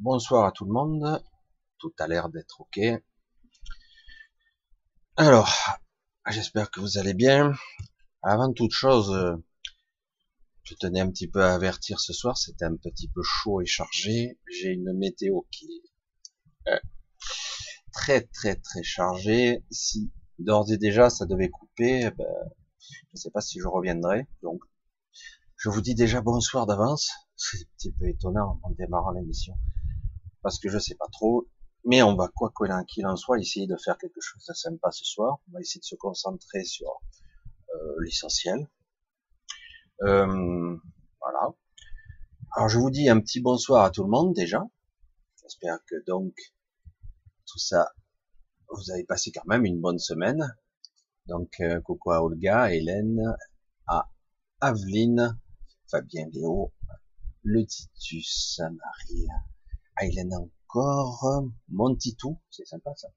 [0.00, 1.20] Bonsoir à tout le monde.
[1.78, 2.78] Tout a l'air d'être ok.
[5.16, 5.52] Alors,
[6.30, 7.52] j'espère que vous allez bien.
[8.22, 9.12] Avant toute chose,
[10.62, 13.66] je tenais un petit peu à avertir ce soir, c'était un petit peu chaud et
[13.66, 14.38] chargé.
[14.48, 16.78] J'ai une météo qui est euh,
[17.92, 19.64] très très très chargée.
[19.72, 22.34] Si d'ores et déjà ça devait couper, eh ben,
[22.78, 24.28] je ne sais pas si je reviendrai.
[24.44, 24.60] Donc,
[25.56, 27.10] je vous dis déjà bonsoir d'avance.
[27.36, 29.54] C'est un petit peu étonnant en démarrant l'émission
[30.48, 31.46] parce que je sais pas trop.
[31.84, 32.50] Mais on va, quoi
[32.88, 35.40] qu'il en soit, essayer de faire quelque chose de sympa ce soir.
[35.46, 36.88] On va essayer de se concentrer sur
[37.74, 38.66] euh, l'essentiel.
[40.00, 40.76] Euh,
[41.20, 41.54] voilà.
[42.56, 44.64] Alors je vous dis un petit bonsoir à tout le monde déjà.
[45.42, 46.32] J'espère que donc
[47.46, 47.92] tout ça,
[48.70, 50.56] vous avez passé quand même une bonne semaine.
[51.26, 53.36] Donc euh, coucou à Olga, Hélène,
[53.86, 54.10] à
[54.62, 55.38] Aveline,
[55.90, 56.72] Fabien Léo,
[57.42, 59.28] le Titus, Marie,
[60.00, 63.08] Hélène encore, Montitou, c'est sympa ça.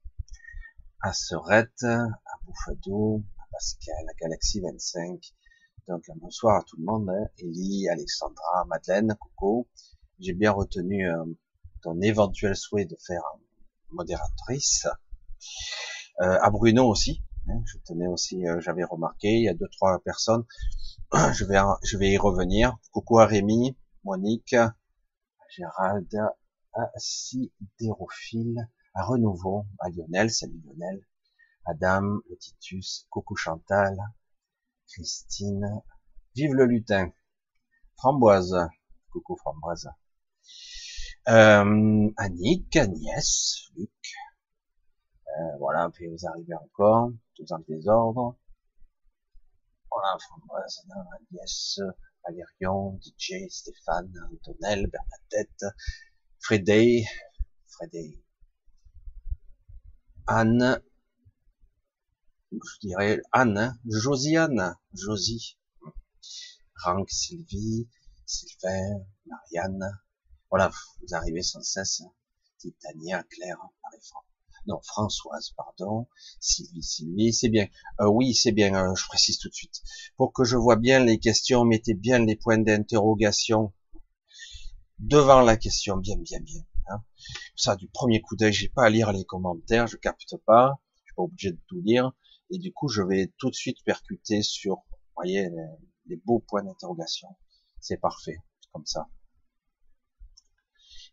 [1.02, 2.08] À Serette, à
[2.44, 5.20] Bouffado, à Pascal, à Galaxy 25.
[5.88, 7.28] Donc bonsoir à tout le monde, hein.
[7.92, 9.68] Alexandra, Madeleine, coucou.
[10.20, 11.24] J'ai bien retenu euh,
[11.84, 13.24] ton éventuel souhait de faire
[13.92, 14.88] modératrice.
[16.22, 17.62] Euh, à Bruno aussi, hein.
[17.66, 20.46] je tenais aussi, euh, j'avais remarqué, il y a deux trois personnes.
[21.34, 22.76] je vais, je vais y revenir.
[22.92, 24.56] Coucou à Rémi, Monique,
[25.50, 26.10] Gérald,
[26.74, 31.06] à Sidérophile, à Renouveau, à Lionel, salut Lionel,
[31.66, 33.98] Adam, le Titus, Coucou Chantal,
[34.88, 35.82] Christine,
[36.36, 37.12] vive le lutin,
[37.98, 38.56] Framboise,
[39.12, 39.90] coucou Framboise,
[41.28, 43.90] euh, Annick, Agnès, Luc,
[45.28, 48.36] euh, voilà, puis vous arrivez encore, tous en désordre,
[49.90, 50.86] voilà, Framboise,
[51.20, 51.80] Agnès,
[52.24, 55.66] Valérion, DJ, Stéphane, Antonelle, Bernadette,
[56.42, 57.06] Freddy,
[57.68, 58.20] Freddy,
[60.26, 60.82] Anne,
[62.52, 65.60] je dirais Anne, Josiane, Josie,
[66.84, 67.88] Rank, Sylvie,
[68.26, 70.00] Sylvain, Marianne,
[70.50, 72.02] voilà, vous arrivez sans cesse,
[72.58, 73.60] Titania, Claire,
[74.66, 76.08] non, Françoise, pardon,
[76.40, 77.68] Sylvie, Sylvie, c'est bien,
[78.00, 79.82] euh, oui, c'est bien, euh, je précise tout de suite,
[80.18, 83.74] pour que je vois bien les questions, mettez bien les points d'interrogation,
[85.02, 86.62] devant la question, bien, bien, bien.
[86.88, 87.04] Hein.
[87.56, 91.02] Ça, du premier coup d'œil, j'ai pas à lire les commentaires, je capte pas, je
[91.06, 92.12] suis pas obligé de tout lire,
[92.52, 95.50] et du coup, je vais tout de suite percuter sur, vous voyez,
[96.06, 97.30] les, beaux points d'interrogation.
[97.80, 98.38] C'est parfait,
[98.72, 99.08] comme ça.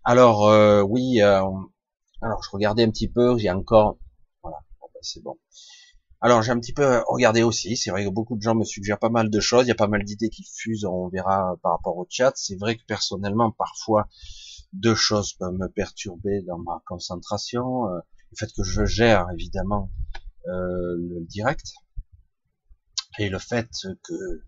[0.04, 1.42] Alors, euh, oui, euh,
[2.20, 3.98] alors je regardais un petit peu, j'ai encore,
[4.42, 5.38] voilà, bon, ben, c'est bon.
[6.20, 8.98] Alors j'ai un petit peu regardé aussi, c'est vrai que beaucoup de gens me suggèrent
[8.98, 11.72] pas mal de choses, il y a pas mal d'idées qui fusent, on verra par
[11.72, 12.32] rapport au chat.
[12.34, 14.08] C'est vrai que personnellement, parfois,
[14.72, 17.86] deux choses peuvent me perturber dans ma concentration.
[17.88, 18.00] Euh,
[18.32, 19.92] le fait que je gère évidemment
[20.48, 21.72] euh, le direct
[23.18, 23.70] et le fait
[24.02, 24.42] que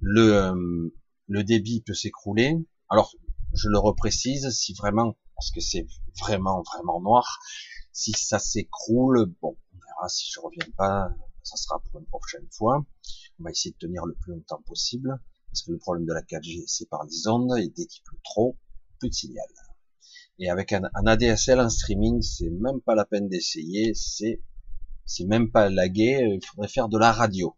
[0.00, 0.94] le, euh,
[1.28, 2.56] le débit peut s'écrouler.
[2.88, 3.14] Alors
[3.54, 5.86] je le reprécise, si vraiment, parce que c'est
[6.20, 7.38] vraiment vraiment noir,
[7.92, 9.56] si ça s'écroule, bon,
[10.08, 11.10] si je reviens pas,
[11.44, 12.84] ça sera pour une prochaine fois.
[13.38, 15.16] On va essayer de tenir le plus longtemps possible,
[15.48, 18.18] parce que le problème de la 4G, c'est par les ondes, et dès qu'il pleut
[18.24, 18.58] trop,
[18.98, 19.46] plus de signal.
[20.40, 24.42] Et avec un, ADSL en streaming, c'est même pas la peine d'essayer, c'est
[25.06, 27.56] c'est même pas lagué, il faudrait faire de la radio.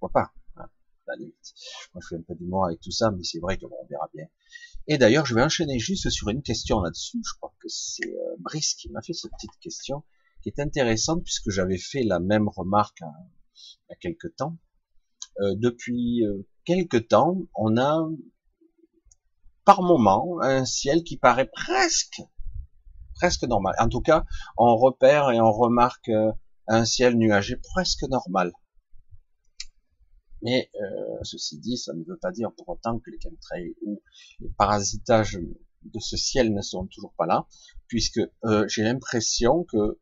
[0.00, 0.68] Pourquoi pas hein,
[1.06, 1.54] la limite.
[1.92, 3.86] Moi, je fais un peu d'humour avec tout ça, mais c'est vrai que bon, on
[3.86, 4.26] verra bien.
[4.86, 7.18] Et d'ailleurs, je vais enchaîner juste sur une question là-dessus.
[7.24, 10.04] Je crois que c'est euh, Brice qui m'a fait cette petite question
[10.42, 14.58] qui est intéressante puisque j'avais fait la même remarque il y a quelque temps.
[15.40, 18.06] Euh, depuis euh, quelque temps, on a
[19.64, 22.22] par moment un ciel qui paraît presque
[23.14, 23.74] presque normal.
[23.78, 24.24] En tout cas,
[24.58, 26.32] on repère et on remarque euh,
[26.66, 28.52] un ciel nuagé presque normal.
[30.44, 34.00] Mais euh, ceci dit, ça ne veut pas dire pour autant que les chemtrails ou
[34.40, 35.38] les parasitages
[35.82, 37.46] de ce ciel ne sont toujours pas là,
[37.88, 39.98] puisque euh, j'ai l'impression que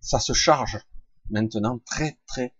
[0.00, 0.78] ça se charge
[1.28, 2.54] maintenant très très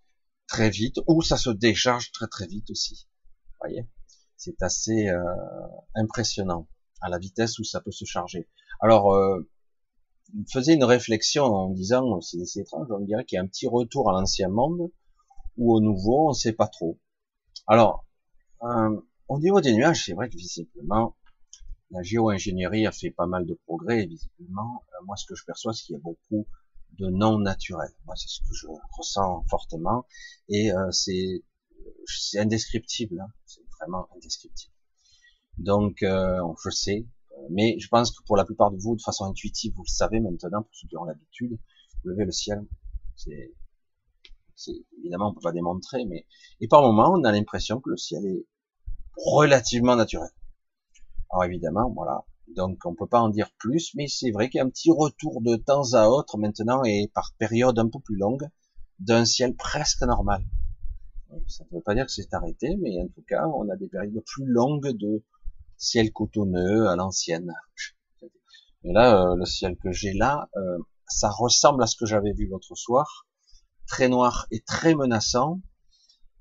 [0.47, 3.09] très vite, ou ça se décharge très très vite aussi.
[3.47, 3.89] Vous voyez,
[4.37, 5.23] c'est assez euh,
[5.95, 6.69] impressionnant
[7.01, 8.49] à la vitesse où ça peut se charger.
[8.81, 9.49] Alors, euh,
[10.53, 14.11] faisait une réflexion en disant, c'est étrange, on dirait qu'il y a un petit retour
[14.11, 14.91] à l'ancien monde,
[15.61, 16.99] ou au nouveau, on ne sait pas trop.
[17.67, 18.07] Alors,
[18.63, 21.17] euh, au niveau des nuages, c'est vrai que visiblement,
[21.91, 24.83] la géo-ingénierie a fait pas mal de progrès, visiblement.
[24.89, 26.47] Euh, moi, ce que je perçois, c'est qu'il y a beaucoup
[26.99, 27.91] de non naturel.
[28.07, 28.67] Moi, c'est ce que je
[28.97, 30.07] ressens fortement,
[30.49, 31.45] et euh, c'est
[32.07, 33.21] c'est indescriptible.
[33.21, 33.33] Hein.
[33.45, 34.75] C'est vraiment indescriptible.
[35.59, 37.07] Donc, euh, je sais,
[37.51, 40.21] mais je pense que pour la plupart de vous, de façon intuitive, vous le savez
[40.21, 41.59] maintenant, pour ceux qui ont l'habitude,
[42.03, 42.67] vous levez le ciel,
[43.15, 43.53] c'est,
[44.99, 46.27] évidemment, on peut pas démontrer, mais,
[46.61, 48.47] et par moments, on a l'impression que le ciel est
[49.17, 50.31] relativement naturel.
[51.31, 52.25] Alors évidemment, voilà.
[52.57, 54.91] Donc on peut pas en dire plus, mais c'est vrai qu'il y a un petit
[54.91, 58.49] retour de temps à autre maintenant et par période un peu plus longue
[58.99, 60.45] d'un ciel presque normal.
[61.47, 63.87] Ça ne veut pas dire que c'est arrêté, mais en tout cas, on a des
[63.87, 65.23] périodes plus longues de
[65.77, 67.55] ciel cotonneux à l'ancienne.
[68.83, 72.33] Et là, euh, le ciel que j'ai là, euh, ça ressemble à ce que j'avais
[72.33, 73.27] vu l'autre soir,
[73.91, 75.61] très noir et très menaçant,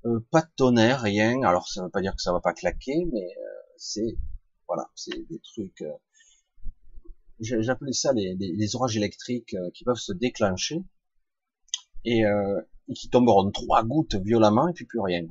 [0.06, 1.42] euh, pas de tonnerre, rien.
[1.42, 3.26] Alors ça veut pas dire que ça va pas claquer, mais
[3.76, 4.16] c'est
[4.68, 5.84] voilà, c'est des trucs.
[7.40, 10.84] J'appelais ça les, orages électriques qui peuvent se déclencher
[12.04, 15.26] et, et qui tomberont trois gouttes violemment et puis plus rien.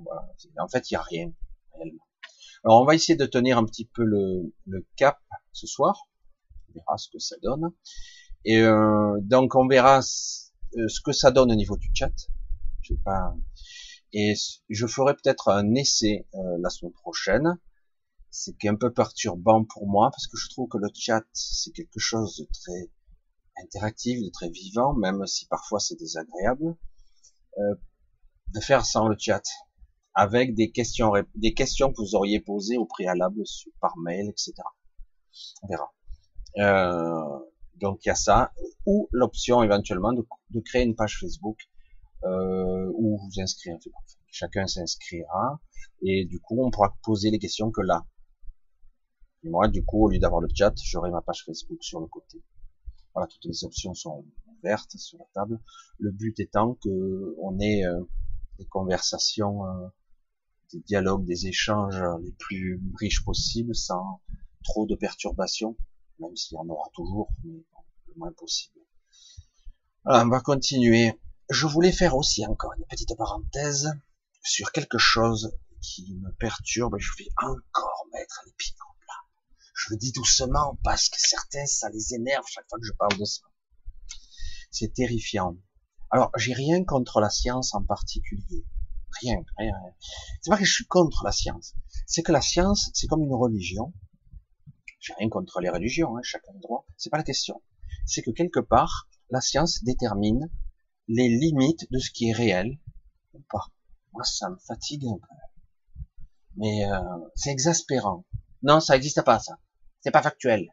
[0.59, 1.31] En fait, il y a rien
[1.73, 2.03] réellement.
[2.63, 5.19] Alors on va essayer de tenir un petit peu le, le cap
[5.53, 6.07] ce soir.
[6.69, 7.71] On verra ce que ça donne.
[8.45, 10.01] Et euh, donc on verra euh,
[10.73, 12.13] ce que ça donne au niveau du chat.
[12.81, 13.35] Je sais pas.
[14.13, 14.33] Et
[14.69, 17.59] je ferai peut-être un essai euh, la semaine prochaine.
[18.31, 21.99] C'est un peu perturbant pour moi parce que je trouve que le chat c'est quelque
[21.99, 22.91] chose de très
[23.63, 26.75] interactif, de très vivant, même si parfois c'est désagréable.
[27.57, 27.75] Euh,
[28.53, 29.43] de faire sans le chat
[30.15, 33.43] avec des questions, des questions que vous auriez posées au préalable
[33.79, 34.53] par mail, etc.
[35.61, 35.93] On verra.
[36.57, 37.39] Euh,
[37.79, 38.51] donc il y a ça,
[38.85, 40.25] ou l'option éventuellement de,
[40.61, 41.57] créer une page Facebook
[42.23, 43.77] euh, où vous inscrire.
[44.31, 45.59] Chacun s'inscrira
[46.01, 48.05] et du coup on pourra poser les questions que là.
[49.43, 52.07] Et moi du coup au lieu d'avoir le chat, j'aurai ma page Facebook sur le
[52.07, 52.43] côté.
[53.13, 54.23] Voilà, toutes les options sont
[54.59, 55.59] ouvertes sur la table.
[55.97, 58.01] Le but étant que on ait euh,
[58.59, 59.87] des conversations euh,
[60.73, 64.21] des dialogues, des échanges les plus riches possibles, sans
[64.63, 65.75] trop de perturbations,
[66.19, 67.63] même s'il y en aura toujours, mais
[68.07, 68.79] le moins possible.
[70.03, 71.19] Voilà, on va continuer.
[71.49, 73.91] Je voulais faire aussi encore une petite parenthèse
[74.43, 79.61] sur quelque chose qui me perturbe et je vais encore mettre les pieds en plat.
[79.73, 83.17] Je le dis doucement parce que certains, ça les énerve chaque fois que je parle
[83.17, 83.41] de ça.
[84.71, 85.57] C'est terrifiant.
[86.11, 88.65] Alors, j'ai rien contre la science en particulier.
[89.21, 89.93] Rien, rien, rien.
[90.41, 91.75] C'est pas que je suis contre la science.
[92.05, 93.93] C'est que la science, c'est comme une religion.
[94.99, 96.85] J'ai rien contre les religions, hein, chacun a droit.
[96.97, 97.61] C'est pas la question.
[98.05, 100.49] C'est que quelque part, la science détermine
[101.07, 102.77] les limites de ce qui est réel
[103.33, 103.67] ou pas.
[104.13, 106.05] Moi, ça me fatigue un peu.
[106.57, 106.99] Mais euh,
[107.35, 108.25] c'est exaspérant.
[108.61, 109.57] Non, ça n'existe pas, ça.
[110.01, 110.67] C'est pas factuel.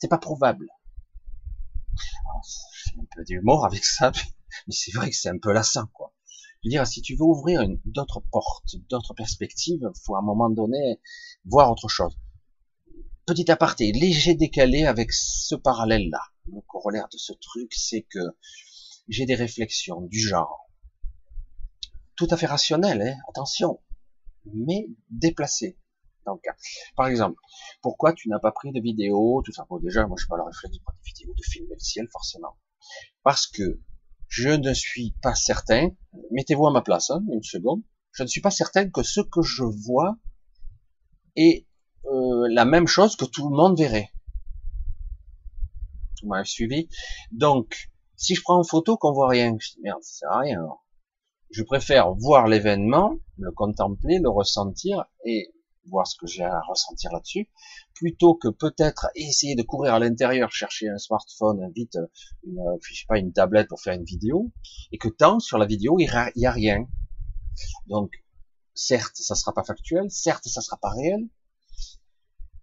[0.00, 0.66] C'est pas prouvable.
[2.96, 4.12] Un peu d'humour avec ça,
[4.66, 6.14] mais c'est vrai que c'est un peu lassant, quoi.
[6.62, 10.50] Je veux dire, si tu veux ouvrir d'autres portes, d'autres perspectives, faut à un moment
[10.50, 11.00] donné
[11.44, 12.18] voir autre chose.
[13.28, 16.22] Petit aparté, léger décalé avec ce parallèle-là.
[16.46, 18.20] Le corollaire de ce truc, c'est que
[19.06, 20.70] j'ai des réflexions du genre,
[22.16, 23.82] tout à fait rationnelles, hein, attention,
[24.54, 25.78] mais déplacées.
[26.24, 26.42] Donc,
[26.96, 27.38] par exemple,
[27.82, 29.66] pourquoi tu n'as pas pris de vidéo, tout ça?
[29.68, 31.80] Bon, déjà, moi, je suis pas le réflexe de prendre des vidéos, de filmer le
[31.80, 32.56] ciel, forcément.
[33.24, 33.78] Parce que
[34.28, 35.90] je ne suis pas certain,
[36.30, 37.82] mettez-vous à ma place, hein, une seconde,
[38.12, 40.16] je ne suis pas certain que ce que je vois
[41.36, 41.67] est
[42.12, 44.10] euh, la même chose que tout le monde verrait.
[46.22, 46.88] Vous m'avez suivi
[47.30, 50.60] Donc, si je prends une photo qu'on voit rien, merde, ça sert à rien.
[51.50, 55.52] Je préfère voir l'événement, le contempler, le ressentir et
[55.88, 57.48] voir ce que j'ai à ressentir là-dessus,
[57.94, 61.98] plutôt que peut-être essayer de courir à l'intérieur, chercher un smartphone, vite,
[62.44, 64.50] une, je sais pas, une tablette pour faire une vidéo,
[64.92, 66.86] et que tant sur la vidéo, il y a rien.
[67.86, 68.12] Donc,
[68.74, 71.28] certes, ça sera pas factuel, certes, ça sera pas réel.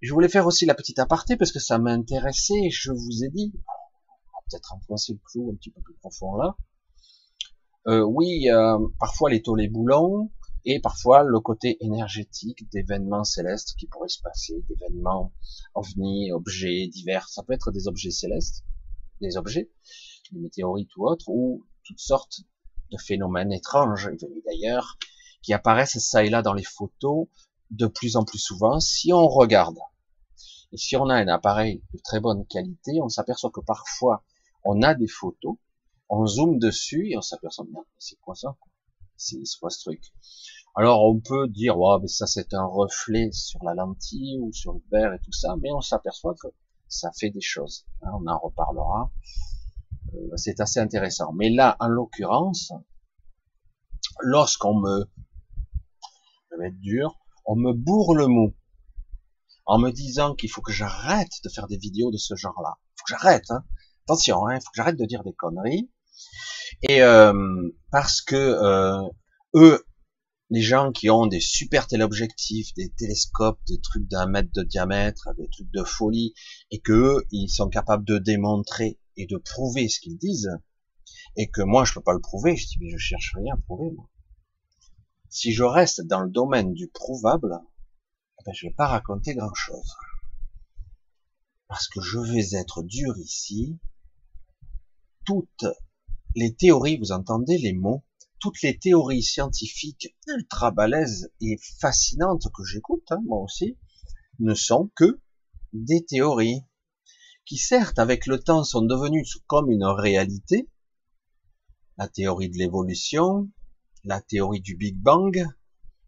[0.01, 3.53] Je voulais faire aussi la petite aparté parce que ça m'intéressait, je vous ai dit,
[4.49, 6.55] peut-être enfoncer le clou un petit peu plus profond là.
[7.87, 10.31] Euh, oui, euh, parfois les taux les boulons,
[10.65, 15.31] et parfois le côté énergétique d'événements célestes qui pourraient se passer, d'événements
[15.75, 17.29] ovnis, objets divers.
[17.29, 18.63] Ça peut être des objets célestes,
[19.21, 19.69] des objets,
[20.31, 22.41] des météorites ou autres, ou toutes sortes
[22.91, 24.97] de phénomènes étranges, venus d'ailleurs,
[25.43, 27.27] qui apparaissent ça et là dans les photos
[27.71, 29.77] de plus en plus souvent si on regarde.
[30.71, 34.23] Et si on a un appareil de très bonne qualité, on s'aperçoit que parfois
[34.63, 35.55] on a des photos,
[36.09, 37.65] on zoome dessus et on s'aperçoit,
[37.97, 38.55] c'est quoi ça?
[39.17, 40.01] C'est quoi ce truc?
[40.75, 44.73] Alors on peut dire, ouais, mais ça c'est un reflet sur la lentille ou sur
[44.73, 46.47] le verre et tout ça, mais on s'aperçoit que
[46.87, 47.85] ça fait des choses.
[48.01, 49.11] Hein, on en reparlera.
[50.13, 51.33] Euh, c'est assez intéressant.
[51.33, 52.71] Mais là, en l'occurrence,
[54.19, 55.05] lorsqu'on me,
[56.51, 58.53] je vais être dur, on me bourre le mot
[59.65, 62.75] en me disant qu'il faut que j'arrête de faire des vidéos de ce genre-là.
[62.95, 63.49] Faut que j'arrête.
[63.49, 63.63] Hein.
[64.07, 65.89] Attention, hein, faut que j'arrête de dire des conneries.
[66.83, 69.01] Et euh, parce que euh,
[69.55, 69.83] eux,
[70.51, 75.29] les gens qui ont des super téléobjectifs, des télescopes, des trucs d'un mètre de diamètre,
[75.37, 76.33] des trucs de folie,
[76.69, 80.51] et que eux, ils sont capables de démontrer et de prouver ce qu'ils disent,
[81.35, 83.57] et que moi, je peux pas le prouver, je dis, mais je cherche rien à
[83.57, 84.07] prouver, moi.
[85.35, 87.59] Si je reste dans le domaine du prouvable,
[88.39, 89.93] eh ben, je vais pas raconter grand chose.
[91.67, 93.77] Parce que je vais être dur ici.
[95.25, 95.65] Toutes
[96.35, 98.05] les théories, vous entendez les mots,
[98.39, 103.77] toutes les théories scientifiques ultra balèzes et fascinantes que j'écoute, hein, moi aussi,
[104.39, 105.19] ne sont que
[105.73, 106.61] des théories
[107.45, 110.69] qui certes avec le temps sont devenues comme une réalité.
[111.97, 113.51] La théorie de l'évolution,
[114.05, 115.45] la théorie du Big Bang,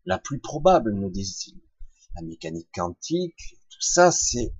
[0.05, 1.59] la plus probable, nous disent-ils.
[2.15, 4.53] La mécanique quantique, tout ça, c'est,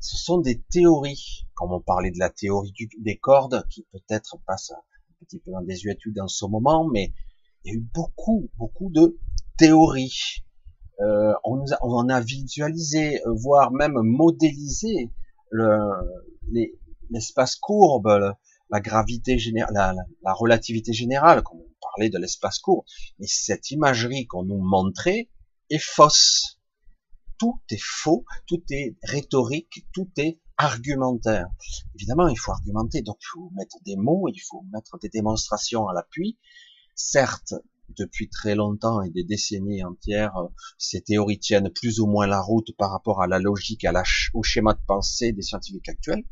[0.00, 1.46] ce sont des théories.
[1.54, 4.72] Comme on parlait de la théorie des cordes, qui peut-être passe
[5.24, 7.12] petit peu en désuétude en ce moment, mais
[7.64, 9.18] il y a eu beaucoup, beaucoup de
[9.56, 10.44] théories.
[11.00, 15.10] Euh, on, nous a, on a visualisé, euh, voire même modélisé
[17.10, 18.34] l'espace courbe,
[18.70, 21.42] la gravité générale, la, la, relativité générale,
[21.92, 22.84] parlait de l'espace courbe.
[23.18, 25.28] Mais cette imagerie qu'on nous montrait
[25.70, 26.60] est fausse.
[27.38, 31.48] Tout est faux, tout est rhétorique, tout est argumentaire.
[31.94, 35.88] Évidemment, il faut argumenter, donc il faut mettre des mots, il faut mettre des démonstrations
[35.88, 36.38] à l'appui.
[36.94, 37.54] Certes,
[37.96, 40.34] depuis très longtemps et des décennies entières,
[40.78, 44.04] ces théories tiennent plus ou moins la route par rapport à la logique, à la,
[44.32, 46.24] au schéma de pensée des scientifiques actuels.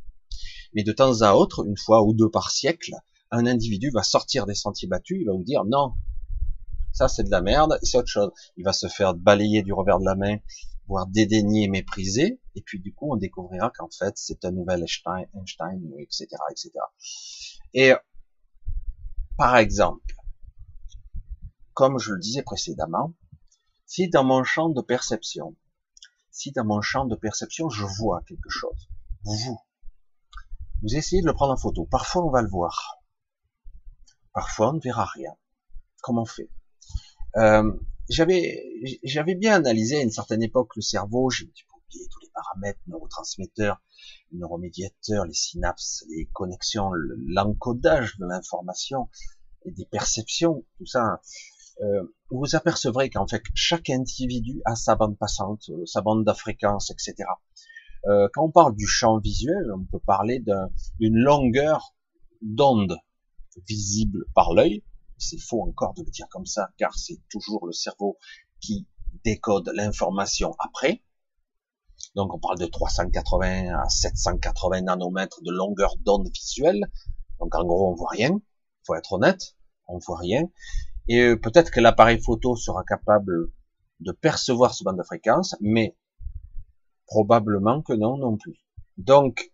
[0.75, 2.94] Mais de temps à autre, une fois ou deux par siècle,
[3.33, 5.95] un individu va sortir des sentiers battus, il va vous dire non,
[6.93, 8.31] ça c'est de la merde, c'est autre chose.
[8.57, 10.37] Il va se faire balayer du revers de la main
[10.87, 15.27] voire dédaigner, mépriser, et puis du coup on découvrira qu'en fait c'est un nouvel Einstein,
[15.35, 16.71] Einstein, etc., etc.
[17.73, 17.93] Et
[19.39, 20.15] par exemple,
[21.73, 23.15] comme je le disais précédemment,
[23.87, 25.57] si dans mon champ de perception,
[26.31, 28.91] si dans mon champ de perception je vois quelque chose,
[29.25, 29.59] vous,
[30.83, 31.87] vous essayez de le prendre en photo.
[31.91, 33.01] Parfois on va le voir,
[34.33, 35.33] parfois on ne verra rien.
[36.03, 36.51] Comment on fait?
[37.37, 37.73] Euh,
[38.09, 38.62] j'avais
[39.05, 43.81] j'avais bien analysé à une certaine époque le cerveau, j'ai oublié tous les paramètres, neurotransmetteurs,
[44.33, 46.91] neuromédiateurs, les synapses, les connexions,
[47.29, 49.09] l'encodage de l'information
[49.65, 51.21] et des perceptions, tout ça.
[51.81, 56.33] Euh, vous apercevrez qu'en fait chaque individu a sa bande passante, euh, sa bande de
[56.33, 57.29] fréquence, etc.
[58.07, 60.43] Euh, quand on parle du champ visuel, on peut parler
[60.99, 61.95] d'une longueur
[62.43, 62.99] d'onde
[63.66, 64.82] visible par l'œil,
[65.18, 68.18] c'est faux encore de le dire comme ça, car c'est toujours le cerveau
[68.61, 68.87] qui
[69.25, 71.02] décode l'information après.
[72.14, 76.90] Donc on parle de 380 à 780 nanomètres de longueur d'onde visuelle.
[77.38, 78.40] Donc en gros on voit rien,
[78.85, 79.56] faut être honnête,
[79.87, 80.50] on voit rien.
[81.09, 83.52] Et euh, peut-être que l'appareil photo sera capable
[84.00, 85.97] de percevoir ce bande de fréquence, mais
[87.06, 88.64] probablement que non non plus.
[88.97, 89.52] Donc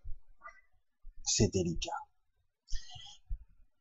[1.23, 1.91] c'est délicat.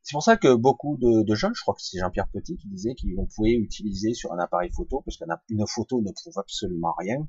[0.08, 2.96] C'est pour ça que beaucoup de, jeunes, je crois que c'est Jean-Pierre Petit qui disait
[2.96, 7.28] qu'on pouvait utiliser sur un appareil photo, parce qu'une photo ne prouve absolument rien,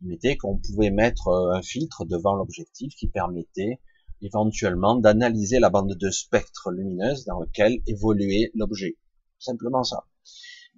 [0.00, 3.80] il mettait qu'on pouvait mettre euh, un filtre devant l'objectif qui permettait
[4.22, 8.96] éventuellement d'analyser la bande de spectre lumineuse dans laquelle évoluait l'objet.
[9.40, 10.04] Simplement ça.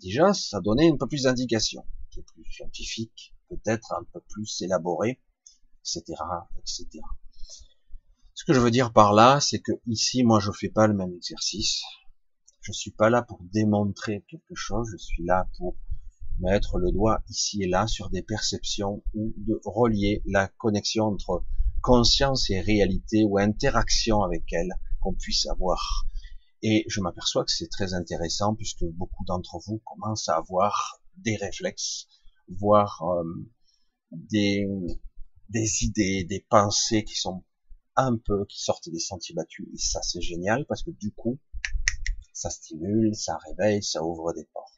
[0.00, 5.20] Déjà, ça donnait un peu plus d'indications, plus scientifique, peut-être un peu plus élaboré,
[5.82, 6.22] etc.,
[6.56, 7.00] etc.
[8.38, 10.94] Ce que je veux dire par là, c'est que ici, moi, je fais pas le
[10.94, 11.82] même exercice.
[12.60, 14.86] Je suis pas là pour démontrer quelque chose.
[14.92, 15.74] Je suis là pour
[16.38, 21.44] mettre le doigt ici et là sur des perceptions ou de relier la connexion entre
[21.82, 26.06] conscience et réalité ou interaction avec elle qu'on puisse avoir.
[26.62, 31.34] Et je m'aperçois que c'est très intéressant puisque beaucoup d'entre vous commencent à avoir des
[31.34, 32.06] réflexes,
[32.56, 33.24] voire euh,
[34.12, 34.64] des,
[35.48, 37.42] des idées, des pensées qui sont
[37.98, 39.66] un peu, qui sortent des sentiers battus.
[39.74, 41.38] Et ça, c'est génial parce que du coup,
[42.32, 44.72] ça stimule, ça réveille, ça ouvre des portes.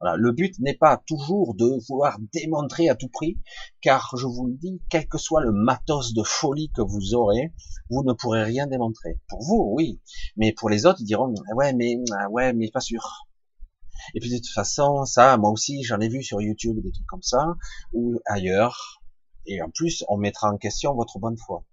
[0.00, 0.16] Voilà.
[0.16, 3.40] Le but n'est pas toujours de vouloir démontrer à tout prix,
[3.80, 7.52] car je vous le dis, quel que soit le matos de folie que vous aurez,
[7.88, 9.20] vous ne pourrez rien démontrer.
[9.28, 10.00] Pour vous, oui,
[10.36, 11.96] mais pour les autres, ils diront ouais, mais
[12.30, 13.26] ouais, mais pas sûr.
[14.14, 17.06] Et puis de toute façon, ça, moi aussi, j'en ai vu sur YouTube des trucs
[17.06, 17.54] comme ça
[17.92, 19.00] ou ailleurs.
[19.46, 21.64] Et en plus, on mettra en question votre bonne foi.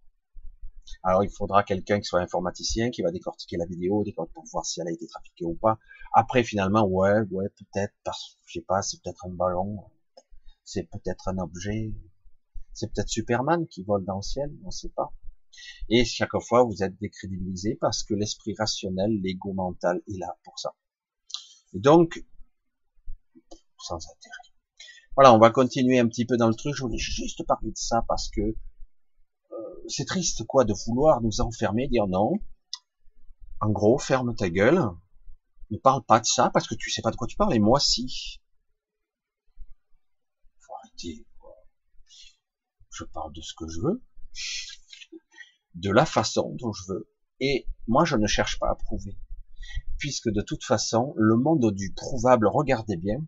[1.04, 4.82] Alors il faudra quelqu'un qui soit informaticien, qui va décortiquer la vidéo, pour voir si
[4.82, 5.78] elle a été trafiquée ou pas.
[6.14, 9.84] Après finalement, ouais, ouais, peut-être, parce je sais pas, c'est peut-être un ballon,
[10.64, 11.94] c'est peut-être un objet.
[12.74, 15.12] C'est peut-être Superman qui vole dans le ciel, on ne sait pas.
[15.90, 20.58] Et chaque fois, vous êtes décrédibilisé parce que l'esprit rationnel, l'ego mental est là pour
[20.60, 20.76] ça.
[21.74, 22.24] Et donc,
[23.80, 24.54] sans intérêt.
[25.16, 26.76] Voilà, on va continuer un petit peu dans le truc.
[26.76, 28.56] Je voulais juste parler de ça parce que
[29.90, 32.34] c'est triste, quoi, de vouloir nous enfermer, dire non.
[33.62, 34.82] En gros, ferme ta gueule.
[35.72, 37.54] Ne parle pas de ça parce que tu sais pas de quoi tu parles.
[37.54, 38.40] Et moi, si.
[40.60, 41.26] Faut arrêter.
[42.92, 44.04] Je parle de ce que je veux,
[45.76, 47.10] de la façon dont je veux.
[47.40, 49.18] Et moi, je ne cherche pas à prouver.
[49.98, 53.26] Puisque de toute façon, le monde du prouvable, regardez bien,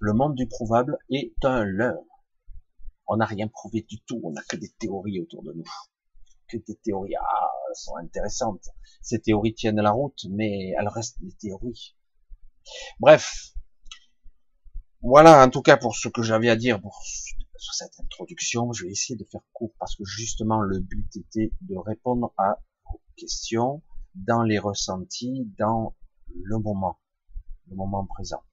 [0.00, 2.09] le monde du prouvable est un leurre.
[3.12, 5.64] On n'a rien prouvé du tout, on n'a que des théories autour de nous.
[6.46, 8.68] Que des théories, ah, sont intéressantes.
[9.02, 11.96] Ces théories tiennent la route, mais elles restent des théories.
[13.00, 13.52] Bref.
[15.02, 17.02] Voilà, en tout cas, pour ce que j'avais à dire pour,
[17.60, 18.72] sur cette introduction.
[18.72, 22.60] Je vais essayer de faire court parce que justement, le but était de répondre à
[22.88, 23.82] vos questions
[24.14, 25.96] dans les ressentis, dans
[26.32, 27.00] le moment,
[27.68, 28.44] le moment présent.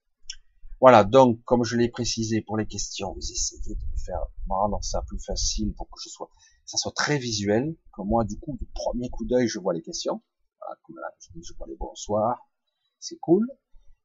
[0.80, 4.84] Voilà, donc comme je l'ai précisé pour les questions, vous essayez de me faire rendre
[4.84, 6.30] ça plus facile pour que je sois,
[6.66, 9.82] ça soit très visuel, que moi du coup, du premier coup d'œil, je vois les
[9.82, 10.22] questions.
[10.60, 12.48] Voilà, comme là, je vois les bonsoirs,
[13.00, 13.48] c'est cool.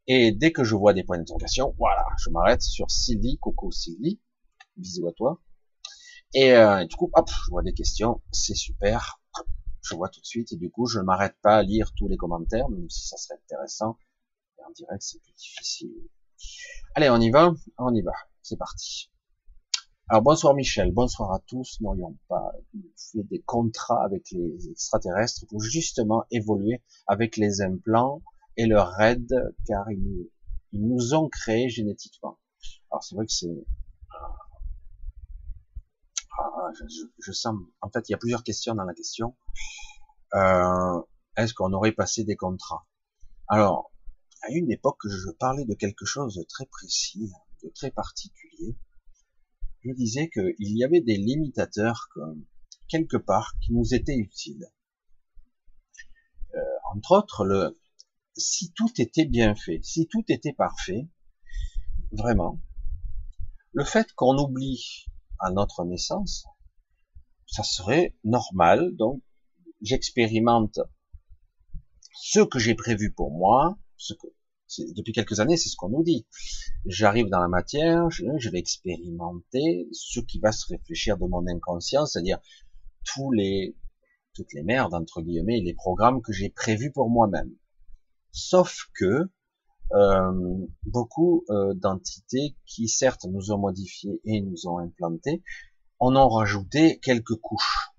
[0.07, 4.21] Et dès que je vois des points d'interrogation, voilà, je m'arrête sur Sylvie, Coco Sylvie,
[4.77, 5.41] bisous à toi.
[6.35, 9.21] Et euh, du coup, hop, je vois des questions, c'est super,
[9.83, 12.09] je vois tout de suite, et du coup, je ne m'arrête pas à lire tous
[12.09, 13.99] les commentaires, même si ça serait intéressant.
[14.59, 16.09] Et en direct, c'est plus difficile.
[16.95, 19.11] Allez, on y va, on y va, c'est parti.
[20.09, 21.81] Alors bonsoir Michel, bonsoir à tous.
[21.81, 22.53] N'aurions pas
[22.97, 28.21] fait des contrats avec les extraterrestres pour justement évoluer avec les implants
[28.57, 29.27] et leur raid,
[29.67, 30.29] car ils,
[30.73, 32.39] nous ont créés génétiquement.
[32.91, 33.65] Alors c'est vrai que c'est
[36.39, 37.57] ah, je, je, sens.
[37.81, 39.37] En fait, il y a plusieurs questions dans la question.
[40.35, 41.01] Euh,
[41.37, 42.87] Est-ce qu'on aurait passé des contrats?
[43.49, 43.92] Alors,
[44.43, 47.31] à une époque, je parlais de quelque chose de très précis,
[47.63, 48.77] de très particulier.
[49.85, 52.09] Je disais qu'il y avait des limitateurs
[52.89, 54.67] quelque part qui nous étaient utiles.
[56.55, 56.59] Euh,
[56.95, 57.81] entre autres, le,
[58.37, 61.09] si tout était bien fait, si tout était parfait,
[62.13, 62.61] vraiment,
[63.73, 65.07] le fait qu'on oublie
[65.39, 66.45] à notre naissance,
[67.47, 68.95] ça serait normal.
[68.97, 69.23] Donc,
[69.81, 70.81] j'expérimente
[72.15, 73.79] ce que j'ai prévu pour moi,
[74.79, 76.27] depuis quelques années, c'est ce qu'on nous dit.
[76.87, 82.07] J'arrive dans la matière, je, vais expérimenter ce qui va se réfléchir de mon inconscient,
[82.07, 82.39] c'est-à-dire
[83.05, 83.77] tous les
[84.35, 87.51] toutes les merdes entre guillemets, les programmes que j'ai prévus pour moi-même.
[88.31, 89.31] Sauf que
[89.93, 95.43] euh, beaucoup euh, d'entités qui certes nous ont modifiés et nous ont implantés,
[95.99, 97.91] en ont rajouté quelques couches.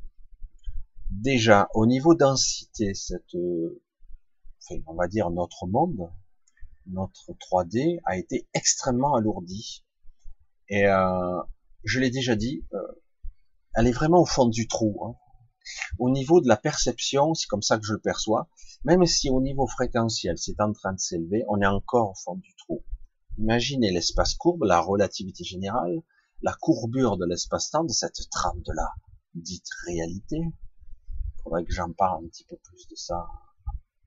[1.11, 3.35] Déjà, au niveau densité, cette,
[4.85, 6.09] on va dire notre monde,
[6.87, 9.85] notre 3D a été extrêmement alourdi.
[10.69, 11.41] Et euh,
[11.83, 12.79] je l'ai déjà dit, euh,
[13.75, 14.99] elle est vraiment au fond du trou.
[15.05, 15.15] Hein.
[15.99, 18.49] Au niveau de la perception, c'est comme ça que je le perçois,
[18.83, 22.35] même si au niveau fréquentiel c'est en train de s'élever, on est encore au fond
[22.35, 22.83] du trou.
[23.37, 26.03] Imaginez l'espace courbe, la relativité générale,
[26.41, 28.91] la courbure de l'espace-temps, de cette trame de la
[29.33, 30.37] dite réalité.
[30.37, 33.25] Il faudrait que j'en parle un petit peu plus de ça.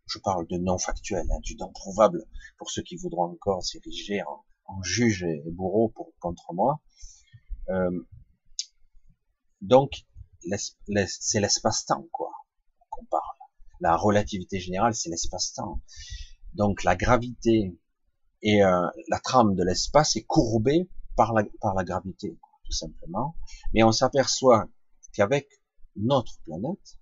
[0.07, 2.25] Je parle de non factuel, hein, du non prouvable,
[2.59, 6.81] pour ceux qui voudront encore s'ériger en, juge et bourreau pour, contre moi.
[7.69, 8.07] Euh,
[9.61, 10.07] donc,
[10.49, 12.33] c'est l'espace-temps, quoi,
[12.91, 13.37] qu'on parle.
[13.81, 15.81] La relativité générale, c'est l'espace-temps.
[16.55, 17.79] Donc la gravité
[18.43, 23.37] et euh, la trame de l'espace est courbée par la gravité, tout simplement.
[23.75, 24.69] Mais on s'aperçoit
[25.13, 25.49] qu'avec
[25.97, 26.99] notre planète,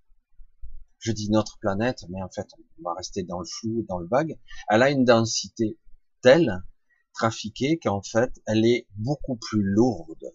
[1.04, 4.08] je dis notre planète, mais en fait, on va rester dans le flou, dans le
[4.08, 4.38] vague,
[4.68, 5.78] elle a une densité
[6.22, 6.62] telle,
[7.12, 10.34] trafiquée, qu'en fait, elle est beaucoup plus lourde.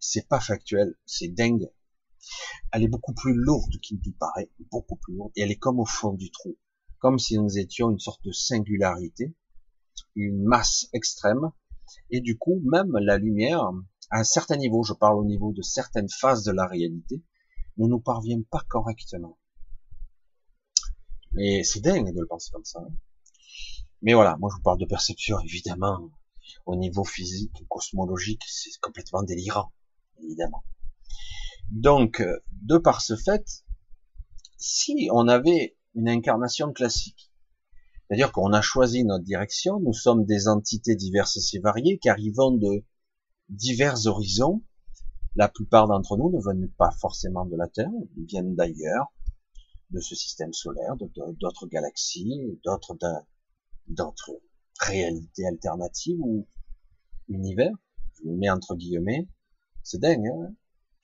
[0.00, 1.70] C'est pas factuel, c'est dingue
[2.72, 5.80] elle est beaucoup plus lourde qu'il ne paraît, beaucoup plus lourde, et elle est comme
[5.80, 6.56] au fond du trou,
[6.98, 9.34] comme si nous étions une sorte de singularité,
[10.14, 11.50] une masse extrême,
[12.10, 13.62] et du coup, même la lumière,
[14.10, 17.22] à un certain niveau, je parle au niveau de certaines phases de la réalité,
[17.76, 19.37] ne nous parvient pas correctement.
[21.32, 22.80] Mais c'est dingue de le penser comme ça.
[22.80, 22.92] Hein.
[24.02, 26.10] Mais voilà, moi je vous parle de perception, évidemment,
[26.66, 29.72] au niveau physique, cosmologique, c'est complètement délirant,
[30.22, 30.62] évidemment.
[31.70, 33.64] Donc, euh, de par ce fait,
[34.56, 37.30] si on avait une incarnation classique,
[38.06, 42.52] c'est-à-dire qu'on a choisi notre direction, nous sommes des entités diverses et variées qui arrivons
[42.52, 42.84] de
[43.48, 44.62] divers horizons,
[45.36, 49.12] La plupart d'entre nous ne venaient pas forcément de la Terre, ils viennent d'ailleurs,
[49.90, 52.96] de ce système solaire, d'autres galaxies, d'autres
[53.86, 54.32] d'autres
[54.80, 56.46] réalités alternatives ou
[57.28, 57.72] univers.
[58.14, 59.28] Je le mets entre guillemets.
[59.82, 60.26] C'est dingue.
[60.26, 60.54] Hein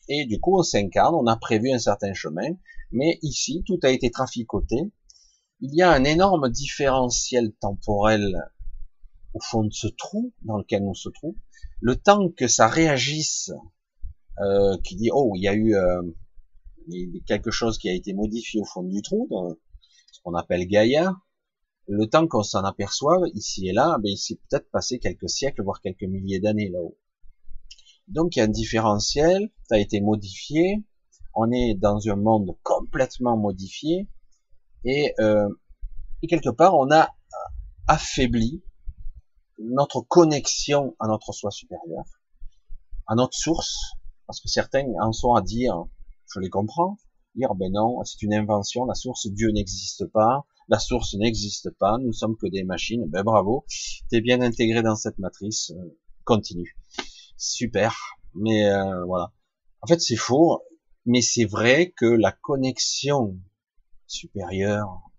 [0.09, 2.49] et du coup, on s'incarne, on a prévu un certain chemin,
[2.93, 4.93] mais ici, tout a été traficoté.
[5.61, 8.37] Il y a un énorme différentiel temporel
[9.33, 11.37] au fond de ce trou dans lequel on se trouve.
[11.81, 13.51] Le temps que ça réagisse,
[14.41, 16.03] euh, qui dit oh il y a eu euh,
[17.27, 19.57] quelque chose qui a été modifié au fond du trou, dans
[20.13, 21.15] ce qu'on appelle Gaïa.
[21.87, 25.63] Le temps qu'on s'en aperçoive ici et là, ben, il s'est peut-être passé quelques siècles,
[25.63, 26.97] voire quelques milliers d'années là-haut.
[28.09, 30.83] Donc il y a un différentiel, ça a été modifié,
[31.35, 34.09] on est dans un monde complètement modifié,
[34.85, 35.49] et, euh,
[36.23, 37.09] et quelque part on a
[37.87, 38.63] affaibli
[39.59, 42.05] notre connexion à notre soi supérieur,
[43.07, 43.77] à notre source,
[44.27, 45.85] parce que certains en sont à dire,
[46.35, 46.99] je les comprends,
[47.35, 51.99] dire ben non, c'est une invention, la source Dieu n'existe pas, la source n'existe pas,
[51.99, 53.65] nous sommes que des machines, ben bravo,
[54.11, 56.77] t'es bien intégré dans cette matrice, euh, continue
[57.37, 57.95] super.
[58.35, 59.33] Mais euh, voilà.
[59.83, 60.63] En fait, c'est faux,
[61.07, 63.39] mais c'est vrai que la connexion
[64.07, 65.11] supérieure,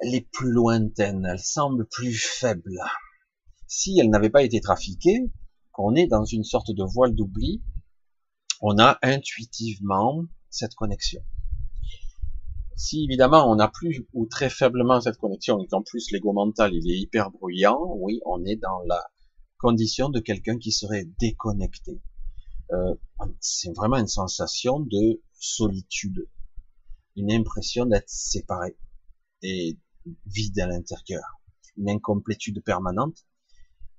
[0.00, 2.78] elle est plus lointaine, elle semble plus faible.
[3.66, 5.30] Si elle n'avait pas été trafiquée,
[5.72, 7.62] qu'on est dans une sorte de voile d'oubli,
[8.60, 11.22] on a intuitivement cette connexion.
[12.76, 16.72] Si évidemment on n'a plus ou très faiblement cette connexion et qu'en plus l'ego mental
[16.74, 19.02] il est hyper bruyant, oui, on est dans la
[19.58, 22.00] condition de quelqu'un qui serait déconnecté.
[22.72, 22.94] Euh,
[23.40, 26.28] c'est vraiment une sensation de solitude,
[27.16, 28.76] une impression d'être séparé
[29.42, 29.78] et
[30.26, 31.24] vide à l'intérieur,
[31.76, 33.26] une incomplétude permanente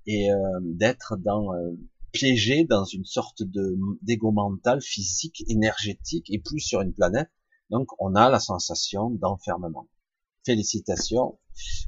[0.06, 1.72] et euh, d'être dans euh,
[2.12, 7.30] piégé dans une sorte de d'égo mental, physique, énergétique et plus sur une planète.
[7.70, 9.88] Donc on a la sensation d'enfermement.
[10.46, 11.40] Félicitations,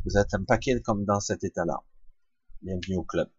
[0.05, 1.83] vous êtes un paquet comme dans cet état-là
[2.61, 3.29] bienvenue au club.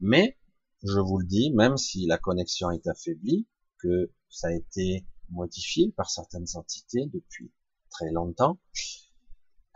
[0.00, 0.38] Mais,
[0.82, 3.46] je vous le dis, même si la connexion est affaiblie,
[3.78, 7.52] que ça a été modifié par certaines entités depuis
[7.90, 8.58] très longtemps,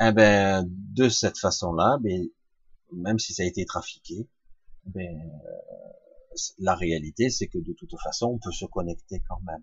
[0.00, 2.26] eh ben, de cette façon-là, ben,
[2.92, 4.28] même si ça a été trafiqué,
[4.86, 5.30] ben,
[6.58, 9.62] la réalité, c'est que de toute façon, on peut se connecter quand même.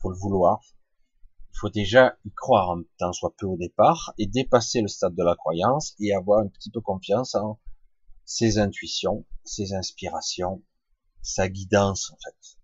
[0.00, 0.60] Faut le vouloir.
[1.54, 5.14] Il faut déjà y croire un temps soit peu au départ et dépasser le stade
[5.14, 7.60] de la croyance et avoir un petit peu confiance en
[8.24, 10.62] ses intuitions, ses inspirations,
[11.20, 12.58] sa guidance en fait.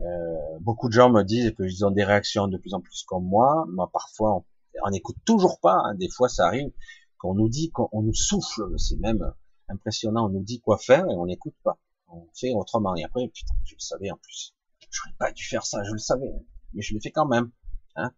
[0.00, 3.24] Euh, beaucoup de gens me disent qu'ils ont des réactions de plus en plus comme
[3.24, 3.66] moi.
[3.68, 4.44] Moi, parfois,
[4.84, 5.76] on n'écoute toujours pas.
[5.84, 5.94] Hein.
[5.96, 6.70] Des fois, ça arrive
[7.18, 8.62] qu'on nous dit qu'on nous souffle.
[8.78, 9.32] C'est même
[9.68, 10.26] impressionnant.
[10.26, 11.78] On nous dit quoi faire et on n'écoute pas.
[12.08, 12.94] On fait autrement.
[12.96, 14.54] Et après, putain, je le savais en plus.
[14.90, 15.82] Je n'aurais pas dû faire ça.
[15.84, 16.32] Je le savais,
[16.72, 17.50] mais je l'ai fait quand même.
[17.96, 18.12] Hein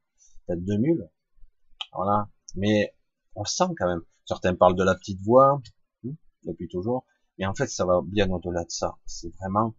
[0.47, 1.11] Peut-être de nul.
[1.93, 2.29] Voilà.
[2.55, 2.95] Mais
[3.35, 4.03] on le sent quand même.
[4.25, 5.61] Certains parlent de la petite voix,
[6.05, 6.13] hmm,
[6.45, 7.05] depuis toujours,
[7.39, 8.97] mais en fait, ça va bien au-delà de ça.
[9.07, 9.75] C'est vraiment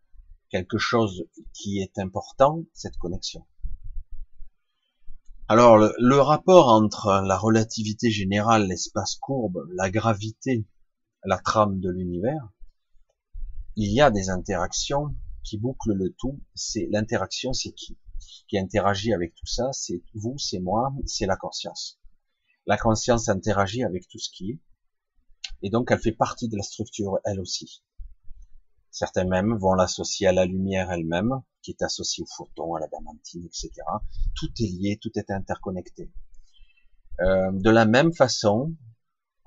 [0.50, 3.46] quelque chose qui est important, cette connexion.
[5.48, 10.66] Alors, le, rapport entre la relativité générale, l'espace courbe, la gravité,
[11.24, 12.52] la trame de l'univers,
[13.76, 16.40] il y a des interactions qui bouclent le tout.
[16.56, 17.98] C'est l'interaction, c'est qui?
[18.48, 22.00] Qui interagit avec tout ça C'est vous, c'est moi, c'est la conscience.
[22.68, 24.60] La conscience interagit avec tout ce qui est,
[25.64, 27.84] et donc elle fait partie de la structure elle aussi.
[28.92, 32.88] Certains même vont l'associer à la lumière elle-même, qui est associée au photon, à la
[32.88, 33.72] damantine, etc.
[34.36, 36.12] Tout est lié, tout est interconnecté.
[37.22, 38.74] Euh, de la même façon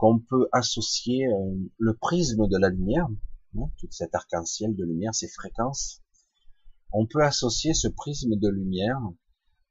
[0.05, 3.09] qu'on peut associer euh, le prisme de la lumière,
[3.57, 6.03] hein, toute cette arc-en-ciel de lumière, ces fréquences,
[6.93, 9.01] on peut associer ce prisme de lumière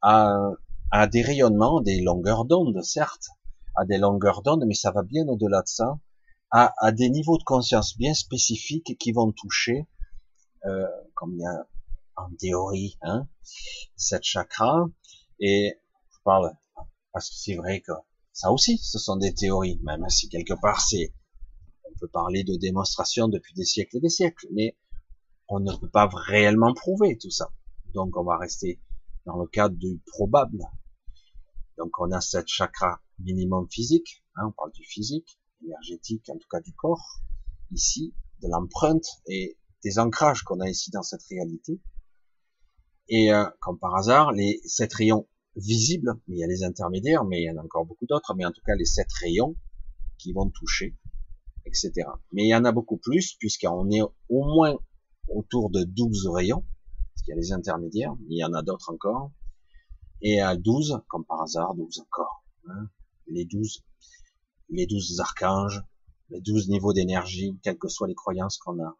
[0.02, 3.28] à des rayonnements, des longueurs d'onde, certes,
[3.76, 6.00] à des longueurs d'onde, mais ça va bien au-delà de ça,
[6.50, 9.88] à, des niveaux de conscience bien spécifiques qui vont toucher,
[10.66, 11.68] euh, comme il y a
[12.16, 13.28] en théorie, hein,
[13.96, 14.88] cette chakra,
[15.40, 15.78] et
[16.10, 16.56] je parle
[17.12, 17.92] parce que c'est vrai que
[18.34, 21.14] ça aussi, ce sont des théories, même si quelque part c'est,
[21.86, 24.76] on peut parler de démonstration depuis des siècles et des siècles, mais
[25.48, 27.54] on ne peut pas réellement prouver tout ça.
[27.94, 28.82] Donc on va rester
[29.26, 30.64] dans le cadre du probable,
[31.78, 36.48] donc on a cette chakra minimum physique, hein, on parle du physique, énergétique, en tout
[36.50, 37.22] cas du corps,
[37.72, 41.80] ici, de l'empreinte et des ancrages qu'on a ici dans cette réalité.
[43.10, 47.24] Et euh, comme par hasard, les sept rayons visibles, mais il y a les intermédiaires,
[47.24, 49.56] mais il y en a encore beaucoup d'autres, mais en tout cas les sept rayons
[50.18, 50.96] qui vont toucher,
[51.66, 51.92] etc.
[52.32, 54.78] Mais il y en a beaucoup plus, puisqu'on est au moins
[55.30, 56.64] autour de 12 rayons,
[57.14, 59.32] parce qu'il y a les intermédiaires, il y en a d'autres encore,
[60.22, 62.90] et à 12, comme par hasard, 12 encore, hein,
[63.28, 63.84] les 12,
[64.70, 65.84] les 12 archanges,
[66.30, 68.96] les 12 niveaux d'énergie, quelles que soient les croyances qu'on a.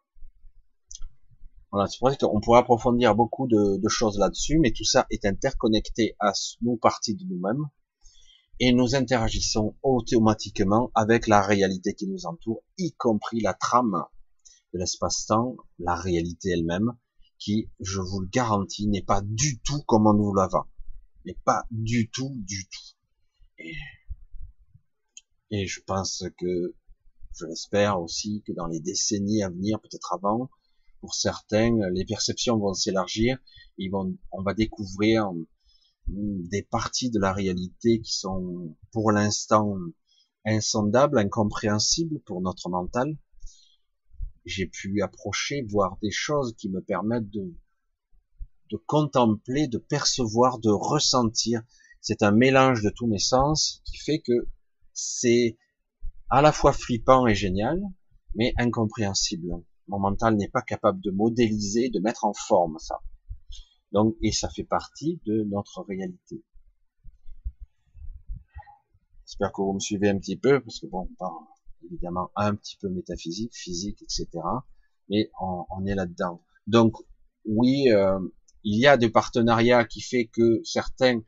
[1.74, 6.14] Voilà, c'est ça qu'on pourrait approfondir beaucoup de, choses là-dessus, mais tout ça est interconnecté
[6.20, 6.30] à
[6.62, 7.64] nous parties de nous-mêmes,
[8.60, 14.04] et nous interagissons automatiquement avec la réalité qui nous entoure, y compris la trame
[14.72, 16.92] de l'espace-temps, la réalité elle-même,
[17.40, 20.62] qui, je vous le garantis, n'est pas du tout comme on nous l'avons.
[21.24, 23.64] N'est pas du tout, du tout.
[25.50, 26.76] Et je pense que,
[27.32, 30.48] je l'espère aussi, que dans les décennies à venir, peut-être avant,
[31.04, 33.36] pour certains, les perceptions vont s'élargir,
[33.76, 35.30] ils vont, on va découvrir
[36.06, 39.76] des parties de la réalité qui sont pour l'instant
[40.46, 43.18] insondables, incompréhensibles pour notre mental.
[44.46, 47.54] J'ai pu approcher, voir des choses qui me permettent de,
[48.70, 51.60] de contempler, de percevoir, de ressentir.
[52.00, 54.48] C'est un mélange de tous mes sens qui fait que
[54.94, 55.58] c'est
[56.30, 57.82] à la fois flippant et génial,
[58.34, 59.52] mais incompréhensible.
[59.88, 63.00] Mon mental n'est pas capable de modéliser, de mettre en forme ça.
[63.92, 66.42] Donc, et ça fait partie de notre réalité.
[69.24, 71.44] J'espère que vous me suivez un petit peu, parce que bon, on parle
[71.84, 74.28] évidemment un petit peu métaphysique, physique, etc.
[75.08, 76.42] Mais on, est là-dedans.
[76.66, 76.94] Donc,
[77.44, 78.18] oui, euh,
[78.64, 81.20] il y a des partenariats qui fait que certains,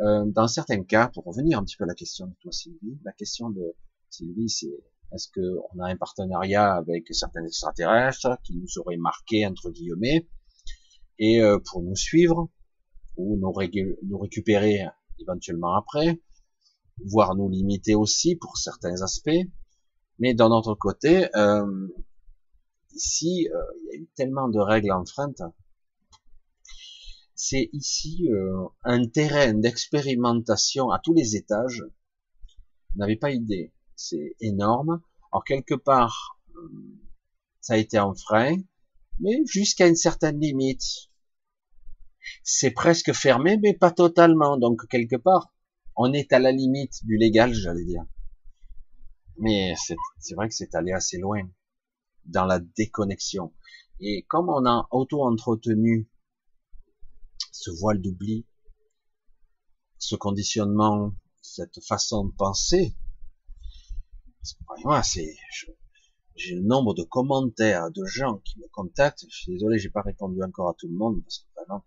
[0.00, 2.98] euh, dans certains cas, pour revenir un petit peu à la question de toi Sylvie,
[3.04, 3.74] la question de
[4.10, 4.76] Sylvie, c'est
[5.14, 10.26] est-ce qu'on a un partenariat avec certains extraterrestres qui nous auraient marqué entre guillemets
[11.18, 12.48] et euh, pour nous suivre
[13.16, 14.86] ou nous, récupérer
[15.20, 16.20] éventuellement après,
[17.04, 19.46] voire nous limiter aussi pour certains aspects.
[20.18, 21.88] Mais d'un autre côté, euh,
[22.94, 25.42] ici, euh, il y a eu tellement de règles enfreintes.
[27.34, 28.28] C'est ici
[28.84, 31.82] un terrain d'expérimentation à tous les étages.
[32.92, 33.72] Vous n'avez pas idée.
[34.04, 35.00] C'est énorme.
[35.30, 36.40] Alors quelque part,
[37.60, 38.56] ça a été un frein,
[39.20, 41.08] mais jusqu'à une certaine limite
[42.42, 44.56] c'est presque fermé, mais pas totalement.
[44.56, 45.54] Donc quelque part,
[45.94, 48.04] on est à la limite du légal, j'allais dire.
[49.38, 51.48] Mais c'est vrai que c'est allé assez loin
[52.24, 53.54] dans la déconnexion.
[54.00, 56.10] Et comme on a auto-entretenu
[57.52, 58.46] ce voile d'oubli,
[59.98, 62.96] ce conditionnement, cette façon de penser,
[64.84, 65.36] moi, c'est,
[66.36, 69.24] j'ai le nombre de commentaires de gens qui me contactent.
[69.28, 71.82] Je suis désolé, j'ai pas répondu encore à tout le monde parce que quand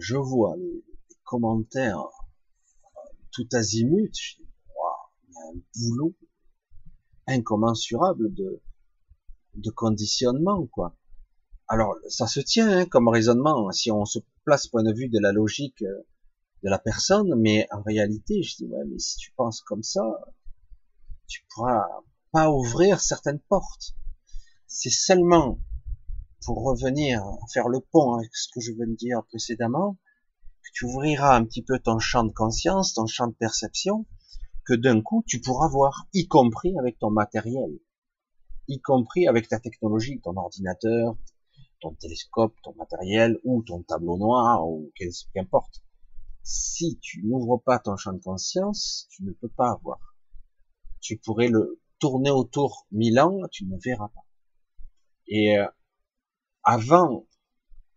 [0.00, 0.84] je vois les,
[1.24, 3.00] commentaires euh,
[3.32, 4.48] tout azimut, je dis,
[5.28, 6.14] il y a un boulot
[7.26, 8.62] incommensurable de,
[9.54, 10.96] de conditionnement, quoi.
[11.68, 15.18] Alors, ça se tient hein, comme raisonnement, si on se place point de vue de
[15.18, 16.06] la logique euh,
[16.62, 20.02] de la personne, mais en réalité, je dis, ouais, mais si tu penses comme ça,
[21.28, 21.86] tu pourras
[22.32, 23.94] pas ouvrir certaines portes.
[24.66, 25.60] C'est seulement
[26.44, 29.98] pour revenir faire le pont avec ce que je viens de dire précédemment,
[30.62, 34.06] que tu ouvriras un petit peu ton champ de conscience, ton champ de perception,
[34.64, 37.78] que d'un coup tu pourras voir, y compris avec ton matériel,
[38.66, 41.16] y compris avec ta technologie, ton ordinateur,
[41.80, 44.90] ton télescope, ton matériel, ou ton tableau noir, ou
[45.34, 45.82] qu'importe.
[46.42, 50.07] Si tu n'ouvres pas ton champ de conscience, tu ne peux pas voir.
[51.00, 54.24] Tu pourrais le tourner autour mille ans, tu ne verras pas.
[55.26, 55.66] Et euh,
[56.62, 57.26] avant,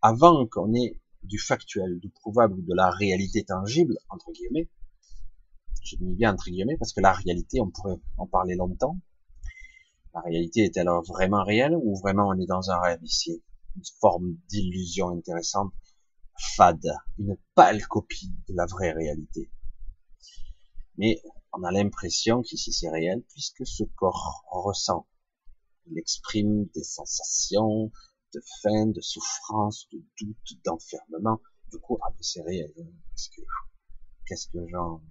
[0.02, 4.70] avant qu'on ait du factuel, du probable, de la réalité tangible, entre guillemets,
[5.84, 8.98] je dis bien entre guillemets, parce que la réalité, on pourrait en parler longtemps.
[10.14, 13.44] La réalité est alors vraiment réelle ou vraiment on est dans un rêve ici?
[13.76, 15.72] Une forme d'illusion intéressante,
[16.56, 16.86] fade,
[17.18, 19.50] une pâle copie de la vraie réalité.
[20.98, 21.22] Mais
[21.54, 25.08] on a l'impression qu'ici c'est réel puisque ce corps ressent.
[25.88, 27.92] Il exprime des sensations,
[28.34, 31.42] de faim, de souffrance, de doute, d'enfermement.
[31.72, 32.72] Du coup, ah c'est réel.
[32.80, 32.92] Hein,
[33.36, 33.42] que
[34.26, 35.02] qu'est-ce que j'en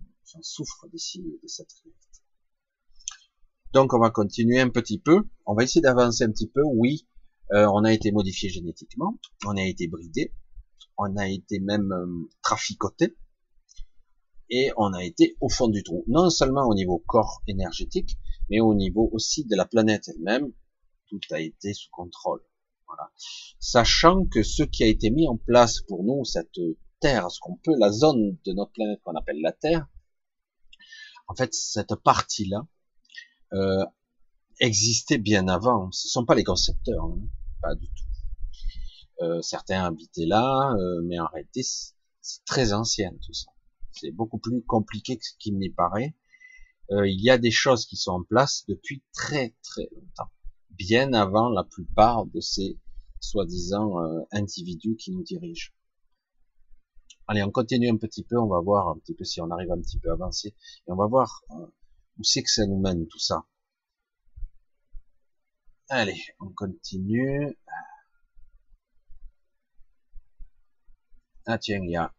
[0.42, 2.20] souffre d'ici de cette réalité?
[3.72, 5.28] Donc on va continuer un petit peu.
[5.46, 6.62] On va essayer d'avancer un petit peu.
[6.64, 7.06] Oui,
[7.52, 10.32] euh, on a été modifié génétiquement, on a été bridé,
[10.96, 13.16] on a été même euh, traficoté,
[14.50, 16.04] et on a été au fond du trou.
[16.06, 18.18] Non seulement au niveau corps énergétique,
[18.50, 20.52] mais au niveau aussi de la planète elle-même.
[21.08, 22.40] Tout a été sous contrôle.
[23.58, 26.58] Sachant que ce qui a été mis en place pour nous, cette
[27.00, 29.88] Terre, ce qu'on peut, la zone de notre planète qu'on appelle la Terre,
[31.28, 32.66] en fait, cette partie-là
[33.52, 33.84] euh,
[34.58, 35.90] existait bien avant.
[35.92, 37.04] Ce ne sont pas les concepteurs.
[37.04, 37.20] Hein.
[37.62, 38.04] pas du tout.
[39.22, 43.50] Euh, certains habitaient là, euh, mais en réalité, c'est très ancien tout ça.
[44.00, 46.16] C'est beaucoup plus compliqué que ce qui m'y paraît.
[46.90, 50.30] Euh, il y a des choses qui sont en place depuis très très longtemps,
[50.70, 52.78] bien avant la plupart de ces
[53.20, 53.96] soi-disant
[54.32, 55.72] individus qui nous dirigent.
[57.28, 59.70] Allez, on continue un petit peu, on va voir un petit peu si on arrive
[59.70, 61.44] un petit peu à avancer, et on va voir
[62.18, 63.44] où c'est que ça nous mène tout ça.
[65.90, 67.56] Allez, on continue.
[71.46, 72.12] Ah tiens, il y a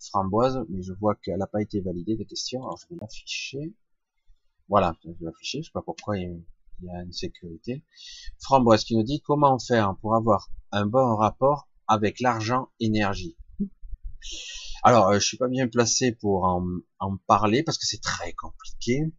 [0.00, 3.74] framboise, mais je vois qu'elle n'a pas été validée de question, alors je vais l'afficher.
[4.68, 6.42] Voilà, je vais l'afficher, je sais pas pourquoi il
[6.82, 7.84] y a une sécurité.
[8.38, 13.36] Framboise qui nous dit comment faire pour avoir un bon rapport avec l'argent énergie.
[14.82, 16.64] Alors, euh, je suis pas bien placé pour en,
[17.00, 19.12] en parler parce que c'est très compliqué.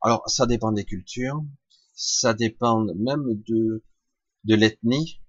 [0.00, 1.42] Alors, ça dépend des cultures,
[1.94, 3.84] ça dépend même de,
[4.44, 5.20] de l'ethnie,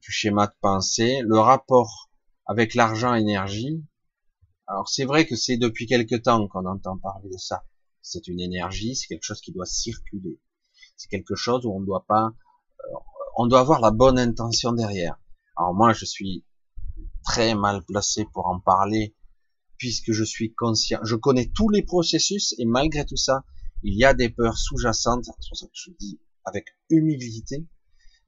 [0.00, 2.10] du schéma de pensée, le rapport
[2.46, 3.84] avec l'argent énergie.
[4.66, 7.64] Alors c'est vrai que c'est depuis quelque temps qu'on entend parler de ça.
[8.00, 10.40] C'est une énergie, c'est quelque chose qui doit circuler.
[10.96, 12.94] C'est quelque chose où on doit pas, euh,
[13.36, 15.18] on doit avoir la bonne intention derrière.
[15.56, 16.44] Alors moi je suis
[17.24, 19.14] très mal placé pour en parler
[19.78, 23.44] puisque je suis conscient, je connais tous les processus et malgré tout ça,
[23.82, 27.66] il y a des peurs sous-jacentes, c'est pour ça que je dis avec humilité,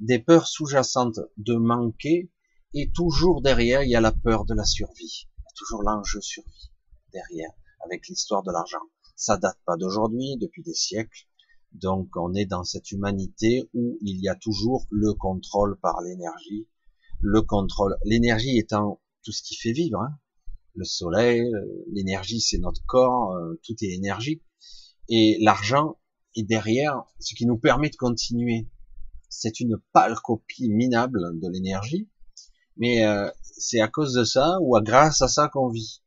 [0.01, 2.31] des peurs sous-jacentes de manquer,
[2.75, 5.29] et toujours derrière, il y a la peur de la survie.
[5.39, 6.71] Il y a toujours l'enjeu survie
[7.13, 7.53] derrière,
[7.85, 8.83] avec l'histoire de l'argent.
[9.15, 11.29] Ça date pas d'aujourd'hui, depuis des siècles.
[11.73, 16.69] Donc on est dans cette humanité où il y a toujours le contrôle par l'énergie,
[17.21, 20.19] le contrôle, l'énergie étant tout ce qui fait vivre, hein.
[20.75, 24.43] le soleil, euh, l'énergie c'est notre corps, euh, tout est énergie.
[25.09, 25.99] Et l'argent
[26.37, 28.69] est derrière, ce qui nous permet de continuer.
[29.29, 32.09] C'est une pâle copie minable de l'énergie,
[32.77, 36.03] mais euh, c'est à cause de ça ou à grâce à ça qu'on vit.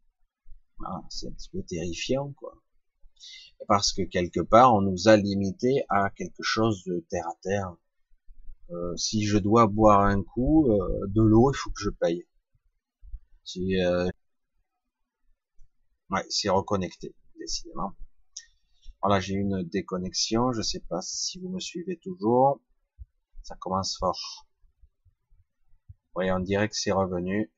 [0.85, 2.61] Ah, c'est un petit peu terrifiant, quoi.
[3.67, 7.75] Parce que quelque part, on nous a limité à quelque chose de terre à terre.
[8.69, 12.27] Euh, si je dois boire un coup euh, de l'eau, il faut que je paye.
[13.43, 13.75] Si,
[16.09, 17.93] ouais, c'est reconnecté, décidément.
[19.01, 20.51] Voilà, j'ai une déconnexion.
[20.53, 22.61] Je sais pas si vous me suivez toujours.
[23.43, 24.46] Ça commence fort.
[26.19, 27.51] On dirait que c'est revenu.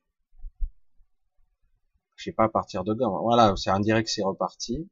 [2.16, 3.22] Je sais pas à partir de quand.
[3.22, 4.90] Voilà, c'est dirait que c'est reparti.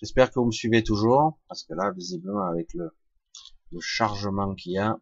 [0.00, 2.90] J'espère que vous me suivez toujours, parce que là, visiblement, avec le,
[3.72, 4.98] le chargement qu'il y a.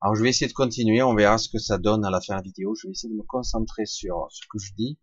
[0.00, 1.02] Alors, je vais essayer de continuer.
[1.02, 2.74] On verra ce que ça donne à la fin de la vidéo.
[2.74, 4.98] Je vais essayer de me concentrer sur ce que je dis.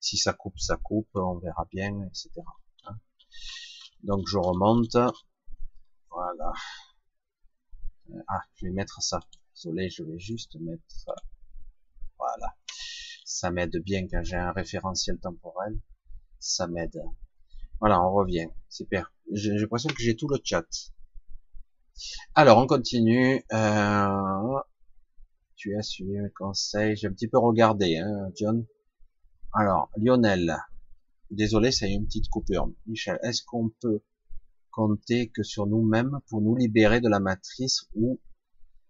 [0.00, 1.08] Si ça coupe, ça coupe.
[1.14, 2.30] On verra bien, etc.
[4.02, 4.96] Donc je remonte.
[6.10, 6.52] Voilà.
[8.28, 9.20] Ah, je vais mettre ça.
[9.54, 11.14] Désolé, je vais juste mettre ça.
[13.32, 15.78] Ça m'aide bien quand j'ai un référentiel temporel.
[16.40, 17.00] Ça m'aide.
[17.78, 18.48] Voilà, on revient.
[18.68, 19.14] Super.
[19.32, 20.66] J'ai l'impression que j'ai tout le chat.
[22.34, 23.44] Alors, on continue.
[23.52, 24.58] Euh...
[25.54, 26.96] Tu as suivi mes conseils.
[26.96, 28.66] J'ai un petit peu regardé, hein, John.
[29.52, 30.56] Alors, Lionel.
[31.30, 32.68] Désolé, ça a eu une petite coupure.
[32.86, 34.02] Michel, est-ce qu'on peut
[34.72, 38.20] compter que sur nous-mêmes pour nous libérer de la matrice ou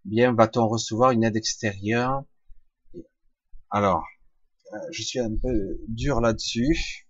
[0.06, 2.24] bien va-t-on recevoir une aide extérieure?
[3.68, 4.02] Alors,
[4.90, 7.06] je suis un peu dur là-dessus.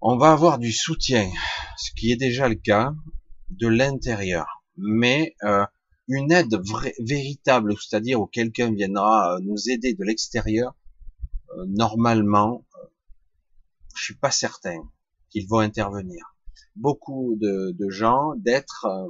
[0.00, 1.30] On va avoir du soutien,
[1.76, 2.94] ce qui est déjà le cas,
[3.50, 4.62] de l'intérieur.
[4.76, 5.64] Mais euh,
[6.06, 6.60] une aide
[7.00, 10.74] véritable, c'est-à-dire où quelqu'un viendra euh, nous aider de l'extérieur,
[11.66, 12.64] normalement,
[13.98, 14.80] je suis pas certain
[15.30, 16.34] qu'ils vont intervenir.
[16.76, 19.08] Beaucoup de, gens, d'êtres, euh,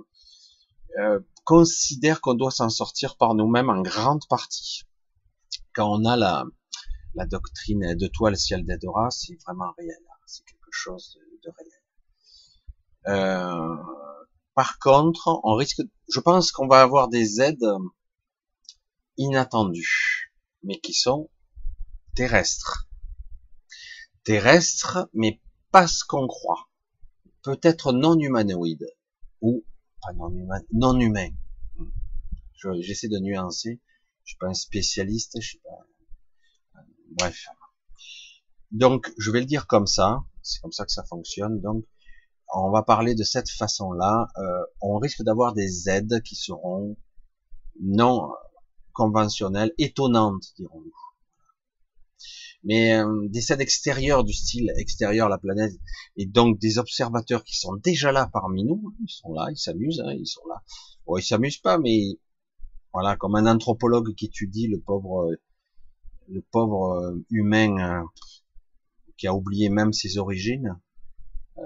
[1.00, 4.84] euh, considèrent qu'on doit s'en sortir par nous-mêmes en grande partie.
[5.78, 6.44] Quand on a la,
[7.14, 9.96] la doctrine de toi le ciel d'aidera, c'est vraiment réel.
[10.10, 10.16] Hein.
[10.26, 11.72] C'est quelque chose de, réel.
[13.06, 13.76] Euh,
[14.56, 17.76] par contre, on risque, je pense qu'on va avoir des aides
[19.18, 20.32] inattendues,
[20.64, 21.30] mais qui sont
[22.16, 22.88] terrestres
[24.24, 26.68] terrestre, mais pas ce qu'on croit.
[27.42, 28.86] Peut-être non humanoïde
[29.40, 29.64] ou
[30.02, 31.30] pas non humain, non humain.
[32.80, 33.80] J'essaie de nuancer.
[34.28, 35.38] Je suis pas un spécialiste.
[35.40, 36.82] Je suis pas.
[37.12, 37.46] Bref.
[38.70, 40.22] Donc, je vais le dire comme ça.
[40.42, 41.62] C'est comme ça que ça fonctionne.
[41.62, 41.86] Donc,
[42.54, 44.28] on va parler de cette façon-là.
[44.36, 46.98] Euh, on risque d'avoir des aides qui seront
[47.80, 48.28] non
[48.92, 50.92] conventionnelles, étonnantes, dirons-nous
[52.64, 55.72] mais euh, des scènes extérieures du style extérieur la planète,
[56.16, 60.02] et donc des observateurs qui sont déjà là parmi nous, ils sont là, ils s'amusent,
[60.04, 60.62] hein, ils sont là.
[61.06, 62.18] Bon, ils s'amusent pas, mais
[63.00, 65.30] Voilà, comme un anthropologue qui étudie le pauvre,
[66.26, 68.04] le pauvre humain
[69.16, 70.80] qui a oublié même ses origines,
[71.58, 71.62] euh,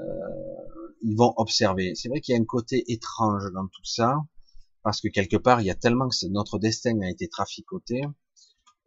[1.00, 1.94] ils vont observer.
[1.94, 4.14] C'est vrai qu'il y a un côté étrange dans tout ça,
[4.82, 8.02] parce que quelque part, il y a tellement que notre destin a été traficoté,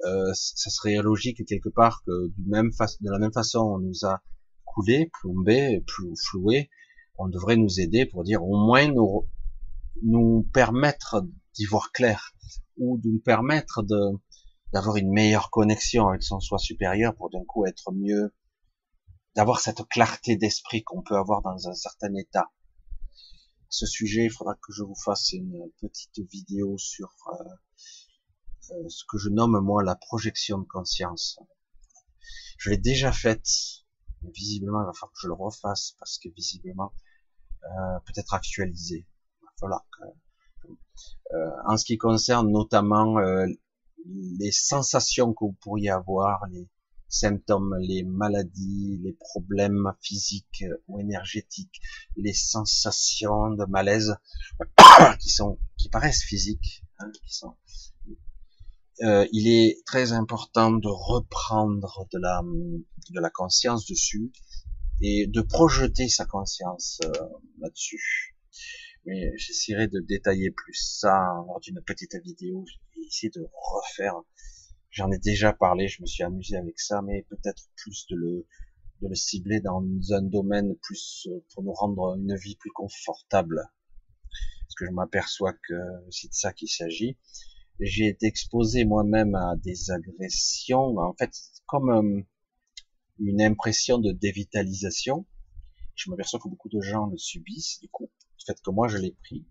[0.05, 4.21] euh, ça serait logique quelque part que de la même façon on nous a
[4.65, 5.83] coulé, plombé,
[6.15, 6.69] floué,
[7.17, 9.27] on devrait nous aider pour dire au moins nous,
[10.03, 11.25] nous permettre
[11.55, 12.33] d'y voir clair,
[12.77, 14.19] ou de nous permettre de
[14.73, 18.33] d'avoir une meilleure connexion avec son soi supérieur pour d'un coup être mieux
[19.35, 22.51] d'avoir cette clarté d'esprit qu'on peut avoir dans un certain état.
[23.69, 27.43] Ce sujet, il faudra que je vous fasse une petite vidéo sur euh,
[28.71, 31.39] euh, ce que je nomme moi la projection de conscience.
[32.57, 33.47] Je l'ai déjà faite,
[34.21, 36.93] mais visiblement il va falloir que je le refasse parce que visiblement
[37.63, 39.07] euh, peut-être actualisé.
[39.41, 40.05] Il va falloir que,
[41.67, 43.45] en ce qui concerne notamment euh,
[44.39, 46.67] les sensations que vous pourriez avoir, les,
[47.07, 51.81] symptômes, les maladies, les problèmes physiques ou énergétiques,
[52.15, 54.15] les sensations de malaise
[55.19, 57.55] qui sont, qui paraissent physiques, hein, qui sont,
[59.03, 64.31] euh, il est très important de reprendre de la, de la conscience dessus
[65.01, 67.11] et de projeter sa conscience euh,
[67.59, 68.35] là-dessus.
[69.05, 72.65] Mais j'essaierai de détailler plus ça lors d'une petite vidéo.
[72.67, 74.15] Je vais essayer de refaire
[74.95, 78.47] J'en ai déjà parlé, je me suis amusé avec ça, mais peut-être plus de le,
[79.01, 83.69] de le cibler dans un domaine plus euh, pour nous rendre une vie plus confortable.
[84.61, 85.73] Parce que je m'aperçois que
[86.11, 87.17] c'est de ça qu'il s'agit.
[87.81, 91.33] J'ai été exposé moi-même à des agressions, en fait,
[91.65, 92.21] comme euh,
[93.19, 95.25] une impression de dévitalisation.
[95.95, 98.09] Je m'aperçois que beaucoup de gens le subissent, du coup,
[98.45, 99.45] fait que moi je l'ai pris.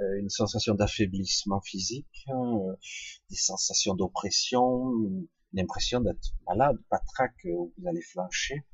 [0.00, 2.74] Euh, une sensation d'affaiblissement physique, euh,
[3.28, 4.90] des sensations d'oppression,
[5.52, 8.64] une impression d'être malade, patraque, où vous allez flancher.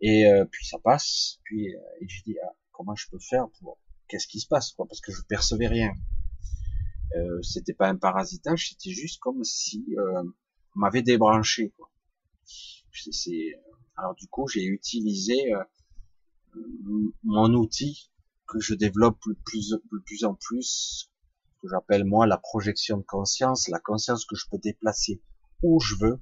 [0.00, 1.40] Et euh, puis ça passe.
[1.44, 4.86] Puis et je dis ah, comment je peux faire pour qu'est-ce qui se passe quoi
[4.86, 5.92] Parce que je percevais rien.
[7.16, 10.22] Euh, c'était pas un parasitage, c'était juste comme si euh,
[10.74, 11.72] on m'avait débranché.
[11.76, 11.90] Quoi.
[13.96, 15.52] Alors du coup, j'ai utilisé
[17.24, 18.10] mon outil
[18.46, 19.74] que je développe de plus,
[20.04, 21.10] plus en plus,
[21.60, 25.20] que j'appelle moi la projection de conscience, la conscience que je peux déplacer
[25.62, 26.20] où je veux,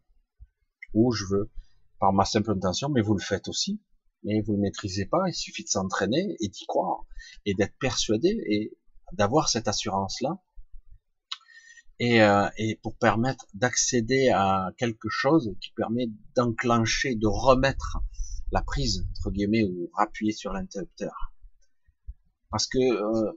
[0.95, 1.51] où je veux,
[1.99, 3.81] par ma simple intention, mais vous le faites aussi,
[4.23, 7.05] mais vous ne maîtrisez pas, il suffit de s'entraîner et d'y croire,
[7.45, 8.77] et d'être persuadé, et
[9.13, 10.43] d'avoir cette assurance-là,
[12.01, 17.99] et, euh, et pour permettre d'accéder à quelque chose qui permet d'enclencher, de remettre
[18.51, 21.34] la prise, entre guillemets, ou appuyer sur l'interrupteur
[22.55, 23.33] parce que euh,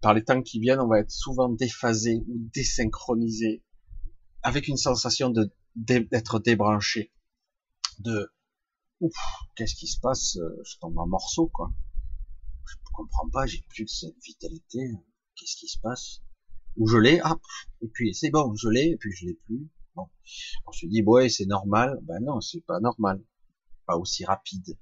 [0.00, 3.62] par les temps qui viennent, on va être souvent déphasé ou désynchronisé,
[4.42, 7.12] avec une sensation de d'être débranché,
[7.98, 8.32] de
[9.00, 9.12] ouf,
[9.54, 11.74] qu'est-ce qui se passe euh, Je tombe en morceaux, quoi.
[12.64, 14.80] Je comprends pas, j'ai plus de cette vitalité.
[15.36, 16.22] Qu'est-ce qui se passe?
[16.78, 17.38] Ou je l'ai, ah,
[17.82, 19.68] et puis c'est bon, je l'ai, et puis je l'ai plus.
[19.94, 20.08] Bon,
[20.66, 21.98] on se dit ouais, c'est normal.
[22.04, 23.22] Ben non, c'est pas normal,
[23.84, 24.78] pas aussi rapide.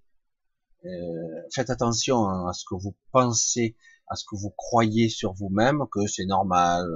[0.84, 3.76] Euh, faites attention à ce que vous pensez,
[4.08, 6.86] à ce que vous croyez sur vous-même, que c'est normal,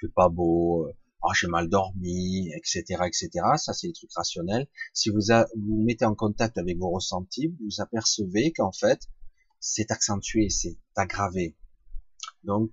[0.00, 0.88] c'est pas beau,
[1.22, 3.30] oh, j'ai mal dormi, etc., etc.
[3.56, 4.68] Ça, c'est des trucs rationnels.
[4.92, 5.20] Si vous
[5.56, 9.08] vous mettez en contact avec vos ressentis, vous apercevez qu'en fait,
[9.60, 11.56] c'est accentué, c'est aggravé.
[12.44, 12.70] Donc,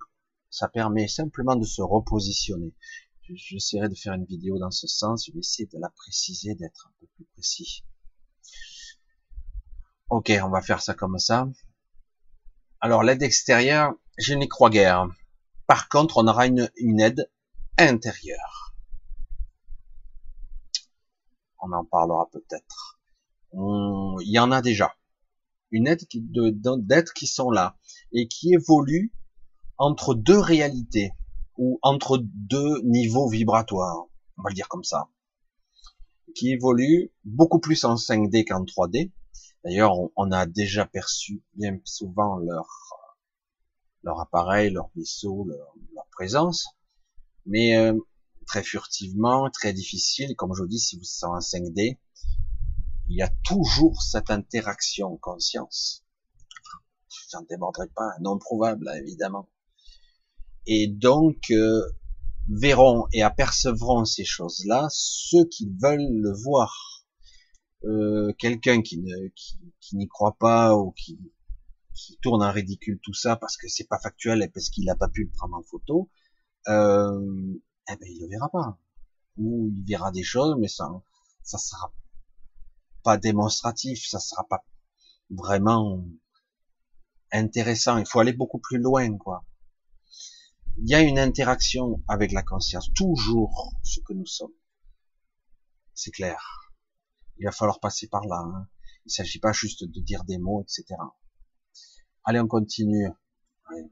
[0.50, 2.72] ça permet simplement de se repositionner.
[3.22, 5.26] J'essaierai de faire une vidéo dans ce sens.
[5.26, 7.84] Je vais essayer de la préciser, d'être un peu plus précis.
[10.14, 11.48] Ok, on va faire ça comme ça.
[12.80, 15.08] Alors l'aide extérieure, je n'y crois guère.
[15.66, 17.28] Par contre, on aura une, aide
[17.78, 18.76] intérieure.
[21.60, 23.00] On en parlera peut-être.
[23.54, 24.94] Il y en a déjà.
[25.72, 27.76] Une aide d'aides qui sont là
[28.12, 29.12] et qui évolue
[29.78, 31.10] entre deux réalités
[31.58, 34.04] ou entre deux niveaux vibratoires.
[34.38, 35.08] On va le dire comme ça.
[36.36, 39.10] Qui évolue beaucoup plus en 5D qu'en 3D
[39.64, 42.68] D'ailleurs, on, a déjà perçu bien souvent leur
[44.02, 46.66] leur appareil, leur vaisseau, leur, présence,
[47.46, 47.98] mais euh,
[48.46, 50.36] très furtivement, très difficile.
[50.36, 51.98] Comme je vous dis, si vous êtes en 5D,
[53.08, 56.04] il y a toujours cette interaction conscience.
[57.30, 59.48] J'en démordrai pas, non probable, évidemment.
[60.66, 61.82] Et donc, euh,
[62.48, 66.93] verront et apercevront ces choses-là ceux qui veulent le voir
[67.84, 69.28] euh, quelqu'un qui ne
[69.92, 71.18] n'y croit pas ou qui,
[71.94, 74.94] qui tourne en ridicule tout ça parce que c'est pas factuel et parce qu'il n'a
[74.96, 76.10] pas pu le prendre en photo,
[76.68, 77.54] euh,
[77.88, 78.78] eh ben il le verra pas.
[79.36, 80.90] Ou il verra des choses, mais ça,
[81.42, 81.92] ça sera
[83.02, 84.64] pas démonstratif, ça sera pas
[85.30, 86.04] vraiment
[87.32, 87.98] intéressant.
[87.98, 89.44] Il faut aller beaucoup plus loin, quoi.
[90.78, 94.54] Il y a une interaction avec la conscience, toujours ce que nous sommes.
[95.94, 96.63] C'est clair.
[97.38, 98.36] Il va falloir passer par là.
[98.36, 98.68] Hein.
[99.04, 100.84] Il ne s'agit pas juste de dire des mots, etc.
[102.24, 103.08] Allez, on continue.
[103.66, 103.84] Allez,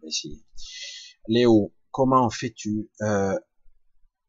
[1.29, 3.39] Léo, comment fais-tu euh,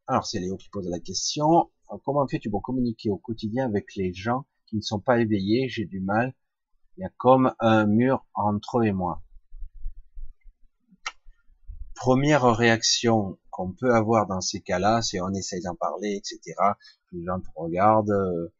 [0.06, 1.70] Alors, c'est Léo qui pose la question.
[2.04, 5.68] Comment fais-tu pour communiquer au quotidien avec les gens qui ne sont pas éveillés?
[5.68, 6.34] J'ai du mal.
[6.96, 9.22] Il y a comme un mur entre eux et moi.
[11.94, 16.54] Première réaction qu'on peut avoir dans ces cas-là, c'est on essaye d'en parler, etc.
[17.12, 18.52] Les gens te regardent, euh,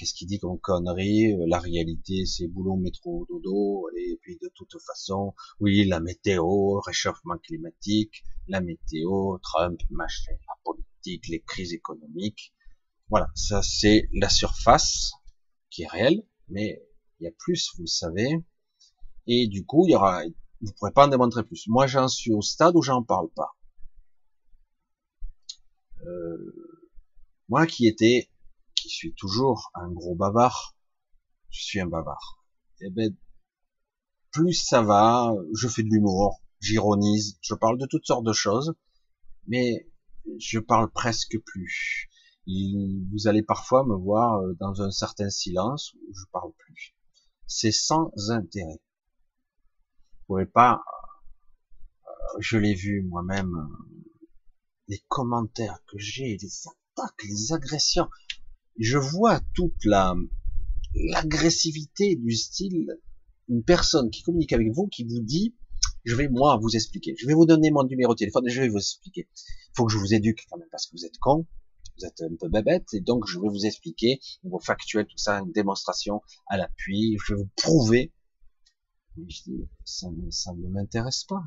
[0.00, 4.50] qu'est-ce qu'il dit comme connerie euh, La réalité, c'est boulot, métro, dodo, et puis de
[4.54, 11.74] toute façon, oui, la météo, réchauffement climatique, la météo, Trump, machin, la politique, les crises
[11.74, 12.54] économiques.
[13.10, 15.12] Voilà, ça c'est la surface
[15.68, 16.82] qui est réelle, mais
[17.18, 18.30] il y a plus, vous le savez.
[19.26, 20.22] Et du coup, il y aura,
[20.62, 21.66] vous pourrez pas en démontrer plus.
[21.68, 23.50] Moi, j'en suis au stade où j'en parle pas.
[26.06, 26.70] Euh,
[27.50, 28.29] moi qui étais
[28.80, 30.74] qui suis toujours un gros bavard,
[31.50, 32.44] je suis un bavard.
[32.80, 33.14] Et eh ben,
[34.30, 38.74] plus ça va, je fais de l'humour, j'ironise, je parle de toutes sortes de choses,
[39.46, 39.86] mais
[40.38, 42.08] je parle presque plus.
[42.46, 46.94] vous allez parfois me voir euh, dans un certain silence où je parle plus.
[47.46, 48.80] C'est sans intérêt.
[50.12, 50.82] Vous pouvez pas,
[52.06, 54.02] euh, je l'ai vu moi-même, euh,
[54.88, 58.08] les commentaires que j'ai, les attaques, les agressions
[58.78, 60.14] je vois toute la
[60.94, 62.98] l'agressivité du style
[63.48, 65.54] une personne qui communique avec vous qui vous dit
[66.04, 67.14] je vais moi vous expliquer.
[67.18, 69.28] Je vais vous donner mon numéro de téléphone et je vais vous expliquer.
[69.34, 71.46] Il faut que je vous éduque quand même parce que vous êtes con
[71.98, 75.40] vous êtes un peu bébête et donc je vais vous expliquer vos factuels tout ça
[75.40, 78.12] une démonstration à l'appui je vais vous prouver.
[79.18, 81.42] Je dis ça, ça ne m'intéresse pas.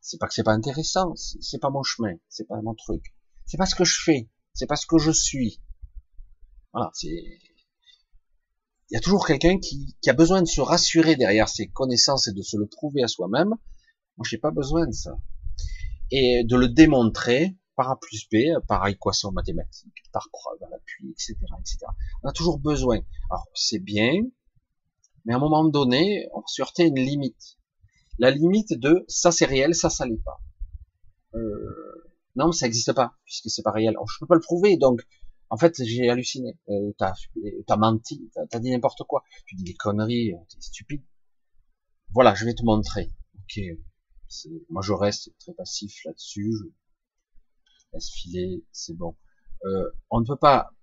[0.00, 3.14] C'est pas que c'est pas intéressant c'est pas mon chemin c'est pas mon truc.
[3.44, 5.60] C'est pas ce que je fais c'est parce que je suis.
[6.72, 7.08] Voilà, c'est.
[8.90, 12.28] Il y a toujours quelqu'un qui, qui, a besoin de se rassurer derrière ses connaissances
[12.28, 13.48] et de se le prouver à soi-même.
[14.16, 15.18] Moi, j'ai pas besoin de ça.
[16.10, 18.36] Et de le démontrer par A plus B,
[18.68, 21.78] par équation mathématique, par preuve à l'appui, etc., etc.
[22.22, 23.00] On a toujours besoin.
[23.30, 24.12] Alors, c'est bien,
[25.24, 27.56] mais à un moment donné, on se une limite.
[28.18, 30.40] La limite de ça c'est réel, ça ça l'est pas.
[31.34, 33.96] Euh, non, ça n'existe pas, puisque c'est pas réel.
[34.06, 35.06] Je peux pas le prouver, donc
[35.50, 36.58] en fait j'ai halluciné.
[36.68, 37.14] Euh, t'as
[37.68, 39.24] as menti, t'as as dit n'importe quoi.
[39.46, 41.02] Tu dis des conneries, euh, t'es stupide.
[42.12, 43.10] Voilà, je vais te montrer.
[43.36, 43.60] Ok,
[44.70, 46.52] moi je reste très passif là-dessus.
[47.76, 49.16] Je laisse filer, c'est bon.
[49.64, 50.74] Euh, on ne peut pas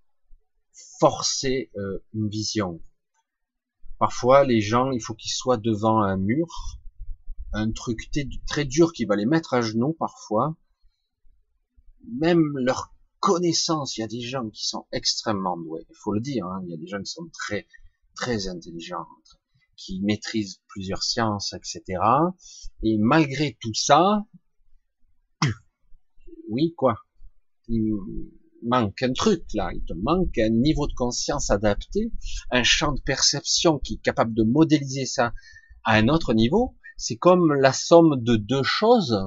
[0.99, 2.81] forcer euh, une vision.
[3.99, 6.47] Parfois, les gens, il faut qu'ils soient devant un mur,
[7.53, 8.09] un truc
[8.47, 10.55] très dur qui va les mettre à genoux parfois,
[12.19, 16.21] même leur connaissance, il y a des gens qui sont extrêmement doués, il faut le
[16.21, 17.67] dire, hein, il y a des gens qui sont très
[18.15, 19.05] très intelligents,
[19.77, 22.01] qui maîtrisent plusieurs sciences, etc.
[22.83, 24.25] Et malgré tout ça,
[26.49, 26.97] oui quoi,
[27.67, 27.93] il
[28.63, 32.11] manque un truc là, il te manque un niveau de conscience adapté,
[32.51, 35.33] un champ de perception qui est capable de modéliser ça
[35.83, 36.75] à un autre niveau.
[36.97, 39.17] C'est comme la somme de deux choses,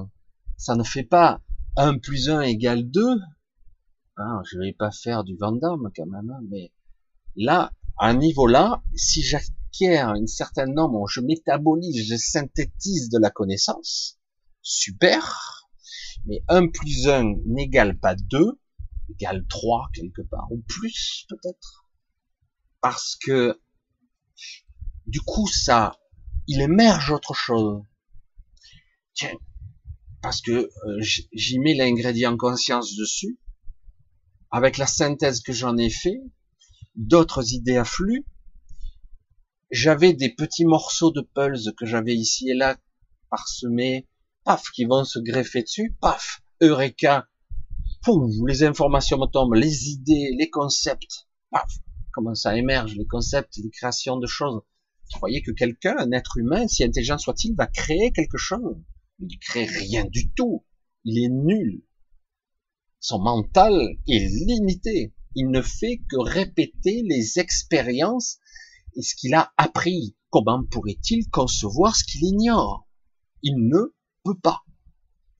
[0.57, 1.41] ça ne fait pas
[1.77, 3.19] 1 plus 1 égale 2,
[4.17, 6.71] ah, je vais pas faire du Vandame quand même, hein, mais
[7.35, 13.19] là, à un niveau là, si j'acquiers une certaine norme, je métabolise, je synthétise de
[13.19, 14.19] la connaissance,
[14.61, 15.67] super,
[16.25, 18.57] mais 1 plus 1 n'égale pas 2,
[19.09, 21.85] égale 3 quelque part, ou plus peut-être,
[22.79, 23.59] parce que
[25.07, 25.97] du coup ça,
[26.47, 27.83] il émerge autre chose.
[29.13, 29.33] Tiens,
[30.25, 31.01] parce que euh,
[31.33, 33.37] j'y mets l'ingrédient conscience dessus,
[34.49, 36.19] avec la synthèse que j'en ai fait,
[36.95, 38.25] d'autres idées affluent,
[39.69, 42.75] j'avais des petits morceaux de pulse que j'avais ici et là
[43.29, 44.07] parsemés,
[44.43, 47.29] paf, qui vont se greffer dessus, paf, eureka,
[48.01, 51.71] pouf, les informations me tombent, les idées, les concepts, paf,
[52.11, 54.63] comment ça émerge, les concepts, les créations de choses.
[55.11, 58.75] Vous croyez que quelqu'un, un être humain, si intelligent soit-il, va créer quelque chose
[59.19, 60.65] il crée rien du tout.
[61.03, 61.83] Il est nul.
[62.99, 63.73] Son mental
[64.07, 65.13] est limité.
[65.35, 68.39] Il ne fait que répéter les expériences
[68.95, 70.15] et ce qu'il a appris.
[70.29, 72.87] Comment pourrait-il concevoir ce qu'il ignore?
[73.41, 73.93] Il ne
[74.23, 74.61] peut pas.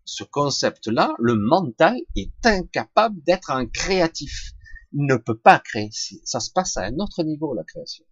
[0.08, 4.52] ce concept-là, le mental est incapable d'être un créatif.
[4.94, 5.90] Il ne peut pas créer.
[6.24, 8.06] Ça se passe à un autre niveau, la création.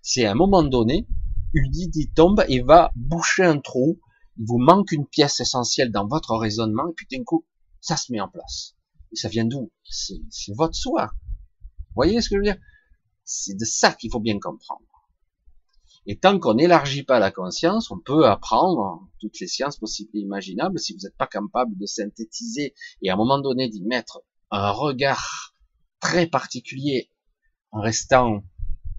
[0.00, 1.06] C'est à un moment donné,
[1.52, 4.00] une idée tombe et va boucher un trou.
[4.38, 7.46] Il vous manque une pièce essentielle dans votre raisonnement, et puis d'un coup,
[7.80, 8.74] ça se met en place.
[9.12, 9.70] Et ça vient d'où?
[9.84, 11.10] C'est votre soi.
[11.68, 12.60] Vous voyez ce que je veux dire?
[13.24, 14.82] C'est de ça qu'il faut bien comprendre.
[16.06, 20.20] Et tant qu'on n'élargit pas la conscience, on peut apprendre toutes les sciences possibles et
[20.20, 20.78] imaginables.
[20.78, 24.70] Si vous n'êtes pas capable de synthétiser et à un moment donné d'y mettre un
[24.70, 25.54] regard
[26.00, 27.10] très particulier
[27.70, 28.44] en restant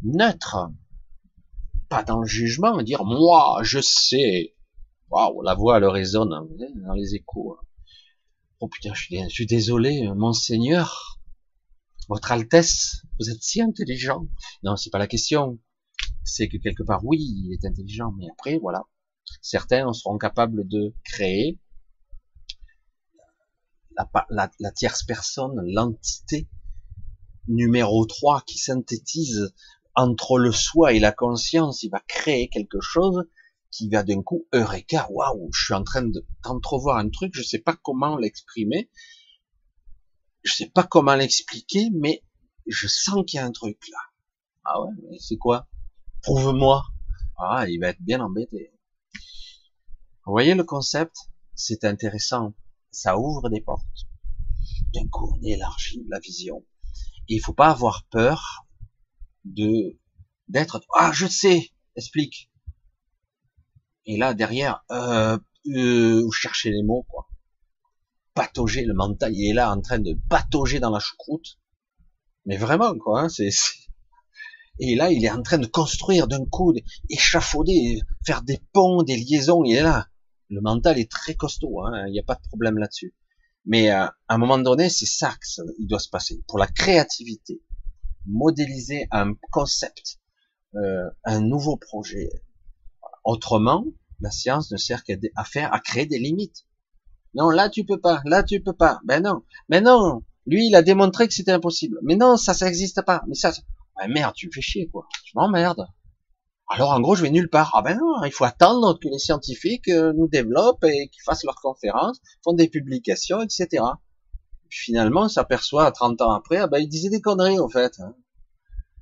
[0.01, 0.71] neutre,
[1.89, 4.54] pas dans le jugement, dire moi je sais.
[5.15, 6.45] Waouh, la voix elle résonne hein,
[6.75, 7.55] dans les échos.
[7.57, 7.65] Hein.
[8.59, 11.21] Oh putain, je suis, désolé, monseigneur,
[12.09, 14.27] votre Altesse, vous êtes si intelligent.
[14.63, 15.57] Non, c'est pas la question
[16.25, 18.83] c'est que quelque part, oui, il est intelligent, mais après, voilà,
[19.41, 21.61] certains seront capables de créer
[24.29, 26.49] la, la, tierce personne, l'entité
[27.47, 29.53] numéro 3 qui synthétise
[29.95, 33.23] entre le soi et la conscience, il va créer quelque chose
[33.75, 36.09] qui va d'un coup, eureka, waouh, je suis en train
[36.43, 38.89] d'entrevoir un truc, je sais pas comment l'exprimer,
[40.43, 42.23] je sais pas comment l'expliquer, mais
[42.67, 43.97] je sens qu'il y a un truc là.
[44.63, 45.67] Ah ouais, mais c'est quoi?
[46.21, 46.85] Prouve-moi.
[47.37, 48.71] Ah, il va être bien embêté.
[50.25, 51.17] Vous voyez le concept?
[51.53, 52.53] C'est intéressant.
[52.91, 54.07] Ça ouvre des portes.
[54.93, 56.65] D'un coup, on élargit la vision.
[57.27, 58.65] Et il faut pas avoir peur
[59.43, 59.99] de
[60.47, 62.51] d'être ah je sais explique
[64.05, 65.37] et là derrière euh,
[65.73, 67.27] euh, cherchez les mots quoi
[68.33, 71.59] patauger le mental il est là en train de patauger dans la choucroute
[72.45, 73.51] mais vraiment quoi hein, c'est
[74.79, 76.73] et là, il est en train de construire d'un coup,
[77.09, 79.63] échafauder, faire des ponts, des liaisons.
[79.63, 80.07] Il est là.
[80.49, 81.81] Le mental est très costaud.
[81.83, 82.07] Hein.
[82.07, 83.15] Il n'y a pas de problème là-dessus.
[83.65, 86.43] Mais euh, à un moment donné, c'est ça qu'il doit se passer.
[86.47, 87.61] Pour la créativité,
[88.25, 90.19] modéliser un concept,
[90.75, 92.29] euh, un nouveau projet.
[93.25, 93.85] Autrement,
[94.21, 96.65] la science ne sert qu'à faire, à créer des limites.
[97.33, 99.01] Non, là tu peux pas, là tu peux pas.
[99.03, 100.23] Ben non, mais non.
[100.47, 101.99] Lui, il a démontré que c'était impossible.
[102.03, 103.23] Mais non, ça, ça n'existe pas.
[103.27, 103.51] Mais ça,
[103.97, 105.07] Ouais, merde, tu me fais chier, quoi.
[105.23, 105.87] Je m'emmerde.
[106.67, 107.71] Alors, en gros, je vais nulle part.
[107.75, 111.43] Ah ben non, il faut attendre que les scientifiques euh, nous développent et qu'ils fassent
[111.43, 113.83] leurs conférences, font des publications, etc.
[114.69, 117.99] finalement, on s'aperçoit, 30 ans après, ah ben, ils disaient des conneries, en fait.
[117.99, 118.15] Hein.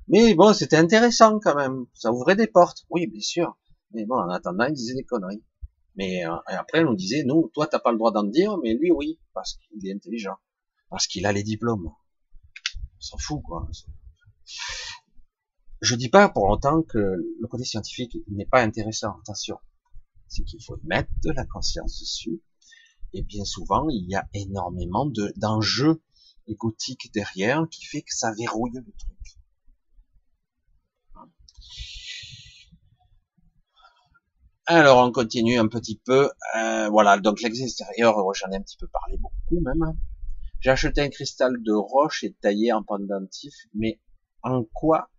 [0.08, 1.86] Mais bon, c'était intéressant, quand même.
[1.94, 2.84] Ça ouvrait des portes.
[2.90, 3.56] Oui, bien sûr.
[3.94, 5.42] Mais bon, en attendant, ils disaient des conneries.
[5.96, 8.90] Mais euh, après, on disait, nous, toi, t'as pas le droit d'en dire, mais lui,
[8.90, 10.36] oui, parce qu'il est intelligent.
[10.90, 11.86] Parce qu'il a les diplômes.
[11.86, 13.68] On s'en fout, quoi.
[15.80, 19.16] Je dis pas pour longtemps que le côté scientifique n'est pas intéressant.
[19.20, 19.58] Attention,
[20.28, 22.42] c'est qu'il faut mettre de la conscience dessus.
[23.12, 26.02] Et bien souvent, il y a énormément d'enjeux
[26.48, 29.33] égotiques derrière qui fait que ça verrouille le truc.
[34.66, 36.30] Alors on continue un petit peu.
[36.56, 39.98] Euh, voilà, donc l'extérieur, j'en ai un petit peu parlé beaucoup même.
[40.60, 44.00] J'ai acheté un cristal de roche et taillé en pendentif, mais
[44.42, 45.10] en quoi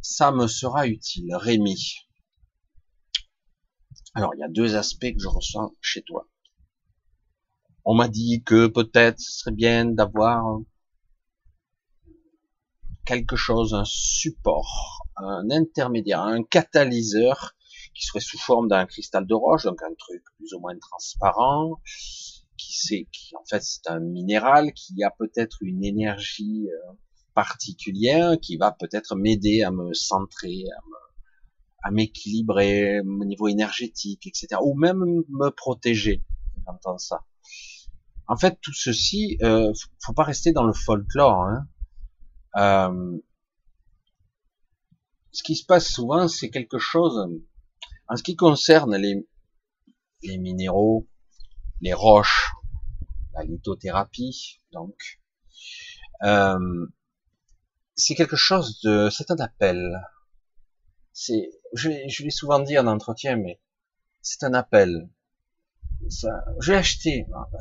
[0.00, 1.96] ça me sera utile, Rémi?
[4.14, 6.26] Alors, il y a deux aspects que je ressens chez toi.
[7.84, 10.60] On m'a dit que peut-être ce serait bien d'avoir
[13.04, 17.55] quelque chose, un support, un intermédiaire, un catalyseur
[17.96, 21.80] qui serait sous forme d'un cristal de roche, donc un truc plus ou moins transparent,
[22.56, 26.92] qui c'est, qui en fait c'est un minéral qui a peut-être une énergie euh,
[27.34, 30.64] particulière qui va peut-être m'aider à me centrer,
[31.82, 34.60] à m'équilibrer au niveau énergétique, etc.
[34.62, 36.24] Ou même me protéger.
[36.66, 37.24] J'entends ça.
[38.26, 39.72] En fait, tout ceci, euh,
[40.04, 41.42] faut pas rester dans le folklore.
[41.44, 41.68] Hein.
[42.56, 43.18] Euh,
[45.30, 47.28] ce qui se passe souvent, c'est quelque chose.
[48.08, 49.26] En ce qui concerne les,
[50.38, 51.08] minéraux,
[51.80, 52.52] les roches,
[53.34, 55.20] la lithothérapie, donc,
[56.22, 56.86] euh,
[57.94, 60.00] c'est quelque chose de, c'est un appel.
[61.12, 63.60] C'est, je, je l'ai souvent dit en entretien, mais
[64.22, 65.08] c'est un appel.
[66.08, 67.26] Ça, j'ai acheté.
[67.34, 67.58] Ah, bah,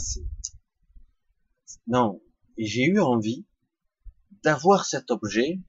[1.87, 2.21] non,
[2.57, 3.45] j'ai eu envie
[4.43, 5.59] d'avoir cet objet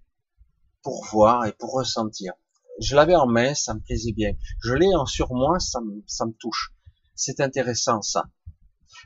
[0.82, 2.34] pour voir et pour ressentir.
[2.80, 4.32] Je l'avais en main, ça me plaisait bien.
[4.62, 6.74] Je l'ai en sur moi, ça me, touche.
[7.14, 8.24] C'est intéressant ça.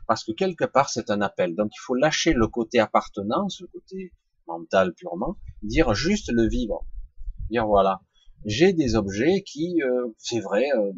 [0.07, 1.55] Parce que quelque part, c'est un appel.
[1.55, 4.13] Donc il faut lâcher le côté appartenance, le côté
[4.47, 6.85] mental purement, dire juste le vivre.
[7.51, 8.01] Dire voilà,
[8.45, 10.93] j'ai des objets qui, euh, c'est vrai, euh,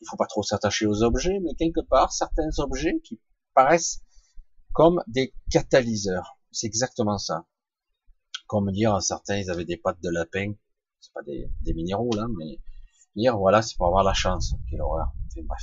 [0.00, 3.20] il faut pas trop s'attacher aux objets, mais quelque part, certains objets qui
[3.54, 4.02] paraissent
[4.72, 6.38] comme des catalyseurs.
[6.50, 7.46] C'est exactement ça.
[8.46, 10.54] Comme dire, certains, ils avaient des pattes de lapin.
[11.00, 12.58] C'est pas des, minéraux, là, mais
[13.16, 14.54] dire, voilà, c'est pour avoir la chance.
[14.70, 15.12] Quelle horreur.
[15.36, 15.62] bref.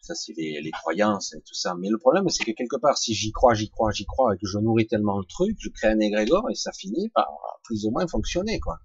[0.00, 1.74] Ça, c'est les, les, croyances et tout ça.
[1.78, 4.38] Mais le problème, c'est que quelque part, si j'y crois, j'y crois, j'y crois, et
[4.38, 7.28] que je nourris tellement le truc, je crée un égrégore et ça finit par
[7.64, 8.78] plus ou moins fonctionner, quoi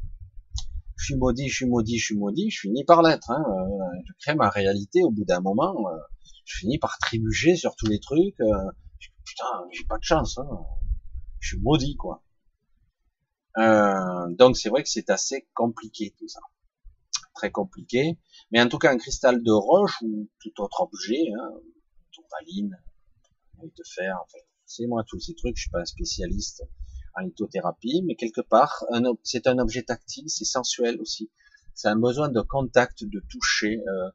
[1.04, 3.30] je suis maudit, je suis maudit, je suis maudit, je finis par l'être.
[3.30, 3.44] Hein.
[3.46, 5.90] Euh, je crée ma réalité au bout d'un moment.
[5.90, 5.98] Euh,
[6.46, 8.40] je finis par trébucher sur tous les trucs.
[8.40, 8.72] Euh,
[9.26, 10.38] putain, j'ai pas de chance.
[10.38, 10.48] Hein.
[11.40, 12.24] Je suis maudit, quoi.
[13.58, 16.40] Donc c'est vrai que c'est assez compliqué tout ça.
[17.36, 18.18] Très compliqué.
[18.52, 21.52] Mais en tout cas, un cristal de roche ou tout autre objet, hein,
[23.64, 24.46] de fer, en fait.
[24.66, 26.64] C'est moi tous ces trucs, je suis pas un spécialiste
[27.16, 28.86] en lithothérapie, mais quelque part,
[29.24, 31.30] c'est un objet tactile, c'est sensuel aussi.
[31.76, 33.82] C'est un besoin de contact, de toucher.
[33.88, 34.10] Euh,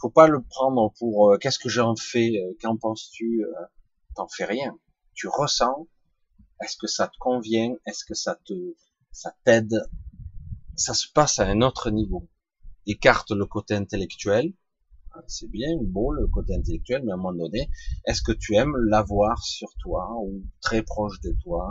[0.00, 3.64] faut pas le prendre pour euh, qu'est-ce que j'en fais, euh, qu'en penses-tu euh,
[4.14, 4.78] T'en fais rien.
[5.14, 5.88] Tu ressens.
[6.62, 7.74] Est-ce que ça te convient?
[7.86, 8.54] Est-ce que ça te,
[9.12, 9.82] ça t'aide?
[10.76, 12.28] Ça se passe à un autre niveau.
[12.86, 14.52] Écarte le côté intellectuel.
[15.26, 17.68] C'est bien, beau le côté intellectuel, mais à un moment donné,
[18.06, 21.68] est-ce que tu aimes l'avoir sur toi ou très proche de toi?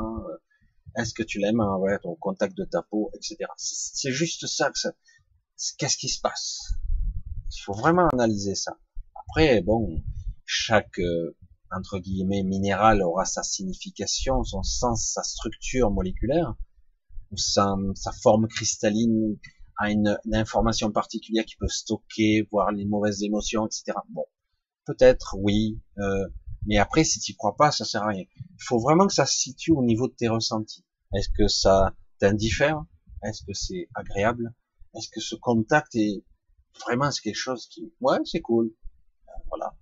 [0.98, 3.38] Est-ce que tu l'aimes ouais, au contact de ta peau, etc.
[3.56, 4.92] C'est juste ça que ça.
[5.78, 6.60] Qu'est-ce qui se passe?
[7.56, 8.78] Il faut vraiment analyser ça.
[9.16, 10.04] Après, bon,
[10.46, 11.36] chaque euh,
[11.72, 16.56] entre guillemets minéral aura sa signification, son sens, sa structure moléculaire,
[17.32, 19.38] ou sa, sa forme cristalline
[19.78, 23.98] a une, information particulière qui peut stocker, voir les mauvaises émotions, etc.
[24.10, 24.26] Bon,
[24.86, 26.28] peut-être oui, euh,
[26.66, 28.24] mais après si tu crois pas, ça sert à rien.
[28.36, 30.84] Il faut vraiment que ça se situe au niveau de tes ressentis.
[31.14, 32.84] Est-ce que ça t'indiffère?
[33.24, 34.54] Est-ce que c'est agréable?
[34.96, 36.24] Est-ce que ce contact est
[36.84, 38.74] vraiment quelque chose qui, ouais, c'est cool.
[39.50, 39.76] Voilà.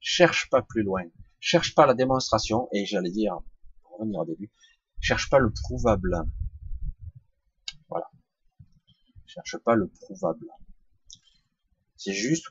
[0.00, 1.04] Cherche pas plus loin.
[1.38, 2.68] Cherche pas la démonstration.
[2.72, 3.38] Et j'allais dire,
[3.82, 4.50] pour revenir au début,
[5.00, 6.24] cherche pas le prouvable.
[7.88, 8.10] Voilà.
[9.26, 10.46] Cherche pas le prouvable.
[11.96, 12.46] C'est juste,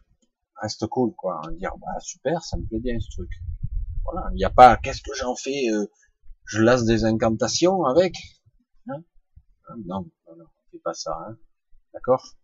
[0.62, 1.41] reste cool, quoi.
[1.54, 3.32] Dire, bah, super, ça me plaît bien ce truc.
[4.04, 4.30] Voilà.
[4.32, 5.88] Il n'y a pas, qu'est-ce que j'en fais, euh,
[6.45, 8.16] je lance des incantations avec
[8.89, 9.04] hein?
[9.86, 11.18] Non, non, non, on fait pas ça.
[11.28, 11.38] Hein
[11.93, 12.36] D'accord?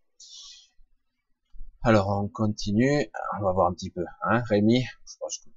[1.87, 3.11] Alors on continue.
[3.37, 4.03] On va voir un petit peu.
[4.23, 5.51] Hein, Rémi je pense que...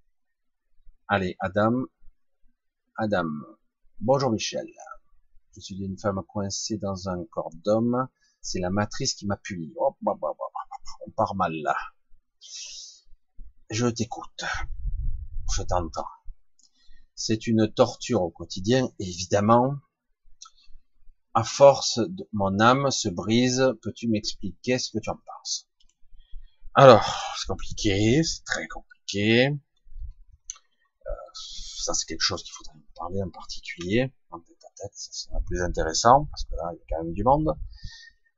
[1.09, 1.85] Allez, Adam.
[2.99, 3.31] Adam.
[4.01, 4.67] Bonjour Michel.
[5.55, 8.09] Je suis une femme coincée dans un corps d'homme.
[8.43, 9.41] C'est la matrice qui m'a
[10.05, 11.75] on part mal là.
[13.71, 14.45] Je t'écoute.
[15.57, 16.05] Je t'entends.
[17.15, 19.77] C'est une torture au quotidien, évidemment.
[21.33, 23.73] À force, de, mon âme se brise.
[23.81, 25.68] Peux-tu m'expliquer ce que tu en penses?
[26.81, 29.49] Alors, c'est compliqué, c'est très compliqué.
[29.49, 35.11] Euh, ça, c'est quelque chose qu'il faudrait parler en particulier, en tête à tête, ça
[35.11, 37.53] sera plus intéressant, parce que là, il y a quand même du monde.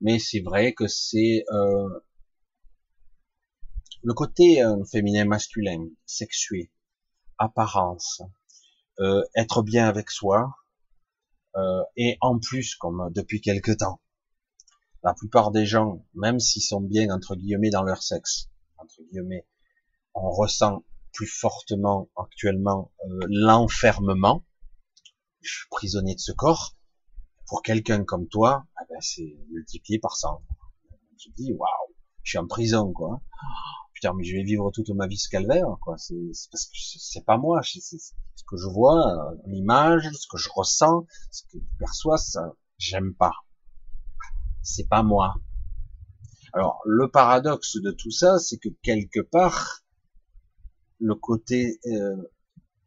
[0.01, 2.01] Mais c'est vrai que c'est euh,
[4.03, 6.72] le côté euh, féminin masculin, sexué,
[7.36, 8.22] apparence,
[9.36, 10.55] être bien avec soi,
[11.95, 14.01] et en plus, comme depuis quelque temps,
[15.03, 18.48] la plupart des gens, même s'ils sont bien entre guillemets dans leur sexe,
[18.78, 19.46] entre guillemets,
[20.14, 24.44] on ressent plus fortement actuellement euh, l'enfermement.
[25.40, 26.76] Je suis prisonnier de ce corps.
[27.46, 30.42] Pour quelqu'un comme toi, eh ben, c'est multiplié par 100.
[31.18, 33.20] Je dis waouh, je suis en prison quoi
[34.01, 35.98] putain, mais je vais vivre toute ma vie ce calvaire, quoi.
[35.98, 36.14] C'est
[36.51, 37.78] parce que c'est pas moi, ce
[38.48, 43.14] que je vois, euh, l'image, ce que je ressens, ce que je perçois, ça, j'aime
[43.14, 43.32] pas.
[44.62, 45.34] C'est pas moi.
[46.52, 49.82] Alors, le paradoxe de tout ça, c'est que quelque part,
[50.98, 52.16] le côté euh,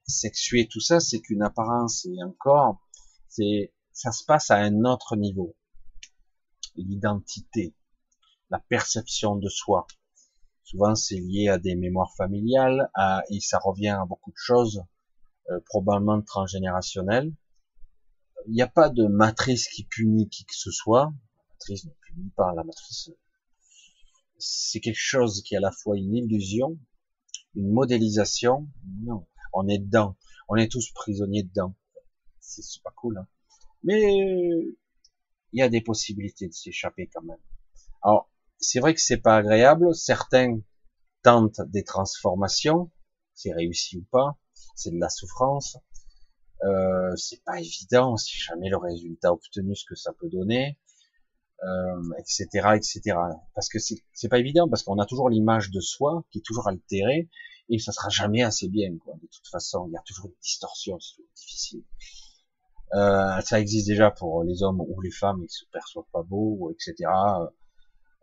[0.05, 2.79] sexué, tout ça, c'est qu'une apparence et un corps,
[3.27, 5.55] c'est, ça se passe à un autre niveau.
[6.75, 7.75] L'identité,
[8.49, 9.87] la perception de soi,
[10.63, 14.83] Souvent, c'est lié à des mémoires familiales, à, et ça revient à beaucoup de choses,
[15.51, 17.33] euh, probablement transgénérationnelles.
[18.47, 21.13] Il n'y a pas de matrice qui punit qui que ce soit.
[21.69, 23.11] La matrice
[24.43, 26.77] c'est quelque chose qui est à la fois une illusion,
[27.55, 28.67] une modélisation.
[29.03, 30.17] Non, on est dedans.
[30.49, 31.75] On est tous prisonniers dedans.
[32.39, 33.17] C'est pas cool.
[33.17, 33.27] Hein.
[33.83, 34.01] Mais
[35.53, 37.39] il y a des possibilités de s'échapper quand même.
[38.01, 39.95] Alors, c'est vrai que c'est pas agréable.
[39.95, 40.59] Certains
[41.21, 42.91] tentent des transformations,
[43.33, 44.37] c'est réussi ou pas,
[44.75, 45.77] c'est de la souffrance.
[46.63, 50.77] Euh, c'est pas évident si jamais le résultat obtenu ce que ça peut donner.
[51.65, 52.67] Euh, etc..
[53.55, 56.67] Parce que c'est pas évident, parce qu'on a toujours l'image de soi qui est toujours
[56.67, 57.29] altérée,
[57.69, 59.13] et ça sera jamais assez bien, quoi.
[59.15, 61.83] De toute façon, il y a toujours une distorsion, c'est difficile.
[62.93, 66.71] Euh, ça existe déjà pour les hommes ou les femmes qui se perçoivent pas beaux,
[66.71, 67.09] etc.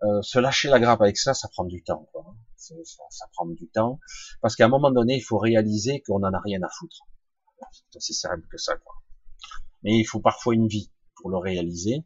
[0.02, 2.08] Euh, se lâcher la grappe avec ça, ça prend du temps.
[2.12, 2.24] Quoi.
[2.56, 2.74] Ça,
[3.10, 3.98] ça, prend du temps,
[4.42, 7.06] parce qu'à un moment donné, il faut réaliser qu'on en a rien à foutre.
[7.72, 8.76] C'est aussi simple que ça.
[8.76, 8.94] Quoi.
[9.82, 12.04] Mais il faut parfois une vie pour le réaliser,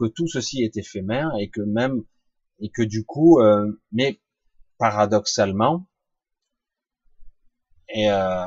[0.00, 2.02] que tout ceci est éphémère et que même
[2.58, 4.20] et que du coup, euh, mais
[4.78, 5.86] paradoxalement,
[7.88, 8.44] et euh,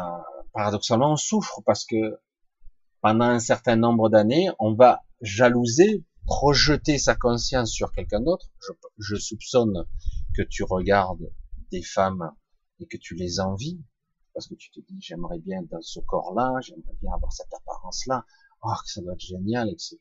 [0.54, 2.20] paradoxalement, on souffre parce que
[3.02, 8.50] pendant un certain nombre d'années, on va jalouser, projeter sa conscience sur quelqu'un d'autre.
[8.98, 9.86] Je, soupçonne
[10.36, 11.32] que tu regardes
[11.72, 12.32] des femmes
[12.80, 13.82] et que tu les envies,
[14.34, 18.26] parce que tu te dis j'aimerais bien dans ce corps-là, j'aimerais bien avoir cette apparence-là,
[18.64, 19.98] oh que ça doit être génial, etc.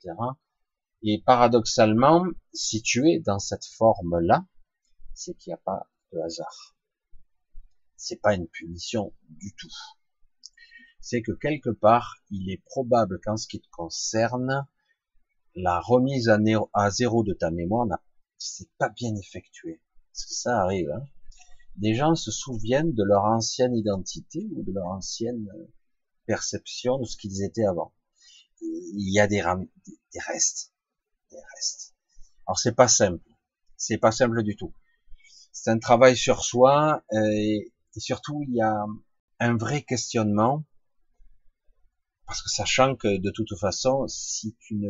[1.03, 4.47] Et paradoxalement, si tu es dans cette forme-là,
[5.15, 6.77] c'est qu'il n'y a pas de hasard.
[7.97, 9.73] C'est pas une punition du tout
[11.03, 14.67] c'est que quelque part, il est probable qu'en ce qui te concerne,
[15.57, 16.31] la remise
[16.73, 17.87] à, zéro de ta mémoire
[18.39, 19.83] c'est pas bien effectué.
[20.13, 20.91] Parce que ça arrive.
[20.91, 21.05] Hein.
[21.77, 25.73] Des gens se souviennent de leur ancienne identité ou de leur ancienne euh,
[26.27, 27.93] perception de ce qu'ils étaient avant.
[28.61, 29.43] Il y a des,
[30.13, 30.72] des restes,
[31.33, 31.95] des restes.
[32.47, 33.29] Alors c'est pas simple,
[33.77, 34.73] c'est pas simple du tout.
[35.53, 38.85] C'est un travail sur soi euh, et surtout il y a
[39.41, 40.65] un vrai questionnement
[42.27, 44.87] parce que sachant que de toute façon, si tu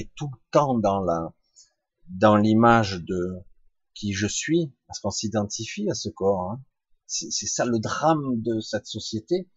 [0.00, 0.78] es tout le temps
[2.08, 3.42] dans l'image de
[3.94, 6.52] qui je suis, parce qu'on s'identifie à ce corps.
[6.52, 6.62] Hein.
[7.06, 9.48] C'est ça le drame de cette société.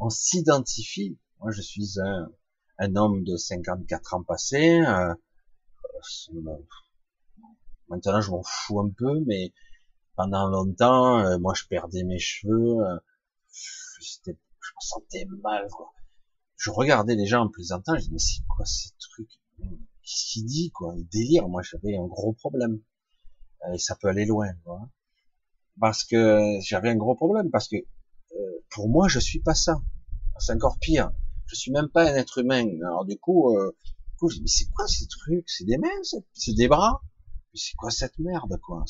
[0.00, 1.18] On s'identifie.
[1.40, 2.30] Moi, je suis un,
[2.78, 4.80] un homme de 54 ans passés.
[4.80, 5.14] Euh,
[7.88, 9.52] maintenant, je m'en fous un peu, mais
[10.16, 12.84] pendant longtemps, euh, moi, je perdais mes cheveux.
[12.86, 12.98] Euh,
[13.50, 15.68] je me sentais mal.
[15.70, 15.92] Quoi
[16.58, 19.30] je regardais les gens en plaisantant, je dis mais c'est quoi ces trucs?
[19.58, 20.92] Qu'est-ce qu'il dit quoi?
[20.96, 21.48] Il délire.
[21.48, 22.80] Moi j'avais un gros problème
[23.66, 24.80] euh, et ça peut aller loin, quoi.
[25.80, 29.80] Parce que j'avais un gros problème parce que euh, pour moi je suis pas ça.
[30.38, 31.12] C'est encore pire.
[31.48, 32.66] Je suis même pas un être humain.
[32.84, 33.74] Alors du coup, euh,
[34.10, 35.48] du coup mais c'est quoi ces trucs?
[35.48, 35.88] C'est des mains,
[36.34, 37.02] c'est des bras?
[37.52, 38.84] Mais c'est quoi cette merde quoi?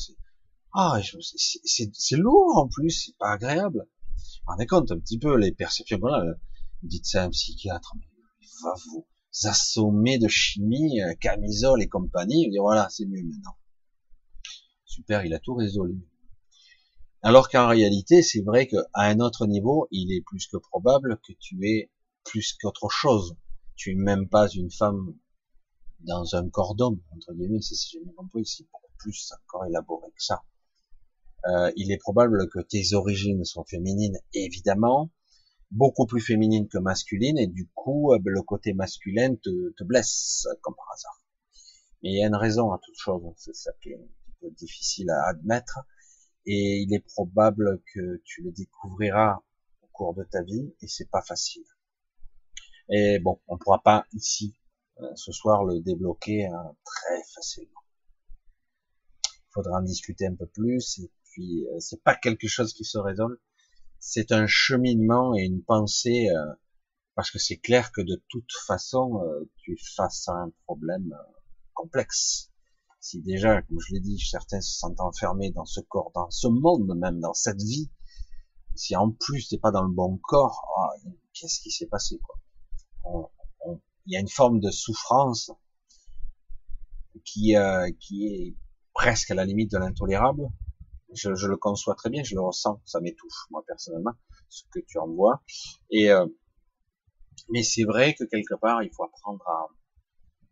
[0.74, 3.86] Ah, c'est lourd en plus, c'est pas agréable.
[4.16, 5.98] Vous rendez compte un petit peu les perceptions.
[5.98, 6.34] Voilà,
[6.82, 8.06] dites ça à un psychiatre, mais
[8.42, 9.06] il va vous
[9.44, 13.56] assommer de chimie, euh, camisole et compagnie, il dit voilà, c'est mieux maintenant.
[14.84, 16.00] Super, il a tout résolu.
[17.22, 21.32] Alors qu'en réalité, c'est vrai qu'à un autre niveau, il est plus que probable que
[21.38, 21.90] tu es
[22.24, 23.36] plus qu'autre chose.
[23.76, 25.14] Tu es même pas une femme
[26.00, 30.08] dans un corps d'homme, entre guillemets, si j'ai bien compris, c'est beaucoup plus encore élaboré
[30.10, 30.44] que ça.
[31.46, 35.10] Euh, il est probable que tes origines sont féminines, évidemment,
[35.70, 40.46] beaucoup plus féminine que masculine et du coup euh, le côté masculin te, te, blesse
[40.62, 41.22] comme par hasard.
[42.02, 44.32] Mais il y a une raison à toute chose, c'est ça qui est un petit
[44.40, 45.80] peu difficile à admettre
[46.46, 49.42] et il est probable que tu le découvriras
[49.82, 51.64] au cours de ta vie et c'est pas facile.
[52.90, 54.54] Et bon, on pourra pas ici
[55.00, 57.82] euh, ce soir le débloquer hein, très facilement.
[59.24, 62.84] Il faudra en discuter un peu plus et puis euh, c'est pas quelque chose qui
[62.84, 63.36] se résolve
[64.00, 66.54] c'est un cheminement et une pensée, euh,
[67.16, 69.20] parce que c'est clair que de toute façon,
[69.56, 71.12] tu es face à un problème
[71.74, 72.52] complexe.
[73.00, 76.48] Si déjà, comme je l'ai dit, certains se sentent enfermés dans ce corps, dans ce
[76.48, 77.90] monde même, dans cette vie,
[78.74, 82.37] si en plus t'es pas dans le bon corps, oh, qu'est-ce qui s'est passé quoi?
[84.06, 85.50] Il y a une forme de souffrance
[87.24, 87.54] qui,
[88.00, 88.56] qui est
[88.94, 90.48] presque à la limite de l'intolérable,
[91.14, 94.12] je, je, le conçois très bien, je le ressens, ça m'étouffe moi personnellement,
[94.48, 95.42] ce que tu envoies.
[95.90, 96.26] Et euh,
[97.50, 99.66] mais c'est vrai que quelque part il faut apprendre à,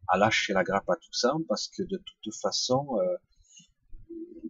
[0.09, 3.17] à, lâcher la grappe à tout ça, parce que de toute façon euh,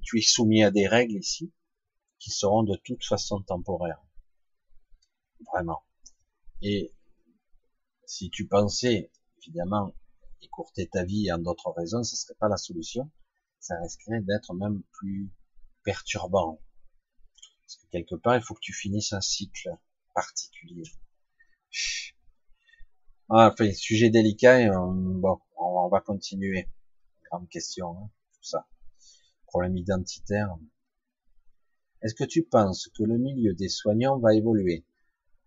[0.02, 1.52] tu es soumis à des règles ici
[2.18, 4.02] qui seront de toute façon temporaires,
[5.52, 5.82] vraiment.
[6.62, 6.92] Et
[8.06, 9.10] si tu pensais
[9.42, 9.94] évidemment
[10.42, 13.10] écourter ta vie en d'autres raisons, ce serait pas la solution.
[13.58, 15.30] Ça risquerait d'être même plus
[15.82, 16.60] perturbant.
[17.62, 19.76] Parce que quelque part, il faut que tu finisses un cycle
[20.14, 20.84] particulier.
[23.28, 26.68] Ah, sujet délicat, et bon, on, va continuer.
[27.28, 28.68] Grande question, hein, tout ça.
[29.46, 30.56] Problème identitaire.
[32.02, 34.84] Est-ce que tu penses que le milieu des soignants va évoluer?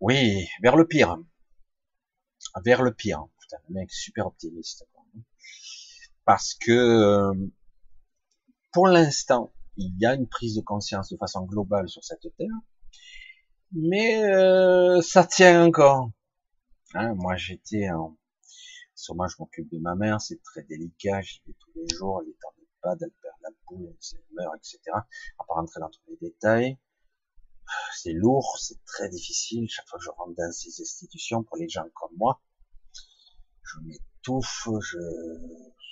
[0.00, 1.18] Oui, vers le pire.
[2.64, 3.26] Vers le pire.
[3.40, 4.86] Putain, le mec super optimiste.
[6.24, 7.34] parce que euh,
[8.72, 12.48] pour l'instant, il y a une prise de conscience de façon globale sur cette terre,
[13.72, 16.10] mais euh, ça tient encore.
[16.94, 18.16] Hein, moi, j'étais en...
[18.94, 22.30] Sûrement, je m'occupe de ma mère, c'est très délicat, j'y vais tous les jours, elle
[22.30, 24.78] est en EHPAD, elle perd la boule, elle meurt, etc.
[25.38, 26.78] On va rentrer dans tous les détails.
[27.96, 31.68] C'est lourd, c'est très difficile, chaque fois que je rentre dans ces institutions, pour les
[31.68, 32.40] gens comme moi,
[33.62, 34.98] je m'étouffe, je,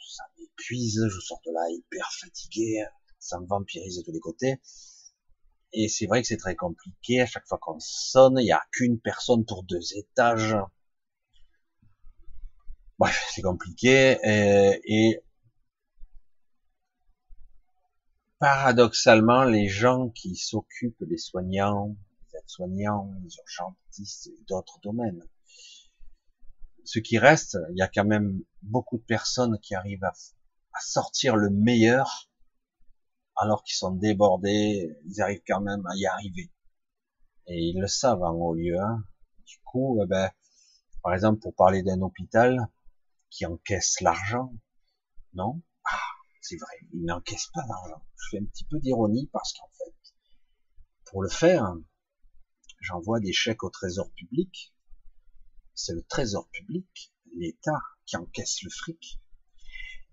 [0.08, 2.84] ça m'épuise, je sors de là hyper fatigué,
[3.18, 4.60] ça me vampirise de tous les côtés.
[5.72, 7.20] Et c'est vrai que c'est très compliqué.
[7.20, 10.56] À chaque fois qu'on sonne, il n'y a qu'une personne pour deux étages.
[12.98, 14.18] Bref, c'est compliqué.
[14.24, 15.22] Et, et,
[18.38, 25.22] paradoxalement, les gens qui s'occupent des soignants, des aides-soignants, les urgentistes et d'autres domaines,
[26.84, 30.12] ce qui reste, il y a quand même beaucoup de personnes qui arrivent à,
[30.80, 32.30] sortir le meilleur
[33.34, 36.52] alors qu'ils sont débordés, ils arrivent quand même à y arriver.
[37.48, 38.78] Et ils le savent en haut lieu.
[38.78, 39.02] Hein.
[39.44, 40.30] Du coup, eh ben,
[41.02, 42.68] par exemple, pour parler d'un hôpital
[43.28, 44.52] qui encaisse l'argent,
[45.34, 45.60] non?
[46.48, 48.02] C'est vrai, il n'encaisse pas l'argent.
[48.16, 49.94] Je fais un petit peu d'ironie parce qu'en fait,
[51.04, 51.74] pour le faire,
[52.80, 54.74] j'envoie des chèques au trésor public.
[55.74, 59.20] C'est le trésor public, l'État, qui encaisse le fric.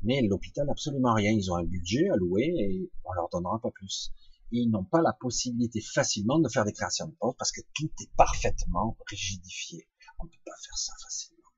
[0.01, 1.31] Mais l'hôpital, absolument rien.
[1.31, 4.11] Ils ont un budget à louer et on leur donnera pas plus.
[4.51, 7.89] Ils n'ont pas la possibilité facilement de faire des créations de postes parce que tout
[8.01, 9.87] est parfaitement rigidifié.
[10.19, 11.49] On ne peut pas faire ça facilement.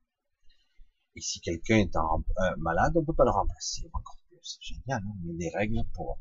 [1.16, 3.90] Et si quelqu'un est euh, malade, on peut pas le remplacer.
[3.92, 4.18] Encore
[4.48, 5.02] c'est génial.
[5.04, 6.18] Hein met des règles pour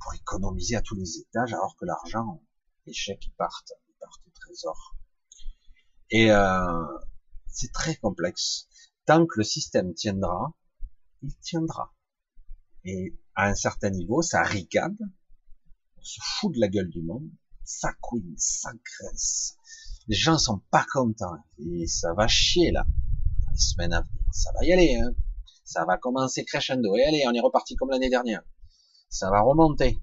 [0.00, 2.42] pour économiser à tous les étages, alors que l'argent,
[2.86, 4.96] les chèques, ils partent, ils partent au trésor.
[6.10, 6.84] Et euh,
[7.46, 8.66] c'est très complexe.
[9.06, 10.54] Tant que le système tiendra,
[11.22, 11.94] il tiendra.
[12.84, 14.96] Et à un certain niveau, ça ricade,
[15.98, 17.30] on se fout de la gueule du monde,
[17.62, 19.56] ça couine, ça graisse.
[20.08, 22.86] Les gens sont pas contents et ça va chier là.
[23.44, 24.96] Dans les semaines à venir, ça va y aller.
[24.96, 25.14] Hein.
[25.70, 26.96] Ça va commencer crescendo.
[26.96, 28.42] Et allez, on est reparti comme l'année dernière.
[29.08, 30.00] Ça va remonter.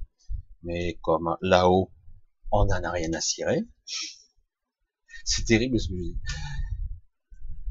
[0.64, 1.92] Mais comme là-haut,
[2.52, 3.68] on n'en a rien à cirer.
[5.26, 6.18] C'est terrible ce que je dis.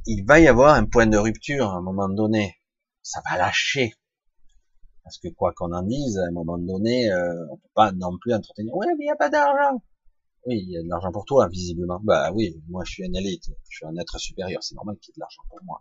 [0.05, 2.57] Il va y avoir un point de rupture à un moment donné
[3.07, 3.95] ça va lâcher.
[5.05, 8.19] Parce que quoi qu'on en dise, à un moment donné, euh, on peut pas non
[8.19, 8.75] plus entretenir.
[8.75, 9.81] Ouais, mais il n'y a pas d'argent.
[10.45, 12.01] Oui, il y a de l'argent pour toi, visiblement.
[12.03, 15.11] Bah oui, moi je suis un élite, je suis un être supérieur, c'est normal qu'il
[15.11, 15.81] y ait de l'argent pour moi.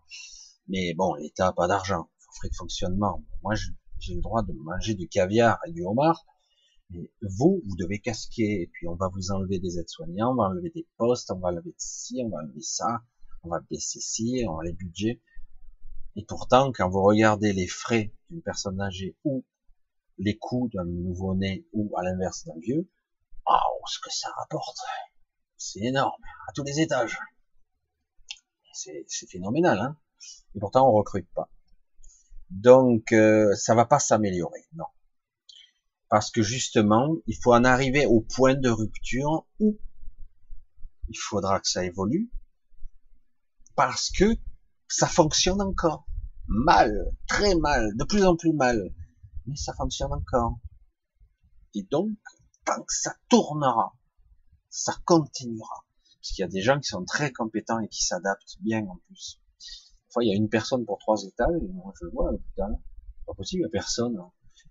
[0.67, 3.23] Mais bon, l'État a pas d'argent, frais de fonctionnement.
[3.43, 3.53] Moi,
[3.99, 6.25] j'ai le droit de manger du caviar et du homard.
[6.91, 10.43] Mais vous, vous devez casquer, et puis on va vous enlever des aides-soignants, on va
[10.43, 13.01] enlever des postes, on va enlever ci, on va enlever ça,
[13.43, 15.21] on va baisser ci, on va les budgets.
[16.15, 19.43] Et pourtant, quand vous regardez les frais d'une personne âgée ou
[20.17, 22.87] les coûts d'un nouveau-né ou à l'inverse d'un vieux,
[23.47, 24.77] oh, ce que ça rapporte,
[25.57, 27.17] c'est énorme, à tous les étages.
[28.73, 29.97] C'est phénoménal, hein
[30.55, 31.49] Et pourtant, on recrute pas.
[32.49, 34.85] Donc, euh, ça va pas s'améliorer, non.
[36.09, 39.77] Parce que justement, il faut en arriver au point de rupture où
[41.09, 42.31] il faudra que ça évolue,
[43.75, 44.35] parce que
[44.87, 46.07] ça fonctionne encore.
[46.47, 48.93] Mal, très mal, de plus en plus mal.
[49.47, 50.59] Mais ça fonctionne encore.
[51.73, 52.11] Et donc,
[52.65, 53.97] tant que ça tournera,
[54.69, 55.85] ça continuera.
[56.03, 58.97] Parce qu'il y a des gens qui sont très compétents et qui s'adaptent bien en
[59.07, 59.41] plus.
[60.21, 62.77] Il y a une personne pour trois étages, moi je le vois à l'hôpital.
[63.25, 64.17] Pas possible, il n'y a personne.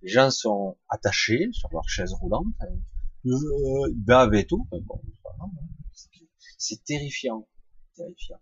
[0.03, 4.67] Les gens sont attachés sur leur chaise roulante, euh, ils bavent et tout.
[4.71, 5.01] Bon,
[6.59, 7.47] c'est terrifiant,
[7.97, 8.39] terrifiant.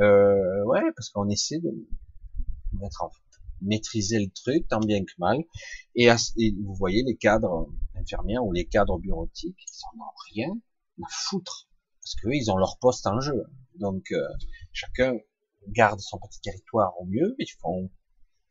[0.00, 1.70] Euh, ouais, parce qu'on essaie de
[2.80, 3.10] mettre en
[3.60, 5.38] maîtriser le truc tant bien que mal.
[5.94, 10.52] Et, vous voyez les cadres infirmières ou les cadres bureautiques, ils n'en ont rien
[11.02, 11.68] à foutre
[12.08, 13.44] parce qu'eux, ils ont leur poste en jeu.
[13.74, 14.26] Donc euh,
[14.72, 15.14] chacun
[15.68, 17.34] garde son petit territoire au mieux.
[17.38, 17.90] Ils font,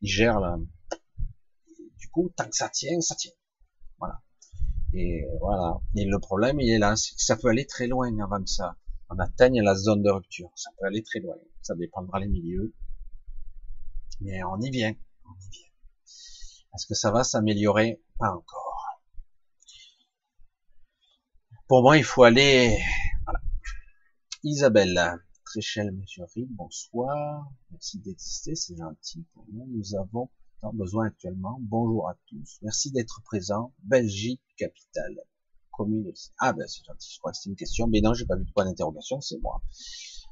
[0.01, 0.57] ils gèrent la.
[1.97, 3.31] Du coup, tant que ça tient, ça tient.
[3.99, 4.21] Voilà.
[4.93, 5.79] Et voilà.
[5.95, 8.77] Et le problème, il est là, ça peut aller très loin avant que ça
[9.09, 10.51] on atteigne la zone de rupture.
[10.55, 11.35] Ça peut aller très loin.
[11.61, 12.73] Ça dépendra les milieux.
[14.21, 14.95] Mais on y vient.
[15.25, 15.69] On y vient.
[16.75, 18.01] Est-ce que ça va s'améliorer?
[18.19, 19.01] Pas encore.
[21.67, 22.77] Pour moi, il faut aller.
[23.25, 23.39] Voilà.
[24.43, 25.19] Isabelle,
[25.57, 27.49] Tréchel, Monsieur Rick, bonsoir.
[27.71, 29.65] Merci d'exister, c'est gentil pour nous.
[29.65, 30.29] Nous avons
[30.73, 31.57] besoin actuellement.
[31.61, 32.59] Bonjour à tous.
[32.61, 33.73] Merci d'être présent.
[33.81, 35.17] Belgique, capitale
[35.71, 38.35] commune Ah ben c'est gentil, je crois que c'est une question, mais non, j'ai pas
[38.35, 39.63] vu de point d'interrogation, c'est moi.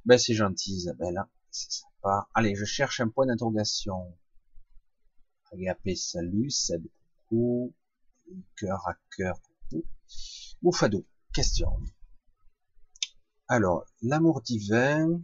[0.06, 1.20] Ben c'est gentil Isabelle,
[1.50, 2.30] c'est sympa.
[2.36, 4.16] Allez, je cherche un point d'interrogation.
[5.52, 6.86] Agapé, salut, Seb,
[7.30, 7.74] coucou,
[8.58, 9.88] cœur à cœur, coucou.
[10.62, 11.04] Moufado,
[11.34, 11.72] question.
[13.48, 15.22] Alors, l'amour divin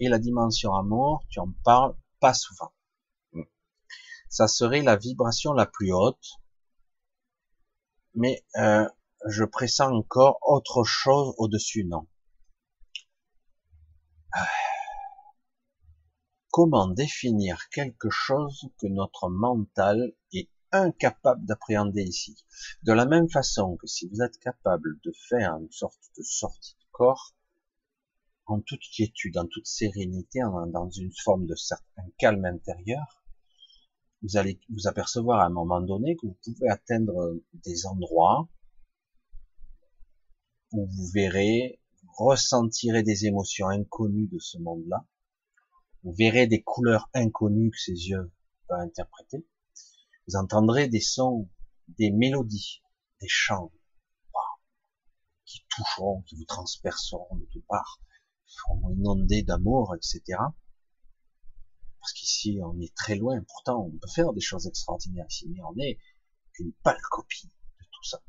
[0.00, 2.72] et la dimension amour, tu en parles pas souvent.
[4.28, 6.40] Ça serait la vibration la plus haute,
[8.14, 8.88] mais euh,
[9.28, 12.08] je pressens encore autre chose au-dessus, non.
[16.50, 22.36] Comment définir quelque chose que notre mental est incapable d'appréhender ici?
[22.82, 26.74] De la même façon que si vous êtes capable de faire une sorte de sortie
[26.74, 27.34] de corps,
[28.52, 33.24] en toute quiétude, en toute sérénité, dans une forme de certain calme intérieur,
[34.22, 38.48] vous allez vous apercevoir à un moment donné que vous pouvez atteindre des endroits
[40.72, 41.80] où vous verrez,
[42.18, 45.06] ressentirez des émotions inconnues de ce monde-là,
[46.04, 48.32] vous verrez des couleurs inconnues que ses yeux
[48.68, 49.46] peuvent interpréter,
[50.28, 51.48] vous entendrez des sons,
[51.88, 52.82] des mélodies,
[53.20, 53.72] des chants,
[55.44, 58.00] qui toucheront, qui vous transperceront de toutes parts,
[58.90, 60.38] inondés d'amour, etc.
[62.00, 63.40] Parce qu'ici, on est très loin.
[63.46, 65.98] Pourtant, on peut faire des choses extraordinaires ici, mais on est
[66.52, 68.20] qu'une pâle copie de tout ça.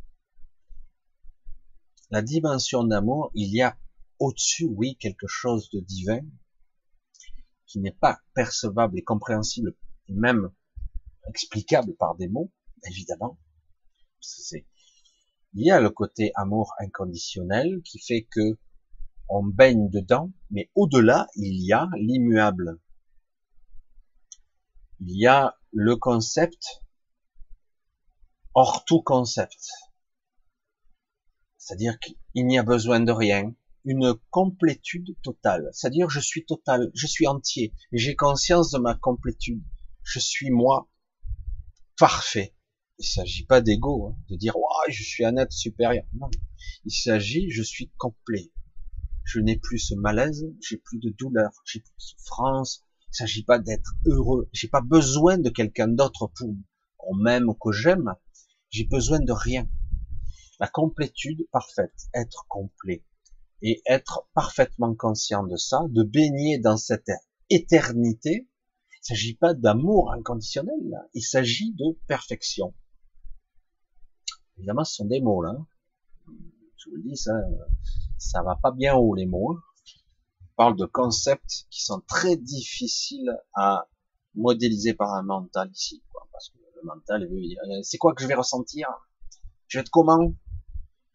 [2.12, 3.78] La dimension d'amour, il y a
[4.20, 6.22] au-dessus, oui, quelque chose de divin
[7.66, 9.76] qui n'est pas percevable et compréhensible,
[10.08, 10.52] et même
[11.28, 12.52] explicable par des mots,
[12.88, 13.40] évidemment.
[14.52, 18.60] il y a le côté amour inconditionnel qui fait que
[19.36, 22.80] on baigne dedans, mais au-delà, il y a l'immuable.
[25.00, 26.84] Il y a le concept
[28.54, 29.72] hors tout concept.
[31.58, 33.56] C'est-à-dire qu'il n'y a besoin de rien,
[33.86, 35.68] une complétude totale.
[35.74, 39.64] C'est-à-dire je suis total, je suis entier, j'ai conscience de ma complétude.
[40.04, 40.92] Je suis moi
[41.98, 42.54] parfait.
[43.00, 46.06] Il s'agit pas d'ego, hein, de dire ouais, je suis un être supérieur.
[46.14, 46.30] Non,
[46.86, 48.53] il s'agit je suis complet
[49.24, 52.84] je n'ai plus ce malaise, j'ai plus de douleur, j'ai plus de souffrance.
[53.10, 54.50] Il s'agit pas d'être heureux.
[54.54, 56.56] J'ai pas besoin de quelqu'un d'autre pour
[56.98, 58.16] qu'on m'aime ou que j'aime.
[58.70, 59.70] J'ai besoin de rien.
[60.60, 63.04] La complétude parfaite, être complet
[63.62, 67.12] et être parfaitement conscient de ça, de baigner dans cette
[67.50, 68.48] éternité.
[68.92, 70.76] Il s'agit pas d'amour inconditionnel.
[71.14, 72.74] Il s'agit de perfection.
[74.58, 75.56] Évidemment, ce sont des mots là.
[76.78, 77.34] Je vous le dis, ça,
[78.24, 79.60] ça va pas bien haut les mots.
[80.42, 83.90] On parle de concepts qui sont très difficiles à
[84.36, 87.30] modéliser par un mental ici, quoi, parce que le mental,
[87.84, 88.88] c'est quoi que je vais ressentir?
[89.68, 90.34] Je vais être comment?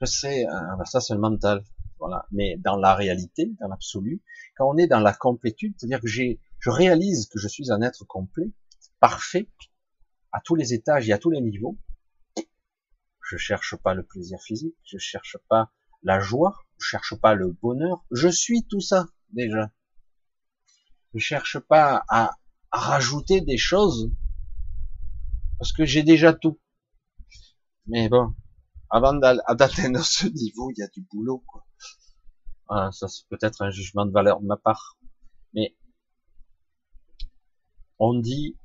[0.00, 1.64] Je sais, hein, ben ça c'est le mental,
[1.98, 2.26] voilà.
[2.30, 4.22] Mais dans la réalité, dans l'absolu,
[4.56, 7.82] quand on est dans la complétude, c'est-à-dire que j'ai, je réalise que je suis un
[7.82, 8.52] être complet,
[9.00, 9.48] parfait,
[10.32, 11.78] à tous les étages et à tous les niveaux.
[13.22, 15.70] Je cherche pas le plaisir physique, je cherche pas
[16.02, 19.70] la joie, je cherche pas le bonheur, je suis tout ça déjà.
[21.14, 22.36] Je cherche pas à,
[22.70, 24.10] rajouter des choses
[25.58, 26.60] parce que j'ai déjà tout.
[27.86, 28.34] Mais bon,
[28.90, 31.42] avant d'atteindre ce niveau, il y a du boulot.
[31.46, 31.64] Quoi.
[32.92, 34.98] Ça c'est peut-être un jugement de valeur de ma part,
[35.54, 35.74] mais
[37.98, 38.56] on dit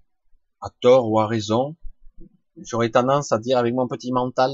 [0.61, 1.75] à tort ou à raison,
[2.57, 4.51] j'aurais tendance à dire avec mon petit mental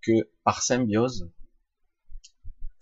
[0.00, 1.30] que par symbiose,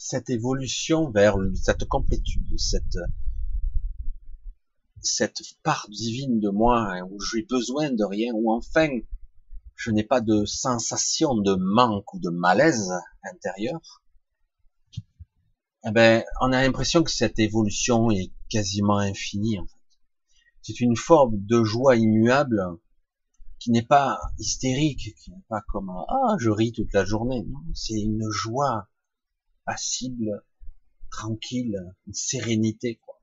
[0.05, 2.99] cette évolution vers cette complétude, cette
[5.01, 8.91] cette part divine de moi hein, où j'ai besoin de rien, où enfin
[9.77, 14.03] je n'ai pas de sensation de manque ou de malaise intérieur,
[15.87, 19.59] eh ben, on a l'impression que cette évolution est quasiment infinie.
[19.59, 19.99] En fait.
[20.61, 22.63] C'est une forme de joie immuable
[23.59, 27.43] qui n'est pas hystérique, qui n'est pas comme ah je ris toute la journée.
[27.49, 28.87] Non, c'est une joie
[29.65, 30.45] passible,
[31.11, 33.21] tranquille, une sérénité, quoi.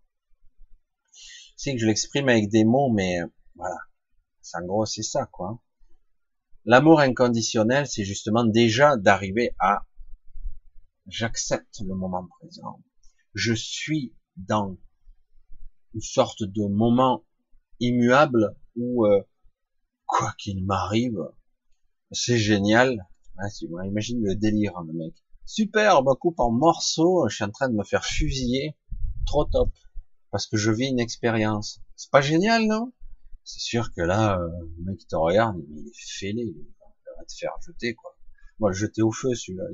[1.56, 3.20] C'est que je l'exprime avec des mots, mais
[3.56, 3.78] voilà.
[4.54, 5.62] En gros, c'est ça, quoi.
[6.66, 9.86] L'amour inconditionnel, c'est justement déjà d'arriver à
[11.08, 12.84] j'accepte le moment présent.
[13.34, 14.78] Je suis dans
[15.94, 17.26] une sorte de moment
[17.80, 19.22] immuable où euh,
[20.06, 21.20] quoi qu'il m'arrive,
[22.12, 23.08] c'est génial.
[23.38, 23.48] Ah,
[23.86, 25.16] imagine le délire, hein, le mec.
[25.46, 28.78] Super, me coupe en morceaux, je suis en train de me faire fusiller.
[29.26, 29.72] Trop top.
[30.32, 31.82] Parce que je vis une expérience.
[31.96, 32.94] C'est pas génial, non?
[33.44, 34.48] C'est sûr que là, euh,
[34.78, 36.66] le mec qui te regarde, il est fêlé, il
[37.18, 38.16] va te faire jeter, quoi.
[38.60, 39.66] Moi, jeter au feu, celui-là.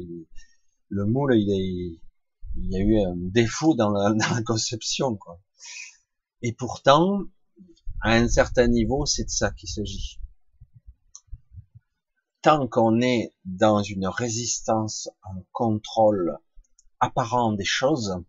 [0.90, 2.00] Le moule, il, est...
[2.58, 5.40] il y a eu un défaut dans la, dans la conception, quoi.
[6.42, 7.24] Et pourtant,
[8.02, 10.20] À un certain niveau, c'est de ça qu'il s'agit.
[12.48, 16.38] Tant qu'on est dans une résistance, un contrôle
[17.02, 18.24] apparent des choses,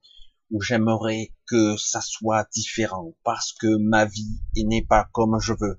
[0.50, 5.78] où j'aimerais que ça soit différent, parce que ma vie n'est pas comme je veux.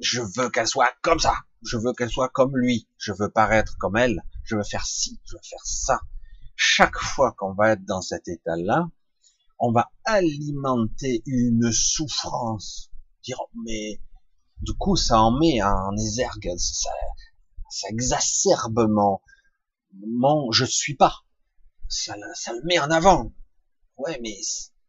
[0.00, 1.34] Je veux qu'elle soit comme ça.
[1.64, 2.88] Je veux qu'elle soit comme lui.
[2.98, 4.24] Je veux paraître comme elle.
[4.42, 5.20] Je veux faire ci.
[5.24, 6.00] Je veux faire ça.
[6.56, 8.88] Chaque fois qu'on va être dans cet état-là,
[9.60, 12.90] on va alimenter une souffrance.
[13.22, 14.00] Dire, mais
[14.62, 16.90] du coup, ça en met en exergue, ça,
[17.72, 19.20] ça exacerbe mon,
[20.06, 21.24] mon je suis pas.
[21.88, 23.32] Ça, ça le met en avant
[23.98, 24.36] ouais, mais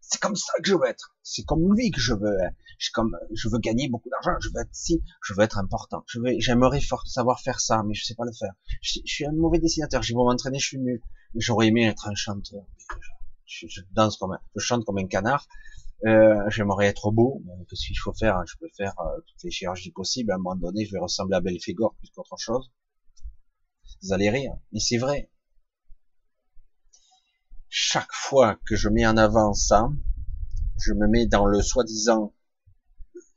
[0.01, 1.15] c'est comme ça que je veux être.
[1.23, 2.37] C'est comme lui que je veux.
[2.77, 4.37] Je, comme, je veux gagner beaucoup d'argent.
[4.41, 6.03] Je veux être si, je veux être important.
[6.07, 8.53] Je veux, j'aimerais savoir faire ça, mais je sais pas le faire.
[8.81, 10.03] Je, suis un mauvais dessinateur.
[10.03, 11.01] J'ai beau m'entraîner, je suis nul.
[11.35, 12.63] J'aurais aimé être un chanteur.
[13.45, 15.47] Je, je, danse comme un, je chante comme un canard.
[16.05, 17.41] Euh, j'aimerais être beau.
[17.69, 20.31] Qu'est-ce qu'il faut faire Je peux faire euh, toutes les chirurgies possibles.
[20.31, 22.71] À un moment donné, je vais ressembler à Belphégor plus qu'autre chose.
[24.01, 25.29] Vous allez rire, mais c'est vrai
[27.75, 29.89] chaque fois que je mets en avant ça,
[30.77, 32.31] je me mets dans le soi-disant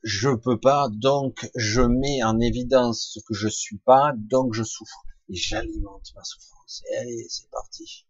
[0.02, 4.62] je peux pas, donc je mets en évidence ce que je suis pas, donc je
[4.62, 5.04] souffre.
[5.30, 6.82] Et j'alimente ma souffrance.
[7.00, 8.06] Allez, c'est parti.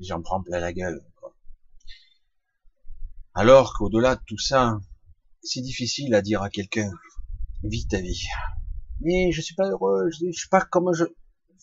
[0.00, 1.04] J'en prends plein la gueule.
[3.36, 4.80] Alors qu'au-delà de tout ça,
[5.42, 6.90] c'est difficile à dire à quelqu'un,
[7.62, 8.24] vis ta vie.
[9.00, 11.04] Mais je suis pas heureux, je, je suis pas comme je...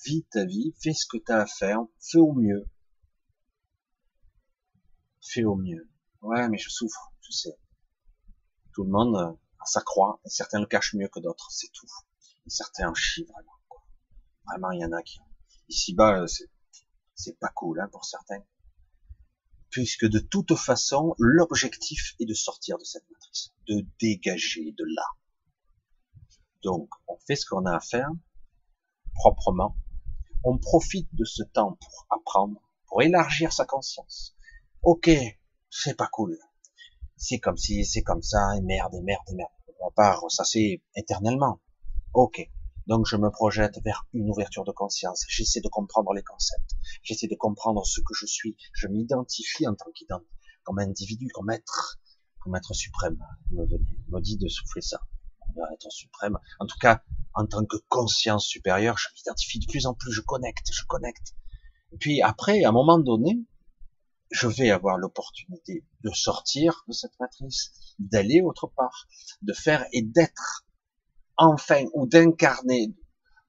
[0.06, 2.66] Vis ta vie, fais ce que tu as à faire, fais au mieux
[5.24, 5.90] fais au mieux.
[6.22, 7.58] Ouais, mais je souffre, je sais.
[8.74, 11.88] Tout le monde a sa croix, et certains le cachent mieux que d'autres, c'est tout.
[12.46, 13.52] Et certains en chient vraiment.
[14.46, 15.20] Vraiment, il y en a qui...
[15.70, 16.26] Ici-bas,
[17.16, 18.44] c'est pas cool hein, pour certains.
[19.74, 25.06] Puisque de toute façon, l'objectif est de sortir de cette matrice, de dégager de là.
[26.62, 28.12] Donc, on fait ce qu'on a à faire,
[29.16, 29.76] proprement.
[30.44, 34.36] On profite de ce temps pour apprendre, pour élargir sa conscience,
[34.84, 35.10] ok,
[35.72, 36.38] c'est pas cool.
[37.18, 39.50] C'est comme si, c'est comme ça, et merde, et merde, et merde.
[39.80, 41.60] On va pas ressasser éternellement.
[42.14, 42.48] Ok.
[42.88, 45.24] Donc je me projette vers une ouverture de conscience.
[45.30, 46.72] J'essaie de comprendre les concepts.
[47.02, 48.58] J'essaie de comprendre ce que je suis.
[48.74, 50.32] Je m'identifie en tant qu'identité,
[50.64, 52.00] comme individu, comme être,
[52.40, 53.18] comme être suprême.
[53.52, 53.66] Me,
[54.10, 55.02] me dit de souffler ça.
[55.74, 56.38] Être suprême.
[56.60, 57.04] En tout cas,
[57.36, 60.12] en tant que conscience supérieure, je m'identifie de plus en plus.
[60.12, 61.36] Je connecte, je connecte.
[61.94, 63.46] Et puis après, à un moment donné,
[64.32, 69.08] je vais avoir l'opportunité de sortir de cette matrice, d'aller autre part,
[69.44, 70.66] de faire et d'être
[71.38, 72.94] enfin ou d'incarner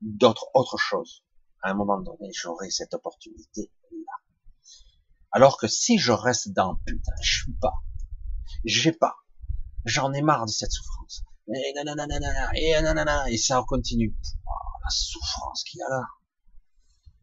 [0.01, 1.25] d'autres autres choses.
[1.63, 4.13] À un moment donné, j'aurai cette opportunité là.
[5.33, 7.75] Alors que si je reste dans putain, je suis pas,
[8.65, 9.17] j'ai pas,
[9.85, 11.25] j'en ai marre de cette souffrance.
[11.49, 12.07] Et nanana,
[12.55, 14.15] et nanana, et ça continue.
[14.85, 16.03] la souffrance qu'il y a là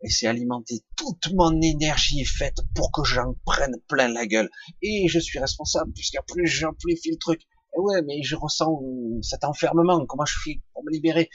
[0.03, 4.49] et c'est alimenter toute mon énergie faite pour que j'en prenne plein la gueule.
[4.81, 7.41] Et je suis responsable, puisqu'à plus j'amplifie le truc.
[7.75, 8.81] Et ouais, mais je ressens
[9.21, 10.05] cet enfermement.
[10.05, 11.29] Comment je fais pour me libérer?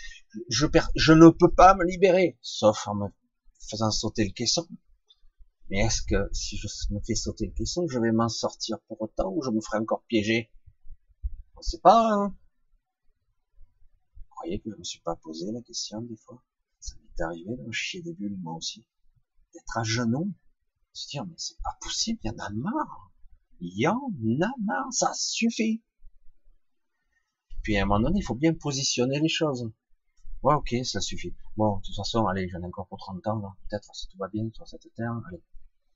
[0.48, 3.06] Je, je ne peux pas me libérer, sauf en me
[3.70, 4.66] faisant sauter le caisson.
[5.70, 9.00] Mais est-ce que si je me fais sauter le caisson, je vais m'en sortir pour
[9.02, 10.50] autant ou je me ferai encore piéger?
[11.56, 12.12] On sait pas.
[12.12, 12.36] Hein
[14.18, 16.42] Vous croyez que je me suis pas posé la question des fois?
[16.78, 18.86] Ça m'est arrivé de chier des bulles, moi aussi.
[19.54, 20.32] D'être à genoux,
[20.92, 23.10] se dire, mais c'est pas possible, il y en a marre.
[23.60, 25.82] Il y en a marre, ça suffit.
[27.66, 29.68] Puis à un moment donné, il faut bien positionner les choses.
[30.44, 31.34] Ouais, ok, ça suffit.
[31.56, 33.56] Bon, de toute façon, allez, j'en ai encore pour 30 ans.
[33.68, 35.20] Peut-être, si tout va bien sur cette terre.
[35.26, 35.43] Allez,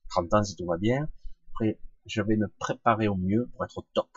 [0.09, 1.09] 30 ans si tout va bien.
[1.53, 4.09] Après, je vais me préparer au mieux pour être au top.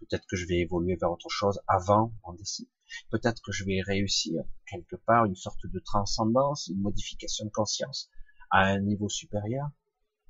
[0.00, 2.64] Peut-être que je vais évoluer vers autre chose avant mon décès.
[3.08, 8.10] Peut-être que je vais réussir quelque part une sorte de transcendance, une modification de conscience
[8.50, 9.70] à un niveau supérieur.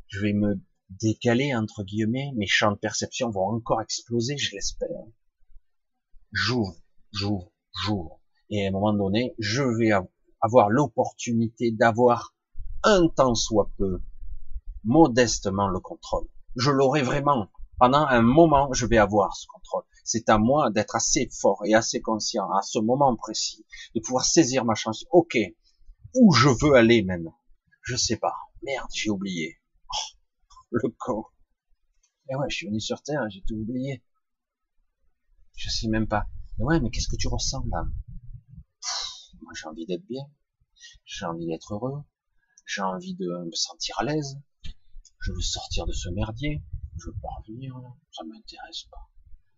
[0.07, 0.61] Je vais me
[0.91, 5.03] décaler, entre guillemets, mes champs de perception vont encore exploser, je l'espère.
[6.33, 6.75] J'ouvre,
[7.13, 7.53] j'ouvre,
[7.85, 8.21] j'ouvre.
[8.49, 9.91] Et à un moment donné, je vais
[10.41, 12.35] avoir l'opportunité d'avoir
[12.83, 14.01] un temps soit peu,
[14.85, 16.29] modestement le contrôle.
[16.57, 17.49] Je l'aurai vraiment.
[17.79, 19.85] Pendant un moment, je vais avoir ce contrôle.
[20.05, 23.65] C'est à moi d'être assez fort et assez conscient à ce moment précis,
[23.95, 25.05] de pouvoir saisir ma chance.
[25.11, 25.37] Ok,
[26.15, 27.37] où je veux aller maintenant?
[27.83, 28.35] Je sais pas.
[28.63, 29.59] Merde, j'ai oublié.
[29.91, 30.17] Oh,
[30.71, 31.25] le con.
[32.29, 34.03] Mais ouais, je suis venu sur Terre, j'ai tout oublié.
[35.55, 36.27] Je sais même pas.
[36.59, 37.85] Mais ouais, mais qu'est-ce que tu ressens là?
[39.41, 40.25] Moi, j'ai envie d'être bien.
[41.05, 42.03] J'ai envie d'être heureux.
[42.67, 44.39] J'ai envie de me sentir à l'aise.
[45.21, 46.63] Je veux sortir de ce merdier.
[46.97, 47.95] Je veux pas revenir là.
[48.11, 49.09] Ça m'intéresse pas.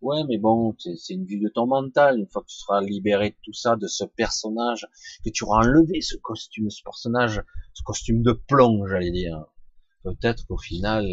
[0.01, 2.19] Ouais, mais bon, c'est une vue de ton mental.
[2.19, 4.87] Une fois que tu seras libéré de tout ça, de ce personnage,
[5.23, 7.41] que tu auras enlevé ce costume, ce personnage,
[7.73, 9.45] ce costume de plomb, j'allais dire.
[10.03, 11.05] Peut-être qu'au final,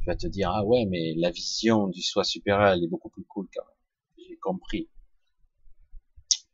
[0.00, 3.10] tu vas te dire, ah ouais, mais la vision du soi supérieur, elle est beaucoup
[3.10, 3.77] plus cool quand même.
[4.36, 4.90] Compris.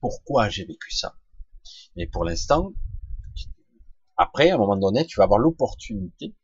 [0.01, 1.19] Pourquoi j'ai vécu ça?
[1.97, 2.73] Mais pour l'instant,
[4.17, 6.35] après, à un moment donné, tu vas avoir l'opportunité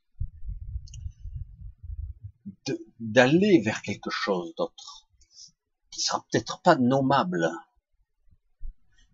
[2.99, 5.09] d'aller vers quelque chose d'autre,
[5.91, 7.51] qui sera peut-être pas nommable,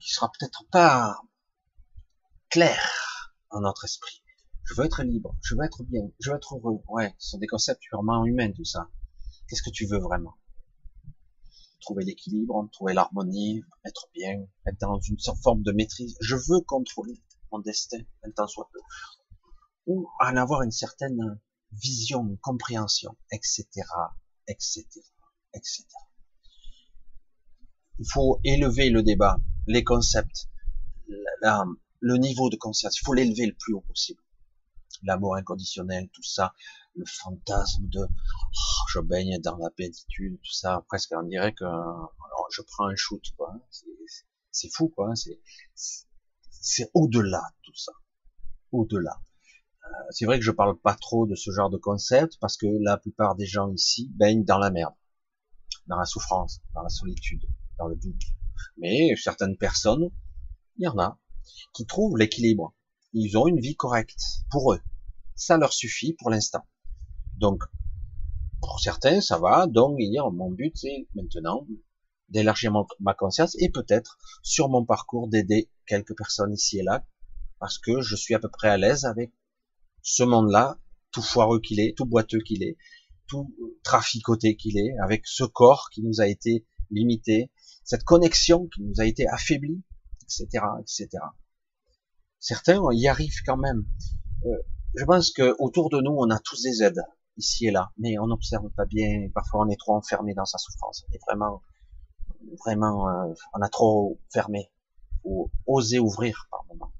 [0.00, 1.20] qui sera peut-être pas
[2.50, 4.22] clair dans notre esprit.
[4.64, 6.82] Je veux être libre, je veux être bien, je veux être heureux.
[6.88, 8.88] Ouais, ce sont des concepts purement humains, tout ça.
[9.48, 10.36] Qu'est-ce que tu veux vraiment?
[11.86, 16.16] Trouver l'équilibre, trouver l'harmonie, être bien, être dans une forme de maîtrise.
[16.20, 17.22] Je veux contrôler
[17.52, 18.80] mon destin, un temps soit peu.
[19.86, 21.40] Ou en avoir une certaine
[21.70, 23.66] vision, compréhension, etc.,
[24.48, 24.84] etc.,
[25.54, 25.84] etc.
[28.00, 29.38] Il faut élever le débat,
[29.68, 30.48] les concepts,
[32.00, 32.98] le niveau de conscience.
[32.98, 34.20] Il faut l'élever le plus haut possible.
[35.04, 36.52] L'amour inconditionnel, tout ça,
[36.96, 41.64] le fantasme de oh, je baigne dans la béatitude, tout ça, presque on dirait que
[41.64, 42.10] alors,
[42.50, 43.54] je prends un shoot, quoi.
[44.50, 45.14] C'est fou, quoi.
[45.14, 45.40] C'est
[46.66, 47.92] c'est au-delà tout ça,
[48.72, 49.22] au-delà.
[49.84, 52.66] Euh, c'est vrai que je parle pas trop de ce genre de concept parce que
[52.80, 54.94] la plupart des gens ici baignent dans la merde,
[55.86, 57.46] dans la souffrance, dans la solitude,
[57.78, 58.22] dans le doute.
[58.78, 60.10] Mais certaines personnes,
[60.78, 61.20] il y en a,
[61.72, 62.74] qui trouvent l'équilibre.
[63.12, 64.80] Ils ont une vie correcte pour eux.
[65.36, 66.66] Ça leur suffit pour l'instant.
[67.36, 67.62] Donc,
[68.60, 69.66] pour certains, ça va.
[69.66, 69.98] Donc,
[70.32, 71.66] mon but, c'est maintenant
[72.28, 77.06] d'élargir ma conscience et peut-être sur mon parcours d'aider quelques personnes ici et là
[77.58, 79.32] parce que je suis à peu près à l'aise avec
[80.02, 80.78] ce monde-là,
[81.10, 82.76] tout foireux qu'il est, tout boiteux qu'il est,
[83.26, 87.50] tout traficoté qu'il est, avec ce corps qui nous a été limité,
[87.84, 89.82] cette connexion qui nous a été affaiblie,
[90.22, 91.08] etc., etc.
[92.38, 93.84] Certains y arrivent quand même.
[94.44, 94.62] Euh,
[94.94, 97.02] je pense que autour de nous, on a tous des aides
[97.36, 99.28] ici et là, mais on n'observe pas bien.
[99.34, 101.04] Parfois, on est trop enfermé dans sa souffrance.
[101.08, 101.62] On est vraiment,
[102.64, 104.70] vraiment, euh, on a trop fermé.
[105.24, 106.92] Ou oser ouvrir par moment.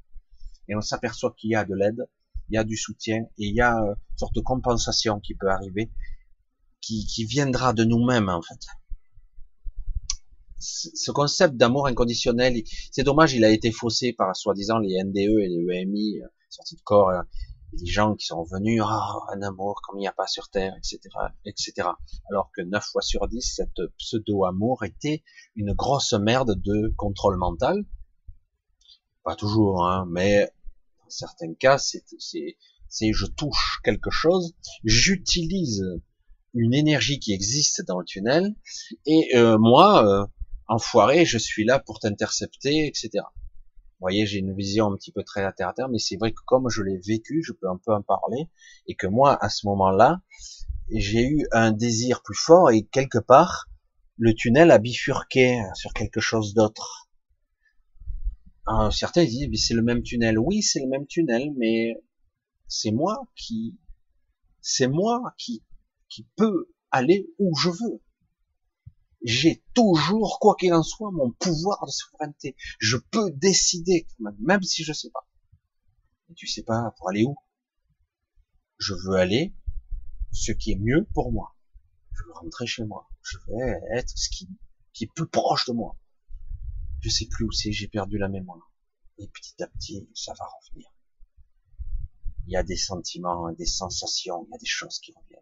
[0.68, 2.08] Et on s'aperçoit qu'il y a de l'aide,
[2.48, 5.34] il y a du soutien et il y a euh, une sorte de compensation qui
[5.34, 5.90] peut arriver,
[6.80, 8.60] qui, viendra de nous-mêmes en fait.
[10.58, 15.48] Ce concept d'amour inconditionnel, c'est dommage, il a été faussé par soi-disant les NDE et
[15.48, 17.12] les EMI, euh, sortie de corps,
[17.76, 20.74] des gens qui sont venus, ah, un amour comme il n'y a pas sur Terre,
[20.76, 20.98] etc.,
[21.44, 21.88] etc.
[22.30, 25.22] Alors que 9 fois sur 10, cette pseudo-amour était
[25.54, 27.84] une grosse merde de contrôle mental.
[29.22, 30.50] Pas toujours, hein, mais
[31.02, 34.54] dans certains cas, c'est, c'est, je touche quelque chose,
[34.84, 35.84] j'utilise
[36.54, 38.54] une énergie qui existe dans le tunnel,
[39.04, 40.26] et euh, moi, euh,
[40.68, 43.24] enfoiré, je suis là pour t'intercepter, etc.
[43.98, 45.54] Vous voyez, j'ai une vision un petit peu très à
[45.90, 48.48] mais c'est vrai que comme je l'ai vécu, je peux un peu en parler,
[48.86, 50.20] et que moi, à ce moment-là,
[50.90, 53.68] j'ai eu un désir plus fort, et quelque part,
[54.18, 57.06] le tunnel a bifurqué sur quelque chose d'autre
[58.90, 60.38] certains disent, mais c'est le même tunnel.
[60.38, 61.94] Oui, c'est le même tunnel, mais
[62.66, 63.78] c'est moi qui,
[64.60, 65.62] c'est moi qui,
[66.08, 68.02] qui peut aller où je veux.
[69.22, 72.56] J'ai toujours, quoi qu'il en soit, mon pouvoir de souveraineté.
[72.78, 74.06] Je peux décider,
[74.40, 75.26] même si je sais pas.
[76.30, 77.36] Et tu sais pas pour aller où.
[78.78, 79.54] Je veux aller
[80.32, 81.56] ce qui est mieux pour moi.
[82.12, 83.08] Je veux rentrer chez moi.
[83.22, 84.48] Je veux être ce qui,
[84.92, 85.96] qui est plus proche de moi
[87.06, 88.72] je sais plus où c'est, j'ai perdu la mémoire.
[89.18, 90.88] Et petit à petit, ça va revenir.
[92.46, 95.40] Il y a des sentiments, des sensations, il y a des choses qui reviennent.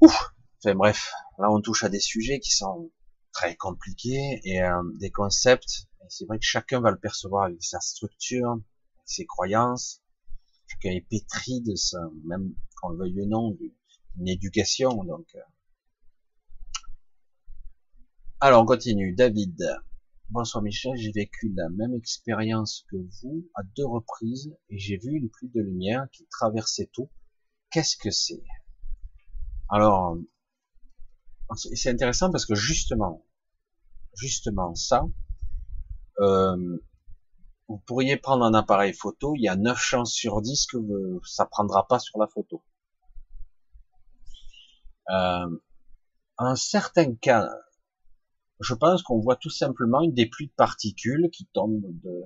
[0.00, 0.33] Ouf
[0.64, 2.90] enfin bref, là on touche à des sujets qui sont
[3.32, 5.86] très compliqués et euh, des concepts.
[6.08, 8.58] C'est vrai que chacun va le percevoir avec sa structure,
[9.04, 10.02] ses croyances.
[10.66, 15.04] Chacun est pétri de ça, même qu'on le veuille ou non, d'une éducation.
[15.04, 15.40] Donc, euh,
[18.40, 19.14] alors, on continue.
[19.14, 19.62] David.
[20.30, 25.18] Bonsoir Michel, j'ai vécu la même expérience que vous à deux reprises et j'ai vu
[25.18, 27.10] une pluie de lumière qui traversait tout.
[27.70, 28.42] Qu'est-ce que c'est?
[29.68, 30.16] Alors,
[31.54, 33.24] c'est intéressant parce que justement,
[34.16, 35.04] justement ça,
[36.20, 36.78] euh,
[37.68, 40.78] vous pourriez prendre un appareil photo, il y a 9 chances sur 10 que
[41.24, 42.62] ça prendra pas sur la photo.
[45.10, 45.60] Euh,
[46.38, 47.48] un certain cas,
[48.60, 52.22] je pense qu'on voit tout simplement une des pluies de particules qui tombent de,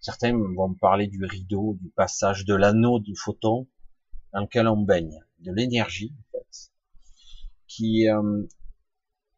[0.00, 3.68] certains vont parler du rideau, du passage de l'anneau du photon
[4.32, 6.14] dans lequel on baigne, de l'énergie,
[7.76, 8.46] qui euh,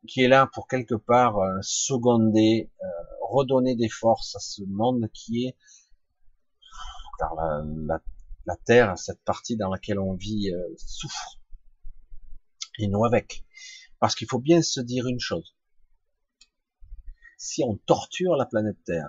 [0.07, 2.87] qui est là pour quelque part euh, seconder, euh,
[3.23, 5.57] redonner des forces à ce monde qui est
[7.19, 11.41] car la, terre, cette partie dans laquelle on vit souffre
[12.79, 13.45] et nous avec.
[13.99, 15.57] Parce qu'il faut bien se dire une chose.
[17.37, 19.09] Si on torture la planète Terre,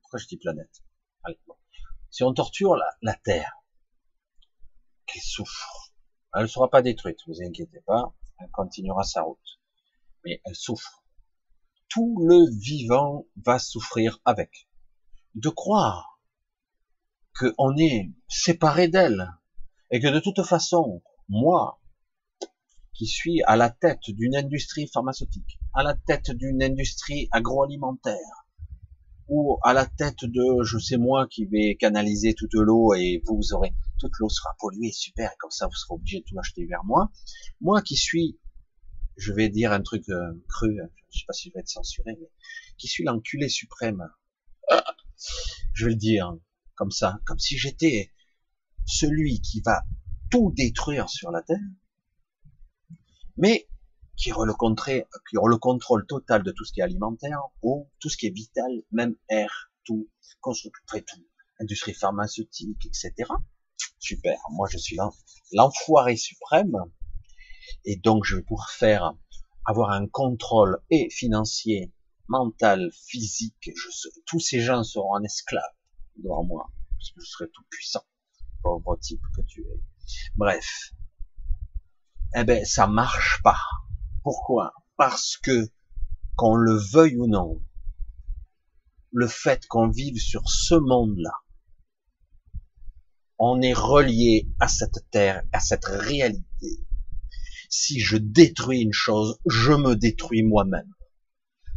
[0.00, 0.82] pourquoi je dis planète?
[1.22, 1.38] Allez.
[2.10, 3.62] Si on torture la, la Terre,
[5.06, 5.92] qu'elle souffre.
[6.34, 9.60] Elle ne sera pas détruite, vous inquiétez pas, elle continuera sa route.
[10.24, 11.02] Mais elle souffre.
[11.88, 14.68] Tout le vivant va souffrir avec.
[15.34, 16.20] De croire
[17.38, 19.30] qu'on est séparé d'elle,
[19.90, 21.80] et que de toute façon, moi,
[22.94, 28.45] qui suis à la tête d'une industrie pharmaceutique, à la tête d'une industrie agroalimentaire,
[29.28, 33.52] ou à la tête de, je sais moi, qui vais canaliser toute l'eau et vous
[33.52, 36.66] aurez, toute l'eau sera polluée, super, et comme ça vous serez obligé de tout acheter
[36.66, 37.10] vers moi.
[37.60, 38.38] Moi qui suis,
[39.16, 40.78] je vais dire un truc euh, cru,
[41.10, 42.30] je sais pas si je vais être censuré, mais
[42.78, 44.08] qui suis l'enculé suprême,
[45.72, 46.36] je vais le dire
[46.74, 48.12] comme ça, comme si j'étais
[48.84, 49.82] celui qui va
[50.30, 51.56] tout détruire sur la terre,
[53.36, 53.66] mais
[54.16, 54.54] qui aura le,
[55.28, 58.26] qui aura le contrôle total de tout ce qui est alimentaire, ou tout ce qui
[58.26, 60.08] est vital, même air, tout,
[60.40, 61.24] construction, tout,
[61.60, 63.12] industrie pharmaceutique, etc.
[63.98, 64.96] Super, moi je suis
[65.52, 66.76] l'enfoiré suprême,
[67.84, 69.12] et donc je vais pouvoir faire,
[69.64, 71.92] avoir un contrôle et financier,
[72.28, 75.62] mental, physique, je tous ces gens seront en esclaves
[76.16, 78.04] devant moi, parce que je serai tout puissant,
[78.62, 79.80] pauvre type que tu es.
[80.36, 80.92] Bref,
[82.34, 83.58] eh ben ça marche pas.
[84.26, 84.74] Pourquoi?
[84.96, 85.70] Parce que
[86.34, 87.62] qu'on le veuille ou non,
[89.12, 91.30] le fait qu'on vive sur ce monde-là,
[93.38, 96.84] on est relié à cette terre, à cette réalité.
[97.70, 100.92] Si je détruis une chose, je me détruis moi-même.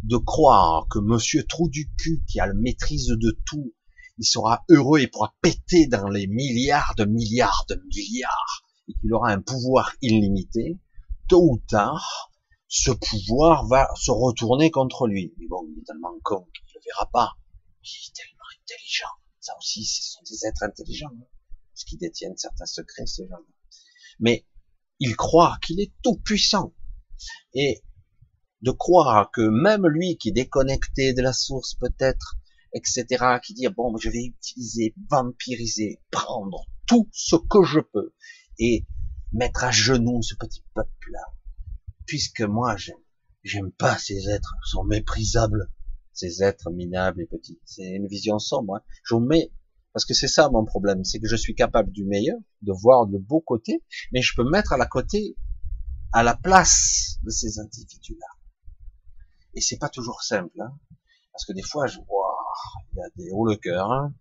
[0.01, 3.75] De croire que monsieur trou du cul qui a le maîtrise de tout,
[4.17, 9.13] il sera heureux et pourra péter dans les milliards de milliards de milliards et qu'il
[9.13, 10.79] aura un pouvoir illimité,
[11.27, 12.28] tôt ou tard,
[12.69, 15.33] ce pouvoir va se retourner contre lui.
[15.37, 17.31] Mais bon, il est tellement con qu'il ne le verra pas.
[17.83, 19.09] Il est tellement intelligent.
[19.39, 21.11] Ça aussi, ce sont des êtres intelligents.
[21.11, 21.25] Hein,
[21.73, 23.37] parce qu'ils détiennent certains secrets, ces gens
[24.19, 24.45] Mais
[24.99, 26.73] il croit qu'il est tout puissant.
[27.53, 27.83] Et
[28.61, 32.37] de croire que même lui qui est déconnecté de la source peut-être,
[32.73, 33.05] etc.,
[33.43, 38.13] qui dit, bon, je vais utiliser, vampiriser, prendre tout ce que je peux,
[38.59, 38.85] et
[39.31, 41.21] mettre à genoux ce petit peuple-là.
[42.09, 42.75] Puisque moi,
[43.43, 45.69] j'aime pas ces êtres, ils sont méprisables,
[46.11, 47.59] ces êtres minables et petits.
[47.65, 48.77] C'est une vision sombre.
[48.77, 48.81] Hein.
[49.03, 49.51] Je mets,
[49.93, 53.05] parce que c'est ça mon problème, c'est que je suis capable du meilleur, de voir
[53.05, 55.37] le beau côté, mais je peux mettre à la côté,
[56.11, 58.27] à la place de ces individus-là.
[59.53, 60.73] Et c'est pas toujours simple, hein,
[61.31, 62.37] parce que des fois, je vois,
[62.93, 64.15] il y a des hauts le cœur, hein,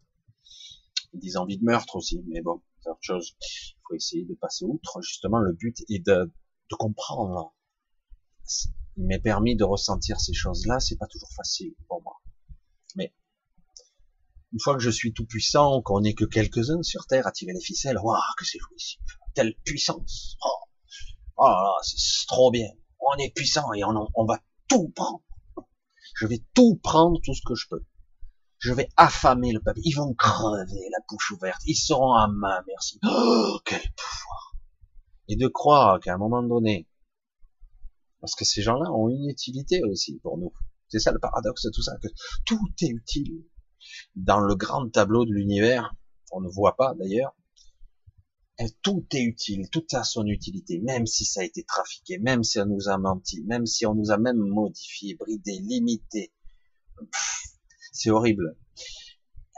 [1.14, 3.34] des envies de meurtre aussi, mais bon, c'est autre chose
[3.88, 5.00] faut essayer de passer outre.
[5.02, 6.30] Justement, le but est de,
[6.70, 7.54] de comprendre.
[8.96, 10.80] Il m'est permis de ressentir ces choses-là.
[10.80, 12.16] C'est pas toujours facile pour moi.
[12.96, 13.14] Mais
[14.52, 17.52] une fois que je suis tout puissant, qu'on n'est que quelques-uns sur Terre à tirer
[17.52, 19.00] les ficelles, waouh, que c'est jouissif.
[19.34, 20.36] Telle puissance.
[20.44, 20.64] Oh,
[21.38, 22.68] oh c'est trop bien.
[23.00, 24.38] On est puissant et on, on va
[24.68, 25.22] tout prendre.
[26.16, 27.84] Je vais tout prendre, tout ce que je peux
[28.58, 29.80] je vais affamer le peuple.
[29.84, 31.62] Ils vont crever la bouche ouverte.
[31.66, 32.98] Ils seront à ma merci.
[33.04, 34.54] Oh, quel pouvoir.
[35.28, 36.87] Et de croire qu'à un moment donné,
[38.20, 40.52] parce que ces gens-là ont une utilité aussi pour nous.
[40.88, 42.08] C'est ça le paradoxe de tout ça, que
[42.44, 43.44] tout est utile.
[44.16, 45.94] Dans le grand tableau de l'univers,
[46.32, 47.34] on ne voit pas d'ailleurs,
[48.82, 52.58] tout est utile, tout a son utilité, même si ça a été trafiqué, même si
[52.58, 56.32] on nous a menti, même si on nous a même modifié, bridé, limité
[57.92, 58.56] c'est horrible.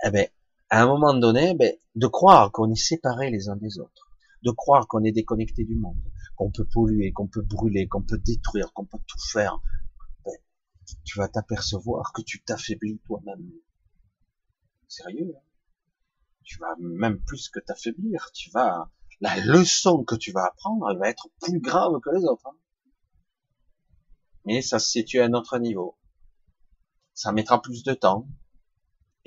[0.04, 0.28] Eh ben,
[0.70, 4.10] à un moment donné, ben, de croire qu'on est séparés les uns des autres,
[4.42, 6.02] de croire qu'on est déconnecté du monde,
[6.40, 9.60] qu'on peut polluer, qu'on peut brûler, qu'on peut détruire, qu'on peut tout faire,
[10.24, 10.32] ben,
[11.04, 13.52] tu vas t'apercevoir que tu t'affaiblis toi-même.
[14.88, 15.42] Sérieux hein?
[16.42, 18.30] Tu vas même plus que t'affaiblir.
[18.32, 18.90] Tu vas
[19.20, 22.46] la leçon que tu vas apprendre, elle va être plus grave que les autres.
[22.46, 22.56] Hein.
[24.46, 25.98] Mais ça se situe à un autre niveau
[27.12, 28.26] ça mettra plus de temps.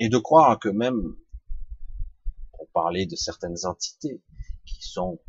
[0.00, 1.14] Et de croire que même,
[2.50, 4.20] pour parler de certaines entités
[4.64, 5.20] qui sont,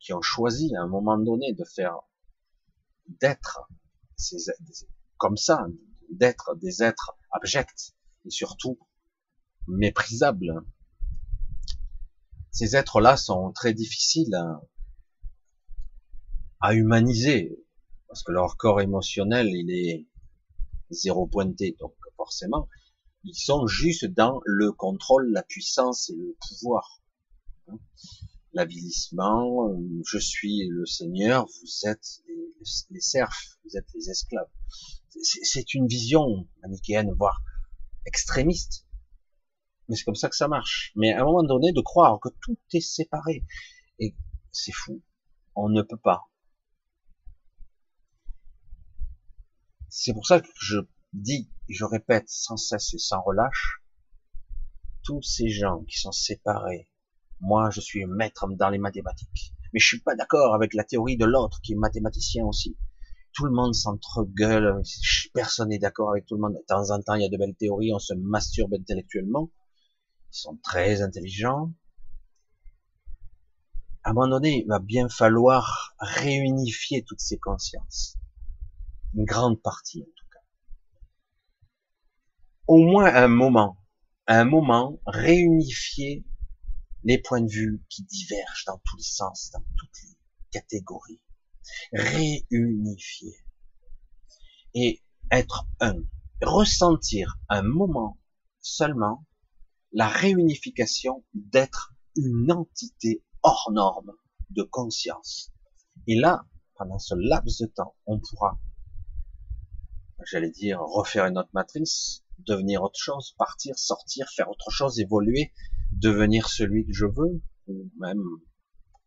[0.00, 1.96] qui ont choisi à un moment donné de faire,
[3.20, 3.68] d'être
[5.16, 5.66] comme ça,
[6.10, 7.94] d'être des êtres abjects
[8.24, 8.78] et surtout
[9.66, 10.64] méprisables.
[12.50, 14.34] Ces êtres-là sont très difficiles
[16.60, 17.64] à, humaniser.
[18.08, 20.06] parce que leur corps émotionnel, il est
[20.90, 22.68] zéro pointé, donc forcément,
[23.24, 27.02] ils sont juste dans le contrôle, la puissance et le pouvoir.
[28.52, 29.70] L'avilissement,
[30.04, 32.22] je suis le Seigneur, vous êtes
[32.90, 34.48] les, serfs, vous êtes les esclaves.
[35.42, 37.42] C'est une vision manichéenne, voire
[38.06, 38.86] extrémiste.
[39.88, 40.92] Mais c'est comme ça que ça marche.
[40.96, 43.44] Mais à un moment donné, de croire que tout est séparé,
[43.98, 44.14] et
[44.52, 45.02] c'est fou.
[45.54, 46.28] On ne peut pas.
[49.88, 50.78] C'est pour ça que je
[51.12, 53.82] dis, je répète sans cesse et sans relâche,
[55.02, 56.90] tous ces gens qui sont séparés,
[57.40, 61.16] moi je suis maître dans les mathématiques, mais je suis pas d'accord avec la théorie
[61.16, 62.76] de l'autre qui est mathématicien aussi.
[63.32, 64.82] Tout le monde s'entregueule,
[65.32, 66.54] personne n'est d'accord avec tout le monde.
[66.54, 69.50] De temps en temps, il y a de belles théories, on se masturbe intellectuellement.
[70.32, 71.72] Ils sont très intelligents.
[74.02, 78.16] À un moment donné, il va bien falloir réunifier toutes ces consciences.
[79.14, 80.40] Une grande partie, en tout cas.
[82.66, 83.78] Au moins un moment,
[84.26, 86.24] un moment, réunifier
[87.04, 90.16] les points de vue qui divergent dans tous les sens, dans toutes les
[90.50, 91.20] catégories.
[91.92, 93.34] Réunifier.
[94.74, 96.02] Et être un.
[96.40, 98.18] Ressentir un moment
[98.60, 99.26] seulement
[99.92, 104.12] la réunification d'être une entité hors norme
[104.50, 105.52] de conscience.
[106.06, 106.46] Et là,
[106.76, 108.58] pendant ce laps de temps, on pourra,
[110.24, 115.52] j'allais dire, refaire une autre matrice, devenir autre chose, partir, sortir, faire autre chose, évoluer,
[115.92, 118.22] devenir celui que je veux, ou même,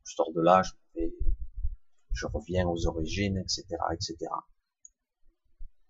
[0.04, 1.02] je sors de là, je,
[2.14, 4.18] je reviens aux origines, etc., etc.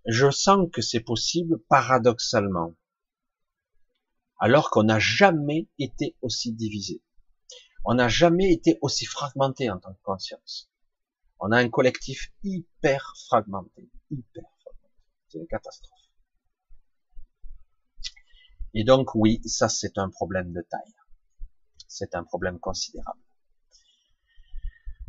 [0.06, 2.76] Je sens que c'est possible paradoxalement
[4.42, 7.02] alors qu'on n'a jamais été aussi divisé.
[7.86, 10.70] On n'a jamais été aussi fragmenté en tant que conscience.
[11.40, 14.96] On a un collectif hyper fragmenté, hyper fragmenté.
[15.30, 16.01] C'est une catastrophe.
[18.74, 20.94] Et donc oui, ça c'est un problème de taille.
[21.88, 23.20] C'est un problème considérable.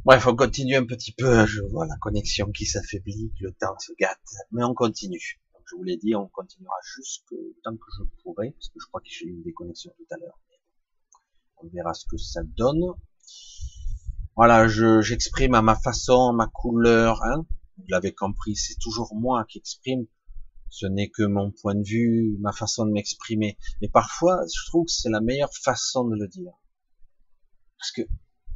[0.04, 1.46] Bref, on continue un petit peu.
[1.46, 4.18] Je vois la connexion qui s'affaiblit, le temps se gâte,
[4.50, 5.40] mais on continue
[5.72, 7.34] je vous l'ai dit, on continuera jusque
[7.64, 10.18] tant que je pourrai, parce que je crois que j'ai eu une déconnexion tout à
[10.18, 10.38] l'heure.
[11.58, 12.92] On verra ce que ça donne.
[14.36, 17.22] Voilà, j'exprime à ma façon, ma couleur.
[17.22, 17.46] Hein.
[17.78, 20.06] Vous l'avez compris, c'est toujours moi qui exprime.
[20.72, 23.58] Ce n'est que mon point de vue, ma façon de m'exprimer.
[23.82, 26.52] Mais parfois, je trouve que c'est la meilleure façon de le dire.
[27.78, 28.02] Parce que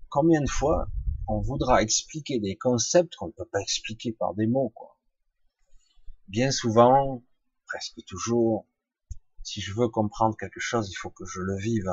[0.08, 0.88] combien de fois
[1.28, 4.96] on voudra expliquer des concepts qu'on ne peut pas expliquer par des mots, quoi
[6.28, 7.22] bien souvent,
[7.66, 8.66] presque toujours,
[9.42, 11.90] si je veux comprendre quelque chose, il faut que je le vive.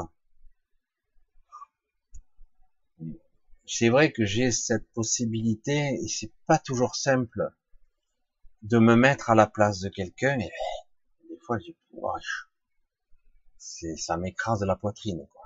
[3.65, 7.53] C'est vrai que j'ai cette possibilité, et c'est pas toujours simple,
[8.63, 10.49] de me mettre à la place de quelqu'un, et
[11.29, 11.71] des fois, je
[13.57, 15.43] c'est, ça m'écrase la poitrine, quoi.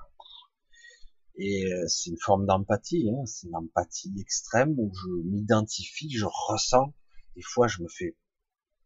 [1.36, 6.26] Et euh, c'est une forme d'empathie, hein, c'est une empathie extrême où je m'identifie, je
[6.26, 6.92] ressens.
[7.36, 8.16] Des fois, je me fais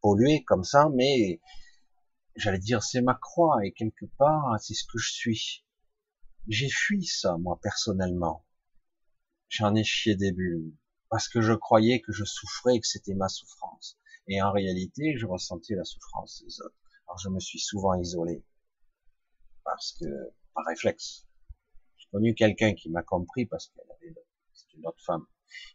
[0.02, 1.40] pollué comme ça, mais
[2.36, 5.64] j'allais dire c'est ma croix et quelque part c'est ce que je suis.
[6.48, 8.44] J'ai fui ça moi personnellement.
[9.48, 10.74] J'en ai chié des bulles
[11.08, 13.98] parce que je croyais que je souffrais que c'était ma souffrance.
[14.28, 16.76] Et en réalité, je ressentais la souffrance des autres.
[17.06, 18.44] Alors je me suis souvent isolé
[19.64, 20.06] parce que
[20.54, 21.26] par réflexe.
[21.96, 24.14] J'ai connu quelqu'un qui m'a compris parce qu'elle avait
[24.52, 25.26] c'est une autre femme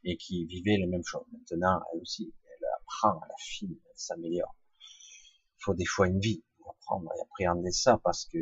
[0.03, 1.25] et qui vivait les mêmes choses.
[1.31, 2.33] Maintenant, elle aussi,
[2.75, 4.55] apprend à la fille, elle s'améliore.
[4.79, 8.37] Il faut des fois une vie pour apprendre et appréhender ça parce que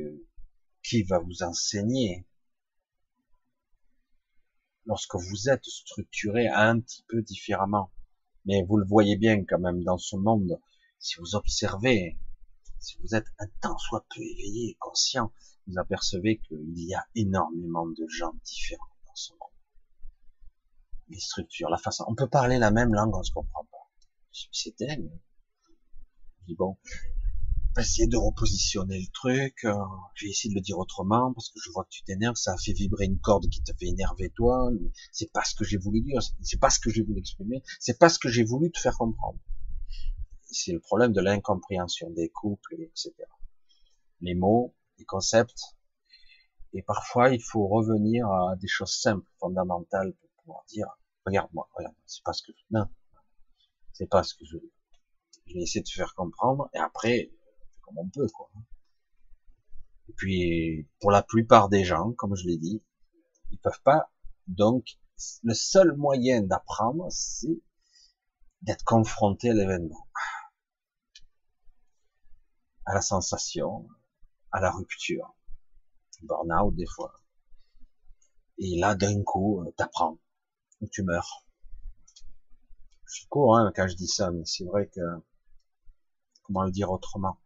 [0.83, 2.27] qui va vous enseigner
[4.85, 7.91] lorsque vous êtes structuré un petit peu différemment?
[8.45, 10.59] Mais vous le voyez bien quand même dans ce monde,
[10.99, 12.17] si vous observez,
[12.79, 15.31] si vous êtes un tant soit peu éveillé et conscient,
[15.67, 19.39] vous apercevez qu'il y a énormément de gens différents dans ce monde.
[21.09, 23.75] Les structures, la façon, on peut parler la même langue, on se comprend pas
[24.51, 24.75] c'est.
[24.79, 26.77] Je dis bon,
[27.75, 29.73] va essayer de repositionner le truc, euh,
[30.13, 32.53] je vais essayer de le dire autrement, parce que je vois que tu t'énerves, ça
[32.53, 34.69] a fait vibrer une corde qui te fait énerver toi,
[35.11, 37.99] c'est pas ce que j'ai voulu dire, c'est pas ce que j'ai voulu exprimer, c'est
[37.99, 39.39] pas ce que j'ai voulu te faire comprendre.
[40.43, 43.13] C'est le problème de l'incompréhension des couples, etc.
[44.21, 45.75] Les mots, les concepts,
[46.71, 50.87] et parfois il faut revenir à des choses simples, fondamentales, pour pouvoir dire,
[51.25, 52.85] regarde-moi, regarde, c'est pas ce que, non,
[53.91, 54.57] c'est pas ce que je,
[55.47, 57.31] je vais essayer de faire comprendre, et après,
[57.85, 58.49] comme on peut, quoi.
[60.09, 62.83] Et puis, pour la plupart des gens, comme je l'ai dit,
[63.51, 64.11] ils peuvent pas,
[64.47, 64.97] donc,
[65.43, 67.61] le seul moyen d'apprendre, c'est
[68.61, 70.07] d'être confronté à l'événement,
[72.85, 73.87] à la sensation,
[74.51, 75.35] à la rupture,
[76.23, 77.13] burn-out des fois.
[78.57, 80.19] Et là, d'un coup, euh, t'apprends,
[80.81, 81.45] ou tu meurs.
[83.05, 85.01] Je suis court hein, quand je dis ça, mais c'est vrai que
[86.43, 87.39] comment le dire autrement?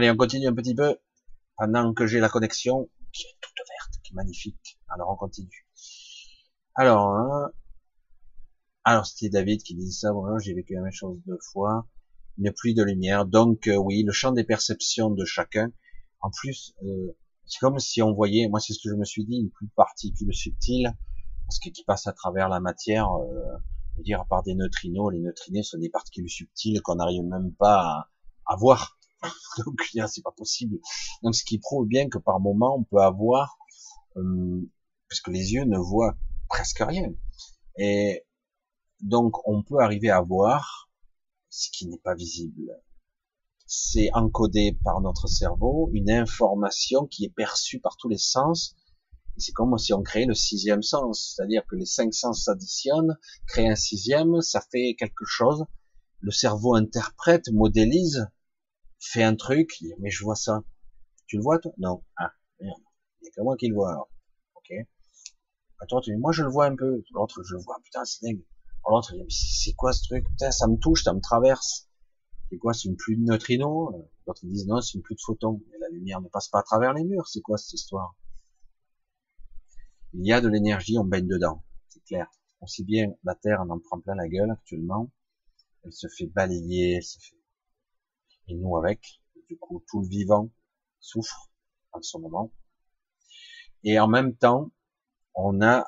[0.00, 0.96] Allez, on continue un petit peu
[1.58, 4.80] pendant que j'ai la connexion qui est toute verte, qui est magnifique.
[4.88, 5.66] Alors on continue.
[6.74, 7.50] Alors, hein,
[8.84, 10.10] alors c'était David qui disait ça.
[10.14, 11.86] Voilà, j'ai vécu la même chose deux fois.
[12.38, 13.26] Une pluie de lumière.
[13.26, 15.70] Donc euh, oui, le champ des perceptions de chacun.
[16.22, 17.14] En plus, euh,
[17.44, 18.48] c'est comme si on voyait.
[18.48, 20.96] Moi, c'est ce que je me suis dit, une pluie de particules subtiles,
[21.46, 23.12] parce que qui passe à travers la matière.
[23.16, 23.58] Euh,
[23.98, 28.08] dire à part des neutrinos, les neutrinos sont des particules subtiles qu'on n'arrive même pas
[28.46, 28.96] à voir.
[29.64, 30.78] Donc c'est pas possible.
[31.22, 33.58] Donc ce qui prouve bien que par moment on peut avoir,
[34.16, 34.60] euh,
[35.08, 36.16] puisque les yeux ne voient
[36.48, 37.12] presque rien,
[37.76, 38.24] et
[39.00, 40.90] donc on peut arriver à voir
[41.48, 42.70] ce qui n'est pas visible.
[43.66, 48.74] C'est encodé par notre cerveau une information qui est perçue par tous les sens.
[49.36, 53.16] C'est comme si on créait le sixième sens, c'est-à-dire que les cinq sens s'additionnent,
[53.46, 55.64] créent un sixième, ça fait quelque chose.
[56.18, 58.28] Le cerveau interprète, modélise,
[59.00, 60.62] fait un truc, mais je vois ça.
[61.26, 61.72] Tu le vois toi?
[61.78, 62.04] Non.
[62.16, 62.80] Ah, merde.
[63.20, 64.10] Il n'y a que moi qui le vois alors.
[64.54, 64.72] Ok.
[65.80, 67.02] Attends, tu dis, moi je le vois un peu.
[67.12, 67.78] L'autre, je le vois.
[67.82, 68.44] Putain, c'est dingue.
[68.88, 70.28] L'autre, c'est quoi ce truc?
[70.28, 71.88] Putain, ça me touche, ça me traverse.
[72.50, 73.94] C'est quoi C'est une pluie de neutrinos?
[74.26, 75.62] L'autre, ils disent non, c'est une pluie de photons.
[75.70, 77.28] Mais la lumière ne passe pas à travers les murs.
[77.28, 78.16] C'est quoi cette histoire?
[80.12, 81.64] Il y a de l'énergie, on baigne dedans.
[81.88, 82.28] C'est clair.
[82.60, 85.10] Aussi bien la Terre en en prend plein la gueule actuellement.
[85.84, 87.36] Elle se fait balayer, elle se fait
[88.50, 89.20] et nous avec.
[89.48, 90.50] Du coup, tout le vivant
[91.00, 91.50] souffre
[91.92, 92.52] en ce moment.
[93.82, 94.70] Et en même temps,
[95.34, 95.86] on a,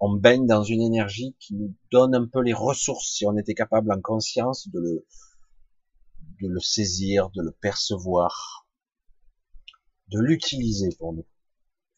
[0.00, 3.54] on baigne dans une énergie qui nous donne un peu les ressources, si on était
[3.54, 5.06] capable en conscience de le,
[6.40, 8.66] de le saisir, de le percevoir,
[10.08, 11.26] de l'utiliser pour nous.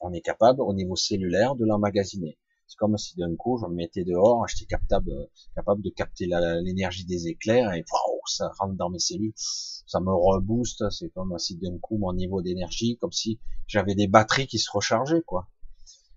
[0.00, 2.38] On est capable, au niveau cellulaire, de l'emmagasiner.
[2.70, 5.10] C'est comme si d'un coup, je me mettais dehors, j'étais capable,
[5.56, 6.26] capable de capter
[6.62, 10.88] l'énergie des éclairs et waouh, ça rentre dans mes cellules, ça me rebooste.
[10.90, 14.70] C'est comme si d'un coup mon niveau d'énergie, comme si j'avais des batteries qui se
[14.70, 15.50] rechargeaient, quoi.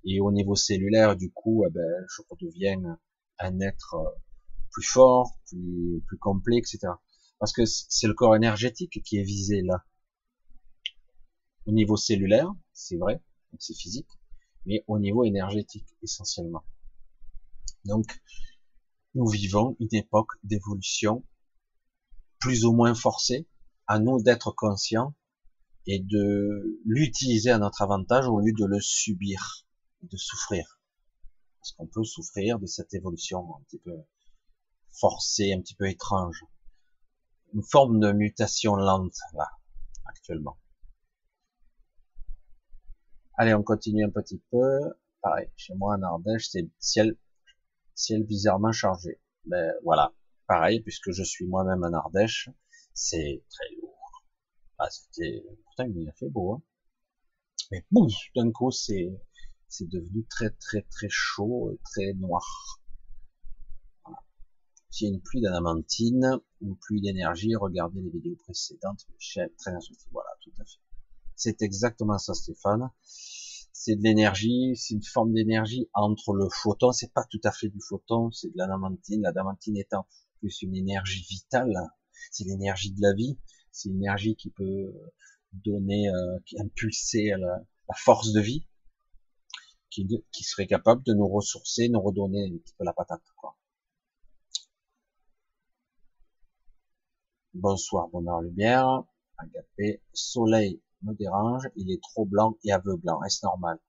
[0.03, 2.99] Et au niveau cellulaire, du coup, eh ben, je redeviens
[3.39, 4.11] un être euh,
[4.69, 6.81] plus fort, plus, plus complet, etc.
[7.39, 9.83] Parce que c'est le corps énergétique qui est visé là.
[11.65, 13.23] Au niveau cellulaire, c'est vrai,
[13.57, 14.19] c'est physique
[14.65, 16.63] mais au niveau énergétique essentiellement.
[17.85, 18.21] Donc,
[19.15, 21.23] nous vivons une époque d'évolution
[22.39, 23.47] plus ou moins forcée,
[23.87, 25.13] à nous d'être conscients
[25.85, 29.65] et de l'utiliser à notre avantage au lieu de le subir,
[30.01, 30.79] de souffrir.
[31.59, 33.95] Parce qu'on peut souffrir de cette évolution un petit peu
[34.91, 36.43] forcée, un petit peu étrange.
[37.53, 39.49] Une forme de mutation lente, là,
[40.05, 40.57] actuellement.
[43.43, 44.79] Allez, on continue un petit peu.
[45.21, 47.17] Pareil, chez moi en Ardèche, c'est ciel,
[47.93, 49.19] ciel bizarrement chargé.
[49.43, 50.13] Ben voilà,
[50.47, 52.49] pareil, puisque je suis moi-même en Ardèche,
[52.93, 54.23] c'est très lourd.
[54.77, 56.61] Ah, c'était, pourtant il a fait beau, hein.
[57.69, 59.11] Mais boum, d'un coup, c'est,
[59.67, 62.79] c'est devenu très très très chaud, très noir.
[64.05, 64.19] Voilà.
[64.89, 69.05] S'il y a une pluie d'adamantine ou pluie d'énergie, regardez les vidéos précédentes,
[69.57, 70.07] très instructif.
[70.13, 70.79] Voilà, tout à fait.
[71.43, 72.89] C'est exactement ça, Stéphane.
[73.73, 77.67] C'est de l'énergie, c'est une forme d'énergie entre le photon, c'est pas tout à fait
[77.67, 79.21] du photon, c'est de l'adamantine.
[79.21, 80.07] L'adamantine étant
[80.39, 81.75] plus une énergie vitale,
[82.31, 83.37] c'est l'énergie de la vie,
[83.73, 84.93] c'est une énergie qui peut
[85.51, 87.59] donner, euh, qui impulser la,
[87.93, 88.65] force de vie,
[89.89, 90.07] qui,
[90.43, 93.21] serait capable de nous ressourcer, nous redonner un petit peu la patate.
[97.53, 99.03] Bonsoir, bonheur, lumière,
[99.37, 103.23] agapé, soleil, me dérange, il est trop blanc et aveuglant.
[103.23, 103.79] Est-ce normal?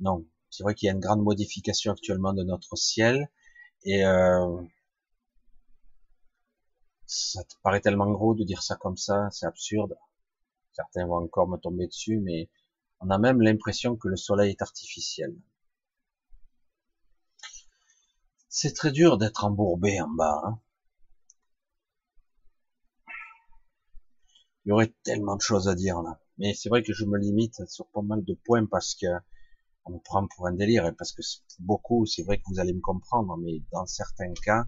[0.00, 0.24] Non.
[0.50, 3.30] C'est vrai qu'il y a une grande modification actuellement de notre ciel
[3.84, 4.60] et euh,
[7.06, 9.96] ça te paraît tellement gros de dire ça comme ça, c'est absurde.
[10.72, 12.48] Certains vont encore me tomber dessus, mais
[13.00, 15.34] on a même l'impression que le soleil est artificiel.
[18.48, 20.40] C'est très dur d'être embourbé en bas.
[20.44, 20.58] Hein.
[24.64, 26.20] Il y aurait tellement de choses à dire là.
[26.40, 29.06] Mais c'est vrai que je me limite sur pas mal de points parce que
[29.84, 31.20] on me prend pour un délire et parce que
[31.58, 34.64] beaucoup, c'est vrai que vous allez me comprendre, mais dans certains cas,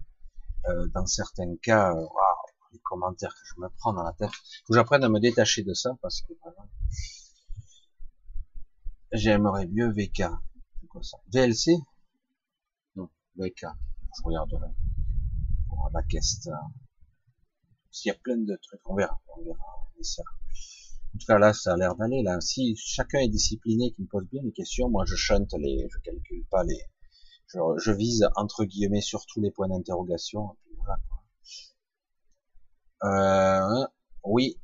[0.67, 2.05] euh, dans certains cas, euh,
[2.73, 5.63] les commentaires que je me prends dans la tête, faut que j'apprenne à me détacher
[5.63, 6.33] de ça parce que
[9.11, 10.25] j'aimerais mieux VK.
[11.33, 11.71] VLC
[12.95, 13.65] Non, VK.
[14.15, 14.67] Je regarderai.
[15.67, 16.47] pour la caisse.
[18.03, 20.42] Il y a plein de trucs, on verra, on verra.
[21.13, 22.41] En tout cas, là, ça a l'air d'aller, là.
[22.41, 25.99] Si chacun est discipliné, qui me pose bien les questions, moi, je chante les, je
[25.99, 26.81] calcule pas les,
[27.47, 30.57] je, je vise, entre guillemets, sur tous les points d'interrogation.
[30.77, 30.97] Voilà,
[33.03, 33.85] euh,
[34.23, 34.57] oui,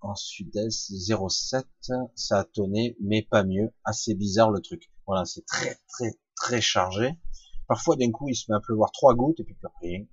[0.00, 0.92] en sud-est
[1.28, 1.66] 07,
[2.14, 3.72] ça a tonné, mais pas mieux.
[3.84, 4.90] Assez bizarre le truc.
[5.06, 7.18] Voilà, c'est très très très chargé.
[7.66, 10.04] Parfois d'un coup il se met à pleuvoir trois gouttes et puis rien.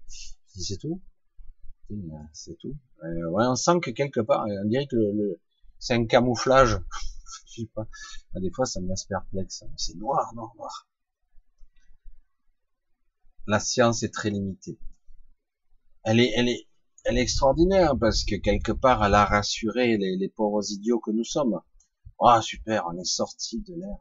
[0.47, 1.01] C'est tout.
[2.33, 2.75] C'est tout.
[3.03, 5.39] Euh, ouais, on sent que quelque part, on dirait que le,
[5.83, 6.79] c'est un camouflage.
[7.47, 7.85] Je sais pas.
[8.35, 9.65] Des fois ça me laisse perplexe.
[9.75, 10.87] C'est noir, noir, noir.
[13.47, 14.79] La science est très limitée.
[16.05, 16.69] Elle est, elle est,
[17.03, 21.25] elle est extraordinaire parce que quelque part elle a rassuré les, pauvres idiots que nous
[21.25, 21.59] sommes.
[22.21, 23.99] Ah super, on est sorti de l'ère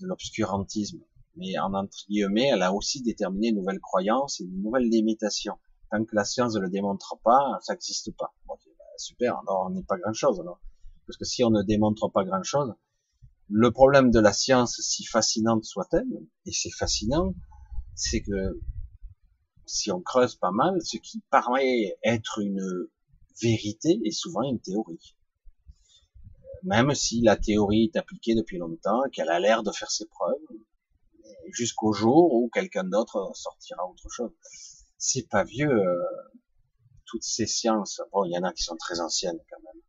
[0.00, 1.00] de l'obscurantisme.
[1.34, 5.58] Mais en entre guillemets, elle a aussi déterminé une nouvelle croyance et une nouvelle limitation.
[5.90, 8.32] Tant que la science ne le démontre pas, ça n'existe pas.
[8.46, 8.54] Bah,
[8.98, 10.60] super, alors on n'est pas grand chose alors.
[11.06, 12.74] Parce que si on ne démontre pas grand chose,
[13.48, 16.08] le problème de la science, si fascinante soit-elle,
[16.46, 17.34] et c'est fascinant,
[17.94, 18.60] c'est que
[19.66, 22.88] si on creuse pas mal, ce qui paraît être une
[23.40, 25.14] vérité est souvent une théorie.
[26.62, 30.34] Même si la théorie est appliquée depuis longtemps, qu'elle a l'air de faire ses preuves,
[31.52, 34.32] jusqu'au jour où quelqu'un d'autre sortira autre chose.
[34.98, 36.02] C'est pas vieux, euh,
[37.06, 38.00] toutes ces sciences.
[38.12, 39.82] Bon, il y en a qui sont très anciennes quand même.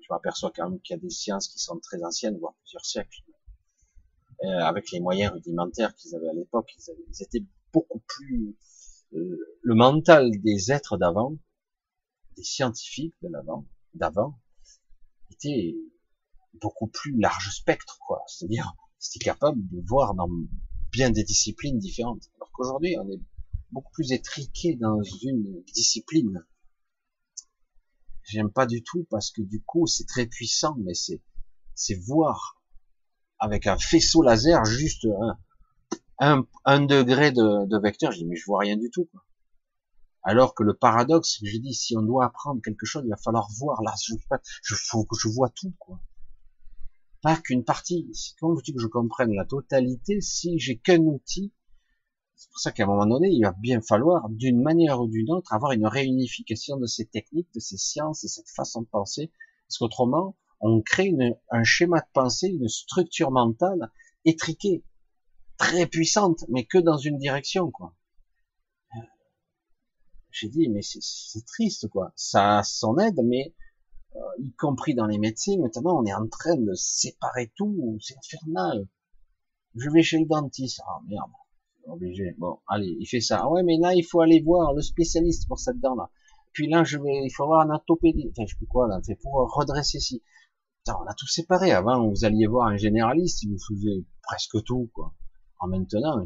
[0.00, 2.84] Je m'aperçois quand même qu'il y a des sciences qui sont très anciennes, voire plusieurs
[2.84, 3.22] siècles.
[4.44, 8.56] Euh, avec les moyens rudimentaires qu'ils avaient à l'époque, ils, ils, étaient beaucoup plus
[9.14, 11.36] euh, le mental des êtres d'avant,
[12.36, 14.38] des scientifiques de l'avant, d'avant,
[15.32, 15.76] était
[16.54, 18.22] beaucoup plus large spectre, quoi.
[18.28, 20.28] C'est-à-dire, c'était capable de voir dans
[20.92, 22.30] bien des disciplines différentes.
[22.36, 23.20] Alors qu'aujourd'hui, on est
[23.70, 26.44] beaucoup plus étriqué dans une discipline.
[28.28, 31.22] J'aime pas du tout parce que du coup, c'est très puissant, mais c'est,
[31.74, 32.60] c'est voir
[33.38, 35.38] avec un faisceau laser juste un,
[36.18, 39.08] un, un degré de, vecteur, je dis mais je vois rien du tout.
[40.22, 43.48] Alors que le paradoxe, j'ai dit si on doit apprendre quelque chose, il va falloir
[43.58, 43.82] voir.
[43.82, 44.14] Là, je,
[44.62, 45.98] je que je vois tout, quoi.
[47.22, 48.10] Pas qu'une partie.
[48.38, 51.52] Comment veux-tu que je comprenne la totalité si j'ai qu'un outil
[52.38, 55.32] C'est pour ça qu'à un moment donné, il va bien falloir, d'une manière ou d'une
[55.32, 59.32] autre, avoir une réunification de ces techniques, de ces sciences, de cette façon de penser.
[59.66, 63.90] Parce qu'autrement, on crée une, un schéma de pensée, une structure mentale
[64.24, 64.84] étriquée
[65.56, 67.96] très puissante, mais que dans une direction, quoi.
[70.30, 72.12] J'ai dit, mais c'est triste, quoi.
[72.14, 73.52] Ça a son aide, mais
[74.14, 78.16] euh, y compris dans les médecines, maintenant, on est en train de séparer tout, c'est
[78.16, 78.86] infernal.
[79.74, 81.32] Je vais chez le dentiste, ah merde,
[81.92, 82.34] obligé.
[82.38, 83.40] Bon, allez, il fait ça.
[83.42, 86.10] Ah ouais, mais là, il faut aller voir le spécialiste pour cette dent-là.
[86.52, 88.28] Puis là, je vais, il faut voir un orthopédie.
[88.30, 90.22] Enfin, je sais plus quoi, là, pour redresser ici.
[90.78, 91.72] Putain, on a tout séparé.
[91.72, 95.14] Avant, vous alliez voir un généraliste, il vous faisait presque tout, quoi.
[95.60, 96.24] En maintenant,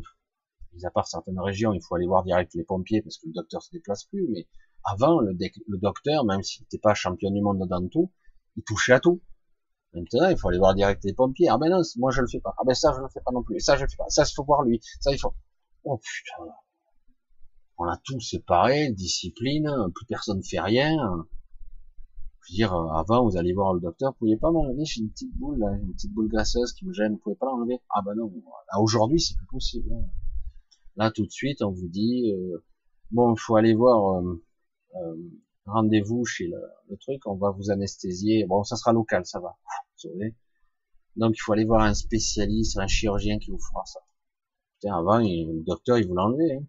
[0.75, 3.33] mis à part certaines régions, il faut aller voir direct les pompiers parce que le
[3.33, 4.47] docteur se déplace plus, mais
[4.85, 8.11] avant, le, le docteur, même s'il n'était pas champion du monde dans tout,
[8.57, 9.21] il touchait à tout.
[9.95, 11.49] Maintenant, il faut aller voir direct les pompiers.
[11.51, 12.55] Ah ben non, moi je le fais pas.
[12.57, 13.61] Ah ben ça, je le fais pas non plus.
[13.61, 14.09] ça, je le fais pas.
[14.09, 14.81] Ça, il faut voir lui.
[15.01, 15.35] Ça, il faut.
[15.85, 16.53] Oh putain.
[17.79, 20.97] On a tout séparé, discipline, plus personne fait rien.
[22.43, 25.01] Je veux dire, euh, avant, vous allez voir le docteur, vous pouviez pas m'enlever, j'ai
[25.01, 27.81] une petite boule, une petite boule graisseuse qui me gêne, vous pouvez pas l'enlever.
[27.91, 28.33] Ah bah non,
[28.73, 29.93] là aujourd'hui, c'est plus possible.
[29.93, 30.09] Hein.
[30.97, 32.63] Là, tout de suite, on vous dit, euh,
[33.11, 34.45] bon, faut aller voir, euh,
[34.97, 35.17] euh,
[35.67, 36.59] rendez-vous chez le,
[36.91, 38.45] le, truc, on va vous anesthésier.
[38.47, 39.57] Bon, ça sera local, ça va.
[39.97, 40.37] Sauvé.
[41.17, 44.01] Donc, il faut aller voir un spécialiste, un chirurgien qui vous fera ça.
[44.89, 46.57] Avant, le docteur, il vous l'enlever.
[46.57, 46.67] Hein.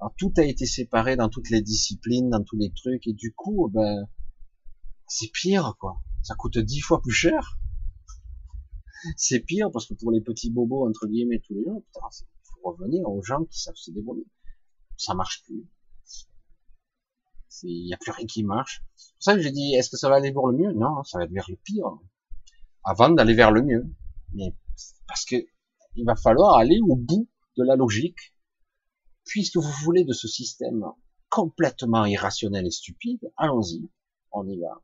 [0.00, 3.32] Alors, tout a été séparé dans toutes les disciplines, dans tous les trucs, et du
[3.32, 4.08] coup, ben,
[5.06, 6.02] c'est pire, quoi.
[6.22, 7.58] Ça coûte dix fois plus cher.
[9.16, 12.26] C'est pire parce que pour les petits bobos, entre guillemets, tous les jours, putain, il
[12.44, 14.26] faut revenir aux gens qui savent se débrouiller.
[14.96, 15.64] Ça marche plus.
[17.62, 18.84] Il n'y a plus rien qui marche.
[18.96, 20.72] C'est pour ça que j'ai dit, est-ce que ça va aller vers le mieux?
[20.72, 21.86] Non, ça va être vers le pire.
[22.84, 23.86] Avant d'aller vers le mieux.
[24.34, 24.54] Mais,
[25.06, 25.36] parce que,
[25.96, 28.34] il va falloir aller au bout de la logique.
[29.24, 30.84] Puisque vous voulez de ce système
[31.28, 33.90] complètement irrationnel et stupide, allons-y.
[34.32, 34.82] On y va.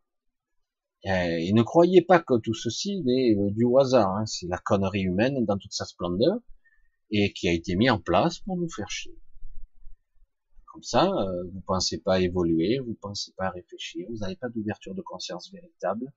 [1.06, 4.26] Euh, et ne croyez pas que tout ceci est euh, du hasard, hein.
[4.26, 6.38] c'est la connerie humaine dans toute sa splendeur,
[7.10, 9.18] et qui a été mis en place pour nous faire chier.
[10.72, 14.94] Comme ça, euh, vous pensez pas évoluer, vous pensez pas réfléchir, vous n'avez pas d'ouverture
[14.94, 16.12] de conscience véritable,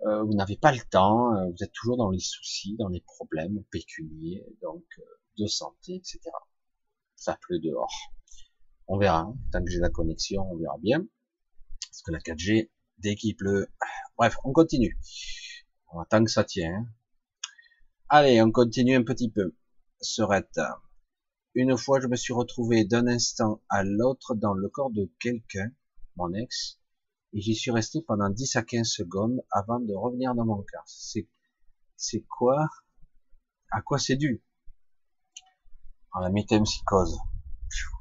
[0.00, 4.44] vous n'avez pas le temps, vous êtes toujours dans les soucis, dans les problèmes pécuniers,
[4.62, 4.84] donc
[5.38, 6.20] de santé, etc.
[7.16, 7.92] Ça pleut dehors.
[8.86, 9.32] On verra.
[9.52, 11.06] Tant que j'ai la connexion, on verra bien.
[11.88, 13.68] Parce que la 4G, dès qu'il pleut,
[14.18, 14.98] bref, on continue.
[16.10, 16.86] Tant que ça tient.
[18.08, 19.56] Allez, on continue un petit peu.
[20.00, 20.60] Serette.
[21.54, 25.70] Une fois, je me suis retrouvé d'un instant à l'autre dans le corps de quelqu'un,
[26.16, 26.80] mon ex,
[27.34, 30.84] et j'y suis resté pendant 10 à 15 secondes avant de revenir dans mon corps.
[30.86, 31.28] C'est,
[31.96, 32.68] c'est quoi?
[33.72, 34.42] À quoi c'est dû?
[36.12, 37.18] En la métempsychose.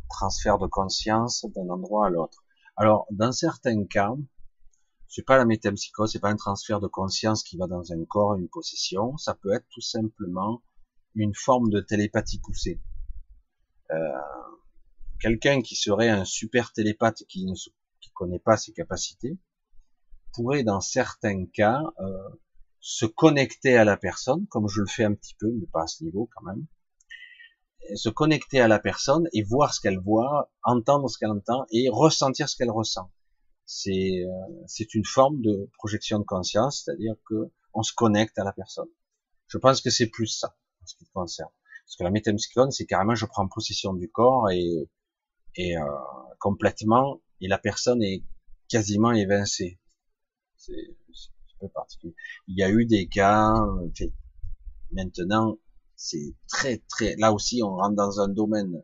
[0.07, 2.45] Transfert de conscience d'un endroit à l'autre.
[2.75, 4.13] Alors, dans certains cas,
[5.07, 8.35] c'est pas la métempsychose, c'est pas un transfert de conscience qui va dans un corps,
[8.35, 9.17] une possession.
[9.17, 10.61] Ça peut être tout simplement
[11.15, 12.79] une forme de télépathie poussée.
[13.89, 13.95] Euh,
[15.19, 17.55] quelqu'un qui serait un super télépathe qui ne
[18.03, 19.37] qui connaît pas ses capacités
[20.33, 22.29] pourrait dans certains cas euh,
[22.79, 25.87] se connecter à la personne, comme je le fais un petit peu, mais pas à
[25.87, 26.65] ce niveau quand même,
[27.95, 31.87] se connecter à la personne et voir ce qu'elle voit, entendre ce qu'elle entend et
[31.89, 33.09] ressentir ce qu'elle ressent.
[33.65, 38.43] C'est euh, c'est une forme de projection de conscience, c'est-à-dire que on se connecte à
[38.43, 38.89] la personne.
[39.47, 41.49] Je pense que c'est plus ça en ce qui te concerne.
[41.85, 44.89] Parce que la métempsychose, c'est carrément je prends possession du corps et
[45.55, 45.85] et euh,
[46.39, 48.23] complètement et la personne est
[48.67, 49.79] quasiment évincée.
[50.57, 52.15] C'est un peu particulier.
[52.47, 53.53] Il y a eu des cas,
[54.91, 55.57] maintenant,
[55.95, 58.83] c'est très très, là aussi on rentre dans un domaine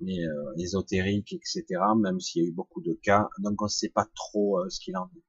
[0.00, 1.64] mais, euh, ésotérique, etc.
[1.96, 4.68] Même s'il y a eu beaucoup de cas, donc on ne sait pas trop euh,
[4.68, 5.22] ce qu'il en est.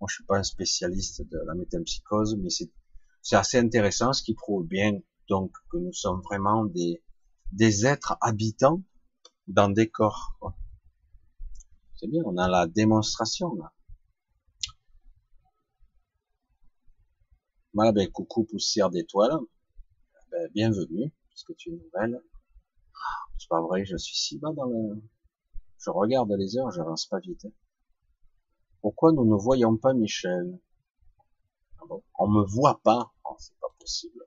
[0.00, 2.70] Moi, je suis pas un spécialiste de la métempsychose, mais c'est
[3.24, 4.98] c'est assez intéressant, ce qui prouve bien
[5.28, 7.02] donc que nous sommes vraiment des
[7.52, 8.82] des êtres habitants
[9.46, 10.36] dans des corps.
[10.40, 10.56] Quoi.
[12.08, 13.72] Bien, on a la démonstration là.
[17.74, 19.38] Voilà, coucou poussière d'étoiles.
[20.32, 22.20] Ben, bienvenue, puisque tu es nouvelle.
[23.38, 25.00] C'est pas vrai, je suis si bas dans le...
[25.78, 27.44] Je regarde les heures, j'avance pas vite.
[27.44, 27.52] Hein.
[28.80, 30.58] Pourquoi nous ne voyons pas Michel?
[31.78, 34.24] Ah On me voit pas oh, C'est pas possible.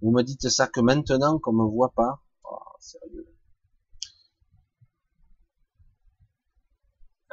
[0.00, 2.22] Vous me dites ça que maintenant qu'on me voit pas?
[2.44, 3.31] Oh, Sérieux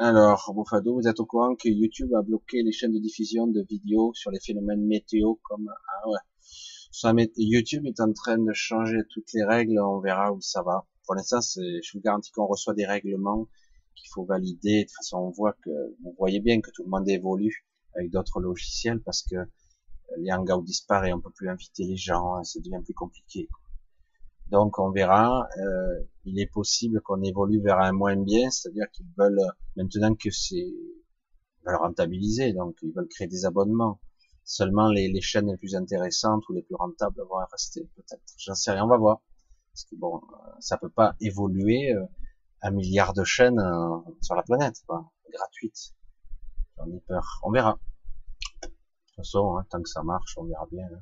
[0.01, 3.61] Alors, Bofado, vous êtes au courant que YouTube a bloqué les chaînes de diffusion de
[3.69, 7.27] vidéos sur les phénomènes météo comme ah ouais.
[7.35, 10.88] YouTube est en train de changer toutes les règles, on verra où ça va.
[11.05, 13.49] Pour l'instant, je vous garantis qu'on reçoit des règlements
[13.93, 14.84] qu'il faut valider.
[14.84, 15.69] De toute façon, on voit que
[16.01, 19.35] vous voyez bien que tout le monde évolue avec d'autres logiciels parce que
[20.19, 23.49] les hangouts disparaissent, on peut plus inviter les gens, ça devient plus compliqué.
[24.49, 25.47] Donc on verra.
[25.57, 29.41] Euh, il est possible qu'on évolue vers un moins bien, c'est-à-dire qu'ils veulent
[29.76, 30.73] maintenant que c'est
[31.65, 33.99] veulent rentabiliser, donc ils veulent créer des abonnements.
[34.43, 38.23] Seulement les, chaînes les plus intéressantes ou les plus rentables vont rester peut-être.
[38.38, 39.21] J'en sais rien, on va voir.
[39.71, 40.21] Parce que bon,
[40.59, 42.03] ça peut pas évoluer euh,
[42.63, 45.93] un milliard de chaînes euh, sur la planète, quoi, gratuites.
[46.77, 47.39] J'en ai peur.
[47.43, 47.77] On verra.
[48.63, 50.88] De toute façon, hein, tant que ça marche, on verra bien.
[50.91, 51.01] Hein.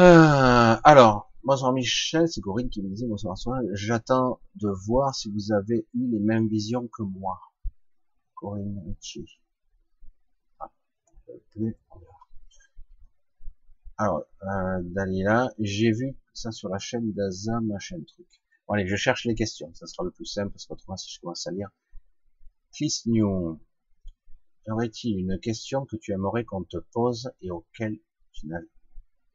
[0.00, 3.60] Euh, alors, Bonsoir Michel, c'est Corinne qui me disait bonsoir soir.
[3.74, 7.38] J'attends de voir si vous avez eu les mêmes visions que moi.
[8.34, 9.26] Corinne Ricci.
[10.58, 10.70] Ah,
[13.98, 18.26] Alors, euh, Dalila, j'ai vu ça sur la chaîne d'Aza, machin truc.
[18.66, 21.20] Bon, allez, je cherche les questions, ça sera le plus simple, parce qu'autrement, si je
[21.20, 21.68] commence à lire.
[22.72, 23.60] Chris New,
[24.68, 27.98] aurait-il une question que tu aimerais qu'on te pose et auquel
[28.32, 28.60] tu n'as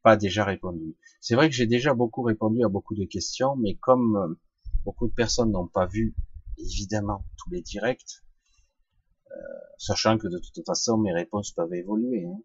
[0.03, 0.95] pas déjà répondu.
[1.21, 4.39] C'est vrai que j'ai déjà beaucoup répondu à beaucoup de questions, mais comme euh,
[4.85, 6.15] beaucoup de personnes n'ont pas vu
[6.57, 8.23] évidemment tous les directs,
[9.31, 9.35] euh,
[9.77, 12.25] sachant que de toute façon mes réponses peuvent évoluer.
[12.25, 12.39] Hein.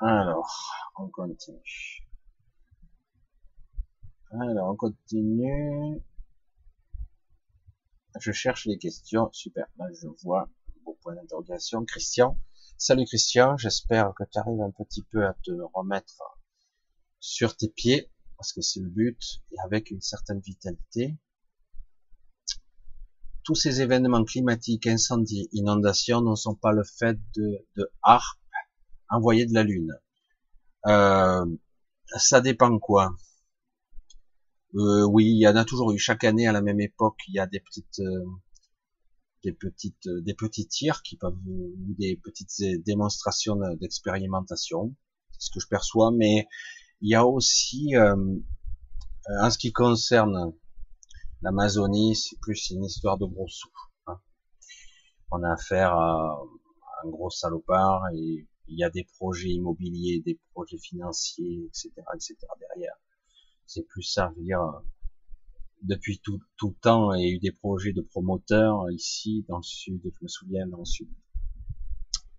[0.00, 2.02] Alors, on continue.
[4.32, 6.02] Alors, on continue.
[8.18, 9.30] Je cherche les questions.
[9.32, 9.66] Super.
[9.78, 10.48] Je vois
[10.84, 11.84] beau point d'interrogation.
[11.84, 12.38] Christian.
[12.76, 16.22] Salut Christian, j'espère que tu arrives un petit peu à te remettre
[17.20, 21.16] sur tes pieds, parce que c'est le but, et avec une certaine vitalité.
[23.44, 28.38] Tous ces événements climatiques, incendies, inondations ne sont pas le fait de, de harpe
[29.10, 29.92] de la Lune.
[30.86, 31.44] Euh,
[32.16, 33.14] ça dépend quoi?
[34.74, 35.98] Euh, Oui, il y en a toujours eu.
[35.98, 38.00] Chaque année, à la même époque, il y a des petites...
[38.00, 38.24] Euh,
[39.42, 44.94] des petites euh, des petits tirs qui peuvent des petites démonstrations d'expérimentation
[45.32, 46.46] c'est ce que je perçois mais
[47.00, 48.16] il y a aussi euh,
[49.40, 50.52] en ce qui concerne
[51.42, 53.70] l'Amazonie c'est plus une histoire de gros sous
[54.06, 54.18] hein.
[55.30, 56.40] on a affaire à
[57.04, 62.36] un gros salopard et Il y a des projets immobiliers, des projets financiers, etc., etc.
[62.58, 62.96] derrière.
[63.66, 64.32] C'est plus ça.
[65.82, 69.58] Depuis tout, tout le temps, il y a eu des projets de promoteurs ici, dans
[69.58, 71.08] le sud, je me souviens, dans le sud.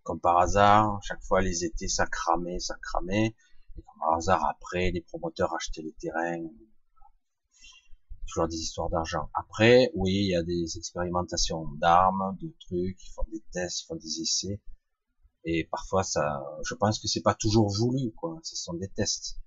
[0.03, 3.35] Comme par hasard, chaque fois les étés, ça cramait, ça cramait.
[3.77, 6.43] Et comme par hasard, après, les promoteurs achetaient les terrains.
[8.27, 9.29] Toujours des histoires d'argent.
[9.33, 13.85] Après, oui, il y a des expérimentations d'armes, de trucs, ils font des tests, ils
[13.85, 14.61] font des essais.
[15.45, 18.39] Et parfois, ça, je pense que c'est pas toujours voulu, quoi.
[18.43, 19.39] Ce sont des tests.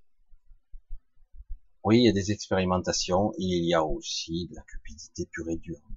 [1.87, 5.57] Oui, il y a des expérimentations, il y a aussi de la cupidité pure et
[5.57, 5.89] dure.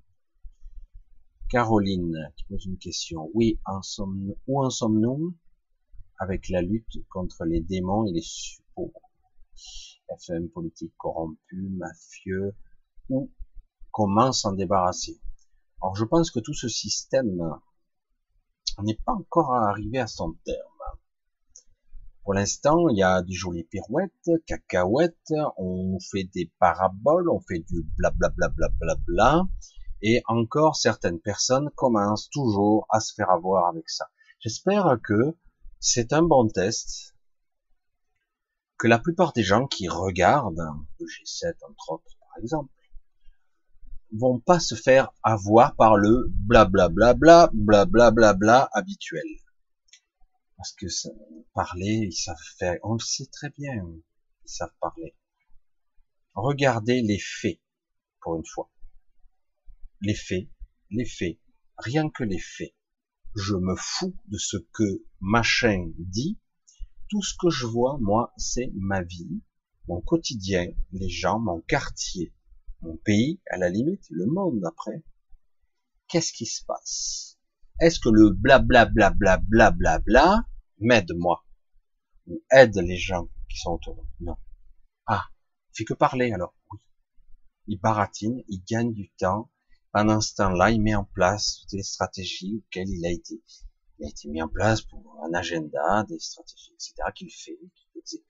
[1.49, 3.31] Caroline qui pose une question.
[3.33, 3.59] Oui,
[4.45, 5.35] où en sommes-nous
[6.19, 8.93] avec la lutte contre les démons et les suppôts?
[10.09, 12.53] FM politique corrompu, mafieux,
[13.09, 13.31] ou
[13.89, 15.19] comment s'en débarrasser?
[15.81, 17.41] Alors je pense que tout ce système
[18.83, 20.78] n'est pas encore arrivé à son terme.
[22.29, 27.57] Pour l'instant, il y a des jolies pirouettes, cacahuètes, on fait des paraboles, on fait
[27.57, 29.47] du blablabla, bla, bla, bla,
[30.03, 34.11] et encore certaines personnes commencent toujours à se faire avoir avec ça.
[34.41, 35.35] J'espère que
[35.79, 37.15] c'est un bon test,
[38.77, 40.69] que la plupart des gens qui regardent
[40.99, 42.71] le G7 entre autres par exemple
[44.15, 49.25] vont pas se faire avoir par le blablabla bla bla bla bla bla habituel.
[50.59, 50.87] Parce que
[51.53, 55.15] parler, ils savent faire, on le sait très bien, ils savent parler.
[56.33, 57.61] Regardez les faits,
[58.19, 58.69] pour une fois.
[60.01, 60.49] Les faits,
[60.91, 61.39] les faits,
[61.77, 62.75] rien que les faits.
[63.37, 66.37] Je me fous de ce que machin dit.
[67.07, 69.41] Tout ce que je vois, moi, c'est ma vie,
[69.87, 72.33] mon quotidien, les gens, mon quartier,
[72.81, 75.05] mon pays, à la limite, le monde après.
[76.09, 77.38] Qu'est-ce qui se passe?
[77.79, 80.45] Est-ce que le blablabla bla bla bla bla
[80.79, 81.45] m'aide moi
[82.27, 84.09] ou aide les gens qui sont autour de moi?
[84.19, 84.37] Non.
[85.07, 85.25] Ah,
[85.71, 86.55] il fait que parler alors.
[86.71, 86.79] Oui.
[87.67, 89.49] Il baratine, il gagne du temps.
[89.91, 93.41] Pendant ce temps-là, il met en place toutes les stratégies auxquelles il a été.
[93.97, 96.93] Il a été mis en place pour un agenda, des stratégies, etc.
[97.15, 98.25] qu'il fait, qu'il exécute.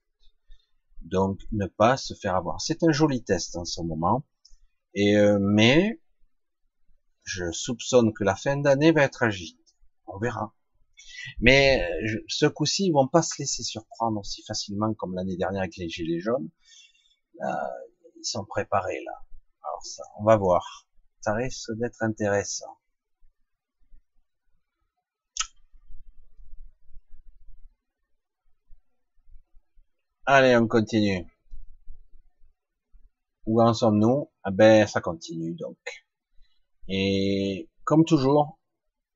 [1.02, 2.62] Donc, ne pas se faire avoir.
[2.62, 4.26] C'est un joli test en ce moment.
[4.94, 6.00] Et euh, mais
[7.30, 9.60] je soupçonne que la fin d'année va être agite.
[10.08, 10.54] On verra.
[11.40, 11.88] Mais
[12.28, 15.90] ce coup-ci, ils vont pas se laisser surprendre aussi facilement comme l'année dernière avec les
[15.90, 16.50] gilets jaunes.
[17.42, 19.14] ils sont préparés là.
[19.64, 20.88] Alors ça, on va voir.
[21.22, 22.78] Ça risque d'être intéressant.
[30.26, 31.26] Allez, on continue.
[33.46, 34.30] Où en sommes-nous?
[34.44, 35.78] Ah ben, ça continue donc.
[36.90, 38.60] Et comme toujours,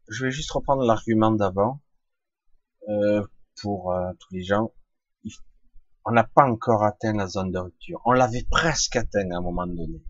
[0.07, 1.81] je vais juste reprendre l'argument d'avant
[2.87, 3.25] euh,
[3.61, 4.71] pour euh, tous les gens.
[6.05, 8.01] On n'a pas encore atteint la zone de rupture.
[8.05, 10.03] On l'avait presque atteint à un moment donné.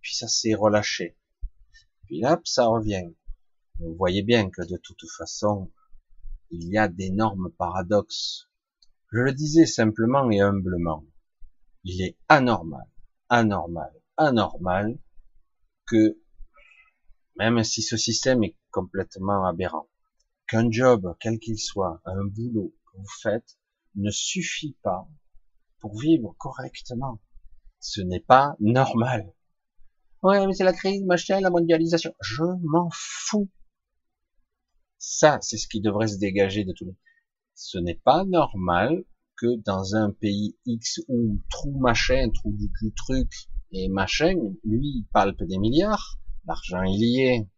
[0.00, 1.18] Puis ça s'est relâché.
[2.04, 3.12] Puis là, ça revient.
[3.80, 5.70] Vous voyez bien que de toute façon,
[6.50, 8.48] il y a d'énormes paradoxes.
[9.12, 11.04] Je le disais simplement et humblement.
[11.84, 12.86] Il est anormal,
[13.28, 14.98] anormal, anormal
[15.86, 16.19] que
[17.40, 19.88] même si ce système est complètement aberrant,
[20.46, 23.58] qu'un job, quel qu'il soit, un boulot que vous faites,
[23.94, 25.08] ne suffit pas
[25.78, 27.18] pour vivre correctement.
[27.78, 29.32] Ce n'est pas normal.
[30.22, 32.14] Ouais, mais c'est la crise, machin, la mondialisation.
[32.20, 33.48] Je m'en fous.
[34.98, 36.94] Ça, c'est ce qui devrait se dégager de tout le.
[37.54, 39.02] Ce n'est pas normal
[39.36, 43.32] que dans un pays X où trou machin, trou du cul truc
[43.72, 47.48] et machin, lui, palpe des milliards, L'argent est.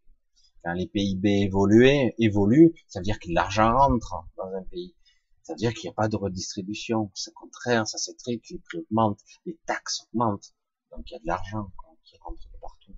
[0.64, 4.94] Quand les PIB évoluent, évoluent, ça veut dire que l'argent rentre dans un pays.
[5.42, 7.10] Ça veut dire qu'il n'y a pas de redistribution.
[7.14, 10.54] C'est contraire, ça s'étrique, les prix augmentent, les taxes augmentent.
[10.92, 11.72] Donc il y a de l'argent
[12.04, 12.94] qui rentre de partout.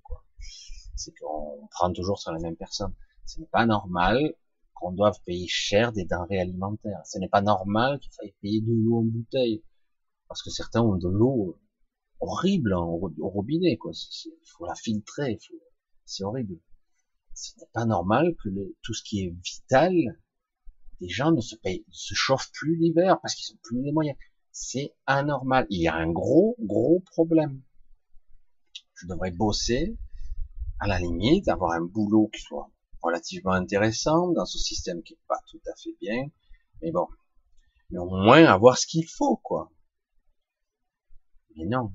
[0.95, 2.95] C'est qu'on prend toujours sur la même personne.
[3.25, 4.35] Ce n'est pas normal
[4.75, 7.01] qu'on doive payer cher des denrées alimentaires.
[7.07, 9.65] Ce n'est pas normal qu'il faille payer de l'eau en bouteille.
[10.29, 11.59] Parce que certains ont de l'eau
[12.21, 13.77] horrible au robinet.
[13.77, 13.93] Quoi.
[14.27, 15.39] Il faut la filtrer.
[16.05, 16.59] C'est horrible.
[17.35, 18.49] Ce n'est pas normal que
[18.83, 19.93] tout ce qui est vital,
[21.01, 23.93] les gens ne se, payent, ne se chauffent plus l'hiver parce qu'ils n'ont plus les
[23.93, 24.17] moyens.
[24.53, 25.67] C'est anormal.
[25.71, 27.61] Il y a un gros, gros problème.
[28.95, 29.99] Je devrais bosser,
[30.79, 32.71] à la limite, avoir un boulot qui soit
[33.03, 36.31] relativement intéressant dans ce système qui est pas tout à fait bien.
[36.81, 37.09] Mais bon.
[37.91, 39.73] Mais au moins avoir ce qu'il faut, quoi.
[41.57, 41.93] Mais non.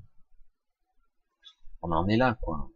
[1.82, 2.70] On en est là, quoi.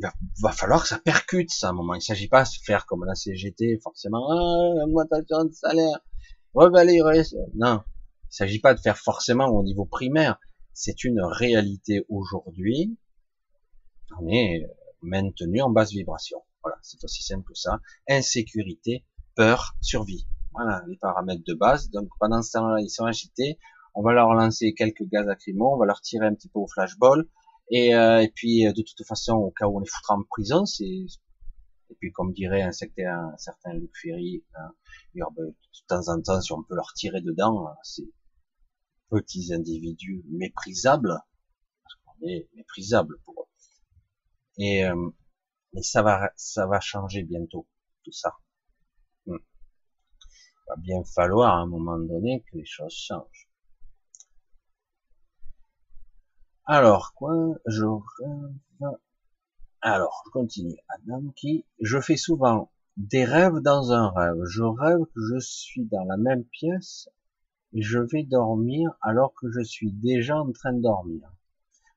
[0.00, 1.94] Il va, falloir que ça percute ça à un moment.
[1.94, 6.00] Il ne s'agit pas de faire comme la CGT, forcément, ah, augmentation de salaire,
[6.54, 7.38] revaloriser.
[7.54, 7.82] Non,
[8.30, 10.38] il s'agit pas de faire forcément au niveau primaire.
[10.72, 12.96] C'est une réalité aujourd'hui.
[14.18, 14.66] On est
[15.02, 16.42] maintenu en basse vibration.
[16.62, 17.80] Voilà, c'est aussi simple que ça.
[18.08, 19.04] Insécurité,
[19.34, 20.26] peur, survie.
[20.52, 21.90] Voilà les paramètres de base.
[21.90, 23.58] Donc pendant ce temps-là, ils sont agités.
[23.94, 26.66] On va leur lancer quelques gaz lacrymaux, on va leur tirer un petit peu au
[26.66, 27.26] flashball.
[27.70, 30.66] Et, euh, et puis de toute façon, au cas où on les foutra en prison,
[30.66, 31.06] c'est
[31.90, 34.72] et puis comme dirait un certain, un certain Luc Ferry, hein,
[35.14, 35.54] de
[35.88, 38.08] temps en temps, si on peut leur tirer dedans, ces
[39.10, 41.18] petits individus méprisables,
[41.82, 43.50] parce qu'on est méprisables pour eux.
[44.58, 45.10] Et euh,
[45.82, 47.66] ça va, ça va changer bientôt,
[48.04, 48.36] tout ça.
[49.26, 49.38] Hmm.
[49.38, 53.49] Il va bien falloir à un moment donné que les choses changent.
[56.66, 57.34] Alors, quoi,
[57.66, 58.98] je rêve.
[59.82, 60.76] Alors, je continue.
[60.88, 64.44] Adam qui, je fais souvent des rêves dans un rêve.
[64.44, 67.08] Je rêve que je suis dans la même pièce
[67.72, 71.30] et je vais dormir alors que je suis déjà en train de dormir.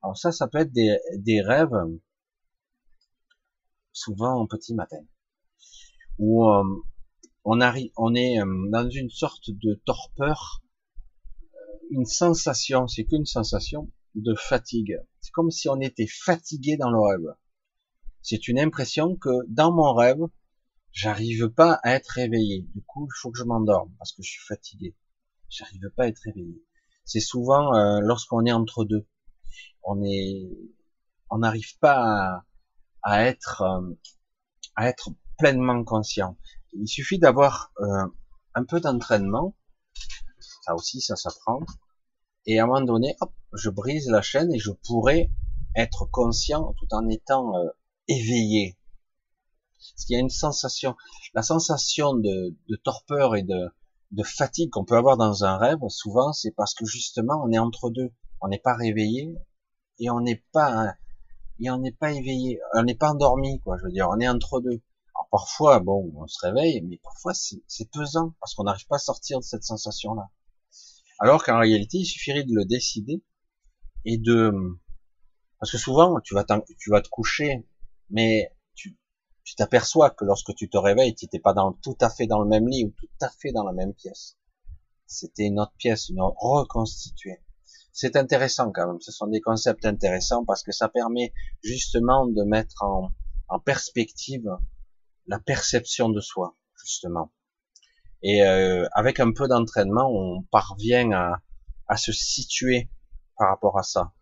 [0.01, 1.75] Alors ça, ça peut être des, des rêves
[3.93, 5.01] souvent en petit matin,
[6.17, 6.63] où euh,
[7.45, 10.61] on arrive, on est euh, dans une sorte de torpeur,
[11.53, 11.57] euh,
[11.91, 14.99] une sensation, c'est qu'une sensation de fatigue.
[15.21, 17.35] C'est comme si on était fatigué dans le rêve.
[18.21, 20.21] C'est une impression que dans mon rêve,
[20.91, 22.67] j'arrive pas à être réveillé.
[22.73, 24.95] Du coup, il faut que je m'endorme parce que je suis fatigué.
[25.49, 26.63] J'arrive pas à être réveillé.
[27.05, 29.05] C'est souvent lorsqu'on est entre deux.
[29.83, 30.49] On est,
[31.29, 32.45] on n'arrive pas à,
[33.03, 33.93] à être euh,
[34.75, 36.37] à être pleinement conscient.
[36.73, 38.07] Il suffit d'avoir euh,
[38.55, 39.55] un peu d'entraînement,
[40.39, 41.59] ça aussi ça s'apprend,
[42.45, 45.29] et à un moment donné, hop, je brise la chaîne et je pourrais
[45.75, 47.69] être conscient tout en étant euh,
[48.07, 48.77] éveillé.
[49.77, 50.95] Parce qu'il y a une sensation,
[51.33, 53.69] la sensation de, torpeur et de,
[54.11, 57.59] de fatigue qu'on peut avoir dans un rêve, souvent c'est parce que justement on est
[57.59, 58.11] entre deux,
[58.41, 59.35] on n'est pas réveillé
[59.99, 60.95] et on n'est pas
[61.59, 63.77] et on n'est pas éveillé, on n'est pas endormi, quoi.
[63.77, 64.81] Je veux dire, on est entre deux.
[65.15, 68.99] Alors parfois, bon, on se réveille, mais parfois c'est pesant parce qu'on n'arrive pas à
[68.99, 70.29] sortir de cette sensation-là.
[71.19, 73.23] Alors qu'en réalité, il suffirait de le décider
[74.05, 74.51] et de,
[75.59, 76.45] parce que souvent, tu vas,
[76.77, 77.65] tu vas te coucher,
[78.09, 78.97] mais tu,
[79.55, 82.47] t'aperçois que lorsque tu te réveilles, tu n'étais pas dans, tout à fait dans le
[82.47, 84.37] même lit ou tout à fait dans la même pièce.
[85.05, 87.39] C'était une autre pièce, une autre reconstituée
[87.93, 89.01] c'est intéressant quand même.
[89.01, 91.31] Ce sont des concepts intéressants parce que ça permet
[91.63, 93.11] justement de mettre en,
[93.63, 94.49] perspective
[95.27, 97.31] la perception de soi, justement.
[98.23, 101.41] Et euh, avec un peu d'entraînement, on parvient à,
[101.87, 102.89] à se situer
[103.37, 104.13] par rapport à ça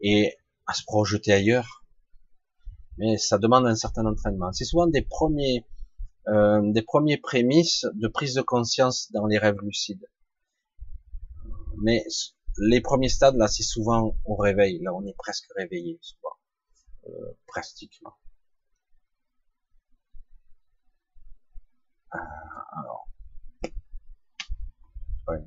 [0.00, 0.36] et
[0.66, 1.84] à se projeter ailleurs.
[2.98, 4.52] Mais ça demande un certain entraînement.
[4.52, 5.64] C'est souvent des premiers,
[6.28, 10.06] euh, des premiers prémices de prise de conscience dans les rêves lucides.
[11.82, 12.04] Mais
[12.58, 14.80] les premiers stades, là, c'est souvent au réveil.
[14.82, 16.34] Là, on est presque réveillé, souvent.
[17.06, 18.14] Euh, pratiquement.
[22.12, 23.08] Alors.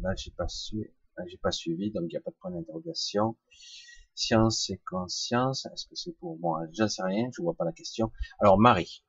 [0.02, 0.94] Là, j'ai pas su,
[1.28, 3.36] j'ai pas suivi, donc il n'y a pas de point d'interrogation.
[4.16, 6.62] Science et conscience, est-ce que c'est pour moi?
[6.74, 8.12] J'en sais rien, je vois pas la question.
[8.40, 9.04] Alors, Marie.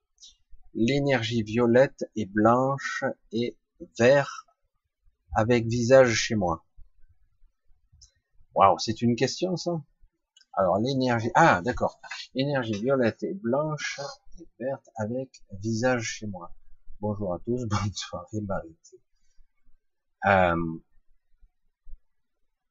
[0.74, 3.57] L'énergie violette et blanche et
[3.99, 4.47] vert
[5.35, 6.66] avec visage chez moi.
[8.55, 9.83] Waouh, c'est une question ça.
[10.55, 12.01] Alors l'énergie, ah d'accord,
[12.35, 14.01] énergie violette et blanche
[14.41, 16.56] et verte avec visage chez moi.
[16.98, 18.74] Bonjour à tous, bonne soirée Marie.
[20.24, 20.78] Euh,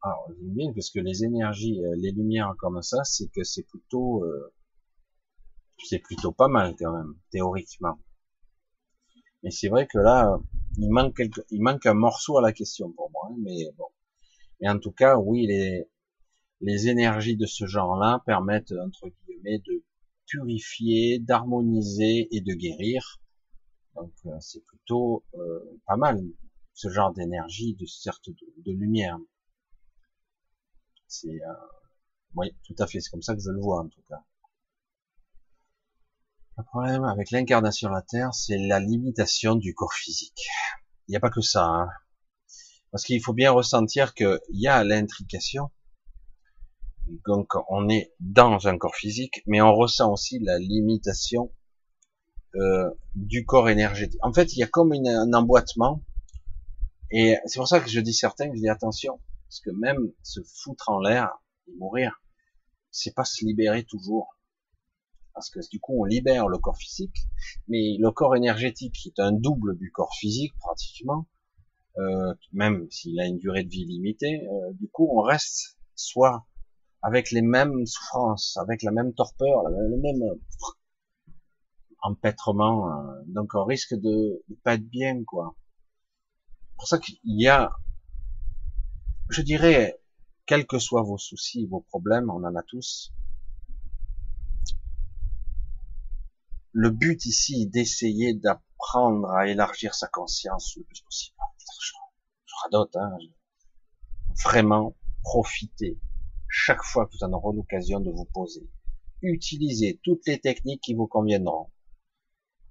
[0.02, 4.24] alors bien parce que les énergies, euh, les lumières comme ça, c'est que c'est plutôt,
[4.24, 4.52] euh,
[5.78, 8.00] c'est plutôt pas mal quand même théoriquement.
[9.44, 10.40] Mais c'est vrai que là,
[10.78, 13.88] il manque quelque, il manque un morceau à la question pour moi, hein, mais bon.
[14.62, 15.88] Et en tout cas, oui, les,
[16.62, 19.84] les énergies de ce genre-là permettent, entre guillemets, de
[20.26, 23.20] purifier, d'harmoniser et de guérir.
[23.96, 26.22] Donc euh, c'est plutôt euh, pas mal
[26.74, 29.18] ce genre d'énergie, de certes de, lumière.
[31.08, 31.54] C'est euh,
[32.36, 34.22] oui, tout à fait, c'est comme ça que je le vois en tout cas.
[36.58, 40.48] Le problème avec l'incarnation à la Terre, c'est la limitation du corps physique.
[41.08, 41.66] Il n'y a pas que ça.
[41.66, 41.90] Hein.
[42.92, 45.72] Parce qu'il faut bien ressentir qu'il y a l'intrication.
[47.26, 51.54] Donc on est dans un corps physique, mais on ressent aussi la limitation
[52.56, 54.20] euh, du corps énergétique.
[54.24, 56.02] En fait, il y a comme un emboîtement,
[57.12, 60.40] et c'est pour ça que je dis certains, je dis attention, parce que même se
[60.44, 61.30] foutre en l'air
[61.68, 62.22] et mourir,
[62.92, 64.38] c'est pas se libérer toujours.
[65.34, 67.18] parce que du coup on libère le corps physique,
[67.68, 71.28] mais le corps énergétique qui est un double du corps physique pratiquement,
[71.98, 76.46] euh, même s'il a une durée de vie limitée, euh, du coup on reste soit
[77.02, 80.40] avec les mêmes souffrances, avec la même torpeur, le même
[82.06, 85.56] empêtrement, euh, donc on risque de, de pas être bien quoi.
[86.70, 87.72] C'est pour ça qu'il y a,
[89.30, 90.00] je dirais,
[90.46, 93.12] quels que soient vos soucis, vos problèmes, on en a tous,
[96.74, 101.38] le but ici d'essayer d'apprendre à élargir sa conscience le plus possible.
[102.46, 103.18] Je radote, hein.
[104.44, 105.98] Vraiment, profitez
[106.50, 108.70] chaque fois que vous en aurez l'occasion de vous poser.
[109.22, 111.72] Utilisez toutes les techniques qui vous conviendront.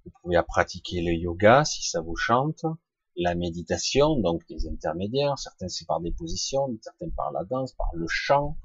[0.05, 2.63] Vous pouvez pratiquer le yoga si ça vous chante,
[3.15, 7.89] la méditation, donc des intermédiaires, certains c'est par des positions, certains par la danse, par
[7.95, 8.57] le chant,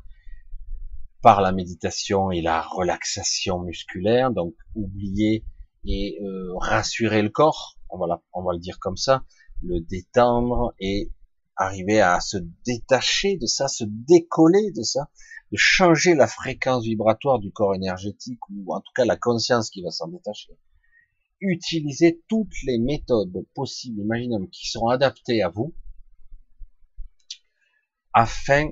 [1.22, 5.44] par la méditation et la relaxation musculaire, donc oublier
[5.84, 9.24] et euh, rassurer le corps, on va, on va le dire comme ça,
[9.62, 11.10] le détendre et
[11.56, 15.10] arriver à se détacher de ça, se décoller de ça,
[15.52, 19.82] de changer la fréquence vibratoire du corps énergétique ou en tout cas la conscience qui
[19.82, 20.56] va s'en détacher.
[21.40, 25.74] Utilisez toutes les méthodes possibles, imaginables, qui seront adaptées à vous
[28.12, 28.70] afin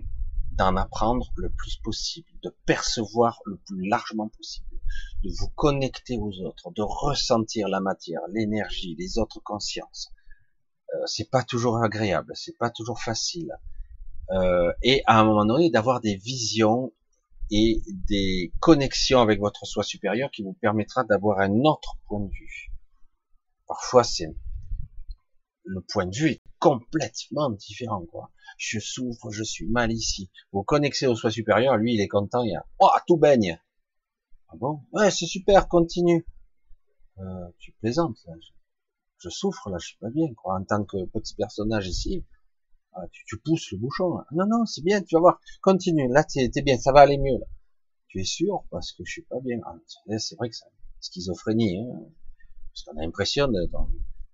[0.52, 4.76] d'en apprendre le plus possible, de percevoir le plus largement possible,
[5.22, 10.10] de vous connecter aux autres, de ressentir la matière, l'énergie, les autres consciences.
[10.94, 13.52] Euh, c'est pas toujours agréable, c'est pas toujours facile.
[14.30, 16.92] Euh, et à un moment donné, d'avoir des visions
[17.50, 22.30] et des connexions avec votre soi supérieur qui vous permettra d'avoir un autre point de
[22.30, 22.72] vue.
[23.66, 24.34] Parfois, c'est
[25.64, 28.04] le point de vue est complètement différent,
[28.56, 30.30] je souffre, je suis mal ici.
[30.52, 33.60] Vous connectez au soi supérieur, lui il est content, il y a, oh, tout baigne.
[34.48, 34.80] Ah bon?
[34.92, 36.26] Ouais, c'est super, continue.
[37.18, 38.34] Euh, tu plaisantes, là.
[39.18, 40.58] Je, souffre, là, je suis pas bien, quoi.
[40.58, 42.24] En tant que petit personnage ici,
[43.00, 46.50] ah, tu, pousses le bouchon, Non, non, c'est bien, tu vas voir, continue, là, t'es
[46.54, 47.46] es bien, ça va aller mieux, là.
[48.08, 49.58] Tu es sûr, parce que je suis pas bien.
[49.66, 49.76] Ah,
[50.18, 50.64] c'est vrai que c'est
[51.00, 52.00] schizophrénie, hein.
[52.72, 53.68] Parce qu'on a l'impression de,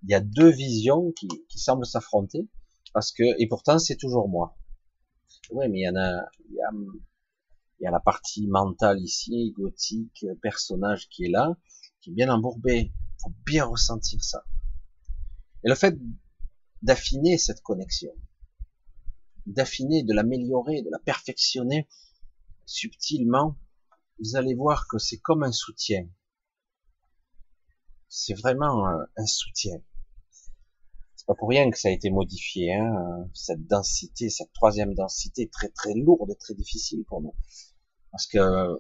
[0.03, 2.49] il y a deux visions qui, qui semblent s'affronter
[2.95, 4.57] parce que et pourtant c'est toujours moi.
[5.51, 6.71] Ouais, mais il y en a, il y a,
[7.81, 11.57] y a la partie mentale ici, égotique, personnage qui est là,
[12.01, 12.93] qui est bien embourbé.
[13.23, 14.45] Faut bien ressentir ça.
[15.65, 15.99] Et le fait
[16.83, 18.13] d'affiner cette connexion,
[19.47, 21.89] d'affiner, de l'améliorer, de la perfectionner
[22.67, 23.57] subtilement,
[24.19, 26.09] vous allez voir que c'est comme un soutien.
[28.09, 29.81] C'est vraiment un soutien
[31.25, 35.49] c'est pas pour rien que ça a été modifié, hein, cette densité, cette troisième densité
[35.49, 37.35] très très lourde et très difficile pour nous.
[38.11, 38.79] Parce que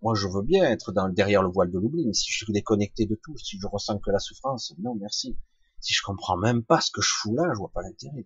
[0.00, 3.06] moi je veux bien être derrière le voile de l'oubli, mais si je suis déconnecté
[3.06, 5.36] de tout, si je ressens que la souffrance, non merci.
[5.80, 8.24] Si je comprends même pas ce que je fous là, je vois pas l'intérêt.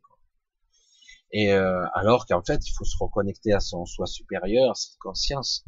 [1.30, 5.64] Et euh, alors qu'en fait, il faut se reconnecter à son soi supérieur, cette conscience,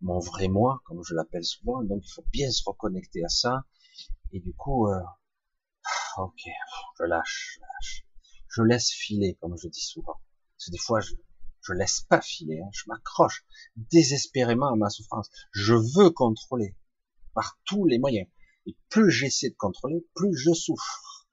[0.00, 1.82] mon vrai moi, comme je l'appelle souvent.
[1.82, 3.64] Donc il faut bien se reconnecter à ça.
[4.32, 5.00] Et du coup, euh,
[6.18, 6.40] ok,
[6.98, 8.06] je lâche, je lâche.
[8.48, 10.20] Je laisse filer, comme je dis souvent.
[10.56, 11.14] Parce que des fois, je,
[11.60, 12.70] je laisse pas filer, hein.
[12.72, 13.44] je m'accroche
[13.76, 15.28] désespérément à ma souffrance.
[15.52, 16.76] Je veux contrôler
[17.34, 18.28] par tous les moyens.
[18.66, 21.28] Et plus j'essaie de contrôler, plus je souffre.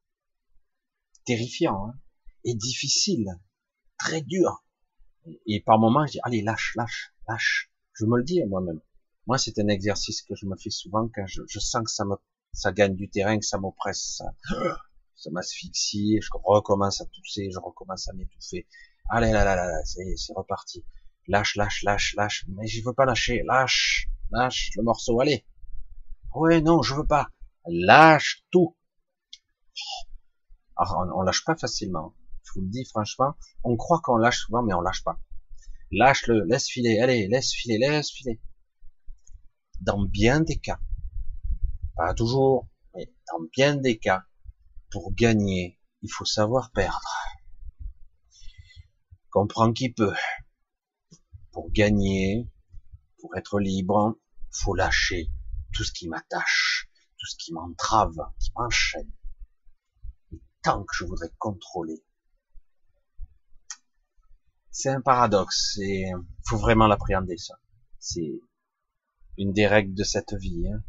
[1.26, 2.00] Terrifiant, hein
[2.44, 3.40] et difficile,
[3.98, 4.64] très dur.
[5.46, 7.72] Et par moments, je dis, allez, lâche, lâche, lâche.
[7.94, 8.82] Je me le dis à moi-même.
[9.28, 12.04] Moi, c'est un exercice que je me fais souvent quand je, je sens que ça
[12.06, 12.16] me
[12.54, 14.26] ça gagne du terrain, que ça m'oppresse, ça,
[15.16, 18.68] ça m'asphyxie, je recommence à tousser, je recommence à m'étouffer.
[19.10, 20.86] Allez là là là, là c'est reparti.
[21.28, 22.46] Lâche, lâche, lâche, lâche.
[22.50, 23.44] Mais je veux pas lâcher.
[23.46, 25.20] Lâche, lâche le morceau.
[25.20, 25.46] Allez.
[26.36, 27.30] Ouais, non, je veux pas.
[27.66, 28.76] Lâche tout.
[30.76, 32.14] Alors, on, on lâche pas facilement.
[32.44, 33.36] Je vous le dis franchement.
[33.64, 35.20] On croit qu'on lâche souvent, mais on lâche pas.
[35.92, 37.00] Lâche-le, laisse filer.
[37.00, 38.42] Allez, laisse filer, laisse filer.
[39.82, 40.80] Dans bien des cas,
[41.96, 44.24] pas toujours, mais dans bien des cas,
[44.92, 47.10] pour gagner, il faut savoir perdre.
[49.30, 50.14] Comprends qui peut.
[51.52, 52.48] Pour gagner,
[53.20, 54.20] pour être libre,
[54.52, 55.32] faut lâcher
[55.74, 59.12] tout ce qui m'attache, tout ce qui m'entrave, qui m'enchaîne.
[60.32, 62.04] Et tant que je voudrais contrôler.
[64.76, 66.12] C'est un paradoxe, et
[66.48, 67.54] faut vraiment l'appréhender ça.
[68.00, 68.42] C'est
[69.38, 70.68] une des règles de cette vie.
[70.68, 70.84] Hein.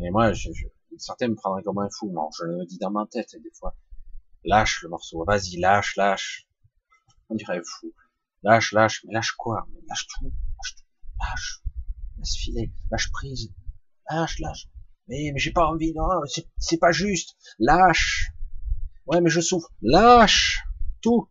[0.00, 0.66] Et moi, je, je,
[0.98, 2.12] certains me prendraient comme un fou.
[2.12, 3.76] Non, je le dis dans ma tête, des fois.
[4.44, 5.24] Lâche le morceau.
[5.24, 6.46] Vas-y, lâche, lâche.
[7.28, 7.92] On dirait fou.
[8.44, 9.04] Lâche, lâche.
[9.04, 9.66] Mais lâche quoi?
[9.88, 10.26] Lâche tout.
[10.26, 10.84] Lâche tout.
[11.18, 11.62] Lâche.
[12.18, 13.52] laisse filer, lâche prise,
[14.08, 14.68] lâche, lâche.
[15.08, 16.06] Mais, mais j'ai pas envie, non,
[16.58, 18.30] c'est pas juste, lâche.
[19.06, 20.62] Ouais, mais je souffre, lâche
[21.00, 21.28] tout.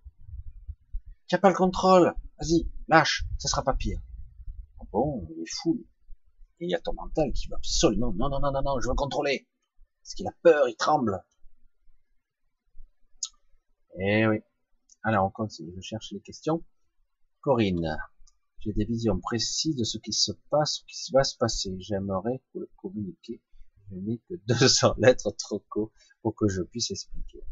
[1.28, 4.00] Tu pas le contrôle, vas-y, lâche, ça sera pas pire.
[4.80, 5.84] Ah bon, il est fou.
[6.60, 8.96] Il y a ton mental qui veut absolument, non, non, non, non, non, je veux
[8.96, 9.48] contrôler.
[10.02, 11.24] Parce qu'il a peur, il tremble.
[14.00, 14.38] Eh oui.
[15.04, 16.64] Alors, on continue, je cherche les questions.
[17.42, 17.98] Corinne,
[18.60, 21.76] j'ai des visions précises de ce qui se passe, ce qui va se passer.
[21.80, 23.42] J'aimerais vous le communiquer.
[23.92, 25.92] Je n'ai que 200 lettres trop court
[26.22, 27.44] pour que je puisse expliquer.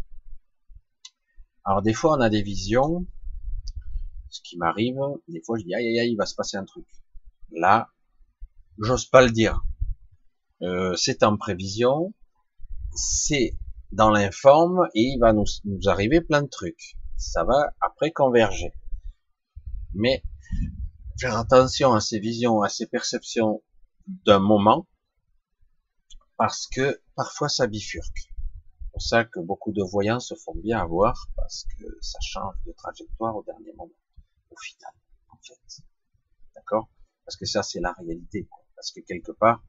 [1.64, 3.06] Alors, des fois, on a des visions.
[4.34, 4.98] Ce qui m'arrive,
[5.28, 6.88] des fois, je dis, aïe, aïe, aïe, il va se passer un truc.
[7.52, 7.92] Là,
[8.80, 9.62] j'ose pas le dire.
[10.64, 12.16] Euh, c'est en prévision,
[12.96, 13.56] c'est
[13.92, 16.98] dans l'informe et il va nous, nous arriver plein de trucs.
[17.16, 18.74] Ça va après converger.
[19.94, 20.24] Mais
[21.20, 23.62] faire attention à ces visions, à ces perceptions
[24.08, 24.88] d'un moment,
[26.38, 28.34] parce que parfois ça bifurque.
[28.80, 32.56] C'est pour ça que beaucoup de voyants se font bien avoir, parce que ça change
[32.66, 33.94] de trajectoire au dernier moment,
[34.62, 34.92] final,
[35.30, 35.84] en fait.
[36.56, 36.90] D'accord?
[37.26, 38.48] Parce que ça, c'est la réalité.
[38.76, 39.64] Parce que quelque part,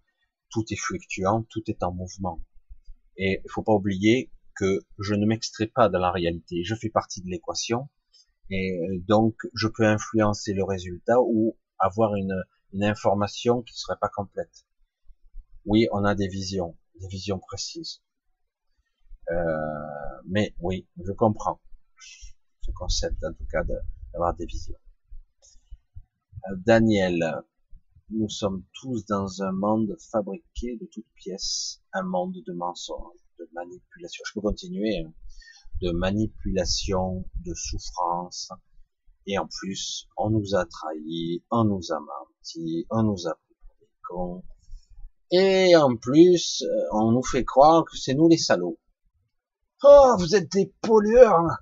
[0.51, 2.41] tout est fluctuant, tout est en mouvement.
[3.17, 6.65] Et il faut pas oublier que je ne m'extrais pas de la réalité.
[6.65, 7.89] Je fais partie de l'équation.
[8.51, 8.79] Et
[9.09, 12.43] donc, je peux influencer le résultat ou avoir une,
[12.73, 14.67] une information qui serait pas complète.
[15.65, 18.03] Oui, on a des visions, des visions précises.
[19.31, 19.35] Euh,
[20.27, 21.61] mais oui, je comprends
[22.61, 23.63] ce concept, en tout cas,
[24.15, 24.79] d'avoir des visions.
[26.49, 27.43] Euh, Daniel,
[28.11, 33.49] nous sommes tous dans un monde fabriqué de toutes pièces, un monde de mensonges, de
[33.55, 34.23] manipulation.
[34.27, 35.13] Je peux continuer, hein.
[35.83, 38.51] de manipulation, de souffrance,
[39.27, 43.57] et en plus, on nous a trahis, on nous a menti, on nous a pris
[43.67, 44.45] pour des cons,
[45.33, 48.79] et en plus, euh, on nous fait croire que c'est nous les salauds.
[49.83, 51.59] Oh, vous êtes des pollueurs, hein.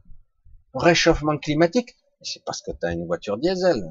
[0.74, 3.82] réchauffement climatique, c'est parce que tu as une voiture diesel.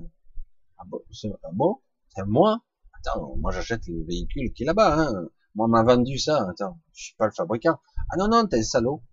[0.78, 1.02] Ah bon,
[1.44, 1.82] ah bon?
[2.26, 2.60] Moi,
[2.94, 5.30] attends, moi j'achète le véhicule qui est là-bas, hein.
[5.56, 7.80] Moi, on m'a vendu ça, attends, je suis pas le fabricant.
[8.10, 9.04] Ah non, non, t'es un salaud,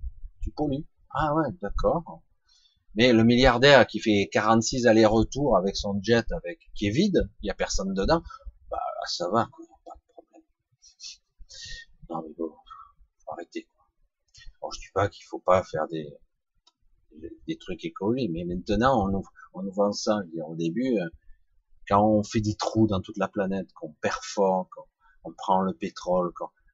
[0.41, 0.87] tu pollues.
[1.11, 2.23] Ah ouais, d'accord.
[2.95, 7.49] Mais le milliardaire qui fait 46 allers-retours avec son jet avec qui est vide, il
[7.49, 8.23] y a personne dedans,
[8.71, 10.43] bah ça va, quoi, pas de problème.
[12.09, 12.53] Non mais bon,
[13.25, 13.69] faut arrêter.
[13.75, 13.85] Quoi.
[14.61, 16.09] Bon, je dis pas qu'il faut pas faire des
[17.47, 19.25] des trucs écologiques, mais maintenant on nous,
[19.55, 20.19] on nous vend ça.
[20.21, 21.09] Je veux dire, au début, euh,
[21.89, 24.69] quand on fait des trous dans toute la planète, qu'on perfore,
[25.23, 26.33] qu'on prend le pétrole,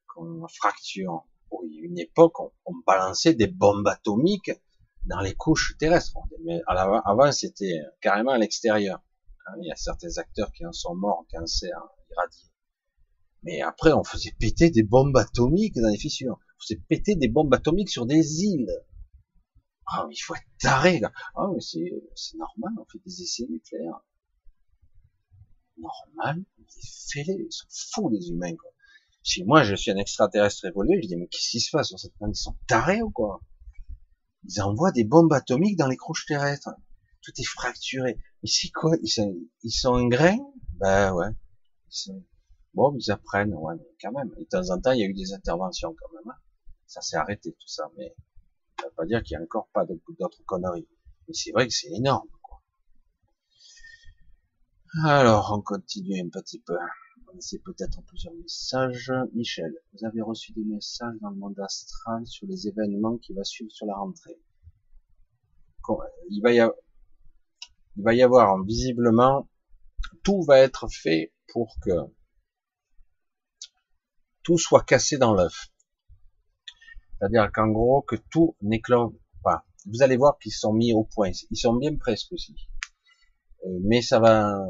[0.09, 1.25] qu'on fracture.
[1.65, 4.53] il y a une époque, on, on, balançait des bombes atomiques
[5.07, 6.17] dans les couches terrestres.
[6.45, 9.01] Mais avant, c'était carrément à l'extérieur.
[9.47, 11.79] Hein, il y a certains acteurs qui en sont morts en cancer
[12.11, 12.51] irradié.
[13.43, 16.39] Mais après, on faisait péter des bombes atomiques dans les fissures.
[16.59, 18.73] On faisait péter des bombes atomiques sur des îles.
[19.87, 21.13] Ah, il faut être taré, là.
[21.37, 24.01] Ah, mais c'est normal, on fait des essais nucléaires
[25.79, 26.45] normal,
[27.17, 28.71] ils sont fous les humains, quoi.
[29.23, 31.99] Si moi je suis un extraterrestre évolué, je dis mais qu'est-ce qui se passe sur
[31.99, 32.37] cette planète?
[32.37, 33.41] Ils sont tarés ou quoi?
[34.47, 36.71] Ils envoient des bombes atomiques dans les couches terrestres.
[37.23, 38.19] Tout est fracturé.
[38.43, 38.95] Mais c'est quoi?
[39.03, 40.37] Ils sont, ils sont un grain?
[40.75, 41.31] Ben ouais.
[42.75, 44.29] Bon, ils apprennent, ouais, quand même.
[44.29, 46.31] de temps en temps, il y a eu des interventions quand même.
[46.31, 46.39] Hein.
[46.87, 48.15] Ça s'est arrêté tout ça, mais
[48.85, 50.87] ça veut pas dire qu'il y a encore pas d'autres conneries.
[51.27, 52.29] Mais c'est vrai que c'est énorme.
[55.05, 56.77] Alors, on continue un petit peu.
[57.33, 59.11] On essaie peut-être plusieurs messages.
[59.33, 63.43] Michel, vous avez reçu des messages dans le monde astral sur les événements qui vont
[63.43, 64.39] suivre sur la rentrée.
[66.29, 66.77] Il va y avoir,
[67.97, 69.49] il va y avoir visiblement,
[70.23, 71.91] tout va être fait pour que
[74.43, 75.71] tout soit cassé dans l'œuf.
[77.19, 79.13] C'est-à-dire qu'en gros, que tout n'éclore
[79.43, 79.65] pas.
[79.87, 81.31] Vous allez voir qu'ils sont mis au point.
[81.51, 82.55] Ils sont bien presque aussi.
[83.65, 84.67] Euh, mais ça va,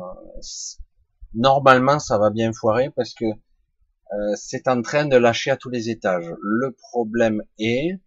[1.35, 5.71] normalement, ça va bien foirer parce que euh, c'est en train de lâcher à tous
[5.71, 6.31] les étages.
[6.41, 8.01] Le problème est,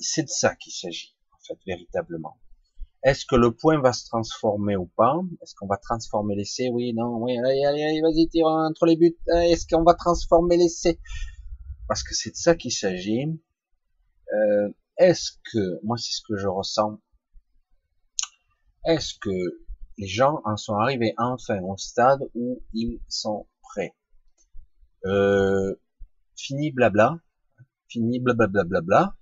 [0.00, 2.38] c'est de ça qu'il s'agit, en fait, véritablement.
[3.04, 5.16] Est-ce que le point va se transformer ou pas?
[5.42, 6.70] Est-ce qu'on va transformer l'essai?
[6.72, 9.16] Oui, non, oui, allez, allez, allez vas-y, tire entre les buts.
[9.26, 11.00] Est-ce qu'on va transformer l'essai?
[11.88, 13.26] Parce que c'est de ça qu'il s'agit.
[14.32, 17.00] Euh, Est-ce que, moi, c'est ce que je ressens,
[18.84, 19.64] est-ce que
[19.98, 23.94] les gens en sont arrivés enfin au stade où ils sont prêts?
[25.04, 25.74] Euh,
[26.36, 27.20] Fini blabla,
[27.88, 29.16] fini blablabla.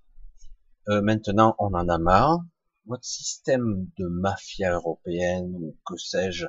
[0.89, 2.41] Euh, maintenant, on en a marre.
[2.87, 6.47] Votre système de mafia européenne ou que sais-je,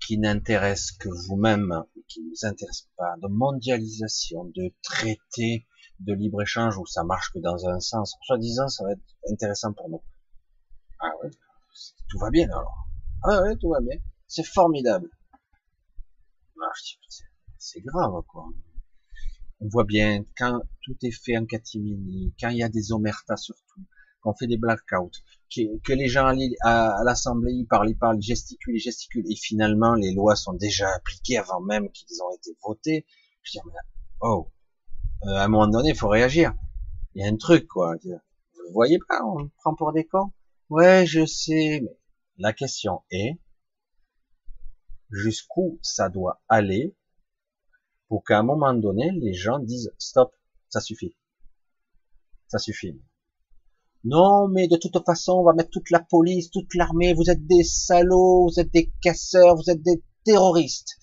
[0.00, 5.66] qui n'intéresse que vous-même, qui ne vous intéresse pas, de mondialisation, de traité
[6.00, 9.88] de libre-échange où ça marche que dans un sens, soi-disant, ça va être intéressant pour
[9.88, 10.02] nous.
[11.00, 11.30] Ah ouais,
[12.08, 12.88] tout va bien alors.
[13.22, 13.96] Ah ouais, tout va bien.
[14.26, 15.10] C'est formidable.
[16.62, 16.72] Ah,
[17.58, 18.48] c'est grave, quoi.
[19.60, 23.36] On voit bien, quand tout est fait en catimini, quand il y a des omertas
[23.36, 23.82] surtout,
[24.20, 25.10] qu'on fait des blackouts,
[25.54, 29.94] que, les gens à, l'Assemblée, ils parlent, ils parlent, ils gesticulent, ils gesticulent, et finalement,
[29.94, 33.06] les lois sont déjà appliquées avant même qu'ils ont été votées.
[33.42, 33.58] Je dis,
[34.20, 34.50] oh,
[35.24, 36.54] euh, à un moment donné, il faut réagir.
[37.14, 37.96] Il y a un truc, quoi.
[38.04, 40.32] Vous voyez pas, on prend pour des cons?
[40.68, 41.98] Ouais, je sais, mais
[42.38, 43.38] la question est,
[45.10, 46.94] jusqu'où ça doit aller
[48.08, 50.34] pour qu'à un moment donné, les gens disent, stop,
[50.68, 51.16] ça suffit.
[52.48, 53.00] Ça suffit.
[54.04, 57.46] Non, mais de toute façon, on va mettre toute la police, toute l'armée, vous êtes
[57.46, 60.96] des salauds, vous êtes des casseurs, vous êtes des terroristes.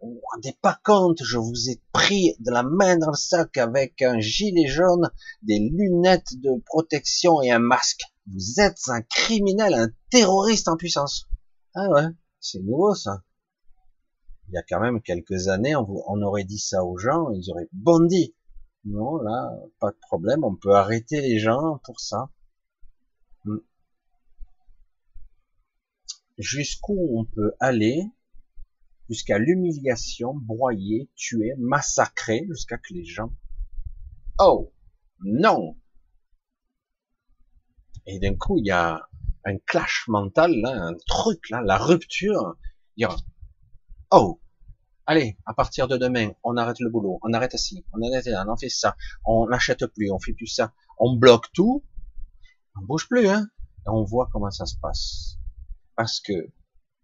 [0.00, 3.56] Vous vous rendez pas compte, je vous ai pris de la main dans le sac
[3.56, 5.10] avec un gilet jaune,
[5.42, 8.02] des lunettes de protection et un masque.
[8.26, 11.26] Vous êtes un criminel, un terroriste en puissance.
[11.74, 12.06] Ah ouais,
[12.38, 13.22] c'est nouveau ça.
[14.48, 17.50] Il y a quand même quelques années, on, on aurait dit ça aux gens, ils
[17.50, 18.34] auraient bondi.
[18.84, 22.30] Non, là, pas de problème, on peut arrêter les gens pour ça.
[23.44, 23.58] Hmm.
[26.38, 28.04] Jusqu'où on peut aller
[29.08, 33.32] jusqu'à l'humiliation, broyer, tuer, massacrer, jusqu'à que les gens...
[34.38, 34.72] Oh
[35.20, 35.76] non
[38.06, 39.08] Et d'un coup, il y a
[39.44, 42.56] un clash mental, un truc, là, la rupture.
[42.96, 43.16] Dire,
[44.10, 44.40] oh,
[45.06, 48.44] allez, à partir de demain, on arrête le boulot, on arrête ci, on arrête là,
[48.48, 51.84] on fait ça, on n'achète plus, on fait plus ça, on bloque tout,
[52.76, 53.48] on bouge plus, hein,
[53.86, 55.35] et on voit comment ça se passe.
[55.96, 56.52] Parce que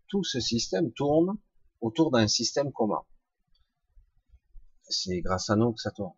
[0.08, 1.38] tout ce système tourne
[1.80, 3.02] autour d'un système commun.
[4.88, 6.12] C'est grâce à nous que ça tourne.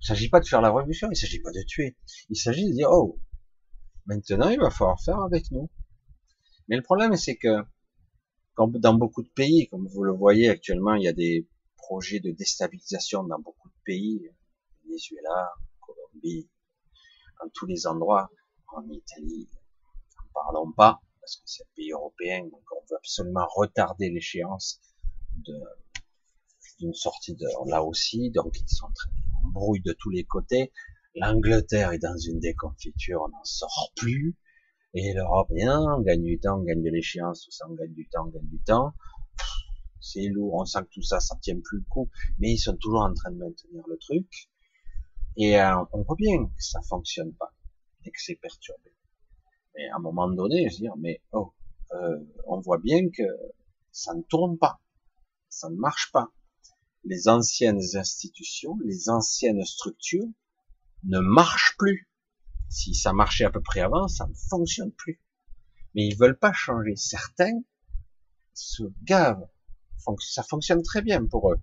[0.00, 1.96] Il s'agit pas de faire la révolution, il s'agit pas de tuer.
[2.28, 3.18] Il s'agit de dire, oh,
[4.04, 5.70] maintenant il va falloir faire avec nous.
[6.68, 7.64] Mais le problème, c'est que,
[8.56, 12.30] dans beaucoup de pays, comme vous le voyez actuellement, il y a des projets de
[12.30, 14.28] déstabilisation dans beaucoup de pays,
[14.84, 16.48] Venezuela, Colombie,
[17.40, 18.30] dans tous les endroits,
[18.68, 19.48] en Italie,
[20.16, 24.78] n'en parlons pas, parce que c'est un pays européen, donc on veut absolument retarder l'échéance
[26.78, 28.92] d'une sortie de là aussi, donc ils sont
[29.42, 30.70] en brouille de tous les côtés.
[31.14, 34.36] L'Angleterre est dans une déconfiture, on n'en sort plus.
[34.92, 38.06] Et l'Europe, on gagne du temps, on gagne de l'échéance, tout ça, on gagne du
[38.08, 38.92] temps, on gagne du temps.
[40.00, 42.76] C'est lourd, on sent que tout ça, ça tient plus le coup, mais ils sont
[42.76, 44.50] toujours en train de maintenir le truc.
[45.38, 47.54] Et euh, on voit bien que ça fonctionne pas
[48.04, 48.92] et que c'est perturbé.
[49.74, 51.52] Mais à un moment donné, je veux dire, mais oh,
[51.92, 53.22] euh, on voit bien que
[53.90, 54.80] ça ne tourne pas,
[55.48, 56.32] ça ne marche pas.
[57.04, 60.28] Les anciennes institutions, les anciennes structures
[61.04, 62.08] ne marchent plus.
[62.68, 65.20] Si ça marchait à peu près avant, ça ne fonctionne plus.
[65.94, 66.96] Mais ils veulent pas changer.
[66.96, 67.60] Certains
[68.54, 69.48] se gavent.
[70.20, 71.60] Ça fonctionne très bien pour eux.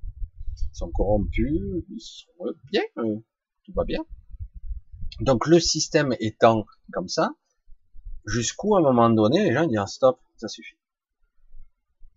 [0.57, 4.03] Ils sont corrompus, ils sont bien, tout va bien.
[5.19, 7.31] Donc le système étant comme ça,
[8.26, 10.77] jusqu'où à un moment donné, les gens disent stop, ça suffit.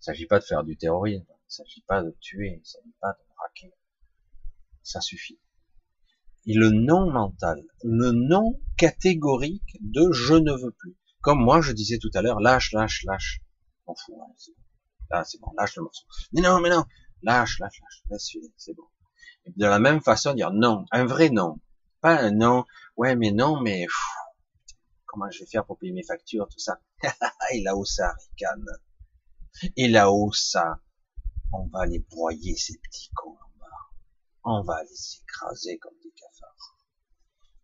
[0.01, 3.13] Il s'agit pas de faire du terrorisme, il s'agit pas de tuer, il s'agit pas
[3.13, 3.73] de braquer.
[4.83, 5.39] Ça suffit.
[6.47, 10.97] Et le non mental, le non catégorique de je ne veux plus.
[11.23, 13.41] Comme moi, je disais tout à l'heure, lâche, lâche, lâche.
[13.87, 14.53] On fout, hein,
[15.11, 16.05] là, c'est bon, lâche le morceau.
[16.33, 16.85] Mais non, mais non,
[17.23, 18.85] lâche, lâche, lâche, laisse c'est bon.
[19.47, 21.61] Et de la même façon, dire non, un vrai non.
[22.01, 22.65] Pas un non,
[22.97, 23.87] ouais, mais non, mais,
[25.15, 26.81] comment je vais faire pour payer mes factures, tout ça.
[27.53, 28.67] et là-haut, ça ricane.
[29.77, 30.81] Et là-haut, ça,
[31.53, 33.67] on va les broyer, ces petits cons bas.
[34.45, 36.77] On va les écraser comme des cafards.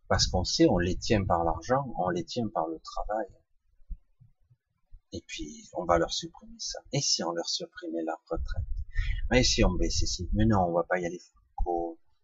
[0.07, 3.27] Parce qu'on sait, on les tient par l'argent, on les tient par le travail.
[5.11, 6.79] Et puis, on va leur supprimer ça.
[6.93, 8.63] Et si on leur supprimait leur retraite?
[9.29, 10.29] Mais si on baissait ici?
[10.33, 11.19] Mais non, on va pas y aller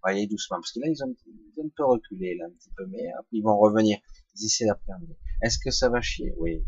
[0.03, 0.57] aller doucement.
[0.57, 3.43] Parce que là, ils ont, ils un peu reculé, là, un petit peu, mais ils
[3.43, 3.99] vont revenir
[4.35, 5.15] d'ici l'après-midi.
[5.41, 6.33] Est-ce que ça va chier?
[6.37, 6.65] Oui.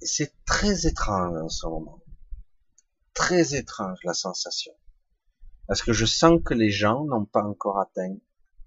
[0.00, 2.02] C'est très étrange en ce moment.
[3.14, 4.72] Très étrange la sensation.
[5.66, 8.16] Parce que je sens que les gens n'ont pas encore atteint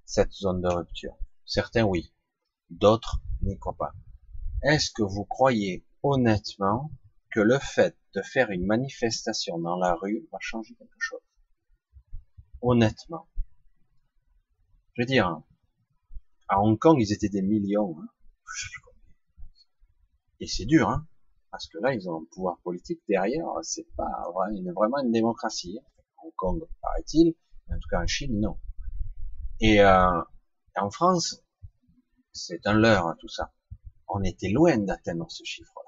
[0.05, 1.15] cette zone de rupture.
[1.45, 2.13] Certains oui,
[2.69, 3.93] d'autres n'y croient pas.
[4.63, 6.91] Est-ce que vous croyez honnêtement
[7.29, 11.21] que le fait de faire une manifestation dans la rue va changer quelque chose
[12.61, 13.29] Honnêtement.
[14.95, 15.43] Je veux dire,
[16.47, 17.95] à Hong Kong, ils étaient des millions.
[17.99, 18.07] Hein.
[20.39, 21.07] Et c'est dur, hein.
[21.51, 25.79] Parce que là, ils ont un pouvoir politique derrière, c'est pas vraiment une démocratie.
[26.23, 27.35] Hong Kong, paraît-il,
[27.69, 28.59] en tout cas en Chine, non.
[29.59, 30.21] Et euh,
[30.75, 31.43] en France,
[32.33, 33.53] c'est un leurre tout ça.
[34.07, 35.87] On était loin d'atteindre ce chiffre-là.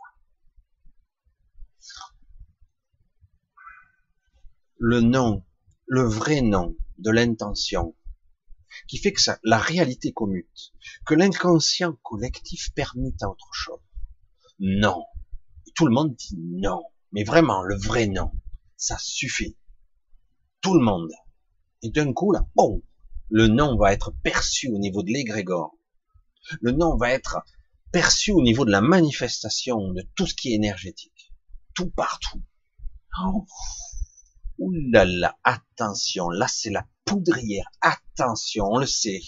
[4.81, 5.43] Le nom,
[5.87, 7.95] le vrai nom de l'intention,
[8.87, 10.73] qui fait que ça, la réalité commute,
[11.05, 13.81] que l'inconscient collectif permute à autre chose.
[14.59, 15.03] Non.
[15.75, 16.81] tout le monde dit non.
[17.11, 18.31] Mais vraiment, le vrai non.
[18.77, 19.57] Ça suffit.
[20.61, 21.11] Tout le monde.
[21.81, 22.81] Et d'un coup, là, bon,
[23.29, 25.75] le non va être perçu au niveau de l'égrégore.
[26.61, 27.43] Le non va être
[27.91, 31.33] perçu au niveau de la manifestation de tout ce qui est énergétique.
[31.73, 32.41] Tout partout.
[34.61, 37.65] Là, attention, là c'est la poudrière.
[37.81, 39.21] Attention, on le sait.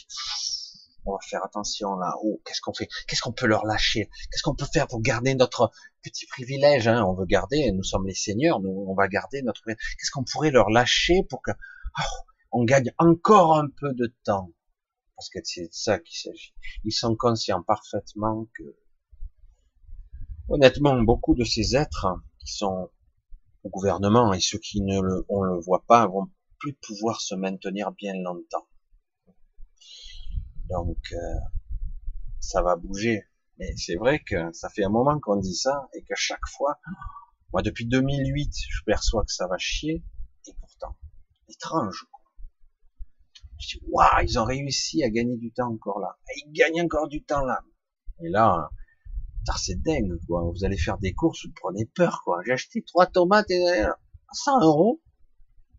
[1.05, 2.13] On va faire attention là.
[2.21, 2.87] Oh, qu'est-ce qu'on fait?
[3.07, 4.09] Qu'est-ce qu'on peut leur lâcher?
[4.29, 5.71] Qu'est-ce qu'on peut faire pour garder notre
[6.03, 7.03] petit privilège hein?
[7.05, 7.71] On veut garder.
[7.71, 8.59] Nous sommes les seigneurs.
[8.59, 9.61] Nous, on va garder notre.
[9.65, 12.17] Qu'est-ce qu'on pourrait leur lâcher pour que oh,
[12.51, 14.51] on gagne encore un peu de temps?
[15.15, 16.53] Parce que c'est de ça qu'il s'agit.
[16.83, 18.63] Ils sont conscients parfaitement que,
[20.49, 22.07] honnêtement, beaucoup de ces êtres
[22.39, 22.89] qui sont
[23.63, 26.29] au gouvernement et ceux qui ne le, on le voit pas vont
[26.59, 28.67] plus pouvoir se maintenir bien longtemps.
[30.69, 31.39] Donc, euh,
[32.39, 33.23] ça va bouger.
[33.57, 36.79] Mais c'est vrai que ça fait un moment qu'on dit ça et qu'à chaque fois,
[37.51, 40.03] moi depuis 2008, je perçois que ça va chier
[40.47, 40.97] et pourtant,
[41.47, 42.05] étrange.
[43.59, 46.17] Je dis, waouh, ils ont réussi à gagner du temps encore là.
[46.37, 47.59] ils gagnent encore du temps là.
[48.23, 48.69] Et là,
[49.57, 50.43] c'est dingue, quoi.
[50.43, 52.41] Vous allez faire des courses, vous prenez peur, quoi.
[52.45, 53.83] J'ai acheté trois tomates et
[54.33, 55.01] 100 euros.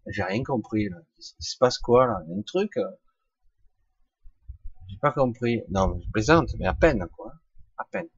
[0.08, 0.98] J'ai rien compris, là.
[1.18, 2.20] Il se passe quoi, là?
[2.36, 2.90] Un truc, euh,
[4.88, 5.62] j'ai pas compris.
[5.70, 7.32] Non, je plaisante, mais à peine, quoi.
[7.78, 8.08] À peine.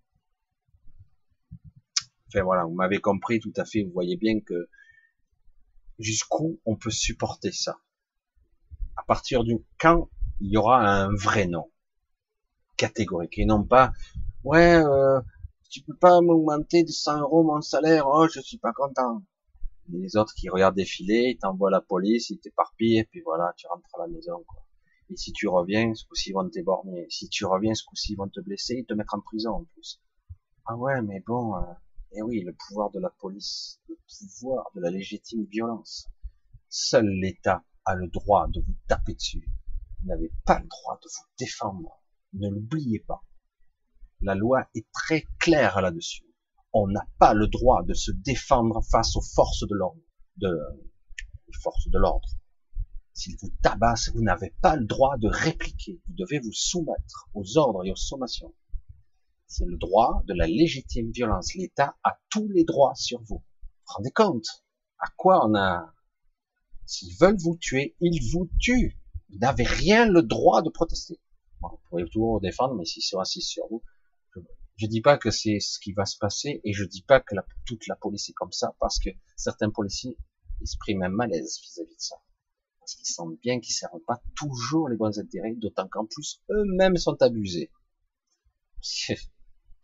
[2.29, 3.83] Enfin, voilà, vous m'avez compris tout à fait.
[3.83, 4.69] Vous voyez bien que
[5.99, 7.79] jusqu'où on peut supporter ça.
[8.97, 10.09] À partir du quand
[10.41, 11.71] il y aura un vrai nom
[12.77, 13.93] catégorique et non pas
[14.43, 15.21] ouais euh,
[15.75, 19.23] tu peux pas m'augmenter de 100 euros mon salaire oh je suis pas content
[19.89, 23.67] les autres qui regardent défiler, ils t'envoient la police, ils t'éparpillent, et puis voilà, tu
[23.67, 24.65] rentres à la maison, quoi.
[25.11, 27.07] Et si tu reviens, ce coup-ci, ils vont t'éborgner.
[27.11, 30.01] Si tu reviens, ce coup-ci, vont te blesser et te mettre en prison, en plus.
[30.65, 31.75] Ah ouais, mais bon, euh,
[32.13, 36.09] eh oui, le pouvoir de la police, le pouvoir de la légitime violence.
[36.71, 39.47] Seul l'État a le droit de vous taper dessus.
[40.01, 42.01] Vous n'avez pas le droit de vous défendre.
[42.33, 43.23] Ne l'oubliez pas.
[44.25, 46.25] La loi est très claire là-dessus
[46.75, 49.77] on n'a pas le droit de se défendre face aux forces de
[51.99, 52.29] l'ordre.
[53.13, 56.03] S'ils vous tabassent, vous n'avez pas le droit de répliquer.
[56.09, 58.53] Vous devez vous soumettre aux ordres et aux sommations.
[59.47, 61.55] C'est le droit de la légitime violence.
[61.55, 63.37] L'État a tous les droits sur vous.
[63.37, 63.43] Vous
[63.87, 64.65] vous rendez compte
[64.99, 65.95] à quoi on a?
[66.87, 68.99] S'ils veulent vous tuer, ils vous tuent.
[69.31, 71.21] Vous n'avez rien le droit de protester.
[71.61, 73.83] vous pouvez toujours vous défendre, mais s'ils sont assis sur vous,
[74.77, 77.37] je dis pas que c'est ce qui va se passer et je dis pas que
[77.65, 80.17] toute la police est comme ça parce que certains policiers
[80.61, 82.17] expriment un malaise vis-à-vis de ça.
[82.81, 86.97] Parce qu'ils sentent bien qu'ils servent pas toujours les bons intérêts, d'autant qu'en plus eux-mêmes
[86.97, 87.71] sont abusés.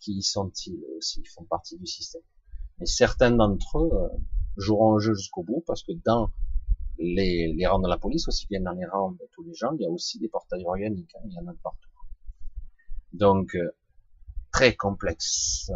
[0.01, 2.23] qui sont-ils aussi Ils font partie du système?
[2.79, 4.09] Mais certains d'entre eux euh,
[4.57, 6.31] joueront le jeu jusqu'au bout parce que dans
[6.99, 9.73] les, les, rangs de la police, aussi bien dans les rangs de tous les gens,
[9.75, 11.89] il y a aussi des portails organiques, hein, il y en a de partout.
[13.13, 13.71] Donc, euh,
[14.53, 15.71] très complexe.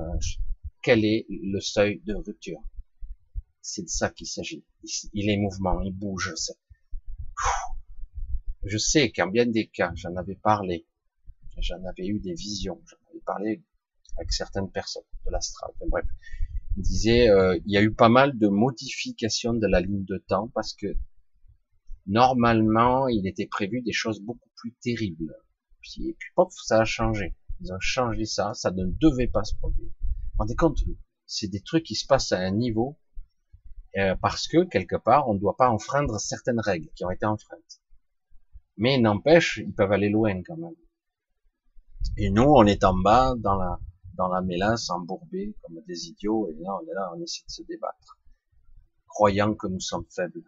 [0.83, 2.61] Quel est le seuil de rupture?
[3.63, 4.65] C'est de ça qu'il s'agit.
[5.13, 6.35] Il est mouvement, il bouge.
[8.65, 10.87] Je sais qu'en bien des cas, j'en avais parlé,
[11.59, 13.63] j'en avais eu des visions, j'en avais parlé
[14.17, 15.71] avec certaines personnes de l'astral.
[15.89, 16.07] bref,
[16.77, 20.19] il disait, euh, il y a eu pas mal de modifications de la ligne de
[20.19, 20.97] temps parce que
[22.07, 25.35] normalement, il était prévu des choses beaucoup plus terribles.
[25.81, 27.35] Puis, et puis, pop, ça a changé.
[27.61, 29.89] Ils ont changé ça, ça ne devait pas se produire.
[29.89, 30.79] Vous rendez compte,
[31.27, 32.99] c'est des trucs qui se passent à un niveau
[33.97, 37.27] euh, parce que quelque part, on ne doit pas enfreindre certaines règles qui ont été
[37.27, 37.81] enfreintes.
[38.77, 40.75] Mais n'empêche, ils peuvent aller loin quand même.
[42.17, 43.79] Et nous, on est en bas dans la
[44.17, 47.51] dans la mélasse, embourbés comme des idiots, et là, on est là, on essaie de
[47.51, 48.19] se débattre,
[49.07, 50.43] croyant que nous sommes faibles.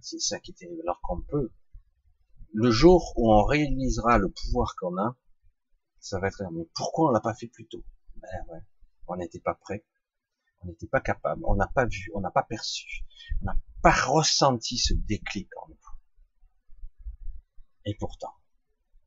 [0.00, 1.50] C'est ça qui est terrible, alors qu'on peut.
[2.52, 5.16] Le jour où on réalisera le pouvoir qu'on a,
[6.00, 7.84] ça va être mais pourquoi on l'a pas fait plus tôt?
[8.16, 8.60] Ben ouais,
[9.06, 9.84] on n'était pas prêt,
[10.60, 13.04] on n'était pas capable, on n'a pas vu, on n'a pas perçu,
[13.42, 15.76] on n'a pas ressenti ce déclic en nous.
[17.84, 18.34] Et pourtant,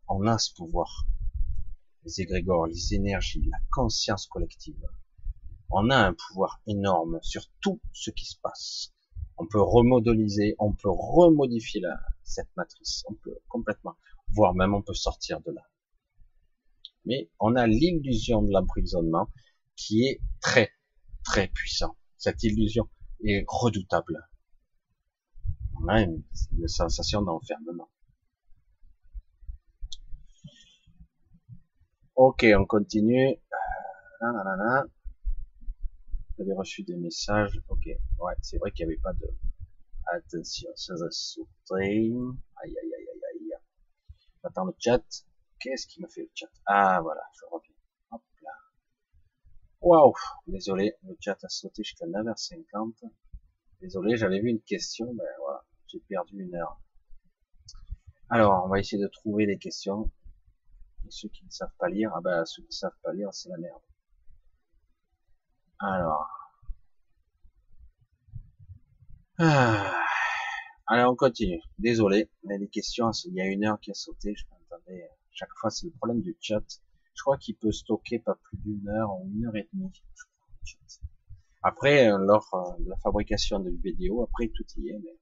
[0.08, 1.06] on a ce pouvoir,
[2.04, 4.88] les égrégores, les énergies, la conscience collective.
[5.70, 8.92] On a un pouvoir énorme sur tout ce qui se passe.
[9.38, 11.82] On peut remodéliser, on peut remodifier
[12.24, 13.96] cette matrice, on peut complètement,
[14.30, 15.62] voire même on peut sortir de là.
[17.06, 19.28] Mais on a l'illusion de l'emprisonnement
[19.76, 20.72] qui est très,
[21.24, 21.98] très puissant.
[22.18, 22.88] Cette illusion
[23.24, 24.28] est redoutable.
[25.82, 26.24] On a une,
[26.68, 27.90] sensation d'enfermement.
[32.16, 33.30] Ok, on continue.
[33.30, 34.84] Euh,
[36.42, 37.60] avez reçu des messages.
[37.70, 39.28] Ok, ouais, c'est vrai qu'il n'y avait pas de.
[40.14, 41.50] Attention, ça va sauter.
[41.76, 42.12] Aïe,
[42.64, 43.54] aïe, aïe, aïe, aïe.
[44.44, 45.04] J'attends le chat.
[45.62, 46.50] Qu'est-ce qui me fait le chat?
[46.66, 47.76] Ah, voilà, je reviens.
[48.12, 48.52] Hop là.
[49.82, 50.14] Waouh,
[50.48, 53.04] désolé, le chat a sauté jusqu'à 9h50.
[53.80, 56.80] Désolé, j'avais vu une question, ben voilà, j'ai perdu une heure.
[58.30, 60.10] Alors, on va essayer de trouver les questions.
[61.06, 63.34] Et ceux qui ne savent pas lire, ah ben ceux qui ne savent pas lire,
[63.34, 63.82] c'est la merde.
[65.80, 66.28] Alors.
[69.38, 70.06] Ah.
[70.88, 71.62] Allez, on continue.
[71.78, 75.10] Désolé, mais les questions, il y a une heure qui a sauté, je m'entendais.
[75.32, 76.64] Chaque fois, c'est le problème du chat.
[77.14, 79.92] Je crois qu'il peut stocker pas plus d'une heure ou une heure et demie.
[81.64, 85.00] Après, euh, lors euh, de la fabrication de vidéo, après tout y est.
[85.00, 85.18] Mais...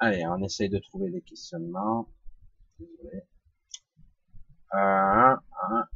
[0.00, 2.08] Allez, on essaye de trouver des questionnements.
[2.78, 3.22] Désolé.
[4.72, 5.36] Euh,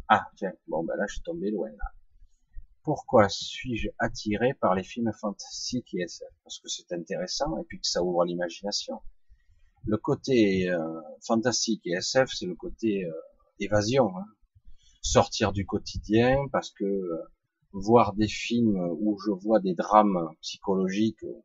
[0.08, 1.92] ah, tiens, bon, ben là, je suis tombé loin, là.
[2.82, 6.04] Pourquoi suis-je attiré par les films fantastiques et
[6.42, 9.00] Parce que c'est intéressant et puis que ça ouvre l'imagination.
[9.86, 10.68] Le côté
[11.26, 13.06] fantastique et SF, c'est le côté
[13.60, 14.16] évasion.
[14.16, 14.24] Hein
[15.04, 17.22] sortir du quotidien, parce que euh,
[17.72, 21.42] voir des films où je vois des drames psychologiques, euh,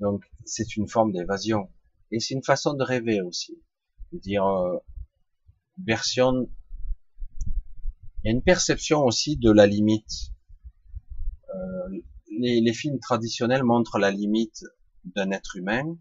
[0.00, 1.68] donc c'est une forme d'évasion.
[2.10, 3.60] Et c'est une façon de rêver aussi.
[4.12, 4.78] Dire, euh,
[5.84, 6.48] version,
[8.24, 10.32] il y a une perception aussi de la limite.
[11.54, 12.00] Euh,
[12.38, 14.64] les, les, films traditionnels montrent la limite
[15.04, 15.96] d'un être humain,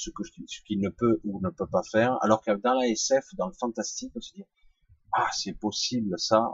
[0.00, 3.48] ce qu'il ne peut ou ne peut pas faire, alors que dans la SF, dans
[3.48, 4.44] le fantastique, on se dit,
[5.12, 6.50] ah c'est possible ça,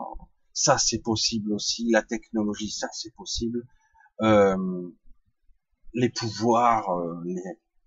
[0.52, 3.66] ça c'est possible aussi, la technologie ça c'est possible,
[4.23, 4.89] euh,
[5.94, 7.23] les pouvoirs, euh,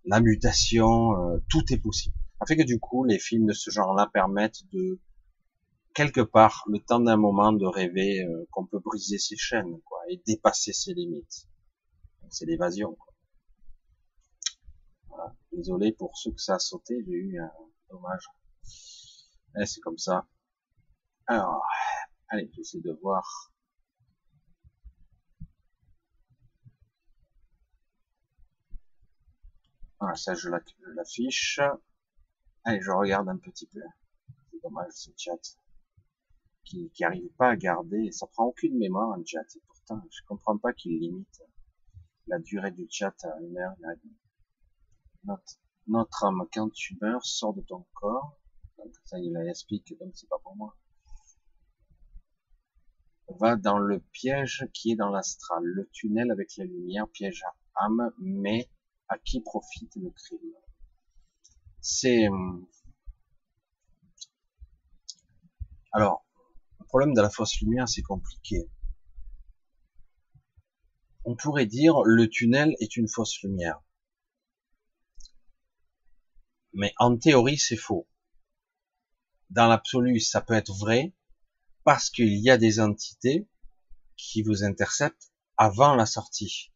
[0.05, 2.15] la mutation, euh, tout est possible.
[2.39, 4.99] Ça fait que du coup les films de ce genre-là permettent de
[5.93, 10.21] quelque part le temps d'un moment de rêver qu'on peut briser ses chaînes quoi et
[10.25, 11.47] dépasser ses limites.
[12.29, 12.95] C'est l'évasion.
[15.51, 17.51] Désolé pour ceux que ça a sauté, j'ai eu un
[17.89, 18.25] dommage.
[19.57, 20.27] Eh, c'est comme ça.
[21.27, 21.63] Alors,
[22.29, 23.51] allez, j'essaie de voir.
[29.99, 30.49] Voilà, ça je
[30.95, 31.59] l'affiche.
[32.63, 33.81] Allez, je regarde un petit peu.
[34.51, 35.57] C'est dommage ce chat
[36.63, 38.11] qui, qui arrive pas à garder.
[38.11, 39.45] Ça prend aucune mémoire un chat.
[39.55, 41.41] Et pourtant, je comprends pas qu'il limite
[42.27, 44.01] la durée du chat à une heure, Notre,
[45.87, 48.37] notre âme, quand tu meurs, sort de ton corps.
[48.77, 50.75] Donc ça, il explique, donc c'est pas pour moi
[53.37, 57.85] va dans le piège qui est dans l'astral, le tunnel avec la lumière, piège à
[57.85, 58.69] âme, mais
[59.07, 60.39] à qui profite le crime?
[61.81, 62.27] C'est
[65.91, 66.25] alors
[66.79, 68.69] le problème de la fausse lumière, c'est compliqué.
[71.25, 73.81] On pourrait dire le tunnel est une fausse lumière,
[76.73, 78.07] mais en théorie, c'est faux.
[79.49, 81.13] Dans l'absolu, ça peut être vrai,
[81.83, 83.47] parce qu'il y a des entités
[84.15, 86.71] qui vous interceptent avant la sortie.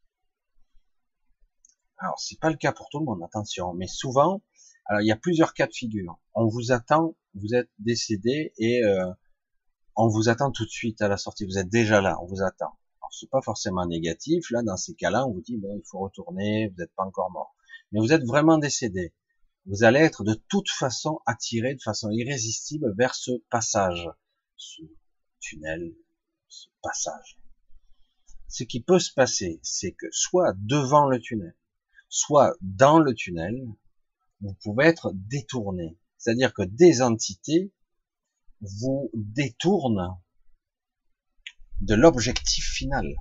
[1.97, 4.41] Alors c'est pas le cas pour tout le monde, attention, mais souvent,
[4.85, 6.19] alors il y a plusieurs cas de figure.
[6.33, 9.09] On vous attend, vous êtes décédé et euh,
[9.95, 11.45] on vous attend tout de suite à la sortie.
[11.45, 12.77] Vous êtes déjà là, on vous attend.
[12.99, 14.49] Alors c'est pas forcément négatif.
[14.51, 17.31] Là, dans ces cas-là, on vous dit bon, il faut retourner, vous n'êtes pas encore
[17.31, 17.55] mort,
[17.91, 19.13] mais vous êtes vraiment décédé.
[19.65, 24.09] Vous allez être de toute façon attiré de façon irrésistible vers ce passage,
[24.57, 24.81] ce
[25.39, 25.93] tunnel,
[26.49, 27.37] ce passage.
[28.49, 31.55] Ce qui peut se passer, c'est que soit devant le tunnel,
[32.09, 33.65] soit dans le tunnel,
[34.41, 35.97] vous pouvez être détourné.
[36.17, 37.71] C'est-à-dire que des entités
[38.61, 40.17] vous détournent
[41.81, 43.15] de l'objectif final.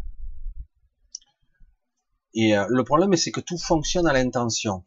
[2.35, 4.85] Et euh, le problème, c'est que tout fonctionne à l'intention.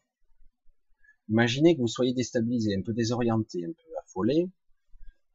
[1.29, 4.49] Imaginez que vous soyez déstabilisé, un peu désorienté, un peu affolé,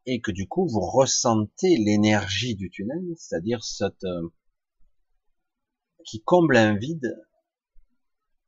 [0.07, 4.29] et que du coup vous ressentez l'énergie du tunnel, c'est-à-dire cette euh,
[6.05, 7.17] qui comble un vide,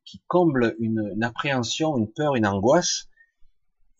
[0.04, 3.08] qui comble une, appréhension, une peur, une angoisse.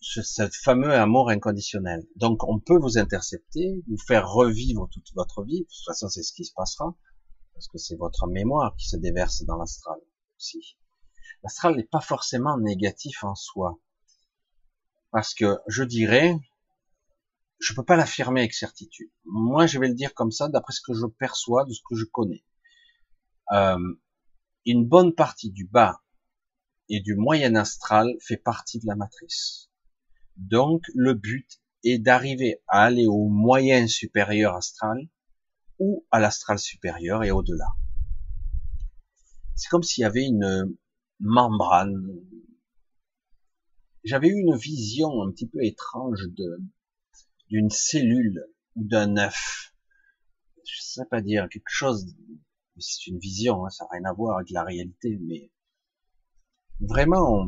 [0.00, 2.06] ce, fameux amour inconditionnel.
[2.16, 5.60] Donc on peut vous intercepter, vous faire revivre toute votre vie.
[5.60, 6.96] De toute façon, c'est ce qui se passera,
[7.54, 9.98] parce que c'est votre mémoire qui se déverse dans l'astral
[10.36, 10.76] aussi.
[11.43, 13.81] L'astral n'est pas forcément négatif en soi,
[15.11, 16.36] parce que je dirais,
[17.61, 19.11] je peux pas l'affirmer avec certitude.
[19.25, 21.97] Moi, je vais le dire comme ça, d'après ce que je perçois, de ce que
[21.97, 22.44] je connais.
[23.52, 23.78] Euh,
[24.67, 26.02] une bonne partie du bas
[26.89, 29.70] et du moyen astral fait partie de la matrice.
[30.36, 35.09] Donc, le but est d'arriver à aller au moyen supérieur astral
[35.78, 37.67] ou à l'astral supérieur et au-delà.
[39.55, 40.77] C'est comme s'il y avait une
[41.20, 42.07] membrane.
[44.05, 46.60] J'avais eu une vision un petit peu étrange de
[47.49, 49.74] d'une cellule ou d'un œuf.
[50.65, 52.07] Je sais pas dire quelque chose.
[52.78, 55.52] C'est une vision, hein, ça n'a rien à voir avec la réalité, mais
[56.81, 57.47] vraiment,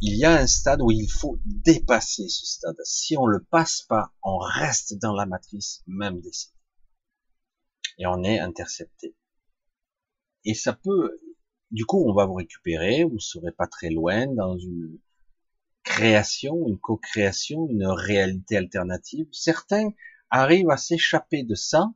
[0.00, 2.76] il y a un stade où il faut dépasser ce stade.
[2.84, 6.54] Si on le passe pas, on reste dans la matrice même décédé.
[7.98, 9.14] Et on est intercepté.
[10.44, 11.20] Et ça peut,
[11.70, 14.98] du coup, on va vous récupérer, vous serez pas très loin dans une
[15.84, 19.26] création, une co-création, une réalité alternative.
[19.32, 19.90] Certains
[20.30, 21.92] arrivent à s'échapper de ça,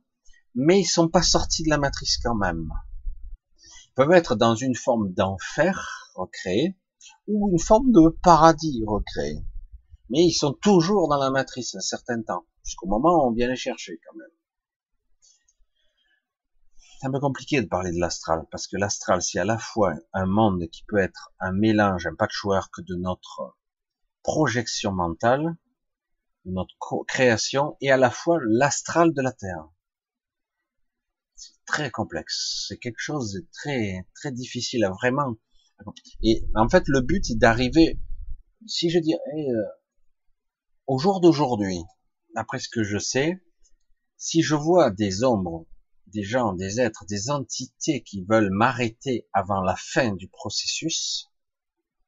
[0.53, 2.69] mais ils sont pas sortis de la matrice quand même.
[3.59, 6.77] Ils peuvent être dans une forme d'enfer recréé,
[7.27, 9.43] ou une forme de paradis recréé.
[10.09, 13.49] Mais ils sont toujours dans la matrice un certain temps, jusqu'au moment où on vient
[13.49, 14.29] les chercher quand même.
[17.05, 19.93] C'est un peu compliqué de parler de l'astral, parce que l'astral, c'est à la fois
[20.11, 23.55] un monde qui peut être un mélange, un patchwork de notre
[24.23, 25.55] projection mentale,
[26.45, 26.73] de notre
[27.07, 29.69] création, et à la fois l'astral de la Terre.
[31.35, 32.65] C'est très complexe.
[32.67, 35.35] C'est quelque chose de très, très difficile à vraiment.
[36.23, 37.99] Et en fait, le but est d'arriver,
[38.65, 39.63] si je dirais, euh,
[40.87, 41.83] au jour d'aujourd'hui,
[42.35, 43.43] après ce que je sais,
[44.17, 45.67] si je vois des ombres,
[46.07, 51.31] des gens, des êtres, des entités qui veulent m'arrêter avant la fin du processus,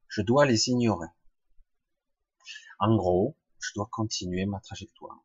[0.08, 1.08] je dois les ignorer.
[2.80, 5.24] En gros, je dois continuer ma trajectoire.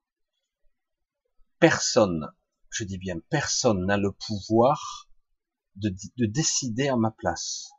[1.59, 2.33] Personne,
[2.71, 5.09] je dis bien personne n'a le pouvoir
[5.77, 5.95] de,
[6.27, 7.71] décider à ma place.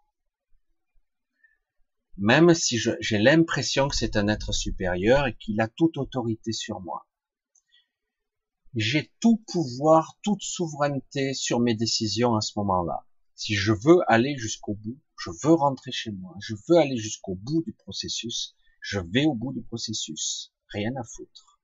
[2.17, 6.79] Même si j'ai l'impression que c'est un être supérieur et qu'il a toute autorité sur
[6.79, 7.07] moi.
[8.75, 13.05] J'ai tout pouvoir, toute souveraineté sur mes décisions à ce moment-là.
[13.35, 17.35] Si je veux aller jusqu'au bout, je veux rentrer chez moi, je veux aller jusqu'au
[17.35, 20.51] bout du processus, je vais au bout du processus.
[20.69, 21.61] Rien à foutre.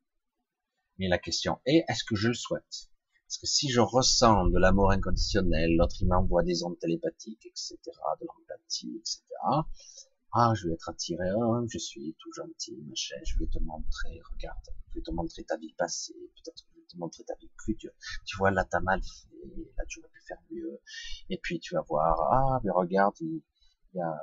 [0.99, 2.89] Mais la question est, est-ce que je le souhaite?
[3.25, 7.77] Parce que si je ressens de l'amour inconditionnel, l'autre il m'envoie des ondes télépathiques, etc.,
[8.21, 9.21] de l'empathie, etc.,
[10.33, 14.21] ah, je vais être attiré, hein, je suis tout gentil, machin, je vais te montrer,
[14.31, 17.35] regarde, je vais te montrer ta vie passée, peut-être que je vais te montrer ta
[17.35, 17.91] vie future.
[18.25, 20.79] Tu vois, là, t'as mal fait, là, tu aurais pu faire mieux.
[21.29, 23.41] Et puis, tu vas voir, ah, mais regarde, il
[23.95, 24.15] y a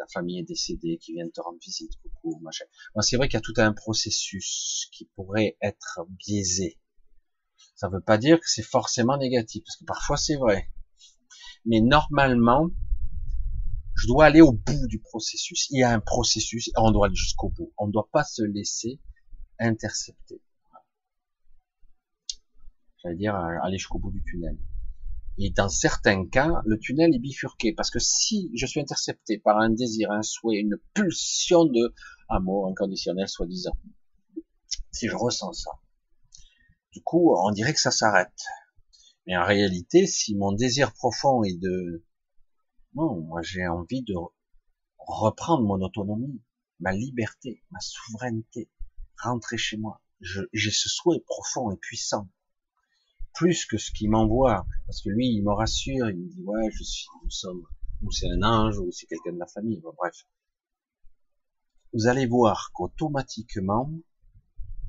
[0.00, 2.64] ta famille est décédée, qui vient te rendre visite, coucou, machin.
[3.00, 6.78] c'est vrai qu'il y a tout un processus qui pourrait être biaisé.
[7.74, 10.70] Ça ne veut pas dire que c'est forcément négatif, parce que parfois c'est vrai.
[11.66, 12.70] Mais normalement,
[14.00, 15.68] je dois aller au bout du processus.
[15.70, 17.70] Il y a un processus et on doit aller jusqu'au bout.
[17.76, 18.98] On ne doit pas se laisser
[19.58, 20.40] intercepter.
[23.02, 24.58] J'allais dire aller jusqu'au bout du tunnel.
[25.36, 29.58] Et dans certains cas, le tunnel est bifurqué, parce que si je suis intercepté par
[29.58, 31.94] un désir, un souhait, une pulsion de
[32.30, 33.76] amour inconditionnel, soi-disant,
[34.92, 35.70] si je ressens ça,
[36.92, 38.42] du coup, on dirait que ça s'arrête.
[39.26, 42.04] Mais en réalité, si mon désir profond est de,
[42.94, 44.14] non, moi j'ai envie de
[44.98, 46.42] reprendre mon autonomie,
[46.78, 48.70] ma liberté, ma souveraineté,
[49.22, 50.00] rentrer chez moi.
[50.20, 52.28] J'ai ce souhait profond et puissant
[53.34, 56.70] plus que ce qu'il m'envoie, parce que lui, il me rassure, il me dit ouais,
[56.72, 57.64] je suis, nous sommes,
[58.02, 60.26] ou c'est un ange, ou c'est quelqu'un de la famille, bref.
[61.92, 63.90] Vous allez voir qu'automatiquement,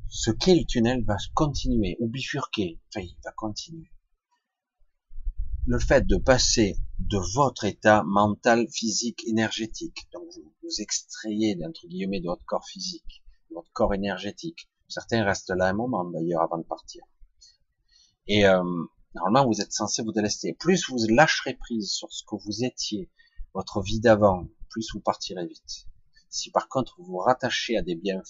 [0.09, 3.89] ce qu'est le tunnel va continuer, ou bifurquer, enfin, il va continuer.
[5.67, 11.87] Le fait de passer de votre état mental, physique, énergétique, donc vous, vous extrayez, entre
[11.87, 14.69] guillemets, de votre corps physique, de votre corps énergétique.
[14.87, 17.03] Certains restent là un moment d'ailleurs avant de partir
[18.27, 18.63] et euh,
[19.15, 20.53] normalement, vous êtes censé vous délester.
[20.53, 23.09] Plus vous lâcherez prise sur ce que vous étiez,
[23.53, 25.87] votre vie d'avant, plus vous partirez vite.
[26.29, 28.21] Si par contre vous vous rattachez à des biens,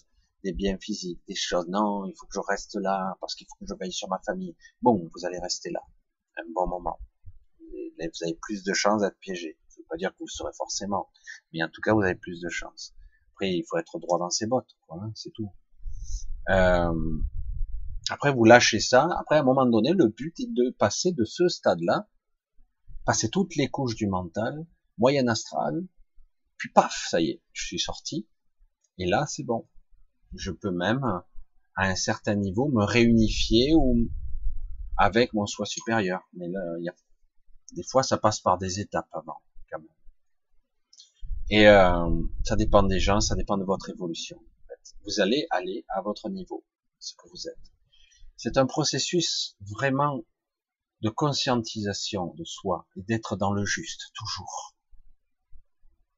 [0.43, 3.64] des biens physiques, des choses, non, il faut que je reste là parce qu'il faut
[3.64, 4.56] que je veille sur ma famille.
[4.82, 5.82] Bon, vous allez rester là
[6.38, 6.98] un bon moment.
[7.72, 9.58] Vous avez plus de chances d'être piégé.
[9.69, 11.09] Ça veut pas dire que vous serez forcément,
[11.53, 12.93] mais en tout cas, vous avez plus de chances.
[13.33, 15.51] Après, il faut être droit dans ses bottes, hein, c'est tout.
[16.50, 17.19] Euh,
[18.09, 19.08] après, vous lâchez ça.
[19.19, 22.09] Après, à un moment donné, le but est de passer de ce stade-là,
[23.06, 24.66] passer toutes les couches du mental,
[24.98, 25.85] moyen astral,
[26.58, 28.27] puis paf, ça y est, je suis sorti.
[28.98, 29.67] Et là, c'est bon.
[30.35, 31.03] Je peux même,
[31.75, 34.09] à un certain niveau, me réunifier ou
[34.98, 36.22] avec mon soi supérieur.
[36.33, 36.93] Mais là, il y a
[37.72, 39.88] des fois, ça passe par des étapes avant, quand même.
[41.50, 42.09] Et euh,
[42.43, 44.41] ça dépend des gens, ça dépend de votre évolution.
[45.06, 46.64] Vous allez aller à votre niveau,
[47.00, 47.72] ce que vous êtes.
[48.38, 50.24] C'est un processus vraiment
[51.01, 54.75] de conscientisation de soi et d'être dans le juste, toujours.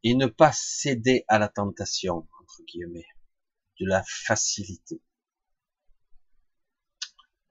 [0.04, 3.08] Et ne pas céder à la tentation, entre guillemets,
[3.80, 5.02] de la facilité.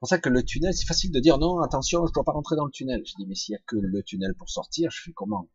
[0.03, 2.33] C'est pour ça que le tunnel, c'est facile de dire non, attention, je dois pas
[2.33, 3.01] rentrer dans le tunnel.
[3.05, 5.49] Je dis, mais s'il y a que le tunnel pour sortir, je fais comment?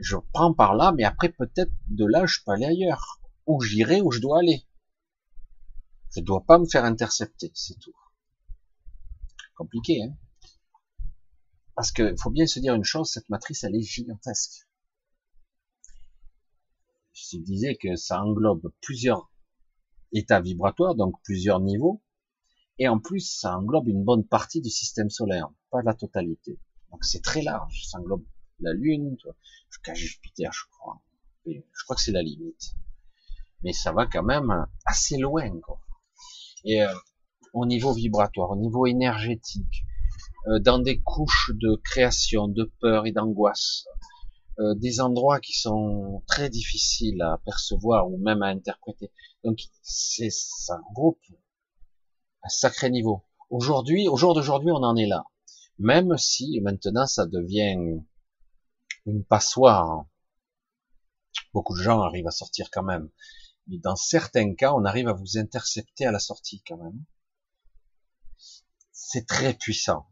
[0.00, 3.20] Je prends par là, mais après, peut-être, de là, je peux aller ailleurs.
[3.46, 4.66] Où j'irai, où je dois aller.
[6.16, 7.94] Je dois pas me faire intercepter, c'est tout.
[9.54, 10.16] Compliqué, hein?
[11.76, 14.66] Parce que faut bien se dire une chose, cette matrice, elle est gigantesque.
[17.12, 19.30] Je disais que ça englobe plusieurs
[20.10, 22.02] états vibratoires, donc plusieurs niveaux,
[22.78, 26.58] et en plus, ça englobe une bonne partie du système solaire, pas la totalité.
[26.90, 28.24] Donc c'est très large, ça englobe
[28.60, 29.16] la Lune,
[29.70, 31.00] jusqu'à Jupiter, je crois.
[31.46, 32.74] je crois que c'est la limite.
[33.62, 35.80] Mais ça va quand même assez loin, quoi.
[36.64, 36.92] Et euh,
[37.52, 39.84] au niveau vibratoire, au niveau énergétique,
[40.48, 43.86] euh, dans des couches de création, de peur et d'angoisse,
[44.58, 49.10] euh, des endroits qui sont très difficiles à percevoir ou même à interpréter.
[49.44, 51.20] Donc c'est ça groupe
[52.48, 53.22] sacré niveau.
[53.50, 55.24] Aujourd'hui, au jour d'aujourd'hui, on en est là.
[55.78, 58.00] Même si maintenant ça devient
[59.06, 60.06] une passoire.
[61.52, 63.10] Beaucoup de gens arrivent à sortir quand même.
[63.68, 67.04] Mais dans certains cas, on arrive à vous intercepter à la sortie quand même.
[68.92, 70.06] C'est très puissant.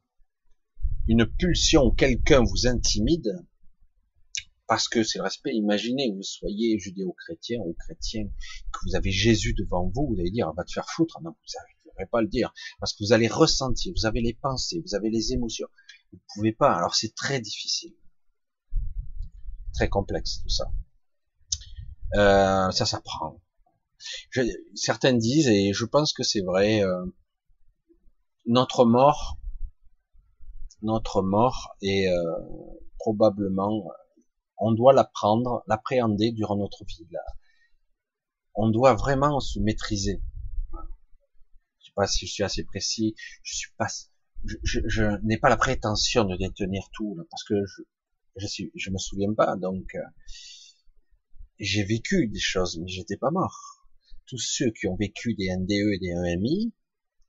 [1.06, 3.44] Une pulsion, quelqu'un vous intimide,
[4.66, 5.54] parce que c'est le respect.
[5.54, 8.24] Imaginez que vous soyez judéo-chrétien ou chrétien,
[8.72, 11.20] que vous avez Jésus devant vous, vous allez dire, on va te faire foutre.
[11.22, 14.82] Non, vous n'arriverez pas le dire, parce que vous allez ressentir, vous avez les pensées,
[14.86, 15.68] vous avez les émotions.
[16.12, 17.94] Vous ne pouvez pas, alors c'est très difficile.
[19.74, 20.70] Très complexe tout ça.
[22.14, 23.40] Euh, ça s'apprend.
[24.74, 27.06] Certains disent, et je pense que c'est vrai, euh,
[28.46, 29.38] notre mort,
[30.82, 32.38] notre mort est euh,
[32.98, 33.90] probablement,
[34.58, 37.06] on doit l'apprendre, l'appréhender durant notre vie.
[37.10, 37.24] Là.
[38.54, 40.22] On doit vraiment se maîtriser.
[41.94, 43.14] Pas si je suis assez précis.
[43.42, 43.86] Je suis pas,
[44.44, 47.82] je, je, je n'ai pas la prétention de détenir tout, là, parce que je,
[48.36, 50.00] je suis, je me souviens pas, donc euh,
[51.58, 53.74] j'ai vécu des choses, mais j'étais pas mort
[54.26, 56.72] tous ceux qui ont vécu des NDE et des EMI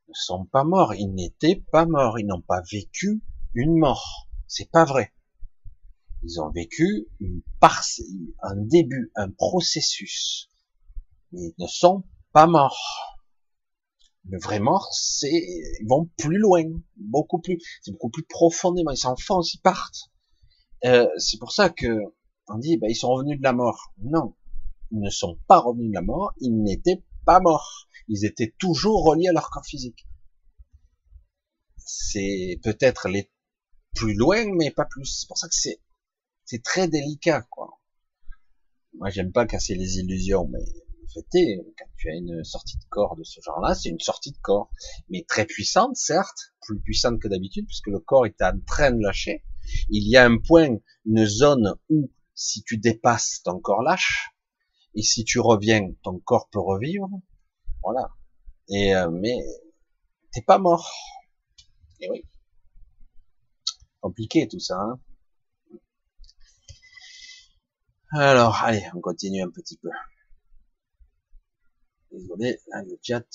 [0.08, 0.94] ne sont pas morts.
[0.95, 2.19] Ils n'étaient pas morts.
[2.19, 3.22] Ils n'ont pas vécu
[3.53, 4.27] une mort.
[4.48, 5.14] C'est pas vrai.
[6.24, 7.42] Ils ont vécu une
[8.42, 10.50] un début, un processus.
[11.32, 13.15] Mais ils ne sont pas morts.
[14.28, 16.64] Le vrai mort, c'est, ils vont plus loin,
[16.98, 18.92] beaucoup plus, c'est beaucoup plus profondément.
[18.92, 20.10] Ils s'enfoncent, ils partent.
[20.84, 22.02] Euh, c'est pour ça que
[22.48, 23.94] on dit, bah, ils sont revenus de la mort.
[24.02, 24.36] Non,
[24.92, 27.88] ils ne sont pas revenus de la mort, ils n'étaient pas morts.
[28.08, 30.08] Ils étaient toujours reliés à leur corps physique.
[31.78, 33.32] C'est peut-être les
[33.95, 35.06] plus loin, mais pas plus.
[35.06, 35.82] C'est pour ça que c'est,
[36.45, 37.80] c'est très délicat, quoi.
[38.98, 40.64] Moi, j'aime pas casser les illusions, mais
[41.32, 44.38] fait, quand tu as une sortie de corps de ce genre-là, c'est une sortie de
[44.38, 44.69] corps,
[45.10, 49.02] mais très puissante, certes, plus puissante que d'habitude, puisque le corps est en train de
[49.02, 49.44] lâcher.
[49.90, 54.35] Il y a un point, une zone où, si tu dépasses, ton corps lâche,
[54.95, 57.10] et si tu reviens, ton corps peut revivre.
[57.84, 58.10] Voilà.
[58.69, 59.38] Et euh, mais
[60.32, 60.90] t'es pas mort.
[62.00, 62.24] Et oui.
[64.00, 64.80] Compliqué tout ça.
[64.80, 65.00] Hein
[68.11, 69.90] Alors, allez, on continue un petit peu.
[72.16, 73.26] Désolé, là, le chat.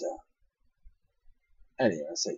[1.76, 2.30] Allez, ça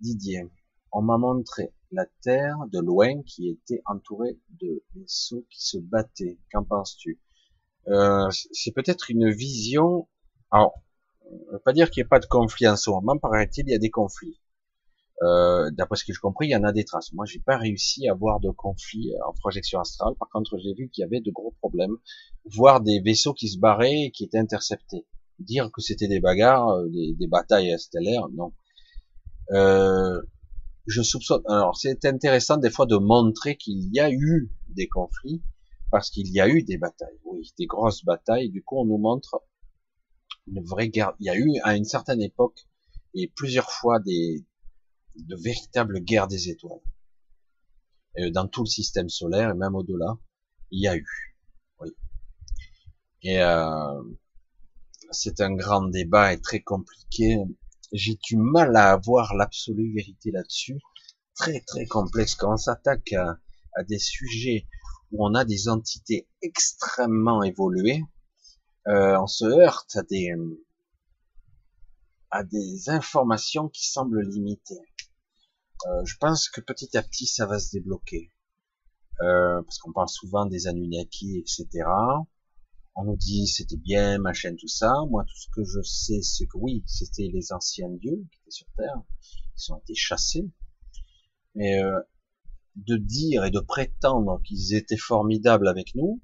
[0.00, 0.50] Didier,
[0.92, 6.38] on m'a montré la Terre de loin qui était entourée de vaisseaux qui se battaient.
[6.52, 7.22] Qu'en penses-tu?
[7.88, 10.08] Euh, c'est peut-être une vision.
[10.50, 10.82] Alors,
[11.24, 13.16] on veut pas dire qu'il n'y a pas de conflit en ce moment.
[13.16, 14.38] Paraît-il, il y a des conflits.
[15.22, 17.14] Euh, D'après ce que j'ai compris, il y en a des traces.
[17.14, 20.14] Moi, j'ai pas réussi à voir de conflit en projection astrale.
[20.16, 21.96] Par contre, j'ai vu qu'il y avait de gros problèmes,
[22.44, 25.06] voir des vaisseaux qui se barraient et qui étaient interceptés.
[25.38, 28.52] Dire que c'était des bagarres, euh, des, des, batailles stellaires, non.
[29.52, 30.20] Euh,
[30.86, 31.42] je soupçonne.
[31.46, 35.42] Alors, c'est intéressant des fois de montrer qu'il y a eu des conflits
[35.90, 38.50] parce qu'il y a eu des batailles, oui, des grosses batailles.
[38.50, 39.42] Du coup, on nous montre
[40.46, 41.14] une vraie guerre.
[41.20, 42.66] Il y a eu à une certaine époque
[43.14, 44.44] et plusieurs fois des
[45.16, 46.80] de véritables guerres des étoiles.
[48.32, 50.18] Dans tout le système solaire et même au-delà,
[50.70, 51.36] il y a eu.
[51.80, 51.90] Oui.
[53.22, 54.02] Et euh,
[55.10, 57.38] c'est un grand débat et très compliqué.
[57.92, 60.78] J'ai du mal à avoir l'absolue vérité là-dessus.
[61.34, 62.34] Très très complexe.
[62.34, 63.38] Quand on s'attaque à,
[63.88, 64.66] des sujets
[65.12, 68.02] où on a des entités extrêmement évoluées,
[68.88, 70.32] euh, on se heurte à des
[72.30, 74.80] à des informations qui semblent limitées.
[75.86, 78.32] Euh, je pense que petit à petit ça va se débloquer,
[79.20, 81.84] euh, parce qu'on parle souvent des Anunnaki, etc.
[82.96, 84.94] On nous dit c'était bien, machin, tout ça.
[85.10, 88.50] Moi, tout ce que je sais, c'est que oui, c'était les anciens dieux qui étaient
[88.50, 89.02] sur Terre,
[89.56, 90.50] ils ont été chassés.
[91.54, 92.00] Mais euh,
[92.76, 96.20] de dire et de prétendre qu'ils étaient formidables avec nous,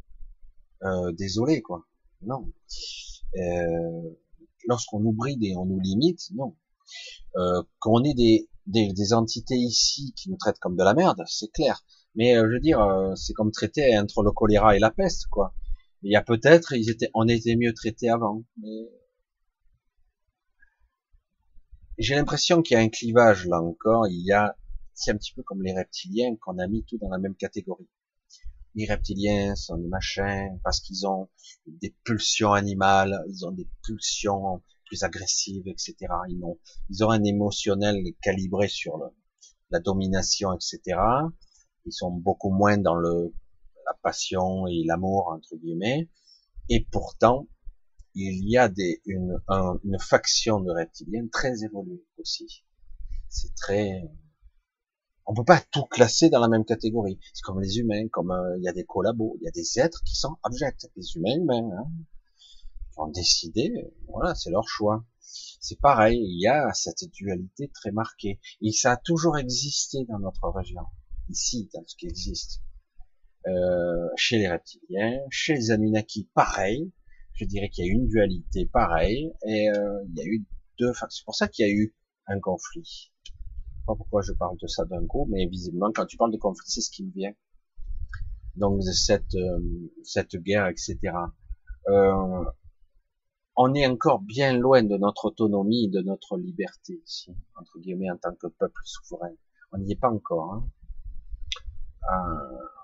[0.83, 1.87] euh, désolé quoi.
[2.23, 2.53] Non.
[3.37, 4.11] Euh,
[4.67, 6.57] lorsqu'on nous bride et on nous limite, non.
[7.37, 11.23] Euh, qu'on ait des, des, des, entités ici qui nous traitent comme de la merde,
[11.27, 11.85] c'est clair.
[12.15, 15.27] Mais euh, je veux dire, euh, c'est comme traiter entre le choléra et la peste,
[15.29, 15.55] quoi.
[16.03, 18.45] Il y a peut-être, ils étaient, on était mieux traités avant.
[18.57, 18.89] Mais
[21.99, 24.09] j'ai l'impression qu'il y a un clivage là encore.
[24.09, 24.57] Il y a
[24.95, 27.89] c'est un petit peu comme les reptiliens qu'on a mis tout dans la même catégorie.
[28.75, 31.29] Les reptiliens sont des machins parce qu'ils ont
[31.67, 35.95] des pulsions animales, ils ont des pulsions plus agressives, etc.
[36.29, 36.59] Ils ont,
[36.89, 39.07] ils ont un émotionnel calibré sur le,
[39.71, 40.81] la domination, etc.
[41.85, 43.35] Ils sont beaucoup moins dans le,
[43.87, 46.11] la passion et l'amour, entre guillemets.
[46.69, 47.49] Et pourtant,
[48.15, 49.41] il y a des, une,
[49.85, 52.65] une faction de reptiliens très évoluée aussi.
[53.29, 54.03] C'est très,
[55.27, 57.19] on peut pas tout classer dans la même catégorie.
[57.33, 59.79] C'est comme les humains, comme euh, il y a des collabos, il y a des
[59.79, 61.91] êtres qui sont abjects, les humains humains, hein,
[62.93, 63.73] qui ont décidé,
[64.09, 65.05] voilà, c'est leur choix.
[65.61, 70.19] C'est pareil, il y a cette dualité très marquée, et ça a toujours existé dans
[70.19, 70.83] notre région,
[71.31, 72.61] ici, dans ce qui existe.
[73.47, 76.93] Euh, chez les reptiliens, chez les Anunnaki, pareil.
[77.35, 80.45] Je dirais qu'il y a une dualité, pareil, et euh, il y a eu
[80.79, 80.93] deux.
[81.09, 81.95] C'est pour ça qu'il y a eu
[82.29, 83.13] un conflit
[83.87, 86.69] pas pourquoi je parle de ça d'un coup, mais visiblement, quand tu parles de conflit,
[86.69, 87.33] c'est ce qui me vient.
[88.57, 89.61] Donc, cette, euh,
[90.05, 90.99] cette guerre, etc.
[91.89, 92.45] Euh,
[93.57, 98.17] on est encore bien loin de notre autonomie, de notre liberté ici, entre guillemets, en
[98.17, 99.33] tant que peuple souverain.
[99.73, 100.55] On n'y est pas encore.
[100.55, 100.69] Hein.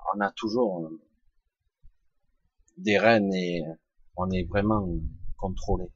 [0.08, 0.90] Euh, on a toujours
[2.76, 3.64] des reines et
[4.16, 4.88] on est vraiment
[5.36, 5.90] contrôlé.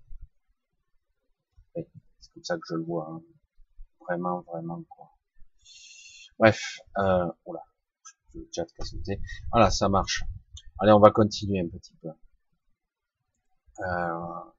[1.74, 3.08] C'est comme ça que je le vois.
[3.10, 3.23] Hein.
[4.00, 5.10] Vraiment, vraiment, quoi.
[6.39, 7.62] Bref, euh, oula,
[8.34, 8.66] le chat
[9.52, 10.24] Voilà, ça marche.
[10.78, 12.08] Allez, on va continuer un petit peu.
[13.81, 14.52] Euh,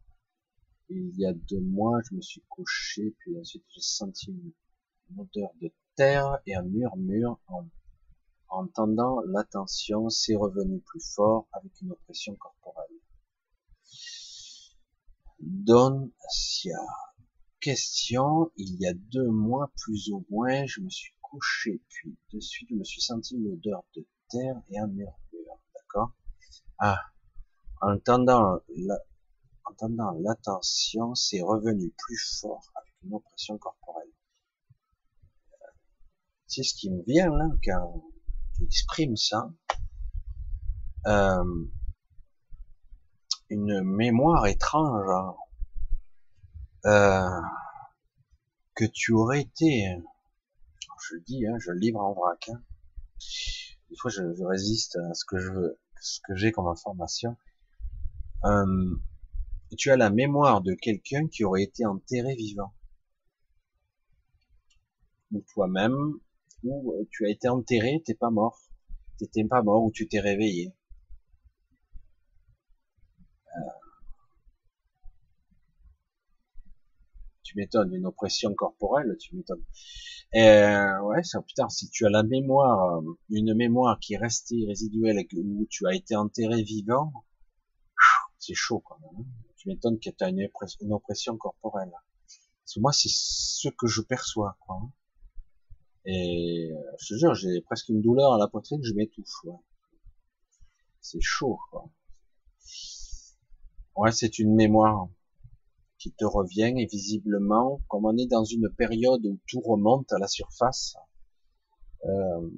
[0.89, 5.51] il y a deux mois, je me suis couché, puis ensuite j'ai senti une odeur
[5.61, 7.67] de terre et un murmure en
[8.53, 12.87] entendant l'attention, c'est revenu plus fort avec une oppression corporelle.
[15.39, 16.77] Doncia
[17.63, 22.39] question, il y a deux mois plus ou moins, je me suis couché, puis de
[22.41, 26.11] suite je me suis senti l'odeur de terre et un murmure, d'accord?
[26.77, 26.99] Ah,
[27.81, 28.97] en entendant la,
[30.19, 34.11] l'attention, c'est revenu plus fort avec une oppression corporelle.
[36.47, 38.03] C'est ce qui me vient là, quand
[38.63, 39.49] j'exprime ça.
[41.07, 41.65] Euh,
[43.49, 45.35] une mémoire étrange, hein
[46.85, 47.41] euh,
[48.75, 49.85] que tu aurais été,
[51.09, 52.49] je le dis, hein, je le livre en vrac.
[52.49, 52.61] Hein.
[53.89, 57.37] Des fois, je, résiste à ce que je ce que j'ai comme information.
[58.43, 58.95] Euh,
[59.77, 62.73] tu as la mémoire de quelqu'un qui aurait été enterré vivant,
[65.31, 66.19] ou toi-même,
[66.63, 68.59] ou tu as été enterré, t'es pas mort,
[69.19, 70.73] t'étais pas mort, ou tu t'es réveillé.
[77.53, 79.63] tu m'étonnes, une oppression corporelle, tu m'étonnes.
[80.35, 84.65] Euh, ouais, ça, putain, si tu as la mémoire, euh, une mémoire qui est restée
[84.67, 87.13] résiduelle et où tu as été enterré vivant,
[88.39, 89.21] c'est chaud quand même.
[89.21, 89.25] Hein.
[89.57, 90.49] Tu m'étonnes que tu as une,
[90.91, 91.91] oppression corporelle.
[91.91, 94.81] Parce que moi, c'est ce que je perçois, quoi.
[96.05, 96.11] Hein.
[96.11, 99.43] Et euh, je te jure, j'ai presque une douleur à la poitrine, je m'étouffe.
[99.45, 99.55] Ouais.
[101.01, 101.89] C'est chaud, quoi.
[103.95, 105.07] Ouais, c'est une mémoire
[105.99, 110.19] qui te revient et visiblement, comme on est dans une période où tout remonte à
[110.19, 110.95] la surface,
[112.05, 112.49] euh,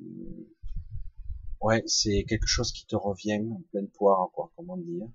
[1.66, 5.08] Ouais, c'est quelque chose qui te revient en pleine poire, encore, comment dire.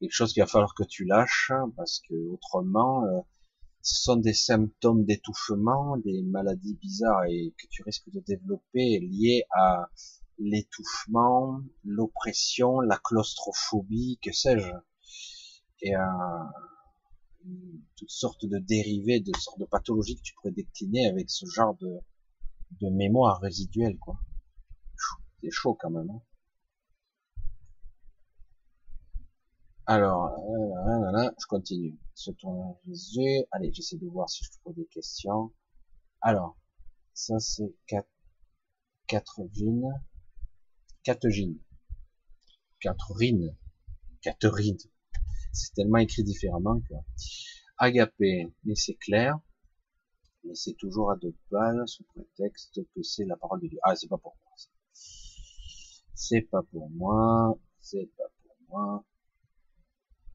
[0.00, 3.20] Quelque chose qu'il va falloir que tu lâches, parce que autrement, euh,
[3.84, 9.44] ce sont des symptômes d'étouffement, des maladies bizarres et que tu risques de développer liées
[9.50, 9.90] à
[10.38, 14.72] l'étouffement, l'oppression, la claustrophobie, que sais-je,
[15.82, 16.00] et euh,
[17.96, 21.76] toutes sortes de dérivés, de sortes de pathologies que tu pourrais décliner avec ce genre
[21.76, 21.98] de,
[22.80, 24.18] de mémoire résiduelle, quoi.
[25.42, 26.08] C'est chaud quand même.
[26.10, 26.22] Hein.
[29.86, 31.98] Alors, euh, je continue.
[32.14, 33.44] Se tourne Jésus.
[33.50, 35.52] Allez, j'essaie de voir si je trouve des questions.
[36.22, 36.56] Alors,
[37.12, 37.74] ça c'est
[39.06, 39.92] Catherine.
[41.02, 41.58] Catherine.
[42.80, 43.54] Catherine.
[44.22, 44.78] Catherine.
[45.52, 46.94] C'est tellement écrit différemment que.
[47.76, 49.38] Agapé, mais c'est clair.
[50.44, 53.78] Mais c'est toujours à deux balles sous prétexte que c'est la parole de Dieu.
[53.82, 54.54] Ah, c'est pas pour moi.
[56.14, 57.58] C'est pas pour moi.
[57.82, 59.04] C'est pas pour moi.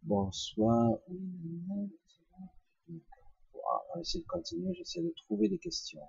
[0.04, 0.98] Bonsoir.
[1.10, 3.00] On
[3.96, 4.74] va essayer de continuer.
[4.74, 6.02] J'essaie de trouver des questions.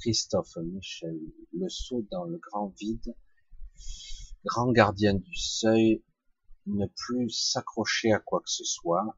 [0.00, 1.18] Christophe Michel,
[1.52, 3.14] le saut dans le grand vide,
[4.44, 6.02] grand gardien du seuil,
[6.66, 9.16] ne plus s'accrocher à quoi que ce soit,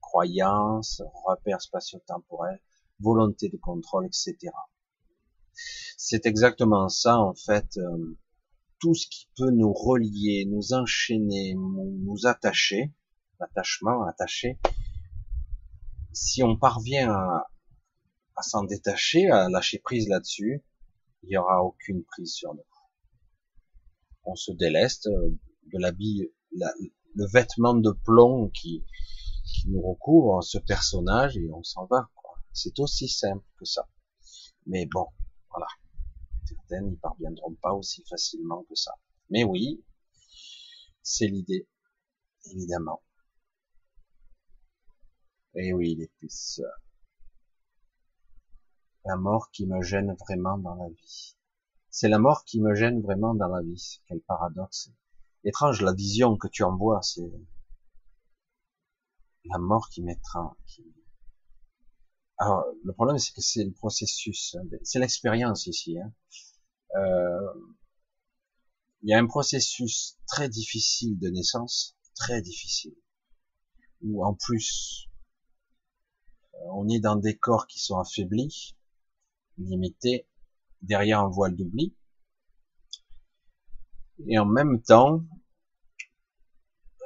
[0.00, 2.60] croyance, repères spatio-temporels,
[3.00, 4.36] volonté de contrôle, etc.
[5.96, 8.16] C'est exactement ça, en fait, euh,
[8.78, 12.92] tout ce qui peut nous relier, nous enchaîner, nous, attacher,
[13.40, 14.58] l'attachement, attacher,
[16.12, 17.48] si on parvient à,
[18.36, 20.64] à s'en détacher, à lâcher prise là-dessus,
[21.22, 22.64] il n'y aura aucune prise sur nous.
[24.24, 25.30] On se déleste euh,
[25.72, 28.84] de l'habit, le vêtement de plomb qui,
[29.44, 32.10] qui nous recouvre ce personnage et on s'en va.
[32.52, 33.88] C'est aussi simple que ça.
[34.66, 35.06] Mais bon,
[35.50, 35.66] voilà.
[36.46, 38.92] Certaines n'y parviendront pas aussi facilement que ça.
[39.30, 39.82] Mais oui,
[41.02, 41.68] c'est l'idée,
[42.52, 43.02] évidemment.
[45.56, 46.60] Et oui, les puces.
[49.04, 51.36] La mort qui me gêne vraiment dans la vie.
[51.90, 54.00] C'est la mort qui me gêne vraiment dans la vie.
[54.06, 54.90] Quel paradoxe.
[55.44, 57.30] Étrange la vision que tu envoies, c'est
[59.44, 60.04] la mort qui.
[60.66, 60.84] Qui...
[62.38, 65.98] Alors, le problème, c'est que c'est le processus, hein, c'est l'expérience ici.
[65.98, 66.12] Hein.
[66.96, 67.54] Euh,
[69.02, 72.96] il y a un processus très difficile de naissance, très difficile,
[74.02, 75.08] où en plus,
[76.66, 78.76] on est dans des corps qui sont affaiblis,
[79.58, 80.26] limités,
[80.82, 81.96] derrière un voile d'oubli,
[84.26, 85.24] et en même temps,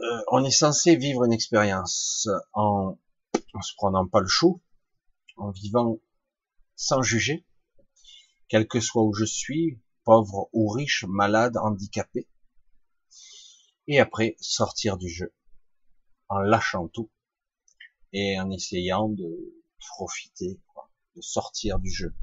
[0.01, 2.99] euh, on est censé vivre une expérience en,
[3.55, 4.62] en se prenant pas le chou,
[5.36, 5.99] en vivant
[6.77, 7.47] sans juger,
[8.49, 12.28] quel que soit où je suis, pauvre ou riche, malade, handicapé,
[13.86, 15.35] et après sortir du jeu,
[16.28, 17.10] en lâchant tout,
[18.12, 19.28] et en essayant de
[19.78, 20.61] profiter,
[21.17, 22.15] de sortir du jeu.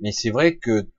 [0.00, 0.90] Mais c'est vrai que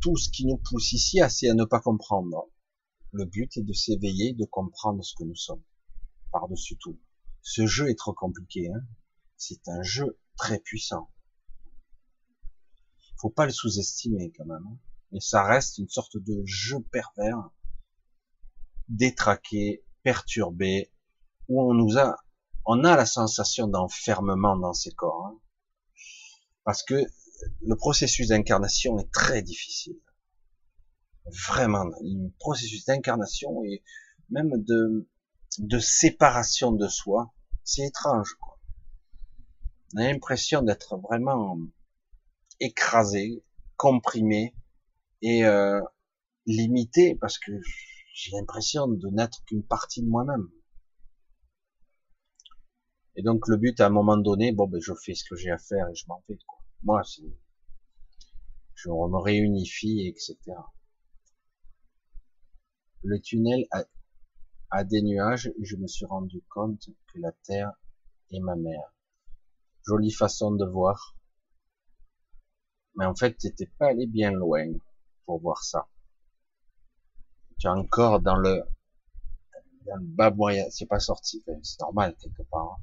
[0.00, 2.50] tout ce qui nous pousse ici, c'est à ne pas comprendre.
[3.12, 5.62] Le but est de s'éveiller, de comprendre ce que nous sommes.
[6.32, 6.98] Par-dessus tout.
[7.42, 8.68] Ce jeu est trop compliqué.
[8.70, 8.84] Hein
[9.36, 11.10] C'est un jeu très puissant.
[13.18, 14.66] Faut pas le sous-estimer quand même.
[14.66, 14.78] Hein
[15.12, 17.50] Mais ça reste une sorte de jeu pervers,
[18.88, 20.92] détraqué, perturbé,
[21.48, 22.16] où on nous a,
[22.66, 25.26] on a la sensation d'enfermement dans ces corps.
[25.26, 25.38] Hein
[26.64, 27.04] parce que
[27.60, 30.00] le processus d'incarnation est très difficile
[31.26, 33.82] vraiment un processus d'incarnation et
[34.30, 35.08] même de,
[35.58, 37.32] de séparation de soi.
[37.62, 38.58] C'est étrange, quoi.
[39.94, 41.56] On a l'impression d'être vraiment
[42.60, 43.44] écrasé,
[43.76, 44.54] comprimé
[45.22, 45.80] et euh,
[46.46, 47.52] limité parce que
[48.12, 50.48] j'ai l'impression de n'être qu'une partie de moi-même.
[53.16, 55.50] Et donc le but à un moment donné, bon ben je fais ce que j'ai
[55.50, 56.58] à faire et je m'en vais quoi.
[56.82, 57.22] Moi c'est,
[58.74, 60.54] je me réunifie etc
[63.04, 63.66] le tunnel
[64.70, 67.70] a, des nuages et je me suis rendu compte que la Terre
[68.30, 68.92] est ma mère.
[69.86, 71.14] Jolie façon de voir.
[72.96, 74.66] Mais en fait, t'étais pas allé bien loin
[75.26, 75.86] pour voir ça.
[77.58, 78.62] Tu es encore dans le,
[79.86, 80.64] dans le bas moyen.
[80.70, 81.44] C'est pas sorti.
[81.62, 82.72] C'est normal quelque part.
[82.72, 82.82] Hein.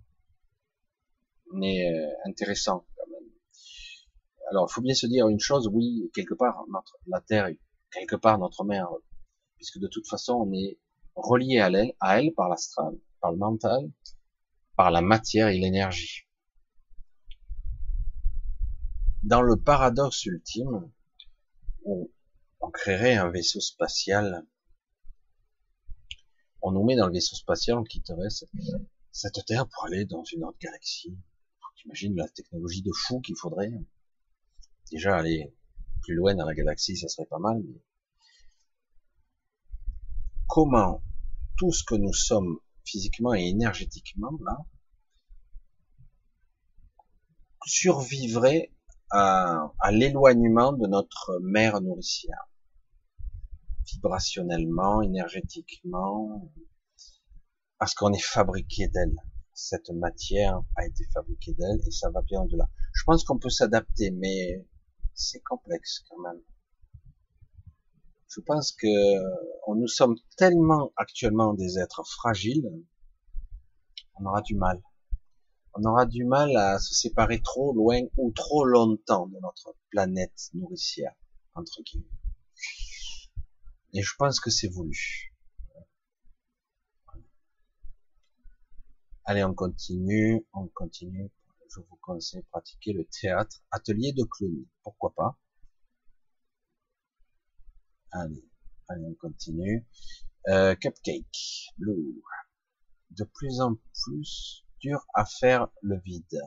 [1.54, 3.30] Mais euh, intéressant quand même.
[4.50, 5.70] Alors, il faut bien se dire une chose.
[5.72, 7.60] Oui, quelque part, notre, la Terre est
[7.92, 8.90] quelque part notre mère
[9.62, 10.80] puisque de toute façon on est
[11.16, 13.92] relié à elle, à elle par l'astral, par le mental,
[14.76, 16.26] par la matière et l'énergie.
[19.22, 20.90] Dans le paradoxe ultime,
[21.84, 22.12] où
[22.60, 24.48] on créerait un vaisseau spatial.
[26.64, 28.30] On nous met dans le vaisseau spatial, on quitterait
[29.12, 31.16] cette Terre pour aller dans une autre galaxie.
[31.76, 33.72] J'imagine la technologie de fou qu'il faudrait.
[34.92, 35.56] Déjà aller
[36.02, 37.64] plus loin dans la galaxie, ça serait pas mal.
[40.48, 41.02] Comment
[41.58, 44.58] tout ce que nous sommes physiquement et énergétiquement là
[47.66, 48.72] survivrait
[49.12, 52.48] à, à l'éloignement de notre mère nourricière?
[53.86, 56.52] Vibrationnellement, énergétiquement,
[57.78, 59.16] parce qu'on est fabriqué d'elle.
[59.64, 62.68] Cette matière a été fabriquée d'elle et ça va bien au-delà.
[62.94, 64.68] Je pense qu'on peut s'adapter, mais
[65.14, 66.42] c'est complexe quand même.
[68.28, 68.88] Je pense que
[69.76, 72.68] nous sommes tellement actuellement des êtres fragiles,
[74.16, 74.82] on aura du mal.
[75.76, 80.50] On aura du mal à se séparer trop loin ou trop longtemps de notre planète
[80.56, 81.14] nourricière,
[81.54, 82.10] entre guillemets.
[83.94, 85.31] Et je pense que c'est voulu.
[89.26, 91.32] Allez, on continue, on continue.
[91.70, 94.66] Je vous conseille de pratiquer le théâtre, atelier de clown.
[94.84, 95.38] Pourquoi pas?
[98.12, 98.44] Allez,
[98.90, 99.86] allez, on continue.
[100.48, 102.22] Euh, cupcake, blue.
[103.12, 106.42] De plus en plus dur à faire le vide,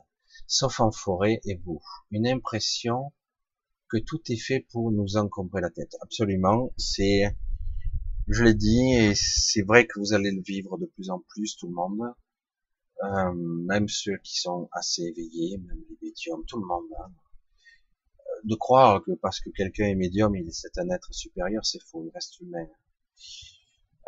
[0.47, 1.81] sauf en forêt et vous.
[2.11, 3.13] Une impression
[3.89, 5.95] que tout est fait pour nous encombrer la tête.
[6.03, 7.37] Absolument, c'est,
[8.27, 11.57] je l'ai dit, et c'est vrai que vous allez le vivre de plus en plus,
[11.57, 12.15] tout le monde,
[13.05, 16.91] euh, même ceux qui sont assez éveillés, même les médiums, tout le monde.
[16.99, 17.13] Hein.
[18.21, 21.83] Euh, de croire que parce que quelqu'un est médium, il est un être supérieur, c'est
[21.83, 22.67] faux, il reste humain.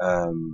[0.02, 0.50] Euh,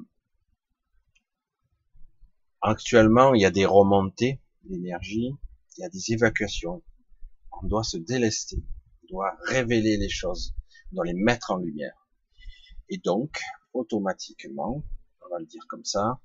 [2.61, 5.35] actuellement, il y a des remontées d'énergie,
[5.77, 6.83] il y a des évacuations.
[7.63, 8.63] On doit se délester
[9.13, 10.55] doit révéler les choses,
[10.91, 12.09] doit les mettre en lumière.
[12.89, 13.41] Et donc,
[13.75, 14.83] automatiquement,
[15.25, 16.21] on va le dire comme ça,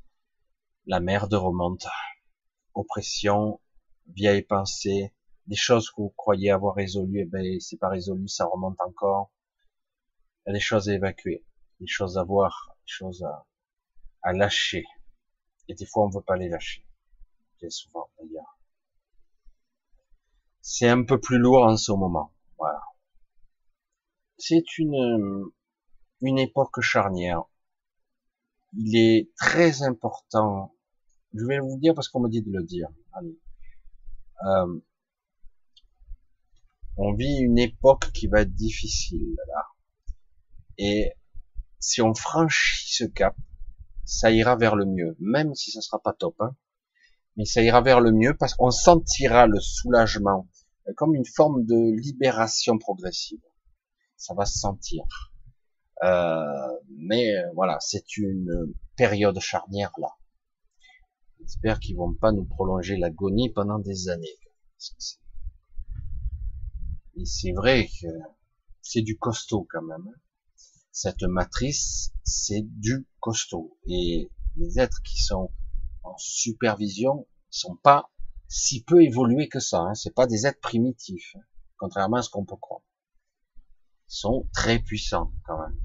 [0.88, 1.86] la merde remonte.
[2.74, 3.60] Oppression,
[4.08, 5.14] vieille pensée,
[5.46, 9.32] des choses que vous croyez avoir résolues, eh ben c'est pas résolu, ça remonte encore.
[10.46, 11.46] Il y a des choses à évacuer,
[11.82, 13.46] des choses à voir, des choses à,
[14.22, 14.86] à lâcher.
[15.68, 16.86] Et des fois on veut pas les lâcher.
[17.60, 18.58] Bien souvent d'ailleurs.
[20.62, 22.34] C'est un peu plus lourd en ce moment.
[22.58, 22.82] Voilà.
[24.38, 25.52] C'est une,
[26.22, 27.44] une époque charnière.
[28.74, 30.77] Il est très important.
[31.38, 32.88] Je vais vous dire parce qu'on me dit de le dire.
[34.46, 34.80] Euh,
[36.98, 39.66] on vit une époque qui va être difficile là.
[40.80, 41.14] Et
[41.80, 43.36] si on franchit ce cap,
[44.06, 46.36] ça ira vers le mieux, même si ça sera pas top.
[46.40, 46.56] Hein.
[47.36, 50.48] Mais ça ira vers le mieux parce qu'on sentira le soulagement
[50.96, 53.42] comme une forme de libération progressive.
[54.16, 55.04] Ça va se sentir.
[56.04, 60.10] Euh, mais euh, voilà, c'est une période charnière là.
[61.48, 64.38] J'espère qu'ils vont pas nous prolonger l'agonie pendant des années.
[67.16, 68.08] Et c'est vrai que
[68.82, 70.14] c'est du costaud quand même.
[70.92, 73.78] Cette matrice, c'est du costaud.
[73.86, 75.54] Et les êtres qui sont
[76.04, 78.12] en supervision sont pas
[78.50, 79.80] si peu évolués que ça.
[79.80, 79.96] Hein.
[79.96, 81.44] C'est pas des êtres primitifs, hein,
[81.78, 82.82] contrairement à ce qu'on peut croire.
[84.10, 85.80] Ils sont très puissants quand même.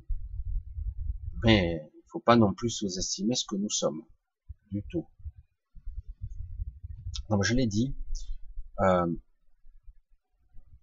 [1.44, 4.02] Mais il faut pas non plus sous-estimer ce que nous sommes
[4.72, 5.06] du tout.
[7.32, 7.96] Comme je l'ai dit,
[8.80, 9.06] euh,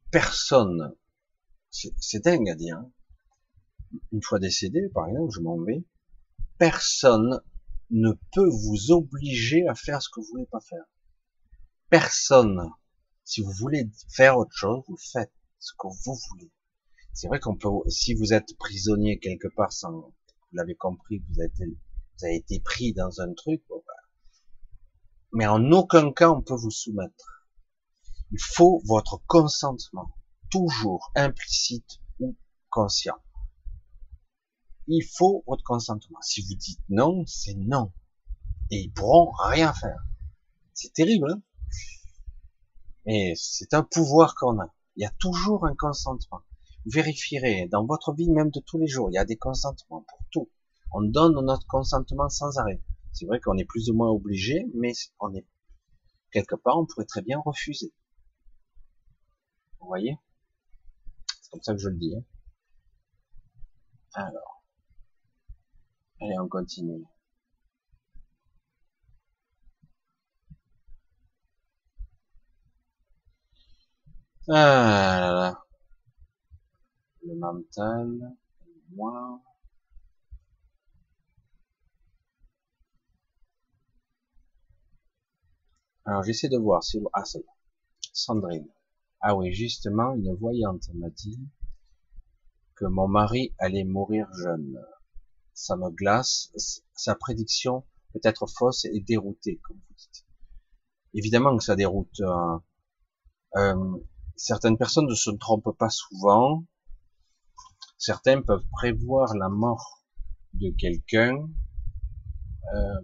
[0.09, 0.95] personne,
[1.69, 2.75] c'est dingue à dire.
[2.75, 2.91] Hein.
[4.11, 5.85] Une fois décédé, par exemple, je m'en vais.
[6.57, 7.39] Personne
[7.91, 10.85] ne peut vous obliger à faire ce que vous voulez pas faire
[11.91, 12.71] personne.
[13.23, 16.51] Si vous voulez faire autre chose, vous faites ce que vous voulez.
[17.13, 20.13] C'est vrai qu'on peut, si vous êtes prisonnier quelque part sans, vous
[20.53, 23.61] l'avez compris, vous avez été, pris dans un truc,
[25.31, 27.45] mais en aucun cas on peut vous soumettre.
[28.31, 30.15] Il faut votre consentement,
[30.51, 32.35] toujours implicite ou
[32.69, 33.17] conscient.
[34.87, 36.19] Il faut votre consentement.
[36.21, 37.91] Si vous dites non, c'est non.
[38.71, 40.03] Et ils pourront rien faire.
[40.73, 41.41] C'est terrible, hein
[43.09, 44.71] mais c'est un pouvoir qu'on a.
[44.95, 46.41] Il y a toujours un consentement.
[46.85, 50.05] Vous vérifierez dans votre vie même de tous les jours, il y a des consentements
[50.07, 50.49] pour tout.
[50.91, 52.81] On donne notre consentement sans arrêt.
[53.19, 55.45] C'est vrai qu'on est plus ou moins obligé, mais on est
[56.31, 57.91] quelque part, on pourrait très bien refuser.
[59.81, 60.17] Vous voyez?
[61.41, 62.15] C'est comme ça que je le dis.
[62.15, 62.23] Hein.
[64.13, 64.63] Alors,
[66.21, 67.03] allez, on continue.
[74.47, 75.65] Ah là là.
[77.23, 78.07] Le mental.
[78.07, 78.37] mental,
[78.91, 79.41] moi.
[86.05, 86.99] Alors j'essaie de voir si...
[87.13, 87.43] Ah, c'est
[88.13, 88.67] Sandrine.
[89.21, 91.39] Ah oui, justement, une voyante m'a dit
[92.75, 94.79] que mon mari allait mourir jeune.
[95.53, 96.51] Ça me glace.
[96.93, 100.25] Sa prédiction peut être fausse et déroutée, comme vous dites.
[101.13, 102.21] Évidemment que ça déroute.
[102.21, 102.63] Hein.
[103.57, 103.97] Euh,
[104.35, 106.63] certaines personnes ne se trompent pas souvent.
[107.97, 110.05] Certains peuvent prévoir la mort
[110.53, 111.49] de quelqu'un.
[112.73, 113.01] Euh,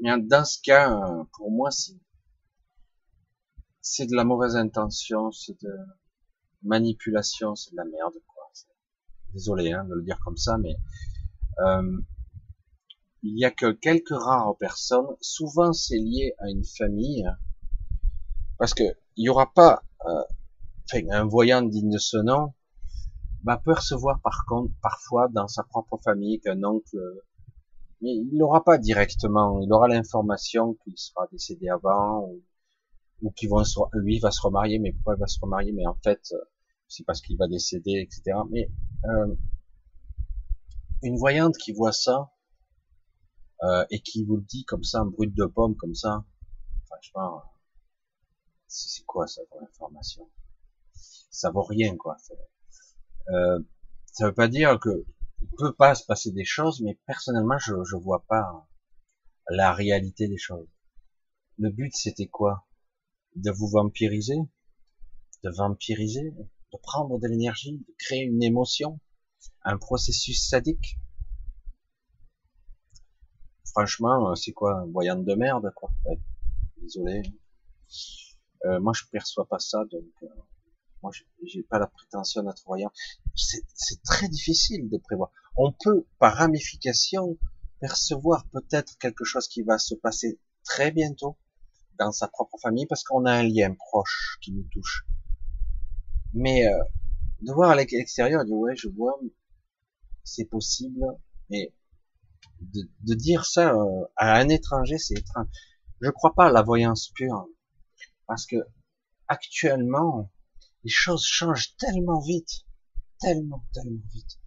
[0.00, 0.90] mais dans ce cas,
[1.36, 1.94] pour moi, c'est
[3.88, 5.72] c'est de la mauvaise intention, c'est de
[6.64, 8.42] manipulation, c'est de la merde, quoi.
[9.32, 10.74] Désolé hein, de le dire comme ça, mais
[11.60, 12.00] euh,
[13.22, 15.06] il y a que quelques rares personnes.
[15.20, 17.28] Souvent, c'est lié à une famille,
[18.58, 18.82] parce que
[19.16, 20.24] il y aura pas, euh,
[21.10, 22.54] un voyant digne de ce nom
[23.44, 26.98] va percevoir par contre parfois dans sa propre famille qu'un oncle,
[28.00, 32.30] mais il n'aura pas directement, il aura l'information qu'il sera décédé avant
[33.22, 33.62] ou, qu'il va
[33.94, 35.72] lui va se remarier, mais pourquoi il va se remarier?
[35.72, 36.20] Mais en fait,
[36.88, 38.38] c'est parce qu'il va décéder, etc.
[38.50, 38.70] Mais
[39.06, 39.34] euh,
[41.02, 42.30] une voyante qui voit ça
[43.62, 46.24] euh, et qui vous le dit comme ça, un brut de pomme comme ça,
[46.86, 47.42] franchement,
[48.66, 50.28] c'est quoi ça pour information?
[50.92, 52.16] Ça vaut rien quoi.
[53.28, 53.58] Euh,
[54.12, 55.04] ça veut pas dire que
[55.58, 58.68] peut pas se passer des choses, mais personnellement, je je vois pas
[59.50, 60.68] la réalité des choses.
[61.58, 62.66] Le but c'était quoi?
[63.34, 64.38] De vous vampiriser,
[65.44, 69.00] de vampiriser, de prendre de l'énergie, de créer une émotion,
[69.62, 70.98] un processus sadique?
[73.72, 75.90] Franchement, c'est quoi, un voyant de merde, quoi?
[76.80, 77.22] désolé.
[78.64, 80.28] Euh, moi, je perçois pas ça, donc euh,
[81.06, 81.12] moi,
[81.44, 82.90] j'ai pas la prétention d'être voyant.
[83.34, 85.30] C'est très difficile de prévoir.
[85.56, 87.38] On peut, par ramification,
[87.80, 91.36] percevoir peut-être quelque chose qui va se passer très bientôt
[91.98, 95.06] dans sa propre famille parce qu'on a un lien proche qui nous touche.
[96.34, 96.82] Mais euh,
[97.42, 99.18] de voir à l'extérieur, dire ouais, je vois,
[100.24, 101.04] c'est possible,
[101.50, 101.72] mais
[102.60, 105.46] de, de dire ça euh, à un étranger, c'est étrange.
[106.00, 107.48] Je crois pas à la voyance pure,
[108.26, 108.56] parce que
[109.28, 110.30] actuellement,
[110.86, 112.64] les choses changent tellement vite,
[113.18, 114.38] tellement, tellement vite.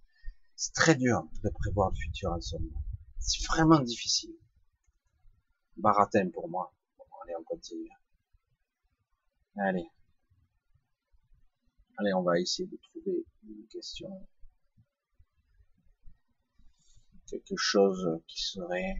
[0.56, 2.82] C'est très dur de prévoir le futur en ce moment.
[3.18, 4.34] C'est vraiment difficile.
[5.76, 6.74] Baratin pour moi.
[6.96, 7.90] Bon, allez, on continue.
[9.58, 9.86] Allez.
[11.98, 14.26] Allez, on va essayer de trouver une question.
[17.26, 18.94] Quelque chose qui serait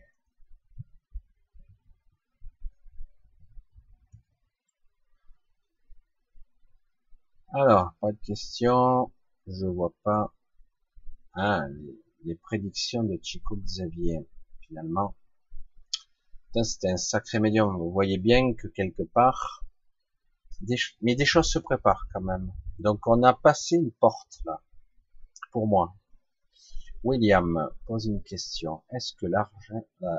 [7.53, 9.11] Alors, pas de questions.
[9.49, 10.33] Je vois pas.
[11.35, 11.67] Ah,
[12.25, 14.29] les, prédictions de Chico Xavier.
[14.61, 15.17] Finalement,
[16.63, 17.77] c'était un sacré médium.
[17.77, 19.65] Vous voyez bien que quelque part,
[21.03, 22.53] mais des choses se préparent quand même.
[22.79, 24.63] Donc, on a passé une porte là,
[25.51, 25.97] pour moi.
[27.03, 28.85] William pose une question.
[28.93, 29.27] Est-ce que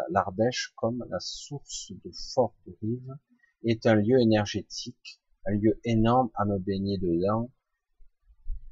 [0.09, 3.15] l'Ardèche, comme la source de Fort Rive,
[3.63, 7.49] est un lieu énergétique un lieu énorme à me baigner dedans,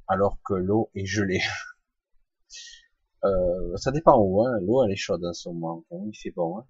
[0.08, 1.40] alors que l'eau est gelée.
[3.24, 4.58] euh, ça dépend où, hein.
[4.60, 6.66] l'eau elle est chaude en ce moment, il fait bon, hein.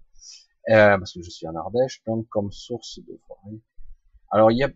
[0.69, 3.59] euh, parce que je suis en Ardèche, donc comme source de forêt.
[4.29, 4.69] Alors il y a,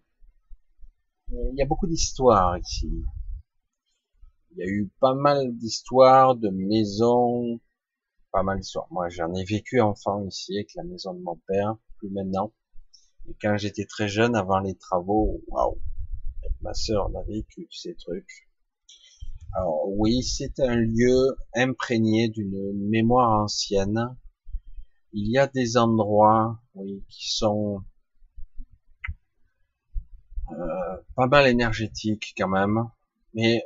[1.54, 2.92] y a beaucoup d'histoires ici.
[4.52, 7.60] Il y a eu pas mal d'histoires de maisons,
[8.32, 8.88] pas mal d'histoires.
[8.92, 12.52] Moi j'en ai vécu enfant ici avec la maison de mon père, plus maintenant.
[13.42, 15.80] Quand j'étais très jeune, avant les travaux, waouh,
[16.62, 18.50] ma sœur, on a vécu ces trucs.
[19.54, 24.16] Alors oui, c'est un lieu imprégné d'une mémoire ancienne.
[25.14, 27.82] Il y a des endroits, oui, qui sont
[30.52, 32.90] euh, pas mal énergétiques quand même,
[33.34, 33.64] mais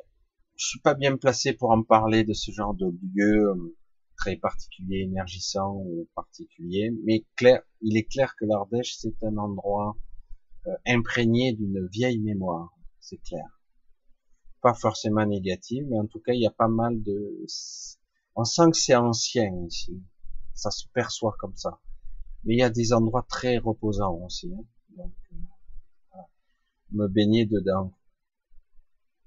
[0.56, 3.76] je suis pas bien placé pour en parler de ce genre de lieu
[4.20, 9.98] très particulier, énergissant ou particulier, mais clair, il est clair que l'Ardèche c'est un endroit
[10.68, 13.46] euh, imprégné d'une vieille mémoire, c'est clair.
[14.62, 17.46] Pas forcément négative, mais en tout cas il y a pas mal de,
[18.36, 20.04] on sent que c'est ancien ici,
[20.54, 21.80] ça se perçoit comme ça.
[22.44, 24.66] Mais il y a des endroits très reposants aussi, hein.
[24.98, 26.18] donc euh,
[26.92, 27.94] me baigner dedans,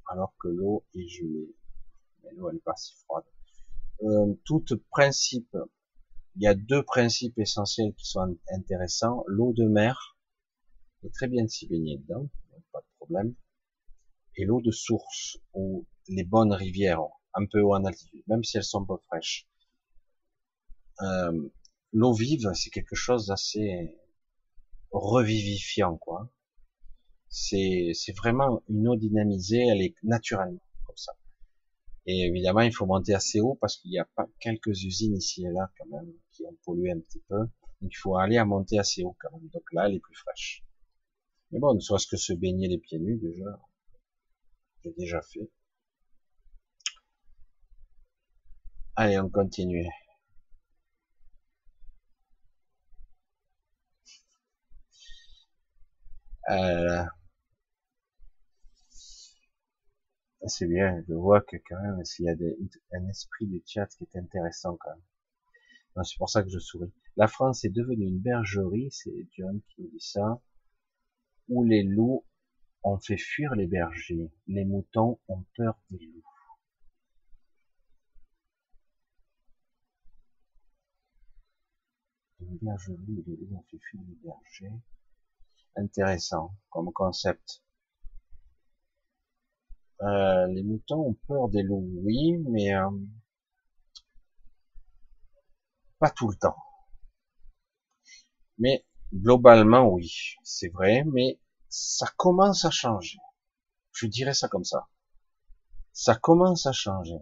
[0.06, 1.56] alors que l'eau est gelée,
[2.22, 3.24] mais l'eau elle est pas si froide
[4.02, 5.56] euh, tout principe,
[6.36, 9.24] il y a deux principes essentiels qui sont intéressants.
[9.26, 10.18] L'eau de mer
[11.04, 12.28] est très bien de s'y baigner dedans,
[12.72, 13.34] pas de problème.
[14.36, 17.02] et l'eau de source ou les bonnes rivières
[17.34, 19.46] un peu haut en altitude, même si elles sont pas fraîches.
[21.02, 21.48] Euh,
[21.92, 23.98] l'eau vive, c'est quelque chose d'assez
[24.90, 26.30] revivifiant, quoi.
[27.28, 30.60] C'est, c'est vraiment une eau dynamisée, elle est ça.
[32.06, 35.44] Et évidemment, il faut monter assez haut parce qu'il y a pas quelques usines ici
[35.46, 37.46] et là quand même qui ont pollué un petit peu.
[37.80, 39.48] Il faut aller à monter assez haut quand même.
[39.48, 40.64] Donc là, elle est plus fraîche.
[41.50, 43.60] Mais bon, ne serait-ce que se baigner les pieds nus déjà,
[44.84, 45.50] j'ai déjà fait.
[48.96, 49.86] Allez, on continue.
[56.50, 57.04] Euh,
[60.46, 62.34] c'est bien, je vois que quand même, s'il y a
[62.92, 66.04] un esprit du chat qui est intéressant quand même.
[66.04, 66.92] C'est pour ça que je souris.
[67.16, 70.40] La France est devenue une bergerie, c'est John qui dit ça,
[71.48, 72.24] où les loups
[72.82, 76.24] ont fait fuir les bergers, les moutons ont peur des loups.
[82.40, 84.76] Une bergerie où les loups ont fait fuir les bergers.
[85.76, 87.62] Intéressant comme concept.
[90.02, 92.90] Euh, les moutons ont peur des loups, oui, mais euh,
[96.00, 96.56] pas tout le temps.
[98.58, 103.18] Mais globalement, oui, c'est vrai, mais ça commence à changer.
[103.92, 104.88] Je dirais ça comme ça.
[105.92, 107.18] Ça commence à changer.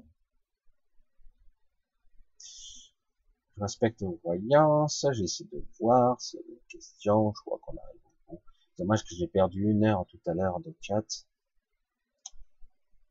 [3.57, 7.77] Je respecte vos voyances, j'essaie de voir s'il y a des questions, je crois qu'on
[7.77, 8.43] arrive au bout.
[8.79, 11.05] Dommage que j'ai perdu une heure tout à l'heure de chat.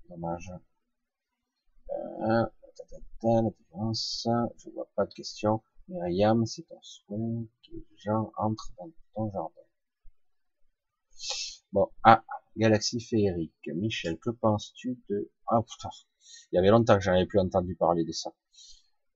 [0.09, 0.51] Dommage.
[1.91, 2.45] Euh,
[3.21, 5.61] je vois pas de questions.
[5.87, 9.53] Myriam, c'est ton souhait que les gens entrent dans ton jardin.
[11.71, 12.23] Bon, ah,
[12.57, 13.53] Galaxie féerique.
[13.75, 15.31] Michel, que penses-tu de...
[15.47, 15.89] Ah putain,
[16.51, 18.33] il y avait longtemps que j'avais plus entendu parler de ça.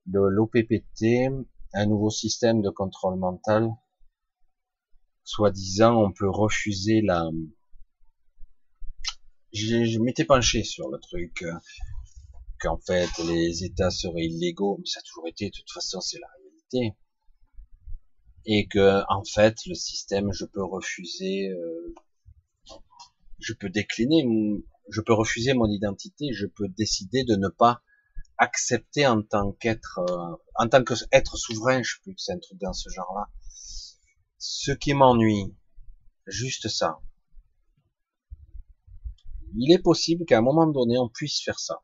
[0.06, 1.32] De l'OPPT,
[1.72, 3.70] un nouveau système de contrôle mental.
[5.24, 7.28] Soi-disant, on peut refuser la,
[9.54, 11.52] je, m'étais penché sur le truc euh,
[12.60, 16.18] qu'en fait les États seraient illégaux, mais ça a toujours été, de toute façon c'est
[16.18, 16.98] la réalité,
[18.46, 21.94] et que en fait le système, je peux refuser, euh,
[23.38, 24.24] je peux décliner,
[24.90, 27.80] je peux refuser mon identité, je peux décider de ne pas
[28.38, 32.38] accepter en tant qu'être, euh, en tant qu'être souverain, je sais plus que c'est un
[32.38, 33.28] truc dans ce genre-là,
[34.38, 35.54] ce qui m'ennuie,
[36.26, 36.98] juste ça
[39.56, 41.82] il est possible qu'à un moment donné, on puisse faire ça.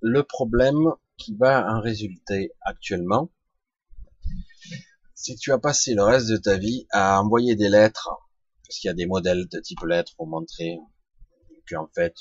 [0.00, 3.30] Le problème qui va en résulter actuellement,
[5.14, 8.10] c'est que tu as passé le reste de ta vie à envoyer des lettres,
[8.62, 10.78] parce qu'il y a des modèles de type lettres pour montrer
[11.68, 12.14] qu'en fait,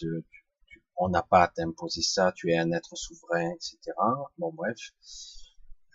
[0.98, 3.80] on n'a pas à t'imposer ça, tu es un être souverain, etc.
[4.38, 4.78] Bon, bref.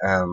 [0.03, 0.27] Euh,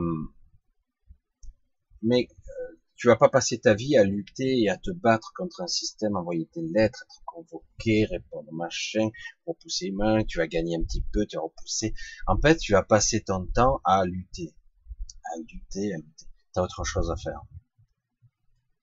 [2.02, 5.62] mais euh, tu vas pas passer ta vie à lutter et à te battre contre
[5.62, 9.12] un système, envoyer tes lettres, être convoqué, répondre machin,
[9.46, 11.94] repousser les mains, tu vas gagner un petit peu, tu vas repousser.
[12.26, 14.56] En fait, tu vas passer ton temps à lutter,
[15.24, 16.26] à lutter, à lutter.
[16.52, 17.44] T'as autre chose à faire.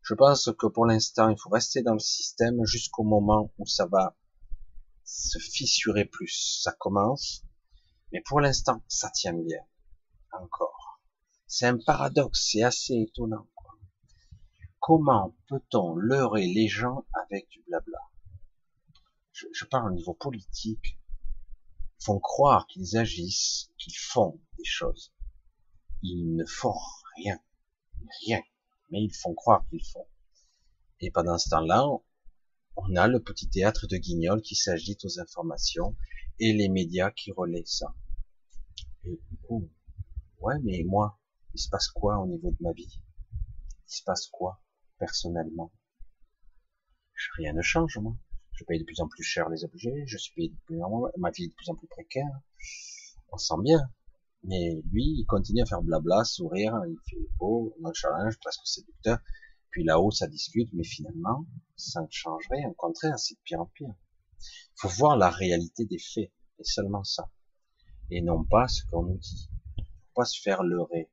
[0.02, 3.86] Je pense que pour l'instant, il faut rester dans le système jusqu'au moment où ça
[3.86, 4.16] va
[5.02, 6.60] se fissurer plus.
[6.62, 7.42] Ça commence,
[8.12, 9.64] mais pour l'instant, ça tient bien.
[10.30, 11.00] Encore.
[11.48, 13.48] C'est un paradoxe, c'est assez étonnant.
[14.84, 18.00] Comment peut-on leurrer les gens avec du blabla?
[19.30, 20.98] Je, parle au niveau politique.
[22.00, 25.12] Ils font croire qu'ils agissent, qu'ils font des choses.
[26.02, 26.74] Ils ne font
[27.14, 27.38] rien,
[28.26, 28.42] rien,
[28.90, 30.08] mais ils font croire qu'ils font.
[30.98, 31.86] Et pendant ce temps-là,
[32.74, 35.94] on a le petit théâtre de Guignol qui s'agite aux informations
[36.40, 37.94] et les médias qui relaient ça.
[39.04, 39.20] Et
[40.40, 41.20] ouais, mais moi,
[41.54, 43.00] il se passe quoi au niveau de ma vie?
[43.86, 44.60] Il se passe quoi?
[45.02, 45.72] Personnellement.
[47.36, 48.16] Rien ne change, moi.
[48.52, 50.90] Je paye de plus en plus cher les objets, je suis payé de plus en
[50.90, 52.30] moins, ma vie est de plus en plus précaire.
[53.32, 53.80] On sent bien.
[54.44, 59.18] Mais lui, il continue à faire blabla, sourire, il fait beau, challenge, presque séducteur.
[59.70, 62.68] Puis là-haut, ça discute, mais finalement, ça ne change rien.
[62.68, 63.94] Au contraire, c'est de pire en pire.
[64.38, 67.28] Il faut voir la réalité des faits, et seulement ça.
[68.10, 69.50] Et non pas ce qu'on nous dit.
[69.78, 71.10] Faut pas se faire leurrer,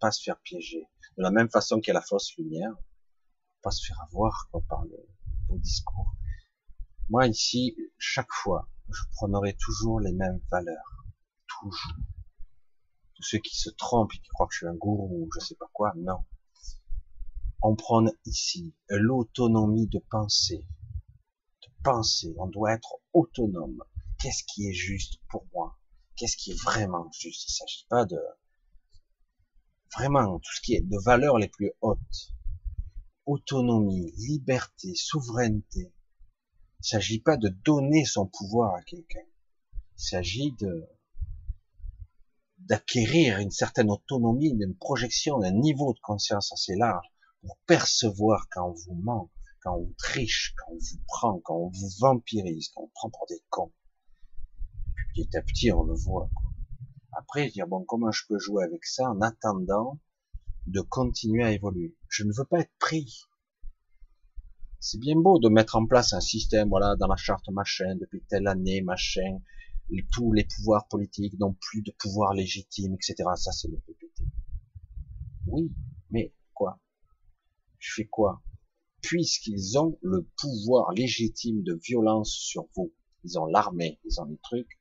[0.00, 0.84] pas se faire piéger.
[1.16, 2.74] De la même façon qu'il y a la fausse lumière,
[3.62, 4.96] pas se faire avoir par le
[5.48, 6.14] beau discours.
[7.08, 11.04] Moi ici, chaque fois, je prendrai toujours les mêmes valeurs.
[11.46, 11.96] Toujours.
[13.14, 15.44] Tous ceux qui se trompent et qui croient que je suis un gourou ou je
[15.44, 16.24] sais pas quoi, non.
[17.62, 20.66] On prend ici l'autonomie de penser,
[21.62, 23.82] de penser, on doit être autonome.
[24.18, 25.78] Qu'est-ce qui est juste pour moi?
[26.16, 27.44] Qu'est-ce qui est vraiment juste?
[27.48, 28.18] Il ne s'agit pas de
[29.94, 32.32] vraiment tout ce qui est de valeurs les plus hautes.
[33.26, 35.92] Autonomie, liberté, souveraineté.
[36.80, 39.24] Il ne s'agit pas de donner son pouvoir à quelqu'un.
[39.72, 40.88] Il s'agit de
[42.58, 47.06] d'acquérir une certaine autonomie, une projection, un niveau de conscience assez large
[47.42, 49.30] pour percevoir quand on vous ment,
[49.62, 53.10] quand on vous triche, quand on vous prend, quand on vous vampirise, quand on prend
[53.10, 53.72] pour des cons.
[55.14, 56.30] petit à petit, on le voit.
[57.12, 59.98] Après, dire bon, comment je peux jouer avec ça en attendant
[60.66, 61.96] de continuer à évoluer?
[62.10, 63.22] Je ne veux pas être pris.
[64.80, 68.22] C'est bien beau de mettre en place un système, voilà, dans la charte machin, depuis
[68.28, 69.40] telle année, machin,
[70.12, 73.14] tous les pouvoirs politiques n'ont plus de pouvoir légitime, etc.
[73.36, 74.24] Ça, c'est le PPT.
[75.46, 75.72] Oui,
[76.10, 76.80] mais quoi?
[77.78, 78.42] Je fais quoi?
[79.02, 82.92] Puisqu'ils ont le pouvoir légitime de violence sur vous,
[83.24, 84.80] ils ont l'armée, ils ont les trucs,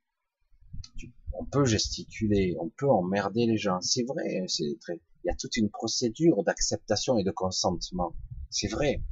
[1.34, 3.80] on peut gesticuler, on peut emmerder les gens.
[3.82, 5.00] C'est vrai, c'est très,
[5.30, 8.16] il y a toute une procédure d'acceptation et de consentement.
[8.50, 9.04] C'est vrai.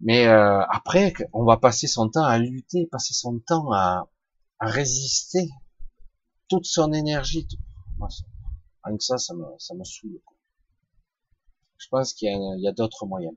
[0.00, 4.08] Mais euh, après, on va passer son temps à lutter, passer son temps à,
[4.58, 5.50] résister,
[6.48, 7.46] toute son énergie.
[7.46, 7.58] Tout...
[7.98, 8.08] Moi,
[9.00, 10.20] ça, ça me, ça me saoule.
[11.76, 13.34] Je pense qu'il y a, a d'autres moyens.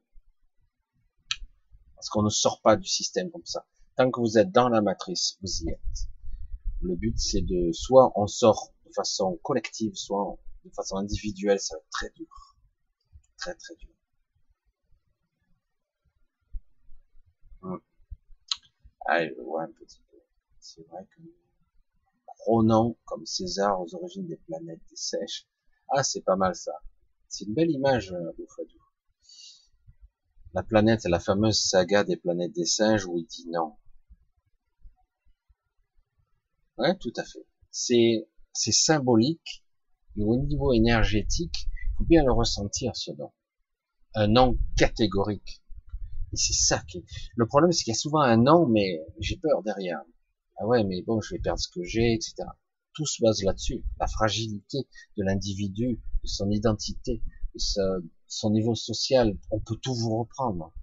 [1.95, 3.65] Parce qu'on ne sort pas du système comme ça.
[3.98, 6.07] Tant que vous êtes dans la matrice, vous y êtes.
[6.82, 11.76] Le but, c'est de, soit on sort de façon collective, soit de façon individuelle, ça
[11.76, 12.56] va être très dur.
[13.38, 13.90] Très, très dur.
[19.08, 20.18] Ah, je vois un petit peu.
[20.60, 21.22] C'est vrai que
[22.64, 25.48] nom comme César aux origines des planètes des sèches.
[25.90, 26.74] Ah, c'est pas mal ça.
[27.27, 28.80] C'est une belle image, euh, Boufadou.
[30.53, 33.76] La planète, la fameuse saga des planètes des singes où il dit non.
[36.77, 37.45] Ouais, tout à fait.
[37.72, 39.65] C'est, c'est symbolique.
[40.18, 43.32] Et au niveau énergétique, il faut bien le ressentir, ce nom.
[44.14, 45.61] Un nom catégorique.
[46.34, 47.03] Et c'est ça qui
[47.35, 50.02] Le problème, c'est qu'il y a souvent un non, mais j'ai peur derrière.
[50.58, 52.35] Ah ouais, mais bon, je vais perdre ce que j'ai, etc.
[52.94, 53.84] Tout se base là-dessus.
[54.00, 54.88] La fragilité
[55.18, 57.22] de l'individu, de son identité,
[57.53, 60.74] de son niveau social, on peut tout vous reprendre.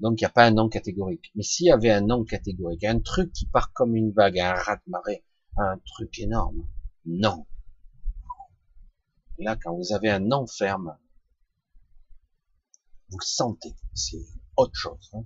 [0.00, 1.30] Donc il n'y a pas un non catégorique.
[1.34, 4.54] Mais s'il y avait un non catégorique, un truc qui part comme une vague, un
[4.54, 5.24] rat de marée,
[5.58, 6.66] un truc énorme,
[7.04, 7.46] non.
[9.44, 10.96] Là, quand vous avez un non ferme,
[13.08, 13.74] vous le sentez.
[13.94, 14.24] C'est
[14.56, 15.10] autre chose.
[15.14, 15.24] Hein.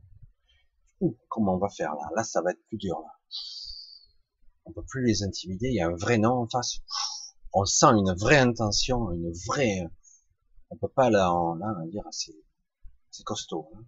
[1.28, 2.08] comment on va faire là?
[2.16, 2.98] Là, ça va être plus dur.
[3.00, 3.12] Là.
[4.66, 5.68] On peut plus les intimider.
[5.68, 6.78] Il y a un vrai nom en face.
[7.52, 9.86] On sent une vraie intention, une vraie.
[10.70, 12.34] On peut pas là, là dire c'est
[13.10, 13.70] c'est costaud.
[13.76, 13.84] Hein.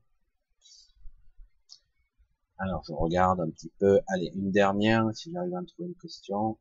[2.58, 4.00] Alors, je regarde un petit peu.
[4.06, 6.58] Allez, une dernière, si j'arrive à trouver une question.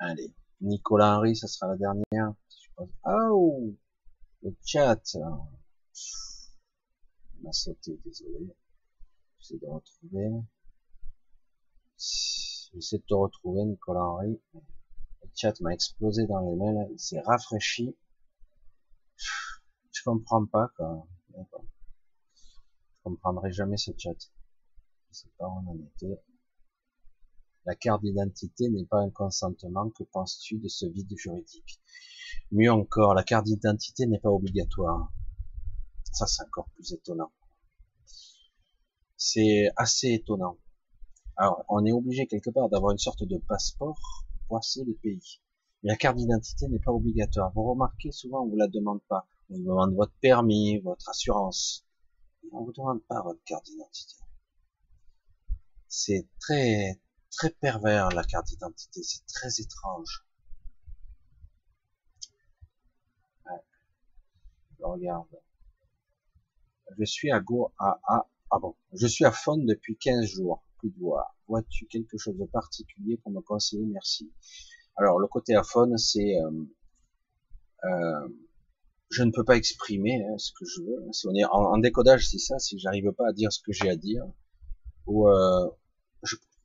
[0.00, 2.34] Allez, Nicolas Henry, ça sera la dernière.
[3.04, 3.74] Oh,
[4.42, 5.00] le chat
[7.42, 8.54] m'a sauté, désolé.
[9.38, 10.30] J'essaie de retrouver.
[11.96, 14.40] J'essaie de te retrouver, Nicolas Henry.
[14.54, 17.96] Le chat m'a explosé dans les mails, il s'est rafraîchi.
[19.16, 21.06] Je comprends pas, quoi.
[21.34, 21.42] Je
[23.02, 24.16] comprendrai jamais ce chat.
[25.10, 26.20] Je sais pas où on en était.
[27.66, 29.90] La carte d'identité n'est pas un consentement.
[29.90, 31.80] Que penses-tu de ce vide juridique?
[32.52, 35.12] Mieux encore, la carte d'identité n'est pas obligatoire.
[36.12, 37.32] Ça, c'est encore plus étonnant.
[39.16, 40.56] C'est assez étonnant.
[41.36, 45.40] Alors, on est obligé quelque part d'avoir une sorte de passeport pour passer les pays.
[45.82, 47.52] Mais la carte d'identité n'est pas obligatoire.
[47.54, 49.26] Vous remarquez, souvent, on vous la demande pas.
[49.50, 51.86] On vous demande votre permis, votre assurance.
[52.52, 54.16] On vous demande pas votre carte d'identité.
[55.88, 57.00] C'est très,
[57.30, 59.02] très pervers, la carte d'identité.
[59.02, 60.24] C'est très étrange.
[64.78, 65.26] Je regarde.
[66.98, 68.74] Je suis à Go, à, à, ah bon.
[68.92, 70.62] Je suis à fond depuis 15 jours.
[70.78, 71.34] Plus de voix.
[71.46, 73.84] Vois-tu quelque chose de particulier pour me conseiller?
[73.84, 74.32] Merci.
[74.96, 76.64] Alors, le côté à fond, c'est, euh,
[77.84, 78.28] euh,
[79.10, 81.12] je ne peux pas exprimer hein, ce que je veux.
[81.12, 82.58] Si on est en, décodage, c'est ça.
[82.58, 84.24] Si j'arrive pas à dire ce que j'ai à dire,
[85.06, 85.68] ou euh,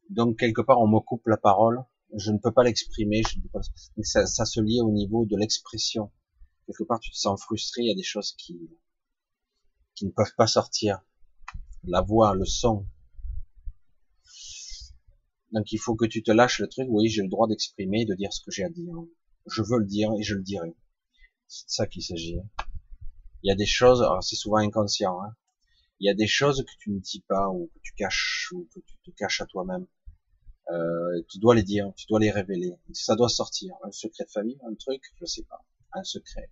[0.10, 1.84] donc quelque part on me coupe la parole,
[2.16, 3.24] je ne peux pas l'exprimer.
[4.04, 6.12] Ça, se lie au niveau de l'expression.
[6.66, 7.84] Quelque part, tu te sens frustré.
[7.84, 8.70] Il y a des choses qui
[9.96, 11.02] qui ne peuvent pas sortir.
[11.84, 12.86] La voix, le son.
[15.52, 16.88] Donc il faut que tu te lâches le truc.
[16.90, 18.94] Oui, j'ai le droit d'exprimer, de dire ce que j'ai à dire.
[19.48, 20.76] Je veux le dire et je le dirai.
[21.48, 22.40] C'est ça qu'il s'agit.
[23.44, 25.22] Il y a des choses, c'est souvent inconscient.
[25.22, 25.36] Hein.
[26.00, 28.68] Il y a des choses que tu ne dis pas ou que tu caches ou
[28.74, 29.88] que tu te caches à toi-même.
[30.72, 32.74] Euh, tu dois les dire, tu dois les révéler.
[32.94, 33.76] Ça doit sortir.
[33.84, 35.64] Un secret de famille, un truc, je sais pas.
[35.94, 36.52] Un secret.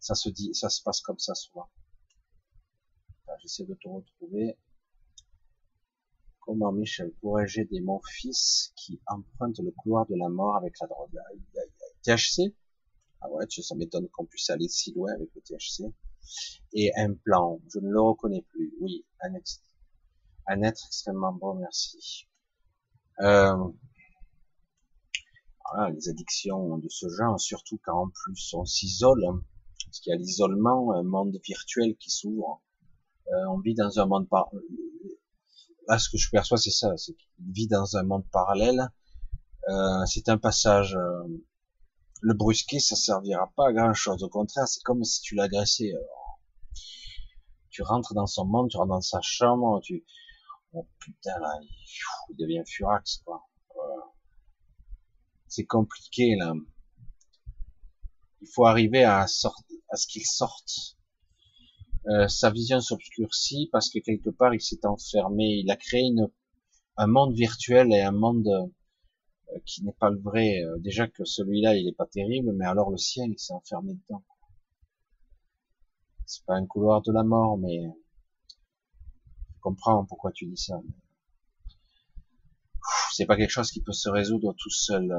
[0.00, 1.68] Ça se dit, ça se passe comme ça souvent.
[3.40, 4.56] J'essaie de te retrouver.
[6.40, 10.86] Comment Michel pourrais-je aider mon fils qui emprunte le couloir de la mort avec la
[10.86, 11.18] drogue?
[12.02, 12.54] THC
[13.20, 15.84] Ah ouais, ça m'étonne qu'on puisse aller si loin avec le THC.
[16.72, 18.74] Et un plan, je ne le reconnais plus.
[18.80, 22.26] Oui, un, être extrêmement bon, merci.
[23.20, 23.56] Euh,
[25.70, 29.42] voilà, les addictions de ce genre, surtout quand en plus on s'isole, hein,
[29.86, 32.62] parce qu'il y a l'isolement, un monde virtuel qui s'ouvre.
[33.28, 34.50] Euh, on vit dans un monde par...
[35.88, 38.88] Là, ce que je perçois, c'est ça, c'est qu'il vit dans un monde parallèle.
[39.68, 40.96] Euh, c'est un passage.
[42.24, 44.22] Euh, le brusquer, ça servira pas à grand chose.
[44.22, 45.92] Au contraire, c'est comme si tu l'agressais.
[47.70, 50.04] Tu rentres dans son monde, tu rentres dans sa chambre, tu,
[50.72, 51.58] oh putain là,
[52.30, 53.44] il, devient furax quoi.
[55.48, 56.54] C'est compliqué là.
[58.40, 60.96] Il faut arriver à, sortir, à ce qu'il sorte.
[62.06, 66.30] Euh, sa vision s'obscurcit parce que quelque part il s'est enfermé, il a créé une,
[66.98, 68.66] un monde virtuel et un monde euh,
[69.64, 70.62] qui n'est pas le vrai.
[70.62, 73.94] Euh, déjà que celui-là il est pas terrible, mais alors le sien il s'est enfermé
[73.94, 74.24] dedans.
[76.26, 77.80] C'est pas un couloir de la mort, mais
[78.48, 80.80] je comprends pourquoi tu dis ça.
[83.12, 85.12] C'est pas quelque chose qui peut se résoudre tout seul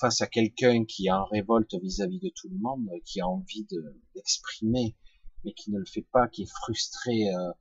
[0.00, 3.66] face à quelqu'un qui est en révolte vis-à-vis de tout le monde, qui a envie
[4.14, 4.96] d'exprimer,
[5.44, 7.52] mais qui ne le fait pas, qui est frustré, euh,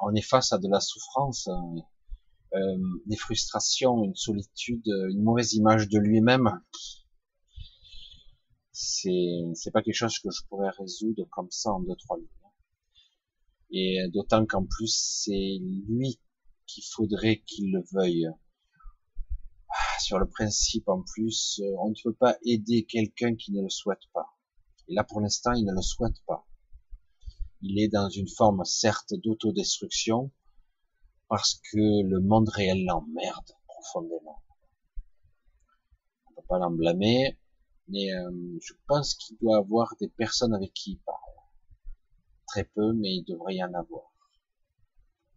[0.00, 1.74] on est face à de la souffrance, hein,
[2.54, 6.48] euh, des frustrations, une solitude, une mauvaise image de lui-même.
[8.72, 12.26] C'est c'est pas quelque chose que je pourrais résoudre comme ça en deux trois lignes.
[13.72, 16.18] Et d'autant qu'en plus c'est lui
[16.66, 18.28] qu'il faudrait qu'il le veuille
[20.00, 23.68] sur le principe en plus, euh, on ne peut pas aider quelqu'un qui ne le
[23.68, 24.26] souhaite pas.
[24.88, 26.46] Et là, pour l'instant, il ne le souhaite pas.
[27.62, 30.32] Il est dans une forme, certes, d'autodestruction,
[31.30, 34.42] parce que le monde réel l'emmerde profondément.
[36.26, 37.38] On peut pas l'en blâmer,
[37.86, 41.16] mais euh, je pense qu'il doit avoir des personnes avec qui il parle.
[42.48, 44.12] Très peu, mais il devrait y en avoir.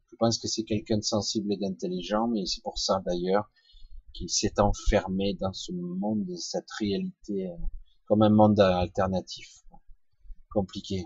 [0.09, 3.51] Je pense que c'est quelqu'un de sensible et d'intelligent, mais c'est pour ça d'ailleurs
[4.13, 7.55] qui s'est enfermé dans ce monde, cette réalité, euh,
[8.07, 9.63] comme un monde alternatif,
[10.51, 11.05] compliqué.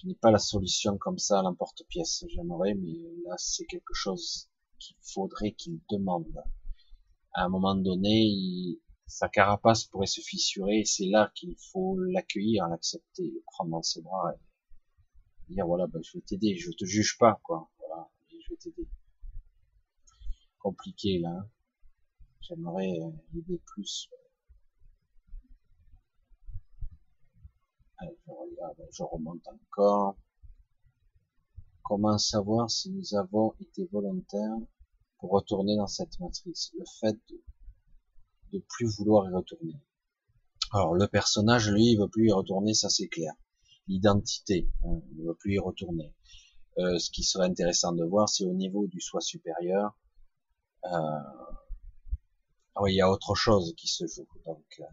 [0.00, 2.92] Je n'ai pas la solution comme ça à l'emporte-pièce, j'aimerais, mais
[3.26, 6.32] là c'est quelque chose qu'il faudrait qu'il demande.
[7.34, 12.68] À un moment donné, sa carapace pourrait se fissurer, et c'est là qu'il faut l'accueillir,
[12.68, 14.34] l'accepter, le prendre dans ses bras
[15.48, 18.56] et dire voilà, ben, je vais t'aider, je te juge pas, quoi, voilà, je vais
[18.56, 18.88] t'aider
[20.58, 21.48] compliqué là.
[22.40, 24.10] J'aimerais euh, aider plus.
[28.00, 30.16] Je je remonte encore.
[31.82, 34.56] Comment savoir si nous avons été volontaires
[35.18, 36.70] pour retourner dans cette matrice?
[36.76, 37.18] Le fait
[38.52, 39.80] de, plus vouloir y retourner.
[40.72, 43.32] Alors le personnage, lui, il veut plus y retourner, ça c'est clair.
[43.86, 46.14] L'identité, hein, il veut plus y retourner.
[46.78, 49.96] Euh, ce qui serait intéressant de voir, c'est au niveau du soi supérieur,
[50.84, 50.90] euh,
[52.74, 54.26] ah oui, il y a autre chose qui se joue.
[54.46, 54.84] Donc, euh,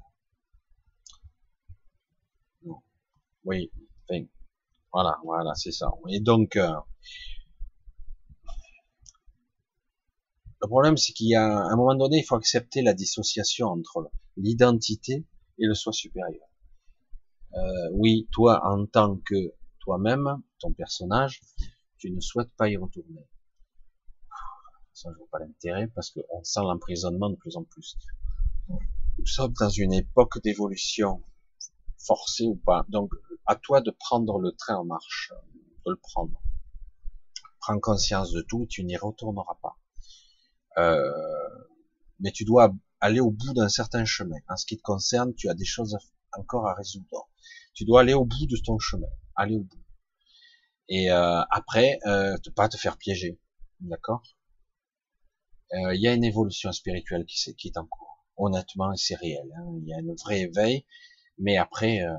[3.46, 3.72] oui,
[4.96, 5.92] voilà, voilà, c'est ça.
[6.08, 6.72] Et donc, euh,
[10.62, 14.10] le problème, c'est qu'il y a un moment donné, il faut accepter la dissociation entre
[14.38, 15.26] l'identité
[15.60, 16.48] et le soi supérieur.
[17.56, 21.42] Euh, oui, toi, en tant que toi-même, ton personnage,
[21.98, 23.28] tu ne souhaites pas y retourner.
[24.94, 27.98] Ça, je vois pas l'intérêt parce qu'on sent l'emprisonnement de plus en plus.
[28.70, 31.22] Nous sommes dans une époque d'évolution,
[32.06, 32.86] forcée ou pas.
[32.90, 33.12] Donc,
[33.46, 35.32] à toi de prendre le train en marche,
[35.86, 36.42] de le prendre.
[37.60, 39.78] Prends conscience de tout, tu n'y retourneras pas.
[40.78, 41.12] Euh,
[42.20, 44.38] mais tu dois aller au bout d'un certain chemin.
[44.50, 45.98] En ce qui te concerne, tu as des choses
[46.38, 47.30] encore à résoudre.
[47.74, 49.84] Tu dois aller au bout de ton chemin, aller au bout.
[50.88, 53.40] Et euh, après, euh, ne pas te faire piéger,
[53.80, 54.24] d'accord?
[55.74, 58.26] Euh, il y a une évolution spirituelle qui, qui est en cours.
[58.38, 59.50] Honnêtement, c'est réel.
[59.58, 59.80] Hein.
[59.82, 60.86] Il y a un vrai éveil,
[61.38, 62.16] mais après, euh,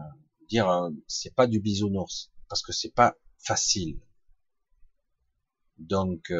[0.48, 4.00] dire euh, c'est pas du bisounours parce que c'est pas facile.
[5.78, 6.32] Donc,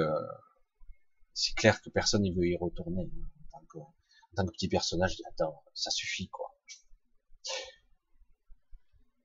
[1.35, 3.03] c'est clair que personne ne veut y retourner.
[3.03, 6.55] Hein, en, tant que, en tant que petit personnage, attends, ça suffit quoi.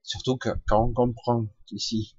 [0.02, 2.14] Surtout que quand on comprend ici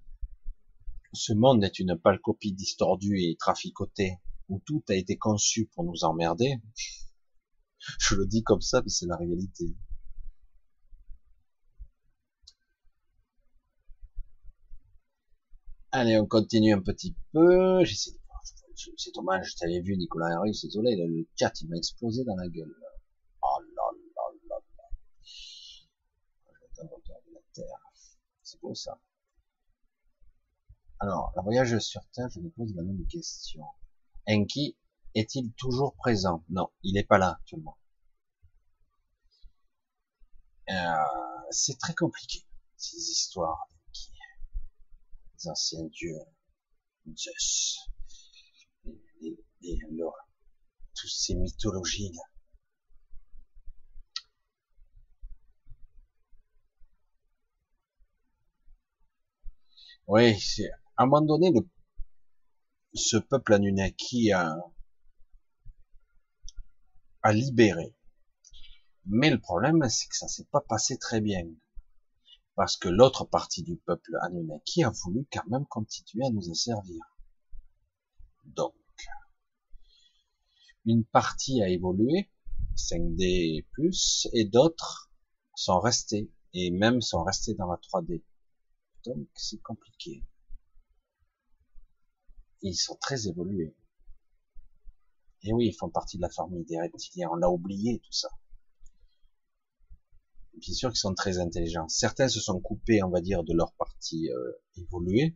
[1.14, 4.18] ce monde est une pâle copie distordue et traficotée,
[4.50, 6.56] où tout a été conçu pour nous emmerder,
[8.00, 9.76] je le dis comme ça, mais c'est la réalité.
[15.96, 17.84] Allez, on continue un petit peu.
[17.84, 18.18] J'essaie de
[18.98, 22.48] c'est dommage, je t'avais vu Nicolas Henry, désolé, le chat il m'a explosé dans la
[22.48, 22.76] gueule.
[23.44, 23.84] Oh là
[24.16, 24.90] là là là.
[26.82, 27.80] de la Terre.
[28.42, 29.00] C'est beau ça.
[31.00, 33.64] Alors, le voyage sur Terre, je me pose la même question.
[34.28, 34.76] Enki
[35.14, 36.44] est-il toujours présent?
[36.50, 37.78] Non, il n'est pas là actuellement.
[40.72, 40.96] Euh,
[41.52, 42.44] c'est très compliqué,
[42.78, 43.68] ces histoires.
[45.48, 46.18] Anciens dieux,
[47.16, 47.78] Zeus,
[49.64, 50.16] et alors,
[50.96, 52.22] toutes ces mythologies là.
[60.08, 61.68] Oui, c'est à un le,
[62.94, 64.56] ce peuple Anunnaki a,
[67.22, 67.96] a libéré.
[69.06, 71.46] Mais le problème, c'est que ça s'est pas passé très bien.
[72.56, 77.04] Parce que l'autre partie du peuple Anunnaki a voulu quand même continuer à nous asservir.
[78.46, 78.76] Donc,
[80.86, 82.30] une partie a évolué,
[82.76, 85.12] 5D plus, et d'autres
[85.56, 88.24] sont restés, et même sont restés dans la 3D.
[89.06, 90.24] Donc c'est compliqué.
[92.64, 93.76] ils sont très évolués.
[95.44, 97.30] Et oui, ils font partie de la famille des reptiliens.
[97.32, 98.30] On l'a oublié tout ça.
[100.60, 101.88] Bien sûr qu'ils sont très intelligents.
[101.90, 105.36] Certains se sont coupés, on va dire, de leur partie euh, évoluée,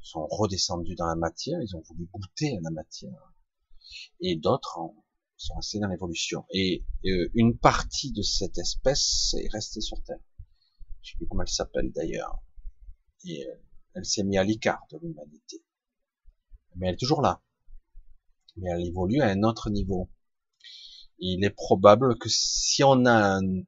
[0.00, 3.32] sont redescendus dans la matière, ils ont voulu goûter à la matière
[4.20, 4.78] et d'autres
[5.36, 6.44] sont restés dans l'évolution.
[6.52, 10.18] Et euh, une partie de cette espèce est restée sur Terre.
[11.02, 12.42] Je sais plus comment elle s'appelle d'ailleurs.
[13.24, 13.54] Et euh,
[13.94, 15.62] elle s'est mise à l'écart de l'humanité.
[16.76, 17.42] Mais elle est toujours là.
[18.56, 20.10] Mais elle évolue à un autre niveau.
[21.18, 23.62] il est probable que si on a un,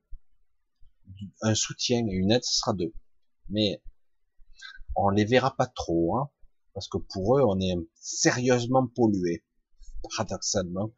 [1.43, 2.93] un soutien et une aide, ce sera deux.
[3.49, 3.83] Mais
[4.97, 6.31] on les verra pas trop, hein,
[6.75, 9.45] parce que pour eux, on est sérieusement pollué
[10.03, 10.93] paradoxalement,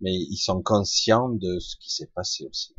[0.00, 2.74] mais ils sont conscients de ce qui s'est passé aussi.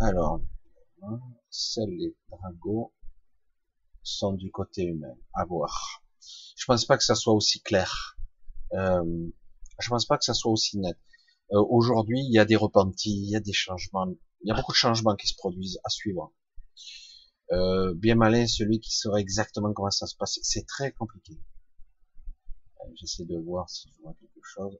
[0.00, 0.40] Alors,
[1.50, 2.92] seuls les dragons
[4.02, 5.14] sont du côté humain.
[5.34, 6.02] À voir.
[6.56, 8.16] Je pense pas que ça soit aussi clair.
[8.74, 9.30] Euh,
[9.80, 10.98] je pense pas que ça soit aussi net.
[11.52, 14.06] Euh, aujourd'hui, il y a des repentis, il y a des changements,
[14.42, 16.32] il y a beaucoup de changements qui se produisent à suivre.
[17.52, 20.38] Euh, bien malin celui qui saurait exactement comment ça se passe.
[20.42, 21.38] C'est très compliqué.
[22.80, 24.78] Euh, j'essaie de voir si je vois quelque chose.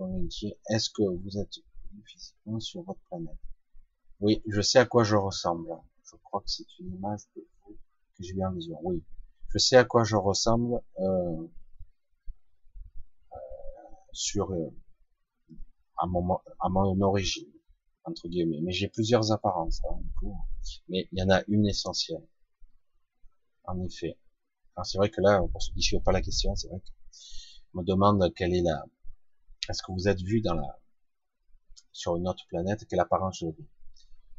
[0.00, 1.54] Euh, Est-ce que vous êtes
[2.04, 3.38] physiquement sur votre planète?
[4.20, 5.68] Oui, je sais à quoi je ressemble.
[6.02, 8.78] Je crois que c'est une image que, que j'ai vu en vision.
[8.82, 9.02] Oui,
[9.48, 11.46] je sais à quoi je ressemble euh,
[13.32, 13.36] euh,
[14.12, 14.52] sur
[15.96, 17.50] à mon, à mon origine
[18.04, 18.60] entre guillemets.
[18.62, 19.98] Mais j'ai plusieurs apparences, hein,
[20.88, 22.26] mais il y en a une essentielle.
[23.64, 24.18] En effet.
[24.82, 27.78] c'est vrai que là, pour ceux qui ne suivent pas la question, c'est vrai que
[27.78, 28.84] me demande quelle est la,
[29.68, 30.78] est-ce que vous êtes vu dans la,
[31.92, 33.68] sur une autre planète, quelle apparence je vis?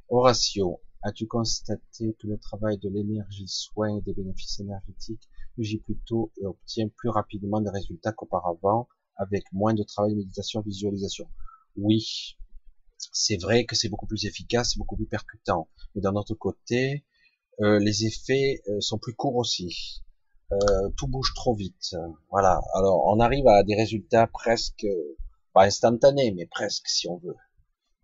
[0.09, 5.27] Horatio, as-tu constaté que le travail de l'énergie soigne des bénéfices énergétiques
[5.57, 10.61] j'ai plutôt et obtient plus rapidement des résultats qu'auparavant avec moins de travail de méditation,
[10.61, 11.27] visualisation?
[11.77, 12.37] Oui,
[13.11, 15.69] c'est vrai que c'est beaucoup plus efficace, beaucoup plus percutant.
[15.93, 17.05] Mais d'un autre côté,
[17.61, 20.03] euh, les effets euh, sont plus courts aussi.
[20.51, 21.95] Euh, tout bouge trop vite.
[22.29, 22.61] Voilà.
[22.75, 24.85] Alors, on arrive à des résultats presque,
[25.53, 27.35] pas instantanés, mais presque, si on veut.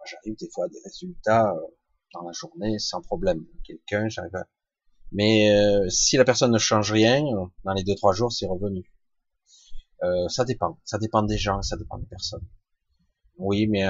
[0.05, 1.53] J'arrive des fois à des résultats
[2.13, 3.45] dans la journée sans problème.
[3.63, 4.47] Quelqu'un, j'arrive à...
[5.11, 5.51] Mais
[5.89, 7.21] si la personne ne change rien,
[7.65, 8.91] dans les deux trois jours, c'est revenu.
[10.29, 10.79] ça dépend.
[10.85, 12.47] Ça dépend des gens, ça dépend des personnes.
[13.41, 13.87] Oui, mais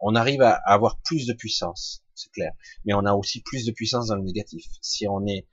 [0.00, 2.52] on arrive à avoir plus de puissance, c'est clair.
[2.84, 4.64] Mais on a aussi plus de puissance dans le négatif.
[4.80, 5.46] Si on est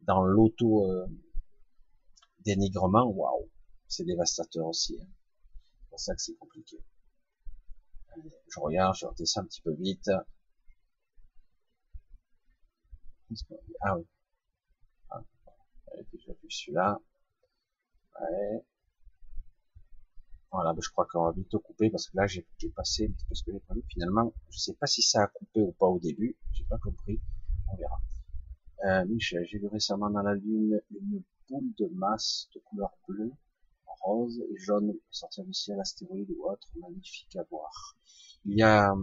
[0.00, 1.06] dans l'auto euh,
[2.40, 3.48] dénigrement, waouh,
[3.86, 4.98] c'est dévastateur aussi.
[5.00, 5.06] Hein.
[5.80, 6.78] C'est pour ça que c'est compliqué.
[8.16, 10.10] je regarde, je redescends un petit peu vite.
[13.82, 14.04] Ah oui.
[15.10, 15.20] Ah,
[16.48, 16.98] celui-là.
[18.20, 18.64] Ouais.
[20.50, 23.26] Voilà, ben, je crois qu'on va vite couper parce que là j'ai passé un petit
[23.26, 23.82] peu ce que j'ai prévu.
[23.88, 27.20] Finalement, je sais pas si ça a coupé ou pas au début, j'ai pas compris.
[27.70, 28.00] On verra.
[28.86, 33.32] Euh, Michel, j'ai vu récemment dans la lune une boule de masse de couleur bleue,
[34.00, 37.96] rose et jaune sortir du ciel, astéroïde ou autre, magnifique à voir.
[38.44, 38.94] Il y a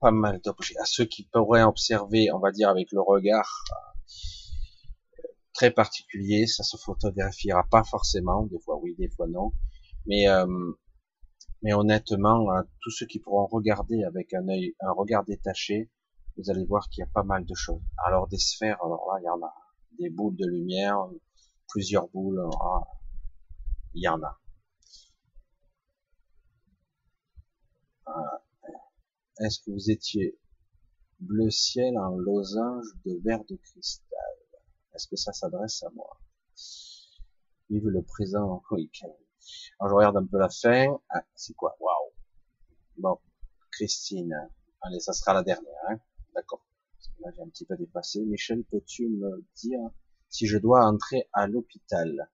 [0.00, 0.78] pas mal d'objets.
[0.78, 6.62] À ceux qui pourraient observer, on va dire avec le regard euh, très particulier, ça
[6.62, 9.52] se photographiera pas forcément, des fois oui, des fois non,
[10.08, 10.72] mais euh,
[11.62, 15.90] mais honnêtement, euh, tous ceux qui pourront regarder avec un œil, un regard détaché,
[16.36, 17.82] vous allez voir qu'il y a pas mal de choses.
[18.04, 19.54] Alors des sphères, alors là, il y en a
[19.98, 20.96] des boules de lumière,
[21.68, 22.82] plusieurs boules, ah,
[23.94, 24.40] il y en a.
[29.40, 30.38] Est-ce que vous étiez
[31.20, 34.36] bleu ciel en losange de verre de cristal?
[34.94, 36.18] Est-ce que ça s'adresse à moi?
[37.68, 38.62] Vive le présent.
[38.70, 38.90] Oui,
[39.78, 40.98] Alors je regarde un peu la fin.
[41.10, 41.76] Ah, c'est quoi?
[41.80, 42.12] Waouh.
[42.98, 43.18] Bon,
[43.70, 44.34] Christine.
[44.82, 45.72] Allez, ça sera la dernière.
[45.88, 45.98] Hein
[46.34, 46.64] D'accord.
[47.20, 48.20] Là, j'ai un petit peu dépassé.
[48.24, 49.80] Michel, peux-tu me dire
[50.28, 52.30] si je dois entrer à l'hôpital?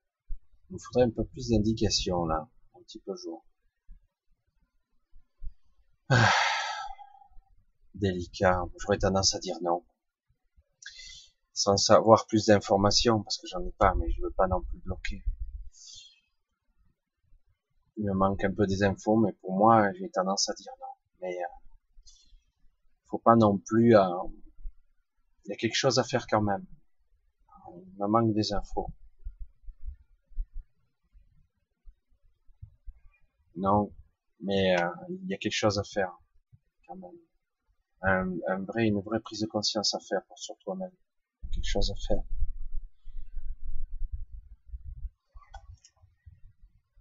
[0.70, 2.48] Il me faudrait un peu plus d'indications là.
[2.76, 3.44] Un petit peu jour.
[6.10, 6.30] Ah
[7.94, 8.64] délicat.
[8.78, 9.84] J'aurais tendance à dire non.
[11.52, 14.78] Sans savoir plus d'informations, parce que j'en ai pas, mais je veux pas non plus
[14.78, 15.24] bloquer.
[17.96, 20.86] Il me manque un peu des infos, mais pour moi, j'ai tendance à dire non.
[21.22, 21.46] Mais euh,
[23.06, 23.96] faut pas non plus.
[23.96, 24.04] Euh,
[25.44, 26.64] il y a quelque chose à faire quand même.
[27.76, 28.88] Il me manque des infos.
[33.56, 33.92] Non,
[34.40, 36.12] mais euh, il y a quelque chose à faire
[36.86, 37.18] quand même
[38.02, 38.30] un,
[38.76, 40.92] une vraie prise de conscience à faire sur toi-même.
[41.52, 42.22] Quelque chose à faire.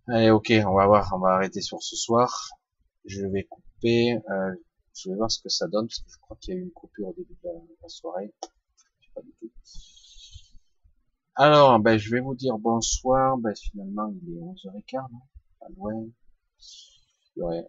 [0.08, 2.50] Allez, ok, on va voir, on va arrêter sur ce soir.
[3.06, 4.56] Je vais couper, euh,
[4.94, 6.64] je vais voir ce que ça donne, parce que je crois qu'il y a eu
[6.64, 7.50] une coupure au début de
[7.82, 8.34] la, soirée.
[9.16, 9.50] pas du tout.
[11.36, 13.38] Alors, ben, je vais vous dire bonsoir.
[13.38, 15.20] Ben, finalement, il est 11h15, non?
[15.60, 15.68] Pas
[17.42, 17.68] aurait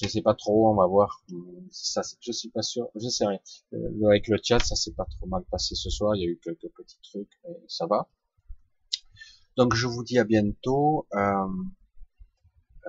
[0.00, 1.24] je sais pas trop, on va voir.
[1.70, 3.38] Ça, je suis pas sûr, je sais rien.
[3.74, 6.16] Euh, avec le chat, ça s'est pas trop mal passé ce soir.
[6.16, 8.08] Il y a eu quelques petits trucs, mais ça va.
[9.56, 11.06] Donc je vous dis à bientôt.
[11.14, 11.46] Euh,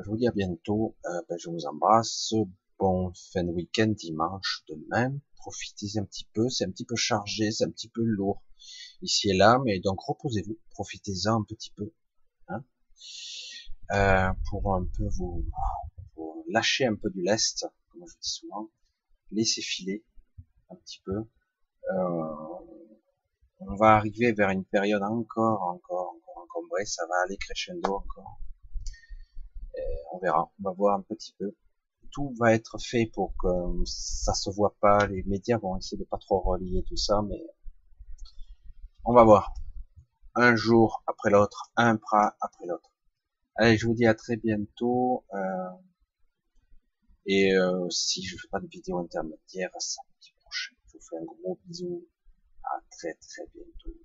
[0.03, 0.95] je vous dis à bientôt.
[1.05, 2.33] Euh, ben, je vous embrasse.
[2.79, 5.19] Bon fin de week-end dimanche de même.
[5.37, 6.49] Profitez un petit peu.
[6.49, 8.41] C'est un petit peu chargé, c'est un petit peu lourd
[9.01, 10.57] ici et là, mais donc reposez-vous.
[10.71, 11.91] Profitez-en un petit peu.
[12.47, 12.63] Hein,
[13.91, 15.45] euh, pour un peu vous
[16.49, 18.69] lâcher un peu du lest, comme je dis souvent,
[19.31, 20.03] laisser filer
[20.69, 21.17] un petit peu.
[21.91, 22.23] Euh,
[23.59, 26.12] on va arriver vers une période encore, encore,
[26.53, 28.39] encombrée, ça va aller crescendo encore.
[30.13, 31.55] on verra, on va voir un petit peu.
[32.11, 33.47] Tout va être fait pour que
[33.85, 35.07] ça se voit pas.
[35.07, 37.43] Les médias vont essayer de pas trop relier tout ça, mais
[39.05, 39.53] on va voir.
[40.35, 42.91] Un jour après l'autre, un pas après l'autre.
[43.55, 45.25] Allez, je vous dis à très bientôt.
[45.33, 45.69] Euh,
[47.25, 51.25] et euh, si je fais pas de vidéo intermédiaire, samedi prochain, je vous fais un
[51.25, 52.07] gros bisou.
[52.63, 53.99] À très très bientôt.